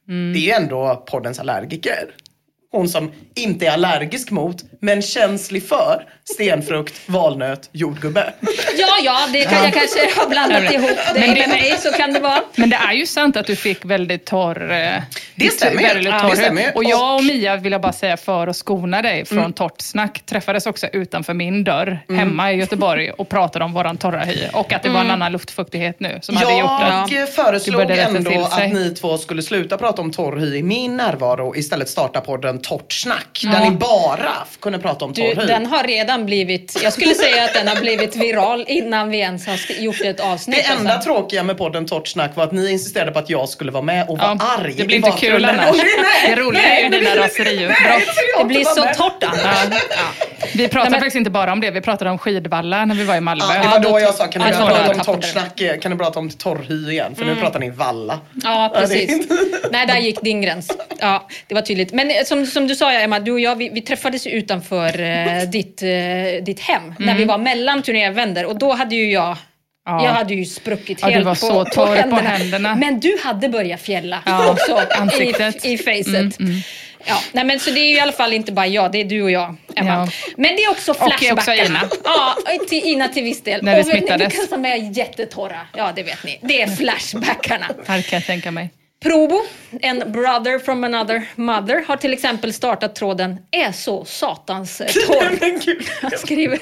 Mm. 0.07 0.33
Det 0.33 0.39
är 0.39 0.41
ju 0.41 0.51
ändå 0.51 1.03
poddens 1.07 1.39
allergiker. 1.39 2.09
Hon 2.75 2.89
som 2.89 3.11
inte 3.35 3.65
är 3.65 3.71
allergisk 3.71 4.31
mot, 4.31 4.55
men 4.79 5.01
känslig 5.01 5.67
för 5.67 6.05
stenfrukt, 6.33 6.93
valnöt, 7.05 7.69
jordgubbe. 7.71 8.33
Ja, 8.77 8.87
ja, 9.03 9.17
det 9.33 9.43
kan 9.43 9.63
jag 9.63 9.73
kanske 9.73 10.19
ha 10.19 10.29
blandat 10.29 10.73
ihop 10.73 10.89
det 11.13 11.19
men 11.19 11.29
det- 11.33 11.39
med 11.39 11.49
mig, 11.49 11.75
så 11.79 11.91
kan 11.91 12.13
det 12.13 12.19
vara. 12.19 12.39
Men 12.55 12.69
det 12.69 12.75
är 12.75 12.93
ju 12.93 13.05
sant 13.05 13.37
att 13.37 13.45
du 13.47 13.55
fick 13.55 13.85
väldigt 13.85 14.25
torr 14.25 14.71
eh, 14.71 15.01
Det 15.35 15.49
stämmer 15.53 15.81
ju. 15.81 15.87
väldigt 15.87 16.05
Ja, 16.13 16.19
torr 16.19 16.29
det 16.29 16.35
stämmer. 16.35 16.71
Och 16.75 16.83
jag 16.83 17.15
och 17.15 17.23
Mia, 17.23 17.55
vill 17.55 17.71
jag 17.71 17.81
bara 17.81 17.93
säga, 17.93 18.17
för 18.17 18.47
att 18.47 18.55
skona 18.55 19.01
dig 19.01 19.25
från 19.25 19.37
Mm. 19.37 19.53
torrt 19.53 19.81
snack, 19.81 20.21
träffades 20.25 20.65
också 20.65 20.87
utanför 20.87 21.33
min 21.33 21.63
dörr 21.63 21.99
hemma 22.09 22.51
i 22.53 22.55
Göteborg 22.55 23.11
och 23.11 23.29
pratade 23.29 23.65
om 23.65 23.73
våran 23.73 23.97
torra 23.97 24.19
hy. 24.19 24.47
Och 24.53 24.73
att 24.73 24.83
det 24.83 24.89
var 24.89 25.01
en 25.01 25.11
annan 25.11 25.31
luftfuktighet 25.31 25.99
nu 25.99 26.19
som 26.21 26.37
hade 26.37 26.57
gjort 26.59 26.69
att 26.81 27.11
Jag 27.11 27.21
det 27.21 27.33
föreslog 27.35 27.75
började 27.75 27.95
rätta 28.01 28.17
ändå 28.17 28.31
till 28.31 28.45
sig. 28.45 28.65
att 28.67 28.73
ni 28.73 28.89
två 28.95 29.17
skulle 29.17 29.41
sluta 29.41 29.77
prata 29.77 30.01
om 30.01 30.11
torr 30.11 30.37
hy 30.37 30.55
i 30.57 30.63
min 30.63 30.97
närvaro 30.97 31.47
och 31.47 31.57
istället 31.57 31.89
starta 31.89 32.21
podden 32.21 32.61
Torrt 32.63 32.93
snack. 32.93 33.41
Ja. 33.43 33.51
Där 33.51 33.59
ni 33.59 33.71
bara 33.71 34.33
kunde 34.59 34.79
prata 34.79 35.05
om 35.05 35.13
Du, 35.13 35.21
torr 35.33 35.41
hy. 35.41 35.47
den 35.47 35.65
har 35.65 35.83
redan 35.83 36.25
blivit, 36.25 36.79
jag 36.83 36.93
skulle 36.93 37.15
säga 37.15 37.43
att 37.43 37.53
den 37.53 37.67
har 37.67 37.75
blivit 37.75 38.15
viral 38.15 38.65
innan 38.67 39.09
vi 39.09 39.17
ens 39.17 39.47
har 39.47 39.59
gjort 39.79 40.01
ett 40.01 40.19
avsnitt. 40.19 40.57
Det 40.67 40.73
enda 40.73 40.93
alltså. 40.93 41.07
tråkiga 41.13 41.43
med 41.43 41.57
podden 41.57 41.85
Torrt 41.85 42.07
snack 42.07 42.35
var 42.35 42.43
att 42.43 42.51
ni 42.51 42.71
insisterade 42.71 43.11
på 43.11 43.19
att 43.19 43.29
jag 43.29 43.49
skulle 43.49 43.71
vara 43.71 43.83
med 43.83 44.09
och 44.09 44.17
vara 44.17 44.37
Ja, 44.39 44.55
arg 44.59 44.73
det 44.77 44.83
blir 44.85 44.95
inte 44.97 45.11
kul 45.11 45.45
annars. 45.45 45.75
Det 46.27 46.35
roliga 46.35 46.61
nej, 46.61 46.81
är 46.83 46.89
ju 46.91 46.99
dina 46.99 47.15
raseriutbrott. 47.15 48.03
Det 48.39 48.45
blir 48.45 48.63
så 48.63 48.85
med. 48.85 48.97
torrt 48.97 49.23
annars. 49.23 49.67
Ja. 49.89 50.27
Vi 50.55 50.67
pratade 50.67 50.83
Nej, 50.83 50.91
men- 50.91 50.99
faktiskt 50.99 51.15
inte 51.15 51.29
bara 51.31 51.51
om 51.53 51.61
det, 51.61 51.71
vi 51.71 51.81
pratade 51.81 52.11
om 52.11 52.17
skidvalla 52.17 52.85
när 52.85 52.95
vi 52.95 53.03
var 53.03 53.15
i 53.15 53.21
Malmö. 53.21 53.43
Ja, 53.49 53.61
det 53.61 53.67
var 53.67 53.79
då 53.79 53.99
jag 53.99 54.13
sa, 54.15 54.27
kan 54.27 54.41
du 54.41 54.47
Ja, 54.49 54.67
prata 54.67 54.91
om 54.91 54.99
torrt 54.99 55.21
du. 55.21 55.27
snack? 55.27 55.61
igen? 55.61 55.79
Kan 55.79 55.91
du 55.91 55.97
prata 55.97 56.19
om 56.19 56.29
torrhy 56.29 56.91
igen? 56.91 57.15
För 57.15 57.25
nu 57.25 57.35
pratar 57.35 57.59
ni 57.59 57.69
valla. 57.69 58.19
Ja, 58.43 58.71
precis. 58.75 59.27
Nej, 59.71 59.87
där 59.87 59.97
gick 59.97 60.21
din 60.21 60.41
gräns. 60.41 60.71
Ja, 60.99 61.27
det 61.47 61.55
var 61.55 61.61
tydligt. 61.61 61.93
Men 61.93 62.11
eh, 62.11 62.23
som, 62.25 62.45
som 62.53 62.67
du 62.67 62.75
sa, 62.75 62.91
Emma, 62.91 63.19
du 63.19 63.31
och 63.31 63.39
jag, 63.39 63.55
vi, 63.55 63.69
vi 63.69 63.81
träffades 63.81 64.27
utanför 64.27 64.99
eh, 65.01 65.41
ditt, 65.49 65.81
eh, 65.83 65.89
ditt 66.43 66.59
hem 66.59 66.93
när 66.99 67.15
vi 67.15 67.25
var 67.25 67.37
mellan 67.37 67.81
turnévänder 67.83 68.45
och 68.45 68.57
då 68.57 68.73
hade 68.73 68.95
ju 68.95 69.11
jag 69.11 69.37
Ja. 69.85 70.03
Jag 70.05 70.11
hade 70.11 70.33
ju 70.33 70.45
spruckit 70.45 70.99
Ja, 71.01 71.07
helt 71.07 71.25
på, 71.25 71.35
så 71.35 71.49
på, 71.63 71.65
torr 71.65 71.85
på 71.85 71.93
händerna. 71.93 72.29
händerna. 72.29 72.75
Men 72.75 72.99
du 72.99 73.17
hade 73.23 73.49
börjat 73.49 73.81
fjälla 73.81 74.23
Ja, 74.25 74.51
också 74.51 74.81
ansiktet. 74.97 75.65
i, 75.65 75.71
i 75.73 75.77
facet. 75.77 76.37
Ja, 77.07 77.15
nej, 77.31 77.43
men 77.45 77.59
så 77.59 77.71
det 77.71 77.79
är 77.79 77.85
ju 77.87 77.95
i 77.95 77.99
alla 77.99 78.11
fall 78.11 78.33
inte 78.33 78.51
bara 78.51 78.67
jag, 78.67 78.91
det 78.91 78.97
är 79.01 79.05
du 79.05 79.21
och 79.21 79.31
jag, 79.31 79.55
Emma. 79.75 79.89
Ja. 79.89 80.07
Men 80.37 80.55
det 80.55 80.63
är 80.63 80.71
också 80.71 80.91
också 80.91 81.05
flashbackarna. 81.05 81.65
Ina. 81.65 81.89
Ja, 82.03 82.35
till 82.69 82.83
Ina 82.85 83.07
till 83.07 83.23
viss 83.23 83.43
del. 83.43 83.63
När 83.63 83.75
vi 83.75 83.81
och 83.83 83.87
vet 83.87 83.93
ni 83.93 83.99
smittades. 83.99 84.33
vilka 84.33 84.47
som 84.47 84.65
är 84.65 84.97
jättetorra? 84.97 85.59
Ja, 85.77 85.91
det 85.95 86.03
vet 86.03 86.23
ni. 86.23 86.39
Det 86.41 86.61
är 86.61 86.67
flashbackarna. 86.67 87.65
Här 87.87 88.01
kan 88.01 88.17
jag 88.17 88.25
tänka 88.25 88.51
mig. 88.51 88.69
Probo, 89.03 89.41
en 89.81 90.11
brother 90.11 90.59
from 90.59 90.83
another 90.83 91.29
mother, 91.35 91.83
har 91.87 91.97
till 91.97 92.13
exempel 92.13 92.53
startat 92.53 92.95
tråden 92.95 93.37
“är 93.51 93.71
så 93.71 94.05
satans 94.05 94.81
eh, 94.81 94.87
torr”. 95.07 96.01
Han 96.01 96.11
skriver 96.11 96.59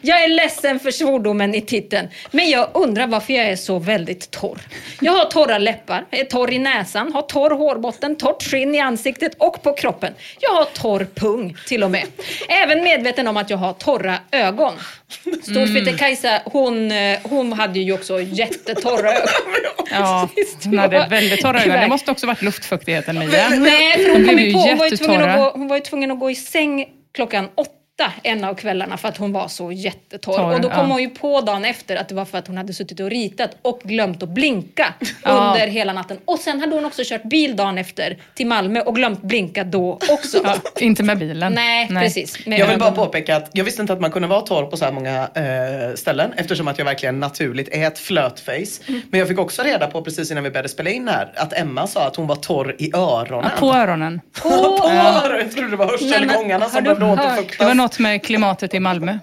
“Jag 0.00 0.24
är 0.24 0.28
ledsen 0.28 0.80
för 0.80 0.90
svordomen 0.90 1.54
i 1.54 1.60
titeln, 1.60 2.08
men 2.30 2.50
jag 2.50 2.68
undrar 2.74 3.06
varför 3.06 3.32
jag 3.32 3.46
är 3.46 3.56
så 3.56 3.78
väldigt 3.78 4.30
torr. 4.30 4.58
Jag 5.00 5.12
har 5.12 5.24
torra 5.24 5.58
läppar, 5.58 6.06
är 6.10 6.24
torr 6.24 6.50
i 6.52 6.58
näsan, 6.58 7.12
har 7.12 7.22
torr 7.22 7.50
hårbotten, 7.50 8.16
torrt 8.16 8.42
skinn 8.42 8.74
i 8.74 8.80
ansiktet 8.80 9.34
och 9.38 9.62
på 9.62 9.72
kroppen. 9.72 10.14
Jag 10.40 10.50
har 10.50 10.64
torr 10.64 11.06
pung 11.14 11.56
till 11.66 11.84
och 11.84 11.90
med. 11.90 12.06
Även 12.48 12.82
medveten 12.82 13.28
om 13.28 13.36
att 13.36 13.50
jag 13.50 13.58
har 13.58 13.72
torra 13.72 14.18
ögon. 14.30 14.72
Storfitte-Kajsa, 15.42 16.40
hon, 16.44 16.90
eh, 16.92 17.18
hon 17.22 17.52
hade 17.52 17.78
ju 17.78 17.92
också 17.92 18.20
jättetorra 18.20 19.12
ögon. 19.16 19.28
Ja, 19.90 20.28
hon 20.64 20.78
hade 20.78 21.06
väldigt 21.10 21.40
torra 21.40 21.62
ögon. 21.64 21.80
Det 21.80 21.88
måste 21.88 22.10
också 22.10 22.26
varit 22.26 22.42
luftfuktigheten 22.42 23.18
Mia. 23.18 23.48
Nej, 23.48 23.92
för 23.92 24.04
De 24.04 24.14
hon 24.14 24.26
kom 24.26 24.38
ju 24.38 24.52
på, 24.52 24.58
hon 24.58 24.78
var 24.78 24.86
ju, 24.86 24.96
tvungen 24.96 25.22
att 25.22 25.38
gå, 25.38 25.58
hon 25.58 25.68
var 25.68 25.76
ju 25.76 25.82
tvungen 25.82 26.10
att 26.10 26.20
gå 26.20 26.30
i 26.30 26.34
säng 26.34 26.86
klockan 27.14 27.48
åtta 27.54 27.72
en 28.22 28.44
av 28.44 28.54
kvällarna 28.54 28.96
för 28.96 29.08
att 29.08 29.16
hon 29.16 29.32
var 29.32 29.48
så 29.48 29.72
jättetorr. 29.72 30.36
Torr, 30.36 30.54
och 30.54 30.60
då 30.60 30.68
kom 30.68 30.78
ja. 30.78 30.92
hon 30.92 31.02
ju 31.02 31.10
på 31.10 31.40
dagen 31.40 31.64
efter 31.64 31.96
att 31.96 32.08
det 32.08 32.14
var 32.14 32.24
för 32.24 32.38
att 32.38 32.46
hon 32.46 32.56
hade 32.56 32.72
suttit 32.74 33.00
och 33.00 33.10
ritat 33.10 33.50
och 33.62 33.80
glömt 33.84 34.22
att 34.22 34.28
blinka 34.28 34.94
Ja. 35.22 35.30
under 35.54 35.66
hela 35.66 35.92
natten. 35.92 36.18
Och 36.24 36.38
sen 36.38 36.60
hade 36.60 36.74
hon 36.74 36.84
också 36.84 37.02
kört 37.04 37.22
bil 37.22 37.56
dagen 37.56 37.78
efter 37.78 38.18
till 38.34 38.46
Malmö 38.46 38.80
och 38.80 38.94
glömt 38.94 39.22
blinka 39.22 39.64
då 39.64 39.92
också. 40.10 40.38
Ja, 40.44 40.54
inte 40.78 41.02
med 41.02 41.18
bilen. 41.18 41.52
Nej, 41.52 41.88
precis. 41.88 42.46
Men- 42.46 42.58
Jag 42.58 42.66
vill 42.66 42.78
bara 42.78 42.92
påpeka 42.92 43.36
att 43.36 43.50
jag 43.52 43.64
visste 43.64 43.80
inte 43.82 43.92
att 43.92 44.00
man 44.00 44.10
kunde 44.10 44.28
vara 44.28 44.40
torr 44.40 44.66
på 44.66 44.76
så 44.76 44.84
här 44.84 44.92
många 44.92 45.22
eh, 45.34 45.94
ställen 45.94 46.32
eftersom 46.36 46.68
att 46.68 46.78
jag 46.78 46.84
verkligen 46.84 47.20
naturligt 47.20 47.68
är 47.72 47.86
ett 47.86 47.98
flötface. 47.98 48.82
Mm. 48.88 49.02
Men 49.10 49.20
jag 49.20 49.28
fick 49.28 49.38
också 49.38 49.62
reda 49.62 49.86
på 49.86 50.02
precis 50.02 50.30
innan 50.30 50.44
vi 50.44 50.50
började 50.50 50.68
spela 50.68 50.90
in 50.90 51.08
här 51.08 51.32
att 51.36 51.52
Emma 51.52 51.86
sa 51.86 52.06
att 52.06 52.16
hon 52.16 52.26
var 52.26 52.36
torr 52.36 52.74
i 52.78 52.90
öronen. 52.96 53.50
Ja, 53.54 53.60
på 53.60 53.72
öronen. 53.74 54.20
på 54.42 54.48
öronen! 54.88 55.40
Jag 55.40 55.52
trodde 55.52 55.70
det 55.70 55.76
var 55.76 55.86
hörselgångarna 55.86 56.68
som 56.68 56.84
behövde 56.84 57.04
återfuktas. 57.06 57.66
Något 57.88 57.98
med 57.98 58.22
klimatet 58.22 58.74
i 58.74 58.80
Malmö. 58.80 59.18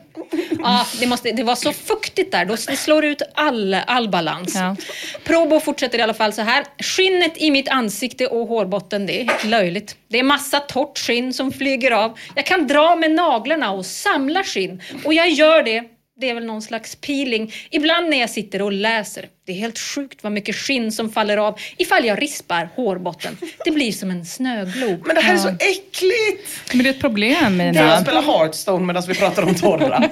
Ja, 0.59 0.86
det, 0.99 1.07
måste, 1.07 1.32
det 1.32 1.43
var 1.43 1.55
så 1.55 1.74
fuktigt 1.74 2.32
där. 2.32 2.45
Då 2.45 2.55
det 2.68 2.76
slår 2.76 3.05
ut 3.05 3.22
all, 3.34 3.74
all 3.74 4.09
balans. 4.09 4.55
Ja. 4.55 4.76
Probo 5.24 5.59
fortsätter 5.59 5.99
i 5.99 6.01
alla 6.01 6.13
fall 6.13 6.34
så 6.34 6.41
här. 6.41 6.66
Skinnet 6.80 7.38
i 7.38 7.51
mitt 7.51 7.70
ansikte 7.70 8.28
och 8.28 8.47
hårbotten, 8.47 9.05
det 9.05 9.22
är 9.22 9.47
löjligt. 9.47 9.95
Det 10.07 10.20
är 10.20 10.24
massa 10.24 10.59
torrt 10.59 10.97
skinn 10.97 11.34
som 11.34 11.51
flyger 11.51 11.91
av. 11.91 12.18
Jag 12.36 12.45
kan 12.45 12.68
dra 12.68 12.95
med 12.95 13.11
naglarna 13.11 13.72
och 13.72 13.86
samla 13.86 14.43
skinn. 14.43 14.82
Och 15.03 15.13
jag 15.13 15.30
gör 15.30 15.63
det. 15.63 15.84
Det 16.18 16.30
är 16.30 16.34
väl 16.34 16.45
någon 16.45 16.61
slags 16.61 16.95
peeling. 16.95 17.53
Ibland 17.72 18.09
när 18.09 18.20
jag 18.20 18.30
sitter 18.30 18.61
och 18.61 18.72
läser. 18.72 19.26
Det 19.45 19.51
är 19.51 19.55
helt 19.55 19.80
sjukt 19.80 20.24
vad 20.24 20.32
mycket 20.32 20.55
skinn 20.55 20.91
som 20.91 21.11
faller 21.11 21.38
av 21.38 21.59
ifall 21.78 22.05
jag 22.05 22.22
rispar 22.22 22.70
hårbotten. 22.76 23.38
Det 23.66 23.72
blir 23.72 23.91
som 23.91 24.11
en 24.11 24.26
snöglob. 24.26 25.03
Men 25.05 25.16
det 25.16 25.22
här 25.22 25.34
är 25.34 25.38
så 25.38 25.47
äckligt! 25.49 26.61
Men 26.74 26.84
det 26.84 26.89
är 26.89 26.93
ett 26.93 26.99
problem 27.01 27.36
Jag 27.43 27.51
Mina. 27.51 28.01
spelar 28.01 28.22
Hearthstone 28.22 28.86
medan 28.86 29.03
vi 29.07 29.13
pratar 29.13 29.43
om 29.43 29.55
torra. 29.55 30.09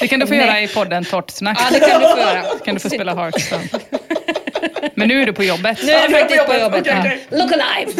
Det 0.00 0.08
kan 0.08 0.20
du 0.20 0.26
få 0.26 0.34
Nej. 0.34 0.46
göra 0.46 0.60
i 0.60 0.68
podden 0.68 1.04
Torrt 1.04 1.30
snack. 1.30 1.58
Ja, 1.60 1.78
det 1.78 1.80
kan 1.88 2.00
du 2.00 2.08
få 2.08 2.18
göra. 2.18 2.42
kan 2.64 2.74
du 2.74 2.80
få 2.80 2.88
spela 2.90 3.14
Hearthstone. 3.14 3.68
Men 4.94 5.08
nu 5.08 5.22
är 5.22 5.26
du 5.26 5.32
på 5.32 5.44
jobbet. 5.44 5.78
Nu 5.84 5.92
är 5.92 6.08
det 6.08 6.14
faktiskt 6.18 6.46
på 6.46 6.54
jobbet. 6.54 6.80
Okej, 6.80 6.94
okej. 7.00 7.26
Look 7.30 7.52
alive! 7.52 7.92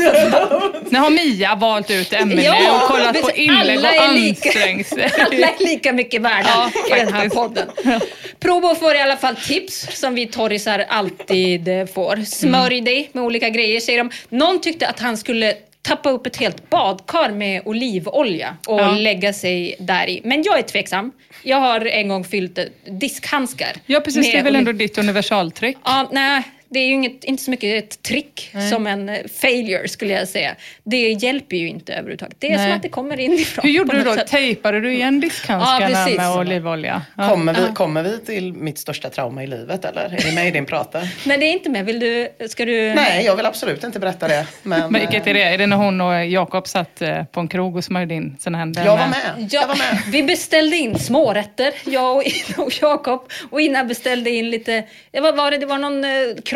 Nu 0.90 0.98
har 0.98 1.10
Mia 1.10 1.54
valt 1.54 1.90
ut 1.90 2.12
Emelie 2.12 2.44
Ja, 2.44 2.82
och 2.82 2.88
kollat 2.88 3.20
på 3.20 3.28
du, 3.28 3.42
inlägg 3.42 3.78
och 3.78 4.02
ansträngt 4.02 4.86
sig. 4.86 5.10
Alla 5.20 5.36
är 5.46 5.64
lika 5.64 5.92
mycket 5.92 6.20
värda 6.22 6.70
Ja, 6.90 6.96
i 6.96 7.00
den 7.04 7.14
här 7.14 7.28
podden. 7.28 7.68
Probo 8.40 8.74
får 8.74 8.94
i 8.94 9.00
alla 9.00 9.16
fall 9.16 9.36
tips 9.36 10.00
som 10.00 10.14
vi 10.14 10.26
torrisar 10.26 10.84
alltid 10.88 11.68
eh, 11.68 11.86
får. 11.86 12.16
Smörj 12.24 12.80
dig 12.80 13.10
med 13.12 13.24
olika 13.24 13.48
grejer 13.48 13.80
säger 13.80 13.98
de. 13.98 14.10
Någon 14.28 14.60
tyckte 14.60 14.86
att 14.88 15.00
han 15.00 15.16
skulle 15.16 15.54
tappa 15.82 16.10
upp 16.10 16.26
ett 16.26 16.36
helt 16.36 16.70
badkar 16.70 17.30
med 17.30 17.62
olivolja 17.64 18.56
och 18.66 18.80
Ja. 18.80 18.90
lägga 18.92 19.32
sig 19.32 19.76
där 19.78 20.08
i. 20.10 20.20
Men 20.24 20.42
jag 20.42 20.58
är 20.58 20.62
tveksam. 20.62 21.12
Jag 21.42 21.56
har 21.56 21.86
en 21.86 22.08
gång 22.08 22.24
fyllt 22.24 22.58
eh, 22.58 22.64
diskhandskar. 22.90 23.72
Ja 23.86 24.00
precis, 24.00 24.32
det 24.32 24.38
är 24.38 24.42
väl 24.42 24.56
ändå 24.56 24.72
ditt 24.72 24.98
universaltrick. 24.98 25.76
Ja, 25.84 26.08
nej, 26.12 26.42
det 26.72 26.78
är 26.80 26.86
ju 26.86 26.92
inget, 26.92 27.24
inte 27.24 27.42
så 27.42 27.50
mycket 27.50 27.84
ett 27.84 28.02
trick 28.02 28.50
som 28.70 28.86
en 28.86 29.08
eh, 29.08 29.16
failure 29.40 29.88
skulle 29.88 30.12
jag 30.12 30.28
säga. 30.28 30.54
Det 30.84 31.12
hjälper 31.12 31.56
ju 31.56 31.68
inte 31.68 31.92
överhuvudtaget. 31.92 32.36
Det 32.38 32.52
är 32.52 32.56
Nej. 32.56 32.66
som 32.66 32.76
att 32.76 32.82
det 32.82 32.88
kommer 32.88 33.20
inifrån. 33.20 33.62
Hur 33.62 33.70
gjorde 33.70 33.96
du 33.96 34.02
då? 34.04 34.14
sätt. 34.14 34.26
Tejpade 34.26 34.80
du 34.80 34.92
igen 34.92 35.20
diskhandskarna 35.20 36.10
Ja, 36.10 36.16
med 36.16 36.38
olivolja? 36.38 37.02
Ja. 37.16 37.28
Kommer 37.28 37.54
vi, 37.54 37.74
kommer 37.74 38.02
vi 38.02 38.18
till 38.18 38.52
mitt 38.52 38.78
största 38.78 39.10
trauma 39.10 39.42
i 39.42 39.46
livet 39.46 39.84
eller? 39.84 40.04
Är 40.04 40.24
ni 40.24 40.34
med 40.34 40.48
i 40.48 40.50
din 40.50 40.66
prata? 40.66 41.02
Men 41.26 41.40
det 41.40 41.46
är 41.46 41.52
inte 41.52 41.70
med. 41.70 41.84
Vill 41.84 42.00
du, 42.00 42.28
ska 42.48 42.64
du... 42.64 42.94
Nej, 42.94 43.24
jag 43.24 43.36
vill 43.36 43.46
absolut 43.46 43.84
inte 43.84 44.00
berätta 44.00 44.28
det. 44.28 44.46
Men, 44.62 44.92
Men 44.92 45.00
vilket 45.00 45.26
är 45.26 45.34
det? 45.34 45.42
Är 45.42 45.58
det 45.58 45.66
när 45.66 45.76
hon 45.76 46.00
och 46.00 46.26
Jakob 46.26 46.68
satt 46.68 47.02
eh, 47.02 47.24
på 47.24 47.40
en 47.40 47.48
krog 47.48 47.76
och 47.76 47.84
smörjde 47.84 48.14
in 48.14 48.36
sina 48.40 48.58
händer? 48.58 48.84
Jag 48.84 48.96
var 48.96 49.06
med. 49.06 49.48
Ja, 49.50 49.60
Jag 49.60 49.68
var 49.68 49.76
med. 49.76 50.02
Vi 50.12 50.22
beställde 50.22 50.76
in 50.76 50.98
smårätter, 50.98 51.72
jag 51.84 52.16
och, 52.16 52.22
och 52.56 52.72
Jakob. 52.80 53.30
Och 53.50 53.60
Ina 53.60 53.84
beställde 53.84 54.30
in 54.30 54.50
lite, 54.50 54.84
vad 55.12 55.36
var 55.36 55.50
det, 55.50 55.58
det 55.58 55.66
var 55.66 55.78
någon 55.78 56.04
eh, 56.04 56.10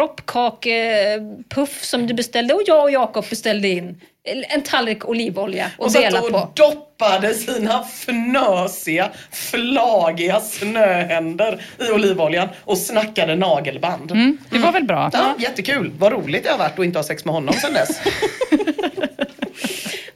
kroppkakepuff 0.06 1.84
som 1.84 2.06
du 2.06 2.14
beställde 2.14 2.54
och 2.54 2.62
jag 2.66 2.82
och 2.82 2.90
Jakob 2.90 3.24
beställde 3.30 3.68
in 3.68 4.00
en 4.48 4.62
tallrik 4.62 5.08
olivolja 5.08 5.70
och, 5.78 5.84
Och 5.84 5.92
satt 5.92 6.02
delade 6.02 6.26
och 6.26 6.32
på. 6.32 6.50
doppade 6.54 7.34
sina 7.34 7.82
fnösiga, 7.84 9.10
flagiga 9.30 10.40
snöhänder 10.40 11.62
i 11.88 11.92
olivoljan 11.92 12.48
och 12.64 12.78
snackade 12.78 13.36
nagelband. 13.36 14.10
Mm, 14.10 14.38
det 14.50 14.58
var 14.58 14.72
väl 14.72 14.84
bra? 14.84 15.10
Ja, 15.12 15.34
jättekul. 15.38 15.92
Vad 15.98 16.12
roligt 16.12 16.44
det 16.44 16.50
har 16.50 16.58
varit 16.58 16.78
att 16.78 16.84
inte 16.84 16.98
ha 16.98 17.04
sex 17.04 17.24
med 17.24 17.34
honom 17.34 17.54
sedan 17.54 17.72
dess. 17.72 18.00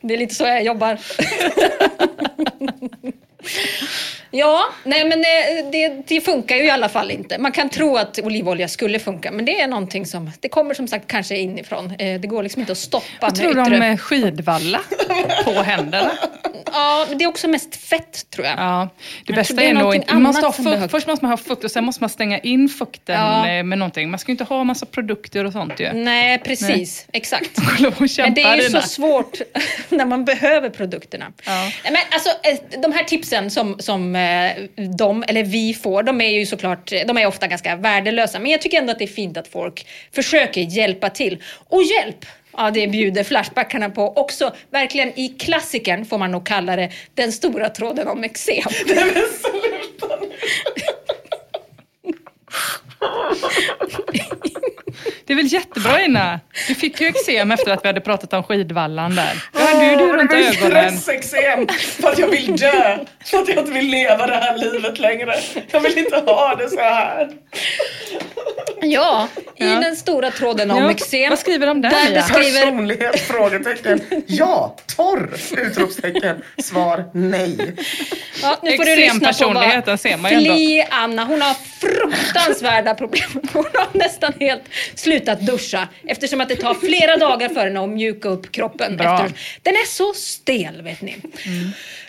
Det 0.02 0.14
är 0.14 0.18
lite 0.18 0.34
så 0.34 0.44
jag 0.44 0.64
jobbar. 0.64 0.98
Ja, 4.30 4.64
nej 4.84 5.04
men 5.08 5.18
det, 5.22 5.70
det, 5.72 6.02
det 6.06 6.20
funkar 6.20 6.56
ju 6.56 6.64
i 6.64 6.70
alla 6.70 6.88
fall 6.88 7.10
inte. 7.10 7.38
Man 7.38 7.52
kan 7.52 7.68
tro 7.68 7.96
att 7.96 8.18
olivolja 8.18 8.68
skulle 8.68 8.98
funka, 8.98 9.30
men 9.30 9.44
det 9.44 9.60
är 9.60 9.66
någonting 9.66 10.06
som, 10.06 10.30
det 10.40 10.48
kommer 10.48 10.74
som 10.74 10.88
sagt 10.88 11.06
kanske 11.06 11.36
inifrån. 11.36 11.90
Eh, 11.98 12.20
Det 12.20 12.28
går 12.28 12.42
liksom 12.42 12.60
inte 12.60 12.72
att 12.72 12.78
stoppa 12.78 13.04
Vad 13.20 13.34
tror 13.34 13.54
du 13.54 13.60
om 13.60 13.82
eh, 13.82 13.96
skidvalla 13.96 14.80
på 15.44 15.50
händerna? 15.52 16.10
Ja, 16.72 17.06
det 17.16 17.24
är 17.24 17.28
också 17.28 17.48
mest 17.48 17.76
fett 17.76 18.30
tror 18.30 18.46
jag. 18.46 18.58
Ja, 18.58 18.88
det 18.98 19.32
Jag 19.32 19.36
bästa 19.36 19.62
är 19.62 19.68
är 19.70 19.74
nog 19.74 19.94
inte... 19.94 20.14
Man 20.14 20.22
måste 20.22 20.46
ha 20.46 20.52
fukt, 20.52 20.90
först 20.90 21.06
måste 21.06 21.24
man 21.24 21.30
ha 21.32 21.36
fukt 21.36 21.64
och 21.64 21.70
sen 21.70 21.84
måste 21.84 22.02
man 22.02 22.10
stänga 22.10 22.38
in 22.38 22.68
fukten 22.68 23.14
Ja. 23.20 23.48
eh, 23.48 23.64
med 23.64 23.78
någonting. 23.78 24.10
Man 24.10 24.18
ska 24.18 24.30
ju 24.30 24.32
inte 24.32 24.44
ha 24.44 24.64
massa 24.64 24.86
produkter 24.86 25.44
och 25.44 25.52
sånt 25.52 25.80
ju. 25.80 25.92
Nej, 25.92 26.38
precis. 26.38 27.06
Exakt. 27.12 27.50
Vad 27.82 27.94
hon 27.94 28.08
Men 28.18 28.34
det 28.34 28.42
är 28.42 28.56
ju 28.56 28.62
kämpar, 28.62 28.80
så 28.80 28.88
svårt 28.88 29.38
när 29.88 30.04
man 30.04 30.24
behöver 30.24 30.70
produkterna. 30.70 31.32
Ja. 31.46 31.52
Nej, 31.62 31.92
Men 31.92 31.96
alltså, 32.10 32.28
eh, 32.28 32.80
de 32.80 32.92
här 32.92 33.04
tipsen 33.04 33.50
som, 33.50 33.78
som 33.78 34.16
eh, 34.16 34.19
de, 34.98 35.24
eller 35.28 35.44
vi 35.44 35.74
får, 35.74 36.02
de 36.02 36.20
är 36.20 36.28
ju 36.28 36.46
såklart 36.46 36.92
de 37.06 37.18
är 37.18 37.26
ofta 37.26 37.46
ganska 37.46 37.76
värdelösa. 37.76 38.38
Men 38.38 38.50
jag 38.50 38.60
tycker 38.60 38.78
ändå 38.78 38.92
att 38.92 38.98
det 38.98 39.04
är 39.04 39.08
fint 39.08 39.36
att 39.36 39.48
folk 39.48 39.86
försöker 40.14 40.60
hjälpa 40.60 41.10
till. 41.10 41.42
Och 41.68 41.82
hjälp! 41.82 42.26
Ja, 42.56 42.70
det 42.70 42.86
bjuder 42.88 43.24
Flashbackarna 43.24 43.90
på 43.90 44.12
också. 44.16 44.54
Verkligen 44.70 45.18
i 45.18 45.28
klassikern, 45.28 46.04
får 46.04 46.18
man 46.18 46.30
nog 46.30 46.46
kalla 46.46 46.76
det, 46.76 46.90
den 47.14 47.32
stora 47.32 47.68
tråden 47.68 48.08
om 48.08 48.24
eksem. 48.24 48.64
Det 55.24 55.32
är 55.32 55.36
väl 55.36 55.52
jättebra 55.52 56.02
Ina? 56.02 56.40
Du 56.68 56.74
fick 56.74 57.00
ju 57.00 57.06
eksem 57.08 57.50
efter 57.52 57.70
att 57.72 57.84
vi 57.84 57.88
hade 57.88 58.00
pratat 58.00 58.32
om 58.32 58.42
skidvallan 58.42 59.14
där. 59.14 59.44
Då 59.52 59.58
hade 59.60 59.84
ju 59.90 59.96
du 59.96 60.12
runt 60.12 60.32
ögonen. 60.32 60.98
stressexem 60.98 61.68
för 62.02 62.08
att 62.08 62.18
jag 62.18 62.28
vill 62.28 62.56
dö. 62.56 62.98
För 63.24 63.38
att 63.38 63.48
jag 63.48 63.58
inte 63.58 63.72
vill 63.72 63.86
leva 63.86 64.26
det 64.26 64.34
här 64.34 64.58
livet 64.58 64.98
längre. 64.98 65.34
Jag 65.70 65.80
vill 65.80 65.98
inte 65.98 66.16
ha 66.16 66.54
det 66.54 66.68
så 66.70 66.80
här. 66.80 67.28
Ja, 68.82 69.28
i 69.56 69.64
den 69.64 69.96
stora 69.96 70.30
tråden 70.30 70.70
om 70.70 70.82
Ja, 70.82 70.90
eksem. 70.90 71.30
vad 71.30 71.38
skriver 71.38 71.66
de 71.66 71.80
där, 71.80 71.90
Där 71.90 72.14
beskriver 72.14 72.60
Personlighet? 72.62 73.20
Frågetecken. 73.20 74.00
Ja. 74.26 74.76
Torr? 74.96 75.30
Utropstecken. 75.56 76.42
Svar 76.62 77.04
nej. 77.14 77.74
Ja, 78.42 78.58
nu 78.62 78.76
får 78.76 78.84
du 78.84 78.96
lyssna 78.96 79.32
på 79.32 79.90
vad 79.90 80.00
ser 80.00 80.16
man 80.16 80.30
ju 80.30 80.36
ändå. 80.36 80.54
Fli 80.54 80.86
Anna, 80.90 81.24
hon 81.24 81.42
har 81.42 81.54
fruktansvärda 81.80 82.94
problem. 82.94 83.30
Hon 83.52 83.64
har 83.74 83.98
nästan 83.98 84.32
helt 84.40 84.62
slutat 84.94 85.40
duscha 85.40 85.88
eftersom 86.06 86.40
att 86.40 86.48
det 86.48 86.56
tar 86.56 86.74
flera 86.74 87.16
dagar 87.16 87.48
för 87.48 87.64
henne 87.64 87.80
att 87.80 87.88
mjuka 87.88 88.28
upp 88.28 88.52
kroppen. 88.52 88.96
Bra. 88.96 89.14
Efter, 89.14 89.40
den 89.62 89.74
är 89.74 89.86
så 89.86 90.12
stel 90.12 90.82
vet 90.82 91.00
ni. 91.02 91.16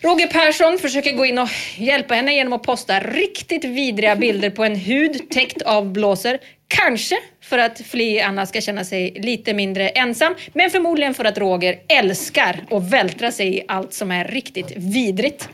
Roger 0.02 0.28
Persson 0.28 0.78
försöker 0.78 1.12
gå 1.12 1.26
in 1.26 1.40
och 1.40 1.50
hjälpa 1.78 2.14
henne 2.14 2.36
genom 2.36 2.54
att 2.54 2.64
posta 2.64 3.00
riktigt 3.00 3.66
vidriga 3.66 4.16
bilder 4.16 4.50
på 4.50 4.64
en 4.64 4.76
hud 4.76 5.30
täckt 5.30 5.62
av 5.62 5.92
blåsor. 5.92 6.38
Kanske 6.68 7.16
för 7.42 7.58
att 7.58 7.82
Fli 7.82 8.22
Anna 8.22 8.46
ska 8.46 8.62
känna 8.62 8.84
sig 8.84 9.12
lite 9.12 9.54
mindre 9.54 9.90
ensam, 9.90 10.36
men 10.54 10.70
förmodligen 10.70 11.14
för 11.14 11.26
att 11.26 11.38
Roger 11.38 11.80
älskar 11.88 12.66
att 12.70 12.92
vältra 12.92 13.32
sig 13.32 13.58
i 13.58 13.64
allt 13.68 13.94
som 13.94 14.12
är 14.12 14.26
riktigt 14.26 14.72
vidrigt. 14.76 15.50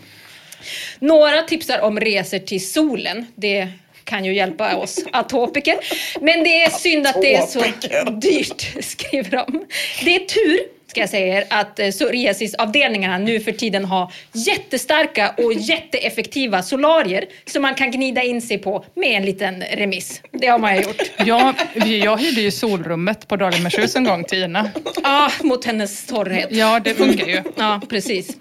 Några 1.00 1.42
tipsar 1.42 1.80
om 1.80 2.00
resor 2.00 2.40
till 2.40 2.68
solen. 2.68 3.26
Det 3.36 3.68
kan 4.08 4.26
ju 4.26 4.34
hjälpa 4.34 4.76
oss 4.76 5.00
atopiker. 5.14 5.76
Men 6.22 6.44
det 6.44 6.64
är 6.64 6.70
synd 6.70 7.08
att 7.08 7.22
det 7.22 7.36
är 7.36 7.42
så 7.46 7.64
dyrt, 8.12 8.76
skriver 8.86 9.32
de. 9.32 9.66
Det 10.06 10.16
är 10.16 10.20
tur, 10.20 10.60
ska 10.88 11.00
jag 11.00 11.10
säga 11.10 11.38
er, 11.38 11.46
att 11.50 11.80
eh, 11.80 11.90
psoriasisavdelningarna 11.92 13.18
nu 13.18 13.40
för 13.40 13.52
tiden 13.52 13.86
har 13.86 14.12
jättestarka 14.34 15.34
och 15.38 15.54
jätteeffektiva 15.54 16.64
solarier 16.64 17.26
som 17.46 17.62
man 17.62 17.76
kan 17.76 17.92
gnida 17.92 18.24
in 18.24 18.42
sig 18.42 18.58
på 18.58 18.86
med 18.96 19.18
en 19.18 19.26
liten 19.26 19.64
remiss. 19.74 20.22
Det 20.32 20.48
har 20.48 20.60
man 20.60 20.76
ju 20.76 20.82
gjort. 20.82 21.02
Ja, 21.26 21.54
vi- 21.74 22.00
jag 22.00 22.18
hyrde 22.18 22.42
ju 22.42 22.52
solrummet 22.52 23.28
på 23.28 23.36
Dahliamershus 23.36 23.96
en 23.96 24.04
gång 24.04 24.24
till 24.24 24.44
Ina. 24.44 24.72
Ja, 25.04 25.32
mot 25.44 25.66
hennes 25.66 26.06
torrhet. 26.06 26.48
Ja, 26.52 26.80
det 26.80 26.94
funkar 26.94 27.28
ju. 27.28 27.42
Ja, 27.58 27.82
precis. 27.90 28.38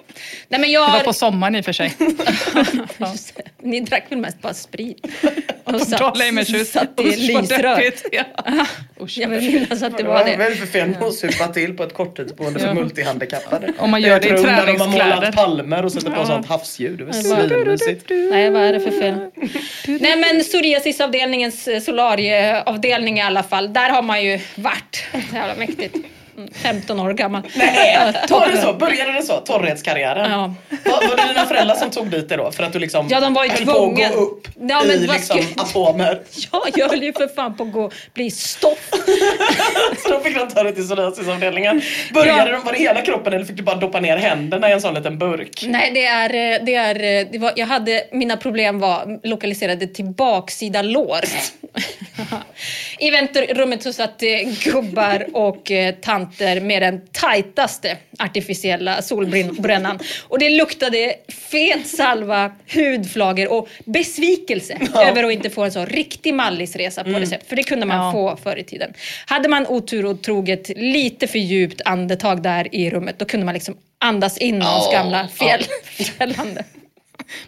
Nej, 0.48 0.60
men 0.60 0.70
jag 0.70 0.88
Det 0.88 0.92
var 0.92 1.04
på 1.04 1.12
sommaren 1.12 1.56
i 1.56 1.60
och 1.60 1.64
för 1.64 1.72
sig. 1.72 1.92
Ni 3.62 3.80
drack 3.80 4.04
väl 4.08 4.18
mest 4.18 4.42
bara 4.42 4.54
sprit? 4.54 5.06
Och 5.66 5.80
satt 5.80 6.16
i 6.18 6.30
Usch, 6.30 7.30
vad 7.34 7.42
lysrör. 7.42 7.76
deppigt. 7.76 8.06
Ja. 8.12 8.24
Usch, 9.00 9.18
Jag 9.18 9.28
vill 9.28 9.52
minnas 9.52 9.82
att 9.82 9.96
det 9.98 10.02
var 10.02 10.12
Vad 10.14 10.28
är 10.28 10.36
det. 10.38 10.44
det 10.48 10.56
för 10.56 10.66
fel 10.66 10.94
på 10.94 11.06
att 11.06 11.14
supa 11.14 11.48
till 11.48 11.76
på 11.76 11.82
ett 11.82 11.94
korttidsboende 11.94 12.60
för 12.60 12.74
multihandikappade? 12.74 13.72
Om 13.78 13.90
man 13.90 14.00
gör 14.02 14.20
det 14.20 14.26
i 14.26 14.30
träningskläder. 14.42 15.14
målat 15.16 15.34
palmer 15.34 15.84
och 15.84 15.92
sätter 15.92 16.10
på 16.10 16.26
sånt 16.26 16.46
havsljud. 16.46 16.98
Det 16.98 17.04
var 17.04 17.12
Det 17.12 17.48
svinmysigt. 17.48 18.10
Nej, 18.30 18.50
vad 18.50 18.62
är 18.62 18.72
det 18.72 18.80
för 18.80 18.90
fel? 18.90 19.14
Nej, 20.00 20.16
men 20.16 20.40
psoriasisavdelningens 20.44 21.68
eh, 21.68 21.80
solarieavdelning 21.80 23.18
i 23.18 23.22
alla 23.22 23.42
fall, 23.42 23.72
där 23.72 23.90
har 23.90 24.02
man 24.02 24.24
ju 24.24 24.40
varit. 24.54 25.04
Jävla 25.34 25.54
mäktigt. 25.54 25.96
Mm, 26.36 26.50
15 26.54 27.00
år 27.00 27.12
gammal. 27.12 27.42
Nej, 27.56 28.12
var 28.30 28.48
det 28.52 28.56
så? 28.60 28.72
Började 28.72 29.12
det 29.12 29.22
så? 29.22 29.36
Torrhetskarriären? 29.36 30.30
Ja. 30.30 30.54
Var, 30.84 31.08
var 31.08 31.16
det 31.16 31.28
dina 31.28 31.46
föräldrar 31.46 31.74
som 31.76 31.90
tog 31.90 32.10
dit 32.10 32.28
dig 32.28 32.38
då? 32.38 32.52
För 32.52 32.62
att 32.62 32.72
du 32.72 32.78
liksom 32.78 33.08
Ja, 33.10 33.20
de 33.20 33.34
var 33.34 33.44
ju 33.44 33.50
höll 33.50 33.58
tvungna. 33.64 34.08
på 34.08 34.14
att 34.14 34.14
gå 34.14 34.20
upp 34.20 34.48
Ja, 34.60 34.82
men 34.86 34.90
i 34.90 34.98
liksom 34.98 35.42
ska- 35.42 35.62
atomer? 35.62 36.20
Ja, 36.52 36.62
jag 36.76 36.88
höll 36.88 37.02
ju 37.02 37.12
för 37.12 37.28
fan 37.34 37.56
på 37.56 37.62
att 37.62 37.72
gå, 37.72 37.90
bli 38.14 38.30
stoff. 38.30 38.90
Så 40.02 40.08
då 40.08 40.20
fick 40.20 40.38
de 40.38 40.48
ta 40.48 40.62
dig 40.62 40.74
till 40.74 40.84
psoriasisavdelningen. 40.84 41.82
Började 42.14 42.50
Ja. 42.50 42.56
de, 42.56 42.64
var 42.64 42.72
det 42.72 42.78
hela 42.78 43.00
kroppen 43.02 43.32
eller 43.32 43.44
fick 43.44 43.56
du 43.56 43.62
bara 43.62 43.76
doppa 43.76 44.00
ner 44.00 44.16
händerna 44.16 44.68
i 44.70 44.72
en 44.72 44.80
sån 44.80 44.94
liten 44.94 45.18
burk? 45.18 45.64
Nej, 45.68 45.90
det 45.94 46.04
är, 46.06 46.34
eh, 46.54 46.64
det 46.64 46.74
är, 46.74 47.20
eh, 47.20 47.26
det 47.32 47.38
var, 47.38 47.52
jag 47.56 47.66
hade, 47.66 48.04
mina 48.12 48.36
problem 48.36 48.78
var 48.78 49.20
lokaliserade 49.28 49.86
till 49.86 50.04
baksida 50.04 50.82
lår. 50.82 51.20
I 52.98 53.10
väntrummet 53.10 53.82
så 53.82 53.92
satt 53.92 54.18
det 54.18 54.42
gubbar 54.44 55.26
och 55.32 55.70
eh, 55.70 55.94
tanter 56.26 56.60
med 56.60 56.82
den 56.82 57.00
tajtaste 57.12 57.96
artificiella 58.18 59.02
solbrännan. 59.02 59.98
Och 60.28 60.38
det 60.38 60.50
luktade 60.50 61.14
fet 61.50 61.86
salva, 61.86 62.52
hudflagor 62.74 63.52
och 63.52 63.68
besvikelse 63.84 64.78
över 64.94 65.24
att 65.24 65.32
inte 65.32 65.50
få 65.50 65.64
en 65.64 65.72
så 65.72 65.84
riktig 65.84 66.34
mallisresa 66.34 67.04
på 67.04 67.10
recept. 67.10 67.48
För 67.48 67.56
det 67.56 67.62
kunde 67.62 67.86
man 67.86 67.96
Ja. 68.06 68.12
få 68.12 68.36
förr 68.42 68.56
i 68.56 68.64
tiden. 68.64 68.92
Hade 69.26 69.48
man 69.48 69.66
otur 69.66 70.06
och 70.06 70.22
tog 70.22 70.48
ett 70.48 70.68
lite 70.76 71.26
för 71.26 71.38
djupt 71.38 71.80
andetag 71.84 72.42
där 72.42 72.74
i 72.74 72.90
rummet, 72.90 73.18
då 73.18 73.24
kunde 73.24 73.46
man 73.46 73.54
liksom 73.54 73.76
andas 73.98 74.38
in 74.38 74.58
någons 74.58 74.92
gamla 74.92 75.28
fjäll, 75.28 75.64
fjällande. 75.84 76.64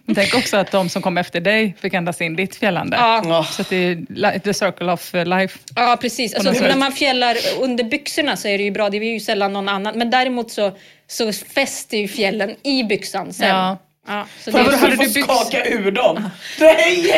Men 0.05 0.15
tänk 0.15 0.35
också 0.35 0.57
att 0.57 0.71
de 0.71 0.89
som 0.89 1.03
kom 1.03 1.19
efter 1.19 1.41
dig 1.41 1.77
fick 1.81 1.95
andas 1.95 2.21
in 2.21 2.37
ditt 2.37 2.57
fjällande. 2.57 2.97
Ja. 2.97 3.47
Så 3.51 3.63
att 3.63 3.69
det 3.69 3.77
är 3.77 4.39
the 4.39 4.55
circle 4.55 4.93
of 4.93 5.15
eh, 5.15 5.27
life. 5.27 5.59
Ja, 5.75 5.99
precis. 6.01 6.35
Alltså, 6.35 6.65
när 6.65 6.77
man 6.77 6.93
fjällar 6.93 7.37
under 7.61 7.85
byxorna 7.85 8.37
så 8.37 8.49
är 8.49 8.59
det 8.59 8.65
ju 8.65 8.71
bra. 8.71 8.91
Det 8.91 8.97
är 8.97 9.13
ju 9.13 9.21
sällan 9.21 9.53
någon 9.53 9.69
annan. 9.69 9.99
Men 9.99 10.11
däremot 10.11 10.51
så, 10.51 10.73
så 11.07 11.33
fäster 11.33 11.99
ju 11.99 12.09
fjällen 12.09 12.51
i 12.63 12.85
byxan 12.85 13.33
sen. 13.33 13.49
Ja. 13.49 13.79
Ja, 14.09 14.27
så 14.45 14.53
För 14.53 14.59
det 14.59 14.65
att 14.65 14.67
är 14.69 14.71
du 14.73 14.77
hade 14.79 14.97
får 14.97 15.03
du 15.03 15.09
byx- 15.09 15.25
skaka 15.25 15.65
ur 15.65 15.91
dem. 15.91 16.31
Nej! 16.59 17.15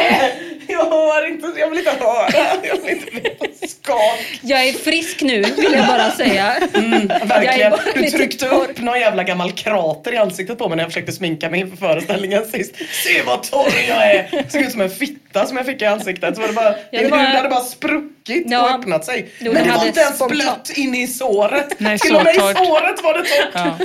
Jag 0.69 0.85
hör 0.91 1.29
inte, 1.29 1.61
jag 1.61 1.71
vill 1.71 1.79
inte 1.79 1.91
höra. 1.91 2.29
Jag 2.63 2.77
vill 2.83 2.91
inte 2.91 3.31
på 3.31 3.47
skak. 3.69 4.39
jag 4.43 4.65
är 4.69 4.73
frisk 4.73 5.23
nu, 5.23 5.43
vill 5.43 5.73
jag 5.73 5.87
bara 5.87 6.11
säga. 6.11 6.55
Jag 6.73 6.81
Verkligen. 7.27 7.61
är 7.61 7.71
bara 7.71 7.81
Du 7.95 8.11
tryckte 8.11 8.47
torr. 8.49 8.65
upp 8.71 8.79
någon 8.81 9.01
jävla 9.01 9.25
gammal 9.25 9.53
krater 9.53 10.13
i 10.13 10.17
ansiktet 10.17 10.59
på 10.59 10.69
mig 10.69 10.77
när 10.77 10.85
jag 10.85 10.93
försökte 10.93 11.13
sminka 11.13 11.51
mig 11.51 11.61
inför 11.61 11.77
föreställningen 11.77 12.45
sist. 12.47 12.75
Se 13.05 13.23
vad 13.23 13.43
torr 13.43 13.73
jag 13.89 14.11
är! 14.11 14.45
Såg 14.51 14.63
ut 14.63 14.73
som 14.73 14.81
en 14.81 14.91
fitta 14.91 15.47
som 15.47 15.57
jag 15.57 15.67
fick 15.67 15.83
i 15.83 15.87
ansiktet. 15.87 16.35
Så 16.35 16.41
var 16.41 16.49
det 16.49 16.55
bara, 16.55 16.71
det 16.71 16.99
din 16.99 17.11
var- 17.11 17.19
hade 17.19 17.49
bara 17.49 17.61
spruckit 17.65 18.45
Ja. 18.47 18.63
och 18.75 18.81
öppnat 18.81 19.05
sig. 19.05 19.29
Jo, 19.39 19.53
Men 19.53 19.63
det 19.65 19.71
det 19.71 19.77
var 19.77 19.87
inte 19.87 20.01
ens 20.01 20.19
blött 20.29 20.71
inne 20.77 21.03
i 21.03 21.07
såret. 21.07 21.75
Nej, 21.79 21.99
Till 21.99 22.11
så 22.11 22.17
och 22.19 22.25
med 22.25 22.35
i 22.35 22.39
såret 22.39 23.03
var 23.03 23.15
det 23.19 23.25
torrt. 23.25 23.51
Ja. 23.55 23.79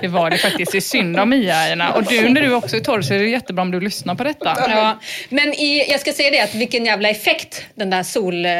Det 0.00 0.08
var 0.08 0.30
det 0.30 0.38
faktiskt. 0.38 0.72
Det 0.72 0.78
är 0.78 0.80
synd 0.80 1.20
om 1.20 1.28
Mia, 1.28 1.72
Ina. 1.72 1.92
Och 1.94 2.04
du, 2.04 2.28
när 2.28 2.40
du 2.40 2.54
också 2.54 2.76
är 2.76 2.80
torr 2.80 3.02
så 3.02 3.14
är 3.14 3.18
det 3.18 3.28
jättebra 3.28 3.62
om 3.62 3.70
du 3.70 3.80
lyssnar 3.80 4.14
på 4.14 4.24
detta. 4.24 4.56
Ja, 4.68 4.98
men 5.28 5.54
i, 5.54 5.90
jag 5.90 6.00
ska 6.00 6.12
säga 6.12 6.30
det 6.30 6.40
att 6.40 6.54
vilken 6.54 6.84
jävla 6.84 7.08
effekt 7.08 7.64
den 7.74 7.90
där 7.90 8.02
sol, 8.02 8.46
eh, 8.46 8.52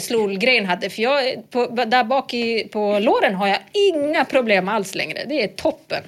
solgrejen 0.00 0.66
hade. 0.66 0.90
För 0.90 1.02
jag, 1.02 1.50
på, 1.50 1.66
där 1.66 2.04
bak 2.04 2.34
i, 2.34 2.68
på 2.72 2.98
låren 2.98 3.34
har 3.34 3.48
jag 3.48 3.58
inga 3.72 4.24
problem 4.24 4.68
alls 4.68 4.94
längre. 4.94 5.24
Det 5.26 5.42
är 5.42 5.48
toppen. 5.48 6.02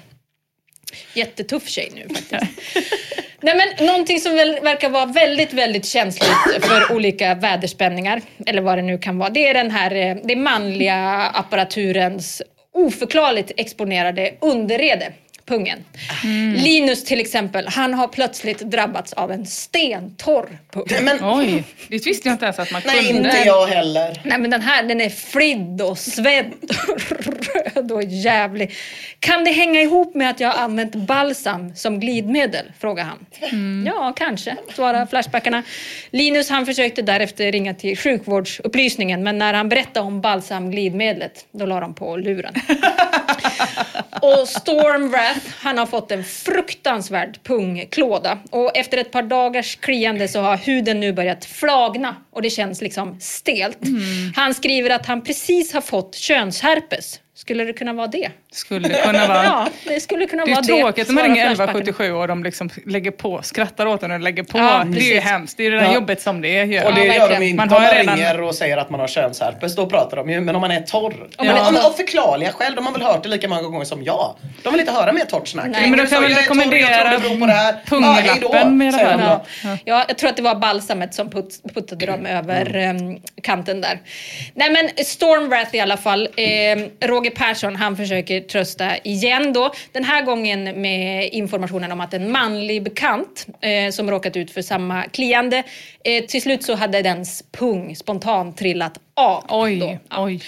Jättetuff 1.15 1.69
tjej 1.69 1.93
nu 1.94 2.15
faktiskt. 2.15 2.61
Nej, 3.43 3.55
men 3.57 3.86
någonting 3.86 4.20
som 4.20 4.36
väl 4.36 4.59
verkar 4.62 4.90
vara 4.90 5.07
väldigt, 5.07 5.52
väldigt 5.52 5.86
känsligt 5.86 6.65
för 6.66 6.93
olika 6.94 7.35
väderspänningar, 7.35 8.23
eller 8.47 8.62
vad 8.62 8.78
det 8.78 8.82
nu 8.82 8.98
kan 8.98 9.19
vara, 9.19 9.31
det 9.31 9.48
är 9.48 9.55
den 9.55 9.70
här 9.70 9.94
eh, 9.94 10.16
det 10.24 10.36
manliga 10.36 10.97
apparaturens 11.35 12.43
oförklarligt 12.73 13.53
exponerade 13.57 14.35
underrede. 14.41 15.13
Pungen. 15.51 15.85
Linus 16.56 17.05
till 17.05 17.20
exempel, 17.20 17.68
han 17.68 17.94
har 17.94 18.09
plötsligt 18.09 18.59
drabbats 18.59 19.12
av 19.12 19.32
en 19.32 19.47
stentorr 19.47 20.59
pung. 20.72 20.85
Men, 21.02 21.18
Oj, 21.22 21.64
det 21.89 22.06
visste 22.06 22.28
jag 22.28 22.35
inte 22.35 22.44
ens 22.44 22.59
att 22.59 22.72
man 22.72 22.82
nej, 22.86 23.06
kunde. 23.06 23.28
inte 23.28 23.43
jag 23.47 23.66
heller. 23.66 24.20
Nej 24.24 24.39
men 24.39 24.51
den 24.51 24.60
här 24.62 24.82
den 24.82 25.01
är 25.01 25.10
fridd 25.10 25.82
och 25.82 25.98
svedd 25.98 26.52
och 26.89 27.77
röd 27.77 27.93
och 27.93 28.02
jävlig. 28.02 28.74
Kan 29.20 29.44
det 29.44 29.51
hänga 29.51 29.81
ihop 29.81 30.14
med 30.14 30.31
att 30.31 30.40
jag 30.40 30.48
har 30.48 30.64
använt 30.64 30.94
balsam 30.94 31.74
som 31.77 32.01
glidmedel? 32.01 32.72
Frågar 32.78 33.05
han. 33.05 33.27
Ja, 33.86 34.12
kanske, 34.16 34.56
svarar 34.74 35.06
Flashbackarna. 35.06 35.62
Linus 36.10 36.51
han 36.51 36.66
försökte 36.66 37.02
därefter 37.02 37.52
ringa 37.52 37.74
till 37.74 37.98
sjukvårdsupplysningen 37.98 39.22
men 39.22 39.39
när 39.39 39.55
han 39.55 39.68
berättade 39.68 40.06
om 40.06 40.20
balsamglidmedlet 40.20 41.47
då 41.52 41.66
la 41.66 41.81
de 41.81 41.94
på 41.94 42.16
luren. 42.16 42.55
Och 44.23 44.49
Storm 44.49 45.11
Wrath, 45.11 45.47
han 45.61 45.79
har 45.79 45.87
fått 45.87 46.11
en 46.11 46.25
fruktansvärd 46.25 47.43
pungklåda. 47.43 48.39
Och 48.51 48.77
efter 48.77 48.99
ett 48.99 49.11
par 49.11 49.23
dagars 49.23 49.77
kliande 49.77 50.29
så 50.29 50.41
har 50.41 50.57
huden 50.57 51.01
nu 51.01 51.13
börjat 51.13 51.45
flagna 51.45 52.17
och 52.33 52.43
det 52.43 52.51
känns 52.51 52.81
liksom 52.81 53.21
stelt. 53.21 53.79
Han 54.37 54.55
skriver 54.55 54.91
att 54.91 55.07
han 55.07 55.23
precis 55.23 55.73
har 55.73 55.81
fått 55.81 56.15
könsherpes. 56.15 57.21
Skulle 57.35 57.65
det 57.65 57.73
kunna 57.73 57.93
vara 57.93 58.07
det? 58.07 58.31
Skulle 58.52 58.89
det 58.89 58.94
kunna 58.94 59.27
vara. 59.27 59.44
Ja, 59.44 59.68
det 59.85 60.01
skulle 60.01 60.27
kunna 60.27 60.44
Det 60.44 60.51
är 60.51 60.55
vara 60.55 60.64
ju 60.64 60.72
det. 60.74 60.81
tråkigt 60.81 61.09
när 61.09 61.14
man 61.14 61.22
ringer 61.24 61.47
Flashbackarna. 61.47 61.78
1177 61.81 62.12
och 62.12 62.28
de 62.28 62.44
liksom 62.44 62.70
lägger 62.86 63.10
på, 63.10 63.43
skrattar 63.43 63.86
åt 63.86 64.02
en 64.02 64.10
och 64.10 64.20
lägger 64.20 64.43
på. 64.43 64.59
Ja, 64.59 64.85
det 64.86 64.98
är 65.10 65.14
ju 65.14 65.20
hemskt. 65.20 65.56
Det 65.56 65.62
är 65.62 65.64
ju 65.64 65.70
det 65.70 65.77
där 65.78 65.86
Ja. 65.86 65.94
jobbet 65.94 66.22
som 66.22 66.40
det 66.40 66.48
är 66.59 66.64
ju. 66.64 66.82
Och 66.85 66.94
det 66.94 67.05
Ja, 67.05 67.14
gör 67.14 67.28
de 67.40 67.44
inte 67.44 67.56
Man 67.56 67.68
om 67.68 67.74
har 67.74 67.81
man 67.81 67.90
redan- 67.94 68.16
ringer 68.16 68.40
och 68.40 68.55
säger 68.55 68.77
att 68.77 68.90
man 68.90 69.01
har 69.01 69.09
könsherpes. 69.09 69.74
Då 69.77 69.86
pratar 69.86 70.16
de 70.16 70.31
ju. 70.31 70.40
Men 70.40 70.55
om 70.55 70.60
man 70.60 70.70
är 70.70 70.81
torr. 70.81 71.14
Ja. 71.39 71.44
Ja. 71.44 71.70
Men, 71.72 71.82
av 71.85 71.90
förklarliga 71.90 72.52
skäl. 72.52 72.74
De 72.74 72.86
har 72.86 72.93
väl 72.93 73.02
hört 73.02 73.22
det 73.22 73.28
lika 73.28 73.48
många 73.48 73.62
gånger 73.62 73.85
som 73.85 74.02
jag. 74.05 74.35
De 74.62 74.72
vill 74.72 74.81
inte 74.81 74.93
höra 74.93 75.12
mer 75.12 75.24
torrt 75.24 75.48
snack. 75.48 75.66
Nej, 75.68 75.90
men 75.90 75.98
du 75.98 76.06
kan 76.06 76.22
väl 76.22 76.35
rekommendera 76.35 77.18
beror 77.18 77.40
på 77.40 77.47
det 77.47 77.52
här. 77.52 77.74
punglappen 77.86 78.81
Ja, 78.93 79.16
då, 79.16 79.68
då. 79.68 79.78
Jag 79.85 80.18
tror 80.18 80.31
att 80.31 80.36
det 80.36 80.43
var 80.43 80.55
balsamet 80.55 81.14
som 81.14 81.31
put, 81.31 81.60
puttade 81.74 82.06
dem 82.06 82.27
över 82.27 82.77
Mm. 82.77 82.97
em, 83.14 83.18
kanten 83.43 83.81
där. 83.81 83.98
Nej 84.55 84.70
men 84.70 85.05
Stormwrath 85.05 85.77
i 85.77 85.81
alla 85.81 85.97
fall. 85.97 86.28
Eh, 86.36 87.06
Roger 87.09 87.31
Persson 87.31 87.77
han 87.77 87.97
försöker 87.97 88.40
trösta 88.49 88.99
igen 88.99 89.53
då. 89.53 89.73
Den 89.93 90.05
här 90.05 90.23
gången 90.23 90.65
med 90.65 91.29
informationen 91.33 91.93
om 91.93 92.01
att 92.01 92.15
en 92.15 92.33
manlig 92.33 92.83
bekant 92.83 93.47
eh, 93.61 93.91
som 93.91 94.11
råkat 94.11 94.37
ut 94.37 94.51
för 94.51 94.62
samma 94.62 95.03
kliande, 95.03 95.62
eh, 96.05 96.25
till 96.25 96.43
slut 96.43 96.62
så 96.62 96.75
hade 96.75 97.03
dens 97.03 97.45
pung 97.53 97.97
spontant 97.97 98.57
trillat 98.57 99.01
Oj, 99.49 99.81
då. 99.81 99.99
oj. 100.19 100.41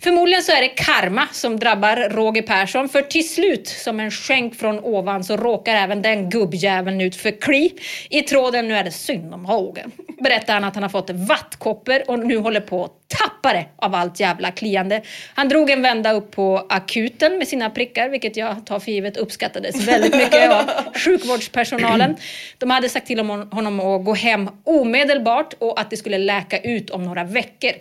Förmodligen 0.00 0.42
så 0.42 0.52
är 0.52 0.60
det 0.60 0.68
karma 0.68 1.28
som 1.32 1.58
drabbar 1.58 1.96
Roger 2.10 2.42
Persson 2.42 2.88
för 2.88 3.02
till 3.02 3.28
slut, 3.28 3.68
som 3.68 4.00
en 4.00 4.10
skänk 4.10 4.54
från 4.54 4.78
ovan, 4.78 5.24
så 5.24 5.36
råkar 5.36 5.74
även 5.74 6.02
den 6.02 6.30
gubbjäveln 6.30 7.00
ut 7.00 7.16
för 7.16 7.40
kli. 7.40 7.72
I 8.10 8.22
tråden 8.22 8.68
nu 8.68 8.74
är 8.74 8.84
det 8.84 8.90
synd 8.90 9.34
om 9.34 9.46
Roger. 9.46 9.86
Berättar 10.20 10.54
han 10.54 10.64
att 10.64 10.74
han 10.74 10.82
har 10.82 10.90
fått 10.90 11.10
vattkoppor 11.10 12.02
och 12.06 12.18
nu 12.18 12.38
håller 12.38 12.60
på 12.60 12.84
att 12.84 12.92
tappa 13.18 13.52
det 13.52 13.66
av 13.76 13.94
allt 13.94 14.20
jävla 14.20 14.50
kliande. 14.50 15.02
Han 15.34 15.48
drog 15.48 15.70
en 15.70 15.82
vända 15.82 16.12
upp 16.12 16.30
på 16.30 16.66
akuten 16.68 17.38
med 17.38 17.48
sina 17.48 17.70
prickar, 17.70 18.08
vilket 18.08 18.36
jag 18.36 18.66
tar 18.66 18.78
för 18.78 18.92
givet 18.92 19.16
uppskattades 19.16 19.88
väldigt 19.88 20.16
mycket 20.16 20.50
av 20.50 20.64
sjukvårdspersonalen. 20.94 22.16
De 22.58 22.70
hade 22.70 22.88
sagt 22.88 23.06
till 23.06 23.18
honom 23.18 23.80
att 23.80 24.04
gå 24.04 24.14
hem 24.14 24.50
omedelbart 24.64 25.54
och 25.58 25.80
att 25.80 25.90
det 25.90 25.96
skulle 25.96 26.18
läka 26.18 26.58
ut 26.58 26.90
om 26.90 27.04
några 27.04 27.24
veckor. 27.24 27.72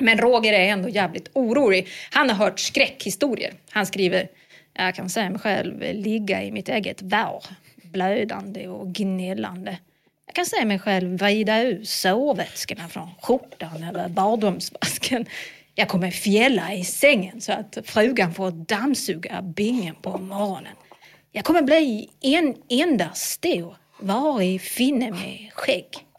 Men 0.00 0.18
Roger 0.18 0.52
är 0.52 0.68
ändå 0.68 0.88
jävligt 0.88 1.30
orolig. 1.32 1.88
Han 2.10 2.30
har 2.30 2.36
hört 2.36 2.60
skräckhistorier. 2.60 3.54
Han 3.70 3.86
skriver, 3.86 4.28
jag 4.74 4.94
kan 4.94 5.10
se 5.10 5.30
mig 5.30 5.40
själv 5.40 5.82
ligga 5.92 6.42
i 6.42 6.52
mitt 6.52 6.68
eget 6.68 7.02
vår, 7.02 7.44
blödande 7.82 8.68
och 8.68 8.92
gnällande. 8.92 9.78
Jag 10.26 10.34
kan 10.34 10.46
se 10.46 10.64
mig 10.64 10.78
själv 10.78 11.18
vrida 11.18 11.62
ur 11.62 11.84
sårvätskorna 11.84 12.88
från 12.88 13.08
skjortan 13.20 13.82
eller 13.82 14.08
badrumsvasken. 14.08 15.26
Jag 15.74 15.88
kommer 15.88 16.10
fjälla 16.10 16.74
i 16.74 16.84
sängen 16.84 17.40
så 17.40 17.52
att 17.52 17.78
frugan 17.84 18.34
får 18.34 18.50
dammsuga 18.50 19.42
bingen 19.42 19.94
på 19.94 20.18
morgonen. 20.18 20.72
Jag 21.32 21.44
kommer 21.44 21.62
bli 21.62 22.08
en 22.20 22.54
enda 22.68 23.10
stor, 23.14 23.76
varig 24.00 24.60
finne 24.60 25.10
med 25.10 25.50
skägg. 25.52 26.09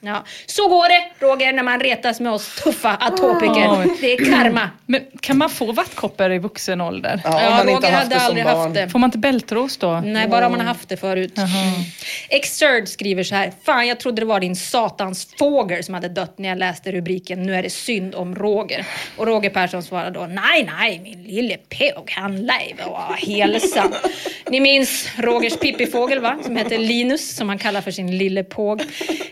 Ja, 0.00 0.24
så 0.46 0.68
går 0.68 0.88
det 0.88 1.26
Roger 1.26 1.52
när 1.52 1.62
man 1.62 1.80
retas 1.80 2.20
med 2.20 2.32
oss 2.32 2.54
tuffa 2.62 2.96
atopiker. 3.00 3.68
Oj. 3.80 3.96
Det 4.00 4.12
är 4.12 4.16
karma. 4.32 4.70
Men 4.86 5.00
kan 5.20 5.38
man 5.38 5.50
få 5.50 5.72
vattkoppor 5.72 6.32
i 6.32 6.38
vuxen 6.38 6.80
ålder? 6.80 7.20
Ja, 7.24 7.42
Ja, 7.42 7.50
man 7.50 7.66
Roger 7.66 7.74
har 7.90 7.90
haft 7.90 8.02
hade 8.12 8.20
aldrig 8.20 8.44
barn. 8.44 8.56
haft 8.56 8.74
det. 8.74 8.88
Får 8.88 8.98
man 8.98 9.08
inte 9.08 9.18
bältros 9.18 9.76
då? 9.76 10.00
Nej, 10.04 10.28
bara 10.28 10.46
om 10.46 10.52
man 10.52 10.60
har 10.60 10.66
haft 10.66 10.88
det 10.88 10.96
förut. 10.96 11.38
Mm. 11.38 11.48
Exerd 12.28 12.88
skriver 12.88 13.22
så 13.22 13.34
här. 13.34 13.52
Fan, 13.64 13.86
jag 13.86 14.00
trodde 14.00 14.22
det 14.22 14.26
var 14.26 14.40
din 14.40 14.56
satans 14.56 15.28
fågel 15.38 15.84
som 15.84 15.94
hade 15.94 16.08
dött 16.08 16.38
när 16.38 16.48
jag 16.48 16.58
läste 16.58 16.92
rubriken 16.92 17.42
Nu 17.42 17.54
är 17.54 17.62
det 17.62 17.70
synd 17.70 18.14
om 18.14 18.34
Roger. 18.34 18.86
Och 19.16 19.26
Roger 19.26 19.50
Persson 19.50 19.82
svarar 19.82 20.10
då. 20.10 20.20
Nej, 20.26 20.64
nej, 20.78 21.00
min 21.02 21.22
lille 21.22 21.56
påg, 21.56 22.10
han 22.16 22.36
lever 22.36 22.88
och 22.90 22.98
är 22.98 23.26
hälsam. 23.36 23.92
Ni 24.50 24.60
minns 24.60 25.08
Rogers 25.16 25.56
pippifågel, 25.56 26.20
va? 26.20 26.38
Som 26.44 26.56
heter 26.56 26.78
Linus, 26.78 27.36
som 27.36 27.48
han 27.48 27.58
kallar 27.58 27.80
för 27.80 27.90
sin 27.90 28.18
lille 28.18 28.44
påg. 28.44 28.82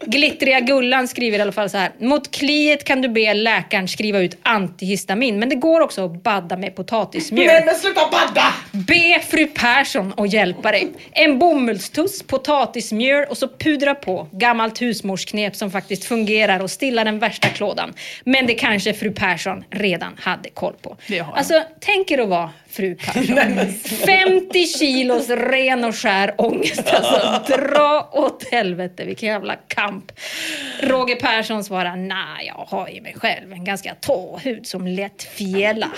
Glittriga 0.07 0.56
Gullan 0.61 1.09
skriver 1.09 1.39
i 1.39 1.43
alla 1.43 1.53
fall 1.53 1.70
så 1.70 1.78
här. 1.78 1.93
Mot 1.99 2.31
kliet 2.31 2.85
kan 2.85 3.03
du 3.03 3.09
be 3.09 3.35
läkaren 3.35 3.89
skriva 3.89 4.19
ut 4.19 4.39
antihistamin, 4.43 5.39
men 5.39 5.49
det 5.49 5.55
går 5.55 5.81
också 5.81 6.05
att 6.05 6.23
badda 6.23 6.57
med 6.57 6.77
potatismjöl. 6.77 7.47
Men, 7.47 7.65
men 7.65 7.74
sluta 7.74 8.01
badda! 8.11 8.45
Be 8.77 9.20
fru 9.20 9.47
Persson 9.47 10.15
att 10.16 10.32
hjälpa 10.32 10.73
dig. 10.73 10.89
En 11.12 11.39
bomullstuss, 11.39 12.23
potatismjöl 12.23 13.27
och 13.28 13.39
så 13.39 13.48
pudra 13.48 13.94
på. 13.94 14.28
Gammalt 14.32 14.82
husmorsknep 14.82 15.57
som 15.57 15.70
faktiskt 15.70 16.05
fungerar 16.05 16.61
och 16.61 16.70
stillar 16.70 17.05
den 17.05 17.19
värsta 17.19 17.48
klådan. 17.48 17.94
Men 18.24 18.47
det 18.47 18.55
kanske 18.55 18.94
fru 18.94 19.11
Persson 19.11 19.65
redan 19.70 20.16
hade 20.19 20.51
koll 20.51 20.74
på. 20.82 20.97
Alltså, 21.35 21.62
tänk 21.81 22.11
er 22.11 22.19
att 22.19 22.28
vara 22.28 22.51
fru 22.70 22.94
Persson. 22.94 23.36
50 24.07 24.66
kilos 24.66 25.28
ren 25.28 25.85
och 25.85 25.97
skär 25.97 26.35
ångest 26.39 26.94
alltså. 26.94 27.57
Dra 27.57 28.11
åt 28.12 28.48
helvete, 28.51 29.05
vilken 29.05 29.28
jävla 29.28 29.57
kamp. 29.69 30.12
Roger 30.81 31.16
Persson 31.16 31.65
svarar, 31.65 31.97
nej 31.97 32.47
jag 32.47 32.66
har 32.78 32.90
i 32.90 33.01
mig 33.01 33.15
själv 33.16 33.53
en 33.53 33.65
ganska 33.65 33.94
torr 33.94 34.40
hud 34.44 34.66
som 34.66 34.86
lätt 34.86 35.23
fjälla. 35.23 35.90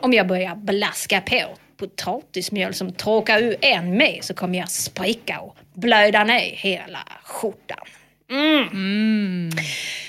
Om 0.00 0.12
jag 0.12 0.26
börjar 0.26 0.56
blaska 0.56 1.20
på 1.20 1.42
potatismjöl 1.80 2.74
som 2.74 2.92
torkar 2.92 3.42
ur 3.42 3.56
en 3.60 3.96
med 3.96 4.18
så 4.22 4.34
kommer 4.34 4.58
jag 4.58 4.70
spricka 4.70 5.40
och 5.40 5.56
blöda 5.74 6.24
ner 6.24 6.56
hela 6.56 6.98
skjortan. 7.24 7.86
Mm. 8.30 9.50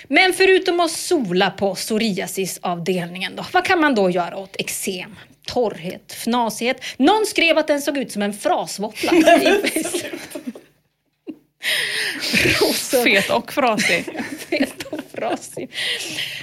Men 0.07 0.34
förutom 0.34 0.80
att 0.80 0.91
sola 0.91 1.52
på 1.52 1.76
psoriasisavdelningen 1.76 3.35
då, 3.35 3.45
vad 3.53 3.65
kan 3.65 3.80
man 3.80 3.95
då 3.95 4.10
göra 4.10 4.38
åt 4.38 4.56
eksem? 4.60 5.15
Torrhet, 5.48 6.14
fnasighet. 6.14 6.84
Någon 6.98 7.26
skrev 7.26 7.57
att 7.57 7.68
den 7.68 7.81
såg 7.81 7.98
ut 7.98 8.11
som 8.11 8.22
en 8.22 8.34
frasvåffla. 8.34 9.11
Rosor. 12.61 13.03
Fet 13.03 13.30
och 13.30 13.53
frasig. 13.53 14.06
Fet 14.49 14.84
och 14.84 14.99
frasig. 15.14 15.72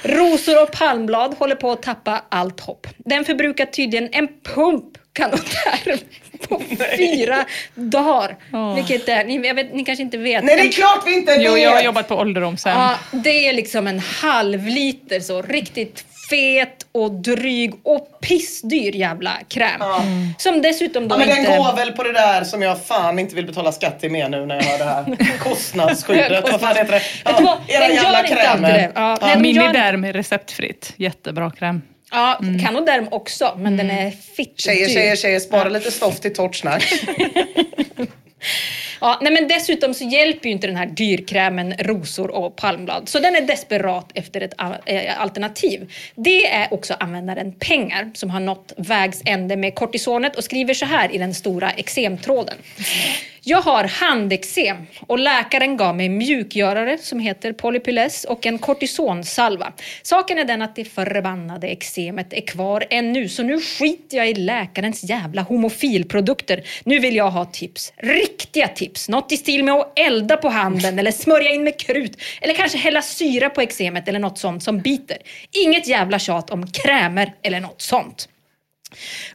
Rosor 0.02 0.62
och 0.62 0.72
palmblad 0.72 1.34
håller 1.34 1.56
på 1.56 1.70
att 1.70 1.82
tappa 1.82 2.24
allt 2.28 2.60
hopp. 2.60 2.86
Den 2.98 3.24
förbrukar 3.24 3.66
tydligen 3.66 4.09
en 4.12 4.28
pump 4.42 4.98
kanoterm 5.19 5.99
på 6.49 6.62
fyra 6.97 7.45
dagar. 7.74 8.36
Vilket 8.74 9.09
är, 9.09 9.24
ni, 9.24 9.47
jag 9.47 9.55
vet, 9.55 9.74
ni 9.74 9.85
kanske 9.85 10.03
inte 10.03 10.19
vet. 10.19 10.45
Nej 10.45 10.57
det 10.57 10.62
är 10.69 10.73
klart 10.73 11.03
vi 11.07 11.15
inte 11.15 11.32
vet! 11.32 11.43
Jo, 11.47 11.57
jag 11.59 11.70
har 11.70 11.82
jobbat 11.82 12.09
på 12.09 12.15
ålderdomshem. 12.15 12.78
Ja, 12.78 12.95
det 13.12 13.49
är 13.49 13.53
liksom 13.53 13.86
en 13.86 13.99
halv 13.99 14.66
liter 14.66 15.20
så 15.20 15.43
riktigt 15.43 16.05
fet 16.31 16.86
och 16.93 17.11
dryg 17.12 17.74
och 17.82 18.20
pissdyr 18.20 18.97
jävla 18.97 19.32
kräm. 19.49 19.81
Som 20.39 20.62
dessutom 20.62 21.09
då 21.09 21.15
Ja, 21.15 21.19
men 21.19 21.28
den 21.28 21.39
inte... 21.39 21.57
går 21.57 21.77
väl 21.77 21.93
på 21.93 22.03
det 22.03 22.12
där 22.12 22.45
som 22.45 22.62
jag 22.62 22.85
fan 22.86 23.19
inte 23.19 23.35
vill 23.35 23.47
betala 23.47 23.73
skatt 23.73 24.01
till 24.01 24.11
mer 24.11 24.28
nu 24.28 24.47
när 24.47 24.55
jag 24.57 24.62
hör 24.62 24.78
det 24.78 24.85
här. 24.85 25.39
Kostnadsskyddet, 25.39 26.51
vad 26.53 26.61
fan 26.61 26.77
heter 26.77 26.93
det? 26.93 27.03
Vad? 27.43 27.59
era 27.69 27.86
Den 27.86 27.95
jävla 27.97 28.23
krämer. 28.23 28.93
Ja, 28.95 29.19
gör- 29.23 29.36
Miniderm 29.36 30.05
är 30.05 30.12
receptfritt. 30.12 30.93
Jättebra 30.97 31.51
kräm. 31.51 31.82
Ja, 32.10 32.40
Canoderm 32.64 33.09
också, 33.10 33.55
men 33.59 33.76
den 33.76 33.90
är 33.90 34.10
fitt 34.10 34.60
Tjejer, 34.60 34.89
tjejer, 34.89 35.16
tjejer, 35.16 35.40
spara 35.40 35.68
lite 35.68 35.90
stoff 35.90 36.20
till 36.20 36.35
torrt 36.35 36.56
snack. 36.56 36.93
Ja, 39.01 39.18
nej, 39.22 39.32
men 39.32 39.48
dessutom 39.48 39.94
så 39.94 40.05
hjälper 40.05 40.47
ju 40.47 40.52
inte 40.52 40.66
den 40.66 40.76
här 40.76 40.86
dyrkrämen 40.86 41.74
rosor 41.78 42.30
och 42.30 42.56
palmblad. 42.56 43.09
Så 43.09 43.18
den 43.18 43.36
är 43.36 43.40
desperat 43.40 44.10
efter 44.14 44.40
ett 44.40 44.55
eh, 44.86 45.20
alternativ. 45.20 45.93
Det 46.14 46.47
är 46.47 46.74
också 46.74 46.94
användaren 47.01 47.52
Pengar 47.52 48.10
som 48.14 48.30
har 48.30 48.40
nått 48.40 48.72
vägs 48.76 49.22
ände 49.24 49.56
med 49.56 49.74
kortisonet 49.74 50.36
och 50.36 50.44
skriver 50.44 50.74
så 50.74 50.86
här 50.86 51.14
i 51.14 51.18
den 51.18 51.35
stora 51.35 51.70
eksemtråden. 51.70 52.56
Jag 53.43 53.62
har 53.62 53.85
handeksem 53.85 54.77
och 55.06 55.19
läkaren 55.19 55.77
gav 55.77 55.97
mig 55.97 56.09
mjukgörare 56.09 56.98
som 56.98 57.19
heter 57.19 57.52
Polypyles 57.52 58.24
och 58.24 58.47
en 58.47 58.59
kortisonsalva. 58.59 59.73
Saken 60.02 60.39
är 60.39 60.44
den 60.44 60.62
att 60.62 60.77
det 60.77 60.85
förbannade 60.85 61.69
eksemet 61.69 62.32
är 62.32 62.40
kvar 62.40 62.85
ännu 62.90 63.28
så 63.28 63.43
nu 63.43 63.60
skiter 63.60 64.16
jag 64.16 64.31
i 64.31 64.35
läkarens 64.35 65.05
jävla 65.05 65.43
homofilprodukter. 65.43 66.62
Nu 66.85 66.98
vill 66.98 67.16
jag 67.16 67.31
ha 67.31 67.44
tips. 67.44 67.93
Riktiga 67.97 68.69
tips. 68.69 69.09
Något 69.09 69.32
i 69.32 69.36
stil 69.36 69.65
med 69.65 69.74
att 69.74 69.98
elda 69.98 70.36
på 70.36 70.48
handen 70.48 70.98
eller 70.98 71.12
smörja 71.12 71.51
in 71.51 71.65
med 71.65 71.81
krut 71.81 72.23
eller 72.40 72.55
kanske 72.55 72.78
hälla 72.78 73.02
syra 73.02 73.51
på 73.51 73.62
eksemet 73.62 74.09
eller 74.09 74.19
något 74.19 74.39
sånt 74.39 74.62
som 74.62 74.78
biter. 74.78 75.19
Inget 75.66 75.89
jävla 75.89 76.19
tjat 76.19 76.51
om 76.51 76.66
krämer 76.66 77.35
eller 77.43 77.60
något 77.60 77.82
sånt. 77.82 78.28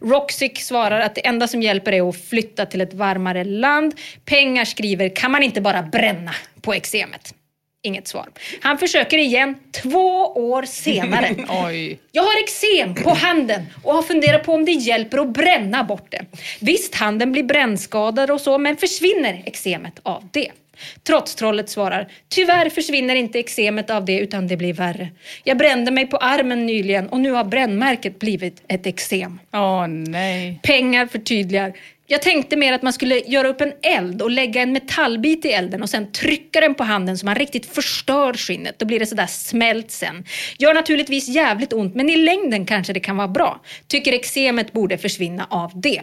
Roxic 0.02 0.66
svarar 0.66 1.00
att 1.00 1.16
det 1.16 1.28
enda 1.28 1.48
som 1.48 1.62
hjälper 1.62 1.92
är 1.92 2.10
att 2.10 2.30
flytta 2.30 2.66
till 2.66 2.82
ett 2.82 2.94
varmare 2.94 3.44
land. 3.44 3.94
Pengar 4.26 4.66
skriver, 4.66 5.10
kan 5.16 5.32
man 5.32 5.44
inte 5.44 5.62
bara 5.62 5.82
bränna 5.82 6.36
på 6.62 6.76
eksemet? 6.76 7.34
Inget 7.86 8.08
svar. 8.08 8.30
Han 8.62 8.78
försöker 8.78 9.18
igen 9.18 9.56
två 9.72 10.26
år 10.26 10.64
senare. 10.64 11.36
Jag 12.12 12.24
har 12.24 12.44
eksem 12.44 12.96
på 12.96 13.10
handen 13.10 13.66
och 13.84 13.94
har 13.94 14.02
funderat 14.02 14.44
på 14.44 14.54
om 14.54 14.66
det 14.66 14.72
hjälper 14.72 15.18
att 15.18 15.34
bränna 15.34 15.84
bort 15.84 16.12
det. 16.12 16.26
Visst, 16.60 16.96
handen 16.96 17.32
blir 17.32 17.44
brännskadad 17.44 18.32
och 18.32 18.42
så, 18.42 18.58
men 18.58 18.78
försvinner 18.78 19.44
eksemet 19.46 20.00
av 20.04 20.30
det? 20.32 20.52
Trots-trollet 21.08 21.70
svarar, 21.70 22.08
tyvärr 22.30 22.70
försvinner 22.70 23.16
inte 23.16 23.40
eksemet 23.40 23.90
av 23.90 24.06
det 24.06 24.20
utan 24.20 24.48
det 24.48 24.58
blir 24.58 24.74
värre. 24.74 25.10
Jag 25.44 25.58
brände 25.58 25.92
mig 25.92 26.08
på 26.08 26.18
armen 26.18 26.66
nyligen 26.66 27.10
och 27.10 27.20
nu 27.20 27.32
har 27.32 27.44
brännmärket 27.44 28.20
blivit 28.20 28.64
ett 28.68 28.86
eksem. 28.86 29.40
Åh 29.54 29.88
nej. 29.88 30.60
Pengar 30.64 31.06
förtydligar. 31.06 31.74
Jag 32.08 32.22
tänkte 32.22 32.56
mer 32.56 32.74
att 32.74 32.82
man 32.82 32.94
skulle 32.94 33.20
göra 33.20 33.48
upp 33.48 33.62
en 33.62 33.74
eld 33.82 34.22
och 34.22 34.32
lägga 34.32 34.62
en 34.62 34.72
metallbit 34.72 35.46
i 35.46 35.50
elden 35.50 35.82
och 35.82 35.90
sen 35.90 36.12
trycka 36.12 36.62
den 36.62 36.76
på 36.76 36.84
handen 36.84 37.18
så 37.18 37.26
man 37.26 37.36
riktigt 37.36 37.66
förstör 37.66 38.34
skinnet. 38.34 38.80
Då 38.80 38.86
blir 38.86 39.00
det 39.00 39.06
sådär 39.06 39.28
smält 39.28 39.92
sen. 39.92 40.24
Gör 40.58 40.74
naturligtvis 40.74 41.28
jävligt 41.28 41.74
ont 41.74 41.96
men 41.96 42.10
i 42.10 42.16
längden 42.16 42.66
kanske 42.66 42.94
det 42.94 43.00
kan 43.00 43.18
vara 43.18 43.28
bra. 43.28 43.62
Tycker 43.88 44.14
eksemet 44.14 44.74
borde 44.74 44.98
försvinna 44.98 45.48
av 45.50 45.72
det. 45.76 46.02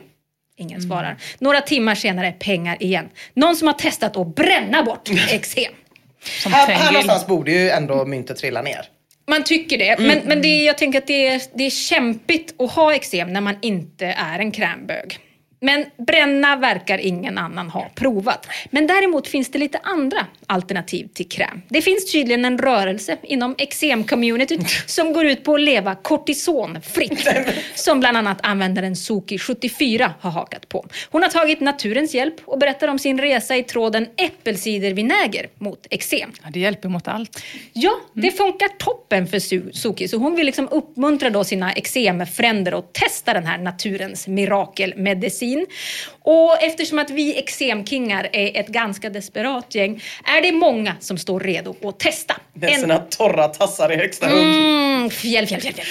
Ingen 0.61 0.83
svarar. 0.83 1.17
Några 1.39 1.61
timmar 1.61 1.95
senare 1.95 2.33
pengar 2.33 2.83
igen. 2.83 3.09
Någon 3.35 3.57
som 3.57 3.67
har 3.67 3.75
testat 3.75 4.17
att 4.17 4.35
bränna 4.35 4.83
bort 4.83 5.09
eksem. 5.31 5.73
Här, 6.47 6.67
här 6.67 6.93
någonstans 6.93 7.27
borde 7.27 7.53
ju 7.53 7.71
ändå 7.71 8.05
myntet 8.05 8.37
trilla 8.37 8.63
ner. 8.63 8.81
Man 9.29 9.45
tycker 9.45 9.79
det, 9.79 9.97
men, 9.99 10.21
men 10.25 10.43
det, 10.43 10.63
jag 10.65 10.79
tänker 10.79 10.99
att 10.99 11.07
det 11.07 11.27
är, 11.27 11.43
det 11.55 11.65
är 11.65 11.71
kämpigt 11.71 12.61
att 12.61 12.73
ha 12.73 12.95
eksem 12.95 13.33
när 13.33 13.41
man 13.41 13.57
inte 13.63 14.07
är 14.07 14.39
en 14.39 14.51
krämbög. 14.51 15.19
Men 15.61 15.87
bränna 16.07 16.57
verkar 16.57 16.99
ingen 16.99 17.39
annan 17.39 17.71
ha 17.71 17.91
provat. 17.95 18.47
Men 18.71 18.87
däremot 18.87 19.29
finns 19.29 19.51
det 19.51 19.59
lite 19.59 19.79
andra 19.83 20.27
alternativ 20.47 21.09
till 21.15 21.29
kräm. 21.29 21.63
Det 21.69 21.83
finns 21.83 22.13
tydligen 22.13 22.45
en 22.45 22.59
rörelse 22.59 23.17
inom 23.23 23.55
eksem-communityt 23.55 24.67
som 24.87 25.13
går 25.13 25.27
ut 25.27 25.45
på 25.45 25.55
att 25.55 25.61
leva 25.61 25.95
kortisonfritt. 25.95 27.29
Som 27.75 28.01
bland 28.01 28.17
annat 28.17 28.39
användaren 28.43 28.95
Soki74 28.95 30.11
har 30.21 30.31
hakat 30.31 30.69
på. 30.69 30.87
Hon 31.11 31.23
har 31.23 31.29
tagit 31.31 31.61
naturens 31.61 32.15
hjälp 32.15 32.35
och 32.45 32.59
berättar 32.59 32.89
om 32.89 32.99
sin 32.99 33.21
resa 33.21 33.57
i 33.57 33.63
tråden 33.63 34.07
äppelcidervinäger 34.17 35.49
mot 35.59 35.87
eksem. 35.91 36.33
Ja, 36.43 36.51
det 36.53 36.61
hjälper 36.61 36.89
mot 36.89 37.09
allt. 37.09 37.43
Ja, 37.73 37.93
det 38.15 38.31
funkar 38.31 38.69
toppen 38.69 39.27
för 39.27 39.39
Suki. 39.73 40.09
Så 40.09 40.17
hon 40.17 40.35
vill 40.37 40.47
liksom 40.47 40.69
uppmuntra 40.71 41.31
då 41.31 41.45
sina 41.45 41.73
eksemfränder 41.73 42.79
att 42.79 42.93
testa 42.93 43.35
den 43.35 43.47
här 43.47 43.59
naturens 43.59 44.29
mirakelmedicin. 44.29 45.50
Och 46.23 46.63
eftersom 46.63 46.99
att 46.99 47.11
vi 47.11 47.35
eksemkingar 47.39 48.29
är 48.33 48.61
ett 48.61 48.69
ganska 48.69 49.11
desperat 49.11 49.75
gäng 49.75 50.03
är 50.25 50.43
det 50.43 50.53
många 50.53 50.97
som 51.01 51.19
står 51.19 51.41
redo 51.41 51.75
att 51.89 51.99
testa. 51.99 52.37
Med 52.53 52.71
En- 52.71 52.81
sina 52.81 52.99
torra 52.99 53.49
tassar 53.49 53.93
i 53.93 53.97
högsta 53.97 54.27
hugg. 54.27 54.39
Mm, 54.47 55.11
fjäll, 55.11 55.47
fjäll, 55.47 55.61
fjäll, 55.61 55.75
fjäll. 55.75 55.87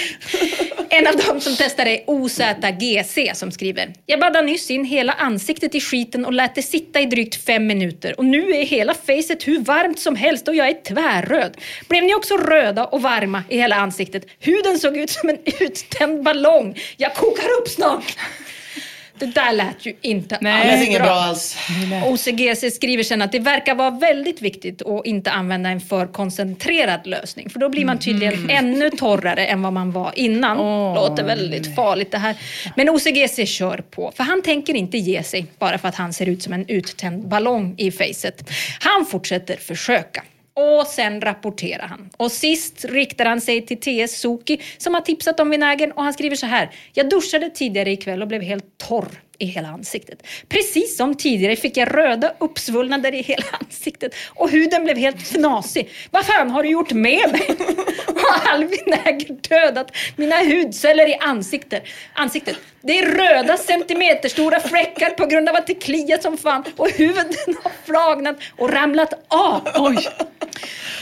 En 0.90 1.07
av 1.07 1.15
dem 1.15 1.41
som 1.41 1.56
testar 1.57 1.86
är 1.86 1.99
OZGC 2.07 3.18
som 3.34 3.52
skriver. 3.52 3.94
Jag 4.06 4.19
baddade 4.19 4.48
nyss 4.48 4.72
in 4.72 4.86
hela 4.86 5.14
ansiktet 5.14 5.76
i 5.76 5.81
skiten 5.81 6.26
och 6.26 6.34
lät 6.34 6.56
det 6.56 6.61
sitta 6.61 6.99
i 6.99 7.06
drygt 7.06 7.45
fem 7.45 7.68
minuter. 7.68 8.19
Och 8.19 8.26
nu 8.26 8.52
är 8.52 8.65
hela 8.65 8.94
facet 8.94 9.48
hur 9.48 9.60
varmt 9.60 9.99
som 9.99 10.15
helst 10.15 10.48
och 10.48 10.56
jag 10.56 10.68
är 10.68 10.84
tvärröd. 10.84 11.57
Blev 11.88 12.03
ni 12.03 12.15
också 12.15 12.38
röda 12.38 12.86
och 12.86 13.02
varma 13.02 13.44
i 13.49 13.57
hela 13.57 13.76
ansiktet? 13.76 14.23
Huden 14.40 14.80
såg 14.80 14.98
ut 14.98 15.10
som 15.10 15.30
en 15.30 15.38
uttänd 15.60 16.23
ballong. 16.23 16.80
Jag 16.98 17.15
kokar 17.15 17.49
upp 17.61 17.68
snart. 17.68 18.18
Det 19.19 19.25
där 19.25 19.53
lät 19.53 19.85
ju 19.85 19.93
inte 20.01 20.37
Det 20.41 20.53
alls 20.53 20.65
är 20.65 20.85
inget 20.85 21.01
bra 21.01 21.11
alls. 21.11 21.57
OCGC 22.05 22.75
skriver 22.75 23.03
sen 23.03 23.21
att 23.21 23.31
det 23.31 23.39
verkar 23.39 23.75
vara 23.75 23.91
väldigt 23.91 24.41
viktigt 24.41 24.81
att 24.81 25.05
inte 25.05 25.31
använda 25.31 25.69
en 25.69 25.81
för 25.81 26.07
koncentrerad 26.07 27.07
lösning. 27.07 27.49
För 27.49 27.59
då 27.59 27.69
blir 27.69 27.85
man 27.85 27.99
tydligen 27.99 28.49
ännu 28.49 28.89
torrare 28.89 29.45
än 29.45 29.61
vad 29.61 29.73
man 29.73 29.91
var 29.91 30.11
innan. 30.15 30.57
Låter 30.95 31.23
väldigt 31.23 31.75
farligt 31.75 32.11
det 32.11 32.17
här. 32.17 32.35
Men 32.75 32.89
OCGC 32.89 33.49
kör 33.49 33.77
på. 33.77 34.11
För 34.15 34.23
han 34.23 34.41
tänker 34.41 34.73
inte 34.73 34.97
ge 34.97 35.23
sig 35.23 35.45
bara 35.59 35.77
för 35.77 35.87
att 35.87 35.95
han 35.95 36.13
ser 36.13 36.29
ut 36.29 36.43
som 36.43 36.53
en 36.53 36.65
uttänd 36.69 37.27
ballong 37.27 37.75
i 37.77 37.91
facet. 37.91 38.49
Han 38.79 39.05
fortsätter 39.05 39.57
försöka. 39.57 40.23
Och 40.60 40.88
sen 40.88 41.22
rapporterar 41.22 41.88
han. 41.88 42.10
Och 42.18 42.31
sist 42.31 42.86
riktar 42.86 43.26
han 43.26 43.41
sig 43.41 43.65
till 43.65 43.80
TS 43.80 44.19
Soki 44.19 44.61
som 44.77 44.94
har 44.94 45.02
tipsat 45.02 45.40
om 45.40 45.49
vinägern 45.49 45.91
och 45.91 46.03
han 46.03 46.14
skriver 46.14 46.36
så 46.36 46.45
här. 46.45 46.69
Jag 46.94 47.10
duschade 47.10 47.49
tidigare 47.49 47.91
ikväll 47.91 48.22
och 48.22 48.27
blev 48.27 48.41
helt 48.41 48.77
torr 48.77 49.22
i 49.40 49.45
hela 49.45 49.68
ansiktet. 49.68 50.27
Precis 50.49 50.98
som 50.98 51.15
tidigare 51.15 51.56
fick 51.56 51.77
jag 51.77 51.98
röda 51.98 52.34
uppsvullnader 52.38 53.14
i 53.14 53.22
hela 53.22 53.44
ansiktet 53.60 54.15
och 54.30 54.49
huden 54.49 54.84
blev 54.84 54.98
helt 54.98 55.22
fnasig. 55.22 55.90
Vad 56.11 56.26
fan 56.26 56.49
har 56.49 56.64
du 56.64 56.69
gjort 56.69 56.91
med 56.91 57.31
mig? 57.31 57.49
Har 58.07 58.53
all 58.53 58.64
vinäger 58.64 59.49
dödat 59.49 59.91
mina 60.15 60.36
hudceller 60.36 61.10
i 61.10 61.15
ansiktet? 61.15 61.84
ansiktet? 62.14 62.57
Det 62.81 62.99
är 62.99 63.06
röda 63.06 63.57
centimeterstora 63.57 64.60
fläckar 64.60 65.10
på 65.10 65.26
grund 65.26 65.49
av 65.49 65.56
att 65.56 65.68
det 65.68 65.73
kliar 65.73 66.18
som 66.18 66.38
fan 66.38 66.64
och 66.77 66.89
huden 66.97 67.26
har 67.64 67.72
flagnat 67.85 68.35
och 68.57 68.73
ramlat 68.73 69.14
av. 69.27 69.68
Oj. 69.76 70.07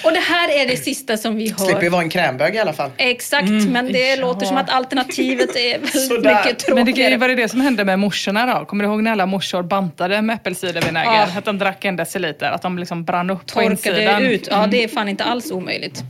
Och 0.04 0.12
det 0.12 0.20
här 0.20 0.50
är 0.62 0.68
det 0.68 0.78
sista 0.78 1.18
som 1.18 1.36
vi 1.36 1.50
hör. 1.50 1.66
Slipper 1.66 1.84
ju 1.84 1.90
vara 1.90 2.02
en 2.02 2.10
krämbög 2.10 2.56
i 2.56 2.60
alla 2.60 2.74
fall. 2.74 2.92
Exakt, 2.98 3.50
men 3.50 3.94
det 3.94 4.16
låter 4.16 4.46
som 4.46 4.58
att 4.58 4.70
alternativet 4.70 5.56
är 5.56 5.80
väldigt 5.80 6.12
mycket 6.12 6.68
Men 6.68 6.76
det 6.76 6.92
tråkigare. 6.92 7.18
var 7.18 7.28
det 7.28 7.36
det 7.36 7.50
som 7.50 7.62
hände 7.62 7.86
med 7.86 8.00
morsorna 8.00 8.60
då? 8.60 8.66
Kommer 8.66 8.84
du 8.84 8.90
ihåg 8.90 9.04
när 9.04 9.12
alla 9.12 9.26
morsor 9.26 9.64
bantade 9.64 10.22
med 10.22 10.34
äppelcidervinäger? 10.36 11.12
Ja. 11.14 11.28
Att 11.38 11.46
de 11.46 11.58
drack 11.58 11.86
en 11.86 11.96
deciliter, 11.96 12.52
att 12.52 12.62
de 12.62 12.80
liksom 12.80 13.04
brann 13.04 13.30
upp 13.30 13.40
på 13.40 13.46
torkade 13.46 13.72
insidan. 13.72 14.24
ut. 14.26 14.48
Ja, 14.52 14.68
det 14.72 14.84
är 14.84 14.88
fan 14.88 15.10
inte 15.10 15.24
alls 15.24 15.52
omöjligt. 15.52 16.04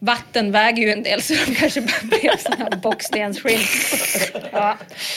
Vatten 0.00 0.52
väger 0.52 0.82
ju 0.82 0.92
en 0.92 1.02
del 1.02 1.22
så 1.22 1.34
de 1.46 1.54
kanske 1.54 1.80
bara 1.80 2.18
blev 2.20 2.36
såna 2.38 2.56
här 2.56 2.76
bockstensskinn. 2.76 3.60
Ja. 4.52 4.76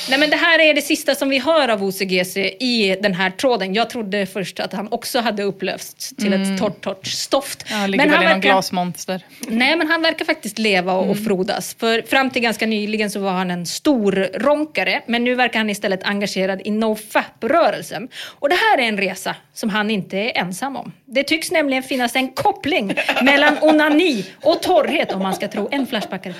Nej 0.09 0.19
men 0.19 0.29
det 0.29 0.35
här 0.35 0.59
är 0.59 0.73
det 0.73 0.81
sista 0.81 1.15
som 1.15 1.29
vi 1.29 1.39
hör 1.39 1.67
av 1.67 1.83
OCGC 1.83 2.37
i 2.37 2.97
den 3.01 3.13
här 3.13 3.29
tråden. 3.29 3.73
Jag 3.73 3.89
trodde 3.89 4.25
först 4.25 4.59
att 4.59 4.73
han 4.73 4.87
också 4.91 5.19
hade 5.19 5.43
upplösts 5.43 6.15
till 6.15 6.33
ett 6.33 6.59
torrt, 6.59 6.81
torrt 6.81 7.07
stoft. 7.07 7.65
Ja, 7.69 7.87
ligger 7.87 8.09
väl 8.09 8.23
i 8.23 8.27
någon 8.27 8.41
glasmonster. 8.41 9.25
Nej, 9.47 9.75
men 9.75 9.87
han 9.87 10.01
verkar 10.01 10.25
faktiskt 10.25 10.59
leva 10.59 10.93
och, 10.93 11.09
och 11.09 11.23
frodas. 11.23 11.75
För 11.79 12.01
fram 12.01 12.29
till 12.29 12.41
ganska 12.41 12.65
nyligen 12.65 13.11
så 13.11 13.19
var 13.19 13.31
han 13.31 13.51
en 13.51 13.65
stor 13.65 14.29
ronkare, 14.33 15.01
men 15.07 15.23
nu 15.23 15.35
verkar 15.35 15.59
han 15.59 15.69
istället 15.69 16.03
engagerad 16.03 16.61
i 16.65 16.71
NoFap-rörelsen. 16.71 18.07
Och 18.39 18.49
det 18.49 18.55
här 18.55 18.77
är 18.77 18.87
en 18.87 18.97
resa 18.97 19.35
som 19.53 19.69
han 19.69 19.89
inte 19.89 20.17
är 20.17 20.37
ensam 20.37 20.75
om. 20.75 20.91
Det 21.05 21.23
tycks 21.23 21.51
nämligen 21.51 21.83
finnas 21.83 22.15
en 22.15 22.31
koppling 22.31 22.93
mellan 23.21 23.57
onani 23.61 24.25
och 24.41 24.61
torrhet, 24.71 25.11
om 25.11 25.23
man 25.23 25.33
ska 25.33 25.47
tro 25.47 25.67
en 25.71 25.87
Flashbackare. 25.87 26.33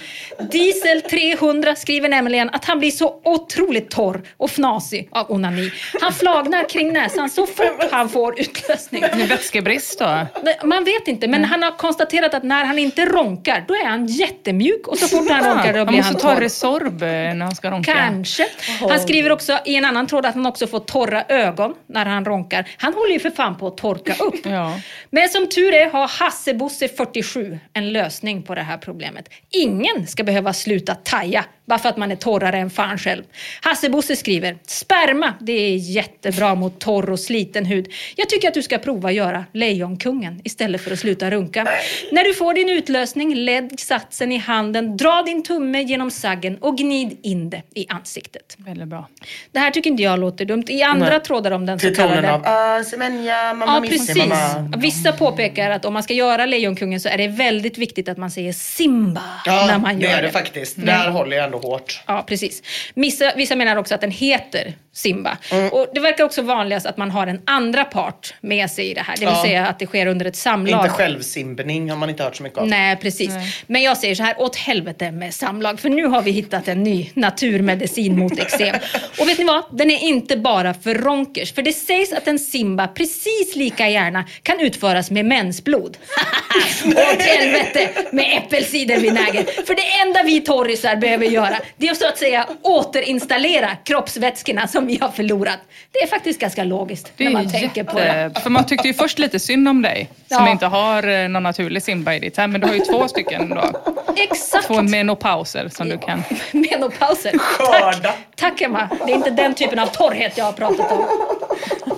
Diesel 0.52 1.02
300 1.02 1.76
skriver 1.76 2.10
nämligen 2.10 2.50
att 2.50 2.66
han 2.66 2.80
blir 2.80 2.92
så 2.92 3.22
otroligt 3.24 3.90
torr 3.90 4.22
och 4.38 4.50
fnasig 4.50 5.10
av 5.12 5.32
onani. 5.32 5.72
Han 6.02 6.14
flagnar 6.14 6.70
kring 6.70 6.94
näsan 6.94 7.30
så 7.30 7.48
fort 7.48 7.92
han 7.92 8.10
får 8.10 8.40
utlösning. 8.40 9.04
Vätskebrist 9.30 10.00
då? 10.00 10.28
Man 10.64 10.84
vet 10.84 11.08
inte, 11.08 11.28
men 11.28 11.46
han 11.46 11.64
har 11.64 11.78
konstaterat 11.78 12.34
att 12.34 12.44
när 12.44 12.66
han 12.66 12.80
inte 12.80 13.06
ronkar, 13.06 13.66
då 13.68 13.74
är 13.74 13.86
han 13.86 14.06
jättemjuk 14.06 14.88
och 14.88 14.98
så 14.98 15.08
fort 15.08 15.30
han 15.30 15.44
ronkar 15.44 15.74
då 15.74 15.80
han 15.80 15.88
blir 15.88 15.98
måste 15.98 16.14
han 16.14 16.22
ta 16.22 16.34
torr. 16.34 16.42
Resorb 16.42 17.02
eh, 17.04 17.10
när 17.10 17.42
han 17.42 17.56
ska 17.56 17.72
ronka. 17.72 17.94
Kanske. 17.94 18.48
Han 18.90 19.00
skriver 19.00 19.32
också 19.32 19.60
i 19.66 19.76
en 19.76 19.86
annan 19.86 20.08
tråd 20.08 20.26
att 20.26 20.36
han 20.36 20.46
också 20.46 20.68
får 20.68 20.80
torra 20.80 21.24
ögon 21.28 21.74
när 21.88 22.06
han 22.06 22.26
ronkar. 22.26 22.70
Han 22.78 22.94
håller 22.94 23.14
ju 23.14 23.20
för 23.20 23.30
fan 23.30 23.58
på 23.58 23.68
att 23.68 23.78
torka 23.78 24.24
upp. 24.24 24.46
Ja. 24.46 24.80
Men 25.10 25.30
som 25.30 25.50
tur 25.50 25.74
är 25.74 25.90
har 25.90 26.08
Hassebosse 26.08 26.88
47 26.88 27.60
en 27.74 27.94
lösning 27.94 28.21
på 28.44 28.56
det 28.56 28.62
här 28.62 28.78
problemet. 28.78 29.30
Ingen 29.50 30.08
ska 30.08 30.24
behöva 30.24 30.54
sluta 30.54 30.96
taja 30.96 31.46
bara 31.72 31.80
för 31.80 31.90
att 31.90 31.98
man 31.98 32.12
är 32.12 32.16
torrare 32.16 32.58
än 32.58 32.70
fan 32.70 32.98
själv. 32.98 33.24
Hassebosse 33.62 34.16
skriver, 34.16 34.58
sperma, 34.68 35.34
det 35.40 35.52
är 35.54 35.76
jättebra 35.76 36.56
mot 36.56 36.80
torr 36.80 37.10
och 37.10 37.20
sliten 37.20 37.66
hud. 37.66 37.88
Jag 38.16 38.30
tycker 38.30 38.48
att 38.48 38.54
du 38.54 38.64
ska 38.64 38.78
prova 38.78 39.10
att 39.10 39.16
göra 39.16 39.46
Lejonkungen 39.54 40.42
istället 40.44 40.82
för 40.82 40.92
att 40.94 41.00
sluta 41.00 41.32
runka. 41.32 41.68
När 42.12 42.24
du 42.24 42.34
får 42.34 42.54
din 42.54 42.70
utlösning, 42.70 43.36
lägg 43.36 43.80
satsen 43.80 44.32
i 44.32 44.38
handen, 44.38 44.98
dra 44.98 45.22
din 45.26 45.44
tumme 45.44 45.82
genom 45.82 46.12
saggen 46.12 46.58
och 46.62 46.78
gnid 46.78 47.18
in 47.24 47.50
det 47.50 47.62
i 47.76 47.86
ansiktet. 47.90 48.56
Väldigt 48.58 48.88
bra. 48.88 49.08
Det 49.52 49.60
här 49.60 49.72
tycker 49.72 49.90
inte 49.90 50.04
jag 50.04 50.20
låter 50.20 50.46
dumt. 50.46 50.64
I 50.68 50.84
andra 50.84 51.10
Nej. 51.10 51.20
trådar 51.20 51.52
om 51.52 51.66
den 51.66 51.80
så 51.80 51.88
Till 51.88 51.96
tonen 51.96 52.10
kallade... 52.16 52.34
av 52.34 52.42
ah, 52.46 52.84
Semenya, 52.84 53.54
mamma 53.54 53.76
Ja, 53.76 53.90
precis. 53.90 54.18
mamma. 54.18 54.74
Vissa 54.78 55.12
påpekar 55.12 55.72
att 55.72 55.86
om 55.86 55.94
man 55.94 56.04
ska 56.04 56.14
göra 56.14 56.46
Lejonkungen 56.46 57.00
så 57.00 57.10
är 57.10 57.18
det 57.18 57.28
väldigt 57.28 57.78
viktigt 57.78 58.10
att 58.10 58.18
man 58.18 58.32
säger 58.32 58.54
Simba 58.54 59.22
när 59.46 59.72
Ja, 59.72 59.78
man 59.78 60.00
det 60.00 60.06
gör 60.06 60.18
är 60.18 60.22
det 60.22 60.32
faktiskt. 60.32 60.76
Där 60.86 61.10
håller 61.10 61.38
jag 61.38 61.46
ändå 61.46 61.61
hårt. 61.62 62.00
Ja, 62.08 62.24
precis. 62.28 62.64
Vissa, 62.94 63.32
vissa 63.36 63.56
menar 63.56 63.76
också 63.76 63.96
att 63.96 64.02
den 64.02 64.12
heter 64.12 64.74
Simba. 64.94 65.38
Mm. 65.52 65.70
Och 65.70 65.88
det 65.94 66.00
verkar 66.00 66.24
också 66.24 66.42
vanligast 66.42 66.86
att 66.86 66.98
man 66.98 67.12
har 67.12 67.28
en 67.28 67.42
andra 67.46 67.86
part 67.86 68.34
med 68.42 68.72
sig 68.72 68.92
i 68.92 68.94
det 68.94 69.02
här. 69.02 69.16
Det 69.18 69.26
vill 69.26 69.36
Ja. 69.36 69.44
säga 69.44 69.68
att 69.68 69.80
det 69.80 69.86
sker 69.86 70.06
under 70.06 70.26
ett 70.26 70.36
samlag. 70.36 70.80
Inte 70.86 70.90
självsimbning 70.90 71.90
har 71.90 71.98
man 71.98 72.10
inte 72.10 72.24
hört 72.24 72.36
så 72.36 72.44
mycket 72.44 72.60
av. 72.60 72.68
Nej, 72.68 72.96
precis. 72.96 73.32
Men 73.68 73.82
jag 73.82 73.98
säger 73.98 74.16
så 74.16 74.24
här, 74.24 74.42
åt 74.42 74.56
helvete 74.56 75.12
med 75.12 75.34
samlag. 75.34 75.80
För 75.80 75.90
nu 75.90 76.06
har 76.06 76.22
vi 76.22 76.32
hittat 76.32 76.68
en 76.68 76.84
ny 76.84 77.10
naturmedicin 77.14 78.20
mot 78.20 78.40
eksem. 78.40 78.76
Och 79.20 79.28
vet 79.28 79.38
ni 79.38 79.44
vad? 79.44 79.64
Den 79.72 79.92
är 79.92 80.04
inte 80.04 80.38
bara 80.38 80.74
för 80.74 80.96
ronkers. 80.96 81.54
För 81.54 81.62
det 81.62 81.74
sägs 81.74 82.14
att 82.14 82.28
en 82.28 82.40
Simba 82.40 82.88
precis 82.88 83.56
lika 83.56 83.90
gärna 83.90 84.26
kan 84.44 84.60
utföras 84.60 85.12
med 85.12 85.26
mensblod. 85.26 85.98
åt 86.86 87.22
helvete 87.22 87.90
med 88.12 88.38
äppelcidervinäger. 88.38 89.66
För 89.66 89.76
det 89.76 90.02
enda 90.02 90.24
vi 90.24 90.42
torrisar 90.42 90.96
behöver 90.96 91.26
göra, 91.26 91.41
det 91.78 91.88
är 91.88 91.92
att 91.92 91.98
så 91.98 92.08
att 92.08 92.18
säga 92.18 92.46
återinstallera 92.62 93.70
kroppsvätskorna 93.84 94.68
som 94.68 94.88
vi 94.88 94.98
har 95.02 95.10
förlorat. 95.10 95.60
Det 95.92 96.00
är 96.00 96.08
faktiskt 96.08 96.40
ganska 96.40 96.64
logiskt 96.64 97.12
Det 97.18 97.24
när 97.24 97.30
är 97.32 97.34
man 97.34 97.50
tänker 97.52 97.84
på 97.84 97.98
det. 98.00 98.32
För 98.44 98.50
man 98.50 98.66
tyckte 98.66 98.88
ju 98.88 98.94
först 98.94 99.20
lite 99.20 99.40
synd 99.40 99.68
om 99.68 99.82
dig, 99.82 100.10
som 100.28 100.46
Ja. 100.46 100.52
inte 100.52 100.66
har 100.66 101.08
eh, 101.08 101.30
någon 101.30 101.44
naturlig 101.44 101.84
Simba 101.84 102.14
i 102.14 102.20
ditt 102.20 102.38
hem. 102.38 102.52
Men 102.52 102.62
du 102.62 102.68
har 102.68 102.74
ju 102.74 102.80
två 102.80 103.08
stycken 103.08 103.50
då. 103.50 103.72
Exakt. 104.18 104.68
Två 104.68 104.82
menopauser 104.82 105.70
som 105.70 105.90
du 105.90 105.98
kan. 105.98 106.24
Menopauser. 106.52 107.32
Tack. 107.72 108.18
Tack 108.36 108.62
Emma. 108.62 108.90
Det 109.06 109.12
är 109.12 109.16
inte 109.16 109.30
den 109.32 109.54
typen 109.54 109.80
av 109.80 109.88
torrhet 109.88 110.38
jag 110.38 110.46
har 110.46 110.52
pratat 110.52 110.92
om. 110.92 111.06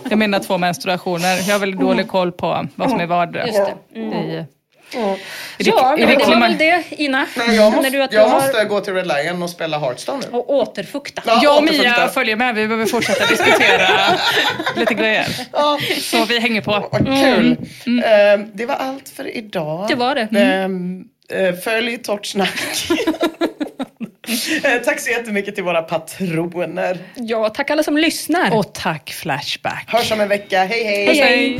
Jag 0.09 0.17
menar 0.19 0.39
två 0.39 0.57
menstruationer. 0.57 1.37
Jag 1.47 1.55
har 1.55 1.59
väldigt 1.59 1.79
dålig 1.79 2.07
koll 2.07 2.31
på 2.31 2.67
vad 2.75 2.89
som 2.89 2.99
är 2.99 3.05
vad. 3.05 3.35
Just 3.35 3.53
det. 3.93 3.99
Mm. 3.99 4.13
I, 4.13 4.45
Det- 4.93 5.65
Ja, 5.65 5.95
men 5.99 6.07
det 6.07 6.15
det 6.15 6.25
var 6.25 6.39
väl 6.41 6.57
det 6.57 6.83
Ina. 6.89 7.27
Nej, 7.35 7.55
jag 7.55 7.73
Känner 7.73 7.89
du 7.89 7.97
måste, 7.97 8.03
att 8.03 8.11
du 8.11 8.17
jag 8.17 8.27
har... 8.27 8.41
måste 8.41 8.65
gå 8.65 8.79
till 8.79 8.93
Red 8.93 9.07
Lion 9.07 9.43
och 9.43 9.49
spela 9.49 9.79
Hearthstone 9.79 10.23
nu. 10.31 10.37
Och 10.37 10.49
återfukta. 10.53 11.21
Ja, 11.25 11.39
Jag 11.43 11.57
och 11.57 11.63
återfukta. 11.63 11.97
Mia 11.97 12.07
följer 12.07 12.35
med. 12.35 12.55
Vi 12.55 12.67
behöver 12.67 12.85
fortsätta 12.85 13.25
diskutera 13.25 13.87
lite 14.75 14.93
grejer. 14.93 15.27
Ja. 15.53 15.79
Så 16.01 16.25
vi 16.25 16.39
hänger 16.39 16.61
på. 16.61 16.87
Vad 16.91 17.05
kul. 17.05 17.51
Eh, 18.03 18.45
det 18.53 18.65
var 18.65 18.75
allt 18.75 19.09
för 19.09 19.37
idag. 19.37 19.85
Det 19.87 19.95
var 19.95 20.15
det. 20.15 20.27
Eh, 21.31 21.47
eh, 21.47 21.55
följ 21.55 21.97
Torrt 21.97 22.25
Snack. 22.25 22.87
Eh, 24.63 24.81
Tack 24.85 24.99
så 24.99 25.09
jättemycket 25.11 25.55
till 25.55 25.63
våra 25.63 25.81
patroner. 25.81 26.97
Ja, 27.15 27.49
tack 27.49 27.69
alla 27.69 27.83
som 27.83 27.97
lyssnar. 27.97 28.55
Och 28.57 28.73
tack 28.73 29.11
Flashback. 29.13 29.85
Hörs 29.87 30.11
om 30.11 30.21
en 30.21 30.27
vecka. 30.29 30.63
Hej 30.63 30.83
hej! 30.83 31.05
Hej, 31.05 31.17
hej. 31.17 31.59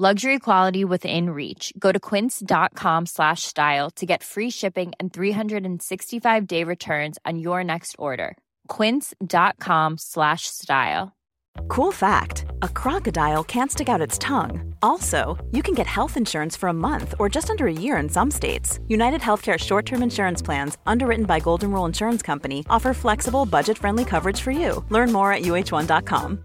Luxury 0.00 0.38
quality 0.38 0.84
within 0.84 1.30
reach. 1.30 1.72
Go 1.76 1.90
to 1.90 1.98
quince.com 1.98 3.06
slash 3.06 3.42
style 3.42 3.90
to 3.96 4.06
get 4.06 4.22
free 4.22 4.48
shipping 4.48 4.92
and 5.00 5.12
365 5.12 6.46
day 6.46 6.62
returns 6.62 7.18
on 7.24 7.40
your 7.40 7.64
next 7.64 7.96
order. 7.98 8.38
Quince.com 8.68 9.98
slash 9.98 10.42
style. 10.46 11.16
Cool 11.66 11.90
fact 11.90 12.44
a 12.62 12.68
crocodile 12.68 13.42
can't 13.42 13.72
stick 13.72 13.88
out 13.88 14.00
its 14.00 14.18
tongue. 14.18 14.72
Also, 14.82 15.36
you 15.50 15.64
can 15.64 15.74
get 15.74 15.88
health 15.88 16.16
insurance 16.16 16.54
for 16.56 16.68
a 16.68 16.80
month 16.88 17.16
or 17.18 17.28
just 17.28 17.50
under 17.50 17.66
a 17.66 17.72
year 17.72 17.96
in 17.96 18.08
some 18.08 18.30
states. 18.30 18.78
United 18.86 19.20
Healthcare 19.20 19.58
short 19.58 19.84
term 19.84 20.04
insurance 20.04 20.40
plans, 20.40 20.78
underwritten 20.86 21.26
by 21.26 21.40
Golden 21.40 21.72
Rule 21.72 21.86
Insurance 21.86 22.22
Company, 22.22 22.64
offer 22.70 22.94
flexible, 22.94 23.46
budget 23.46 23.76
friendly 23.76 24.04
coverage 24.04 24.42
for 24.42 24.52
you. 24.52 24.84
Learn 24.90 25.10
more 25.10 25.32
at 25.32 25.42
uh1.com. 25.42 26.44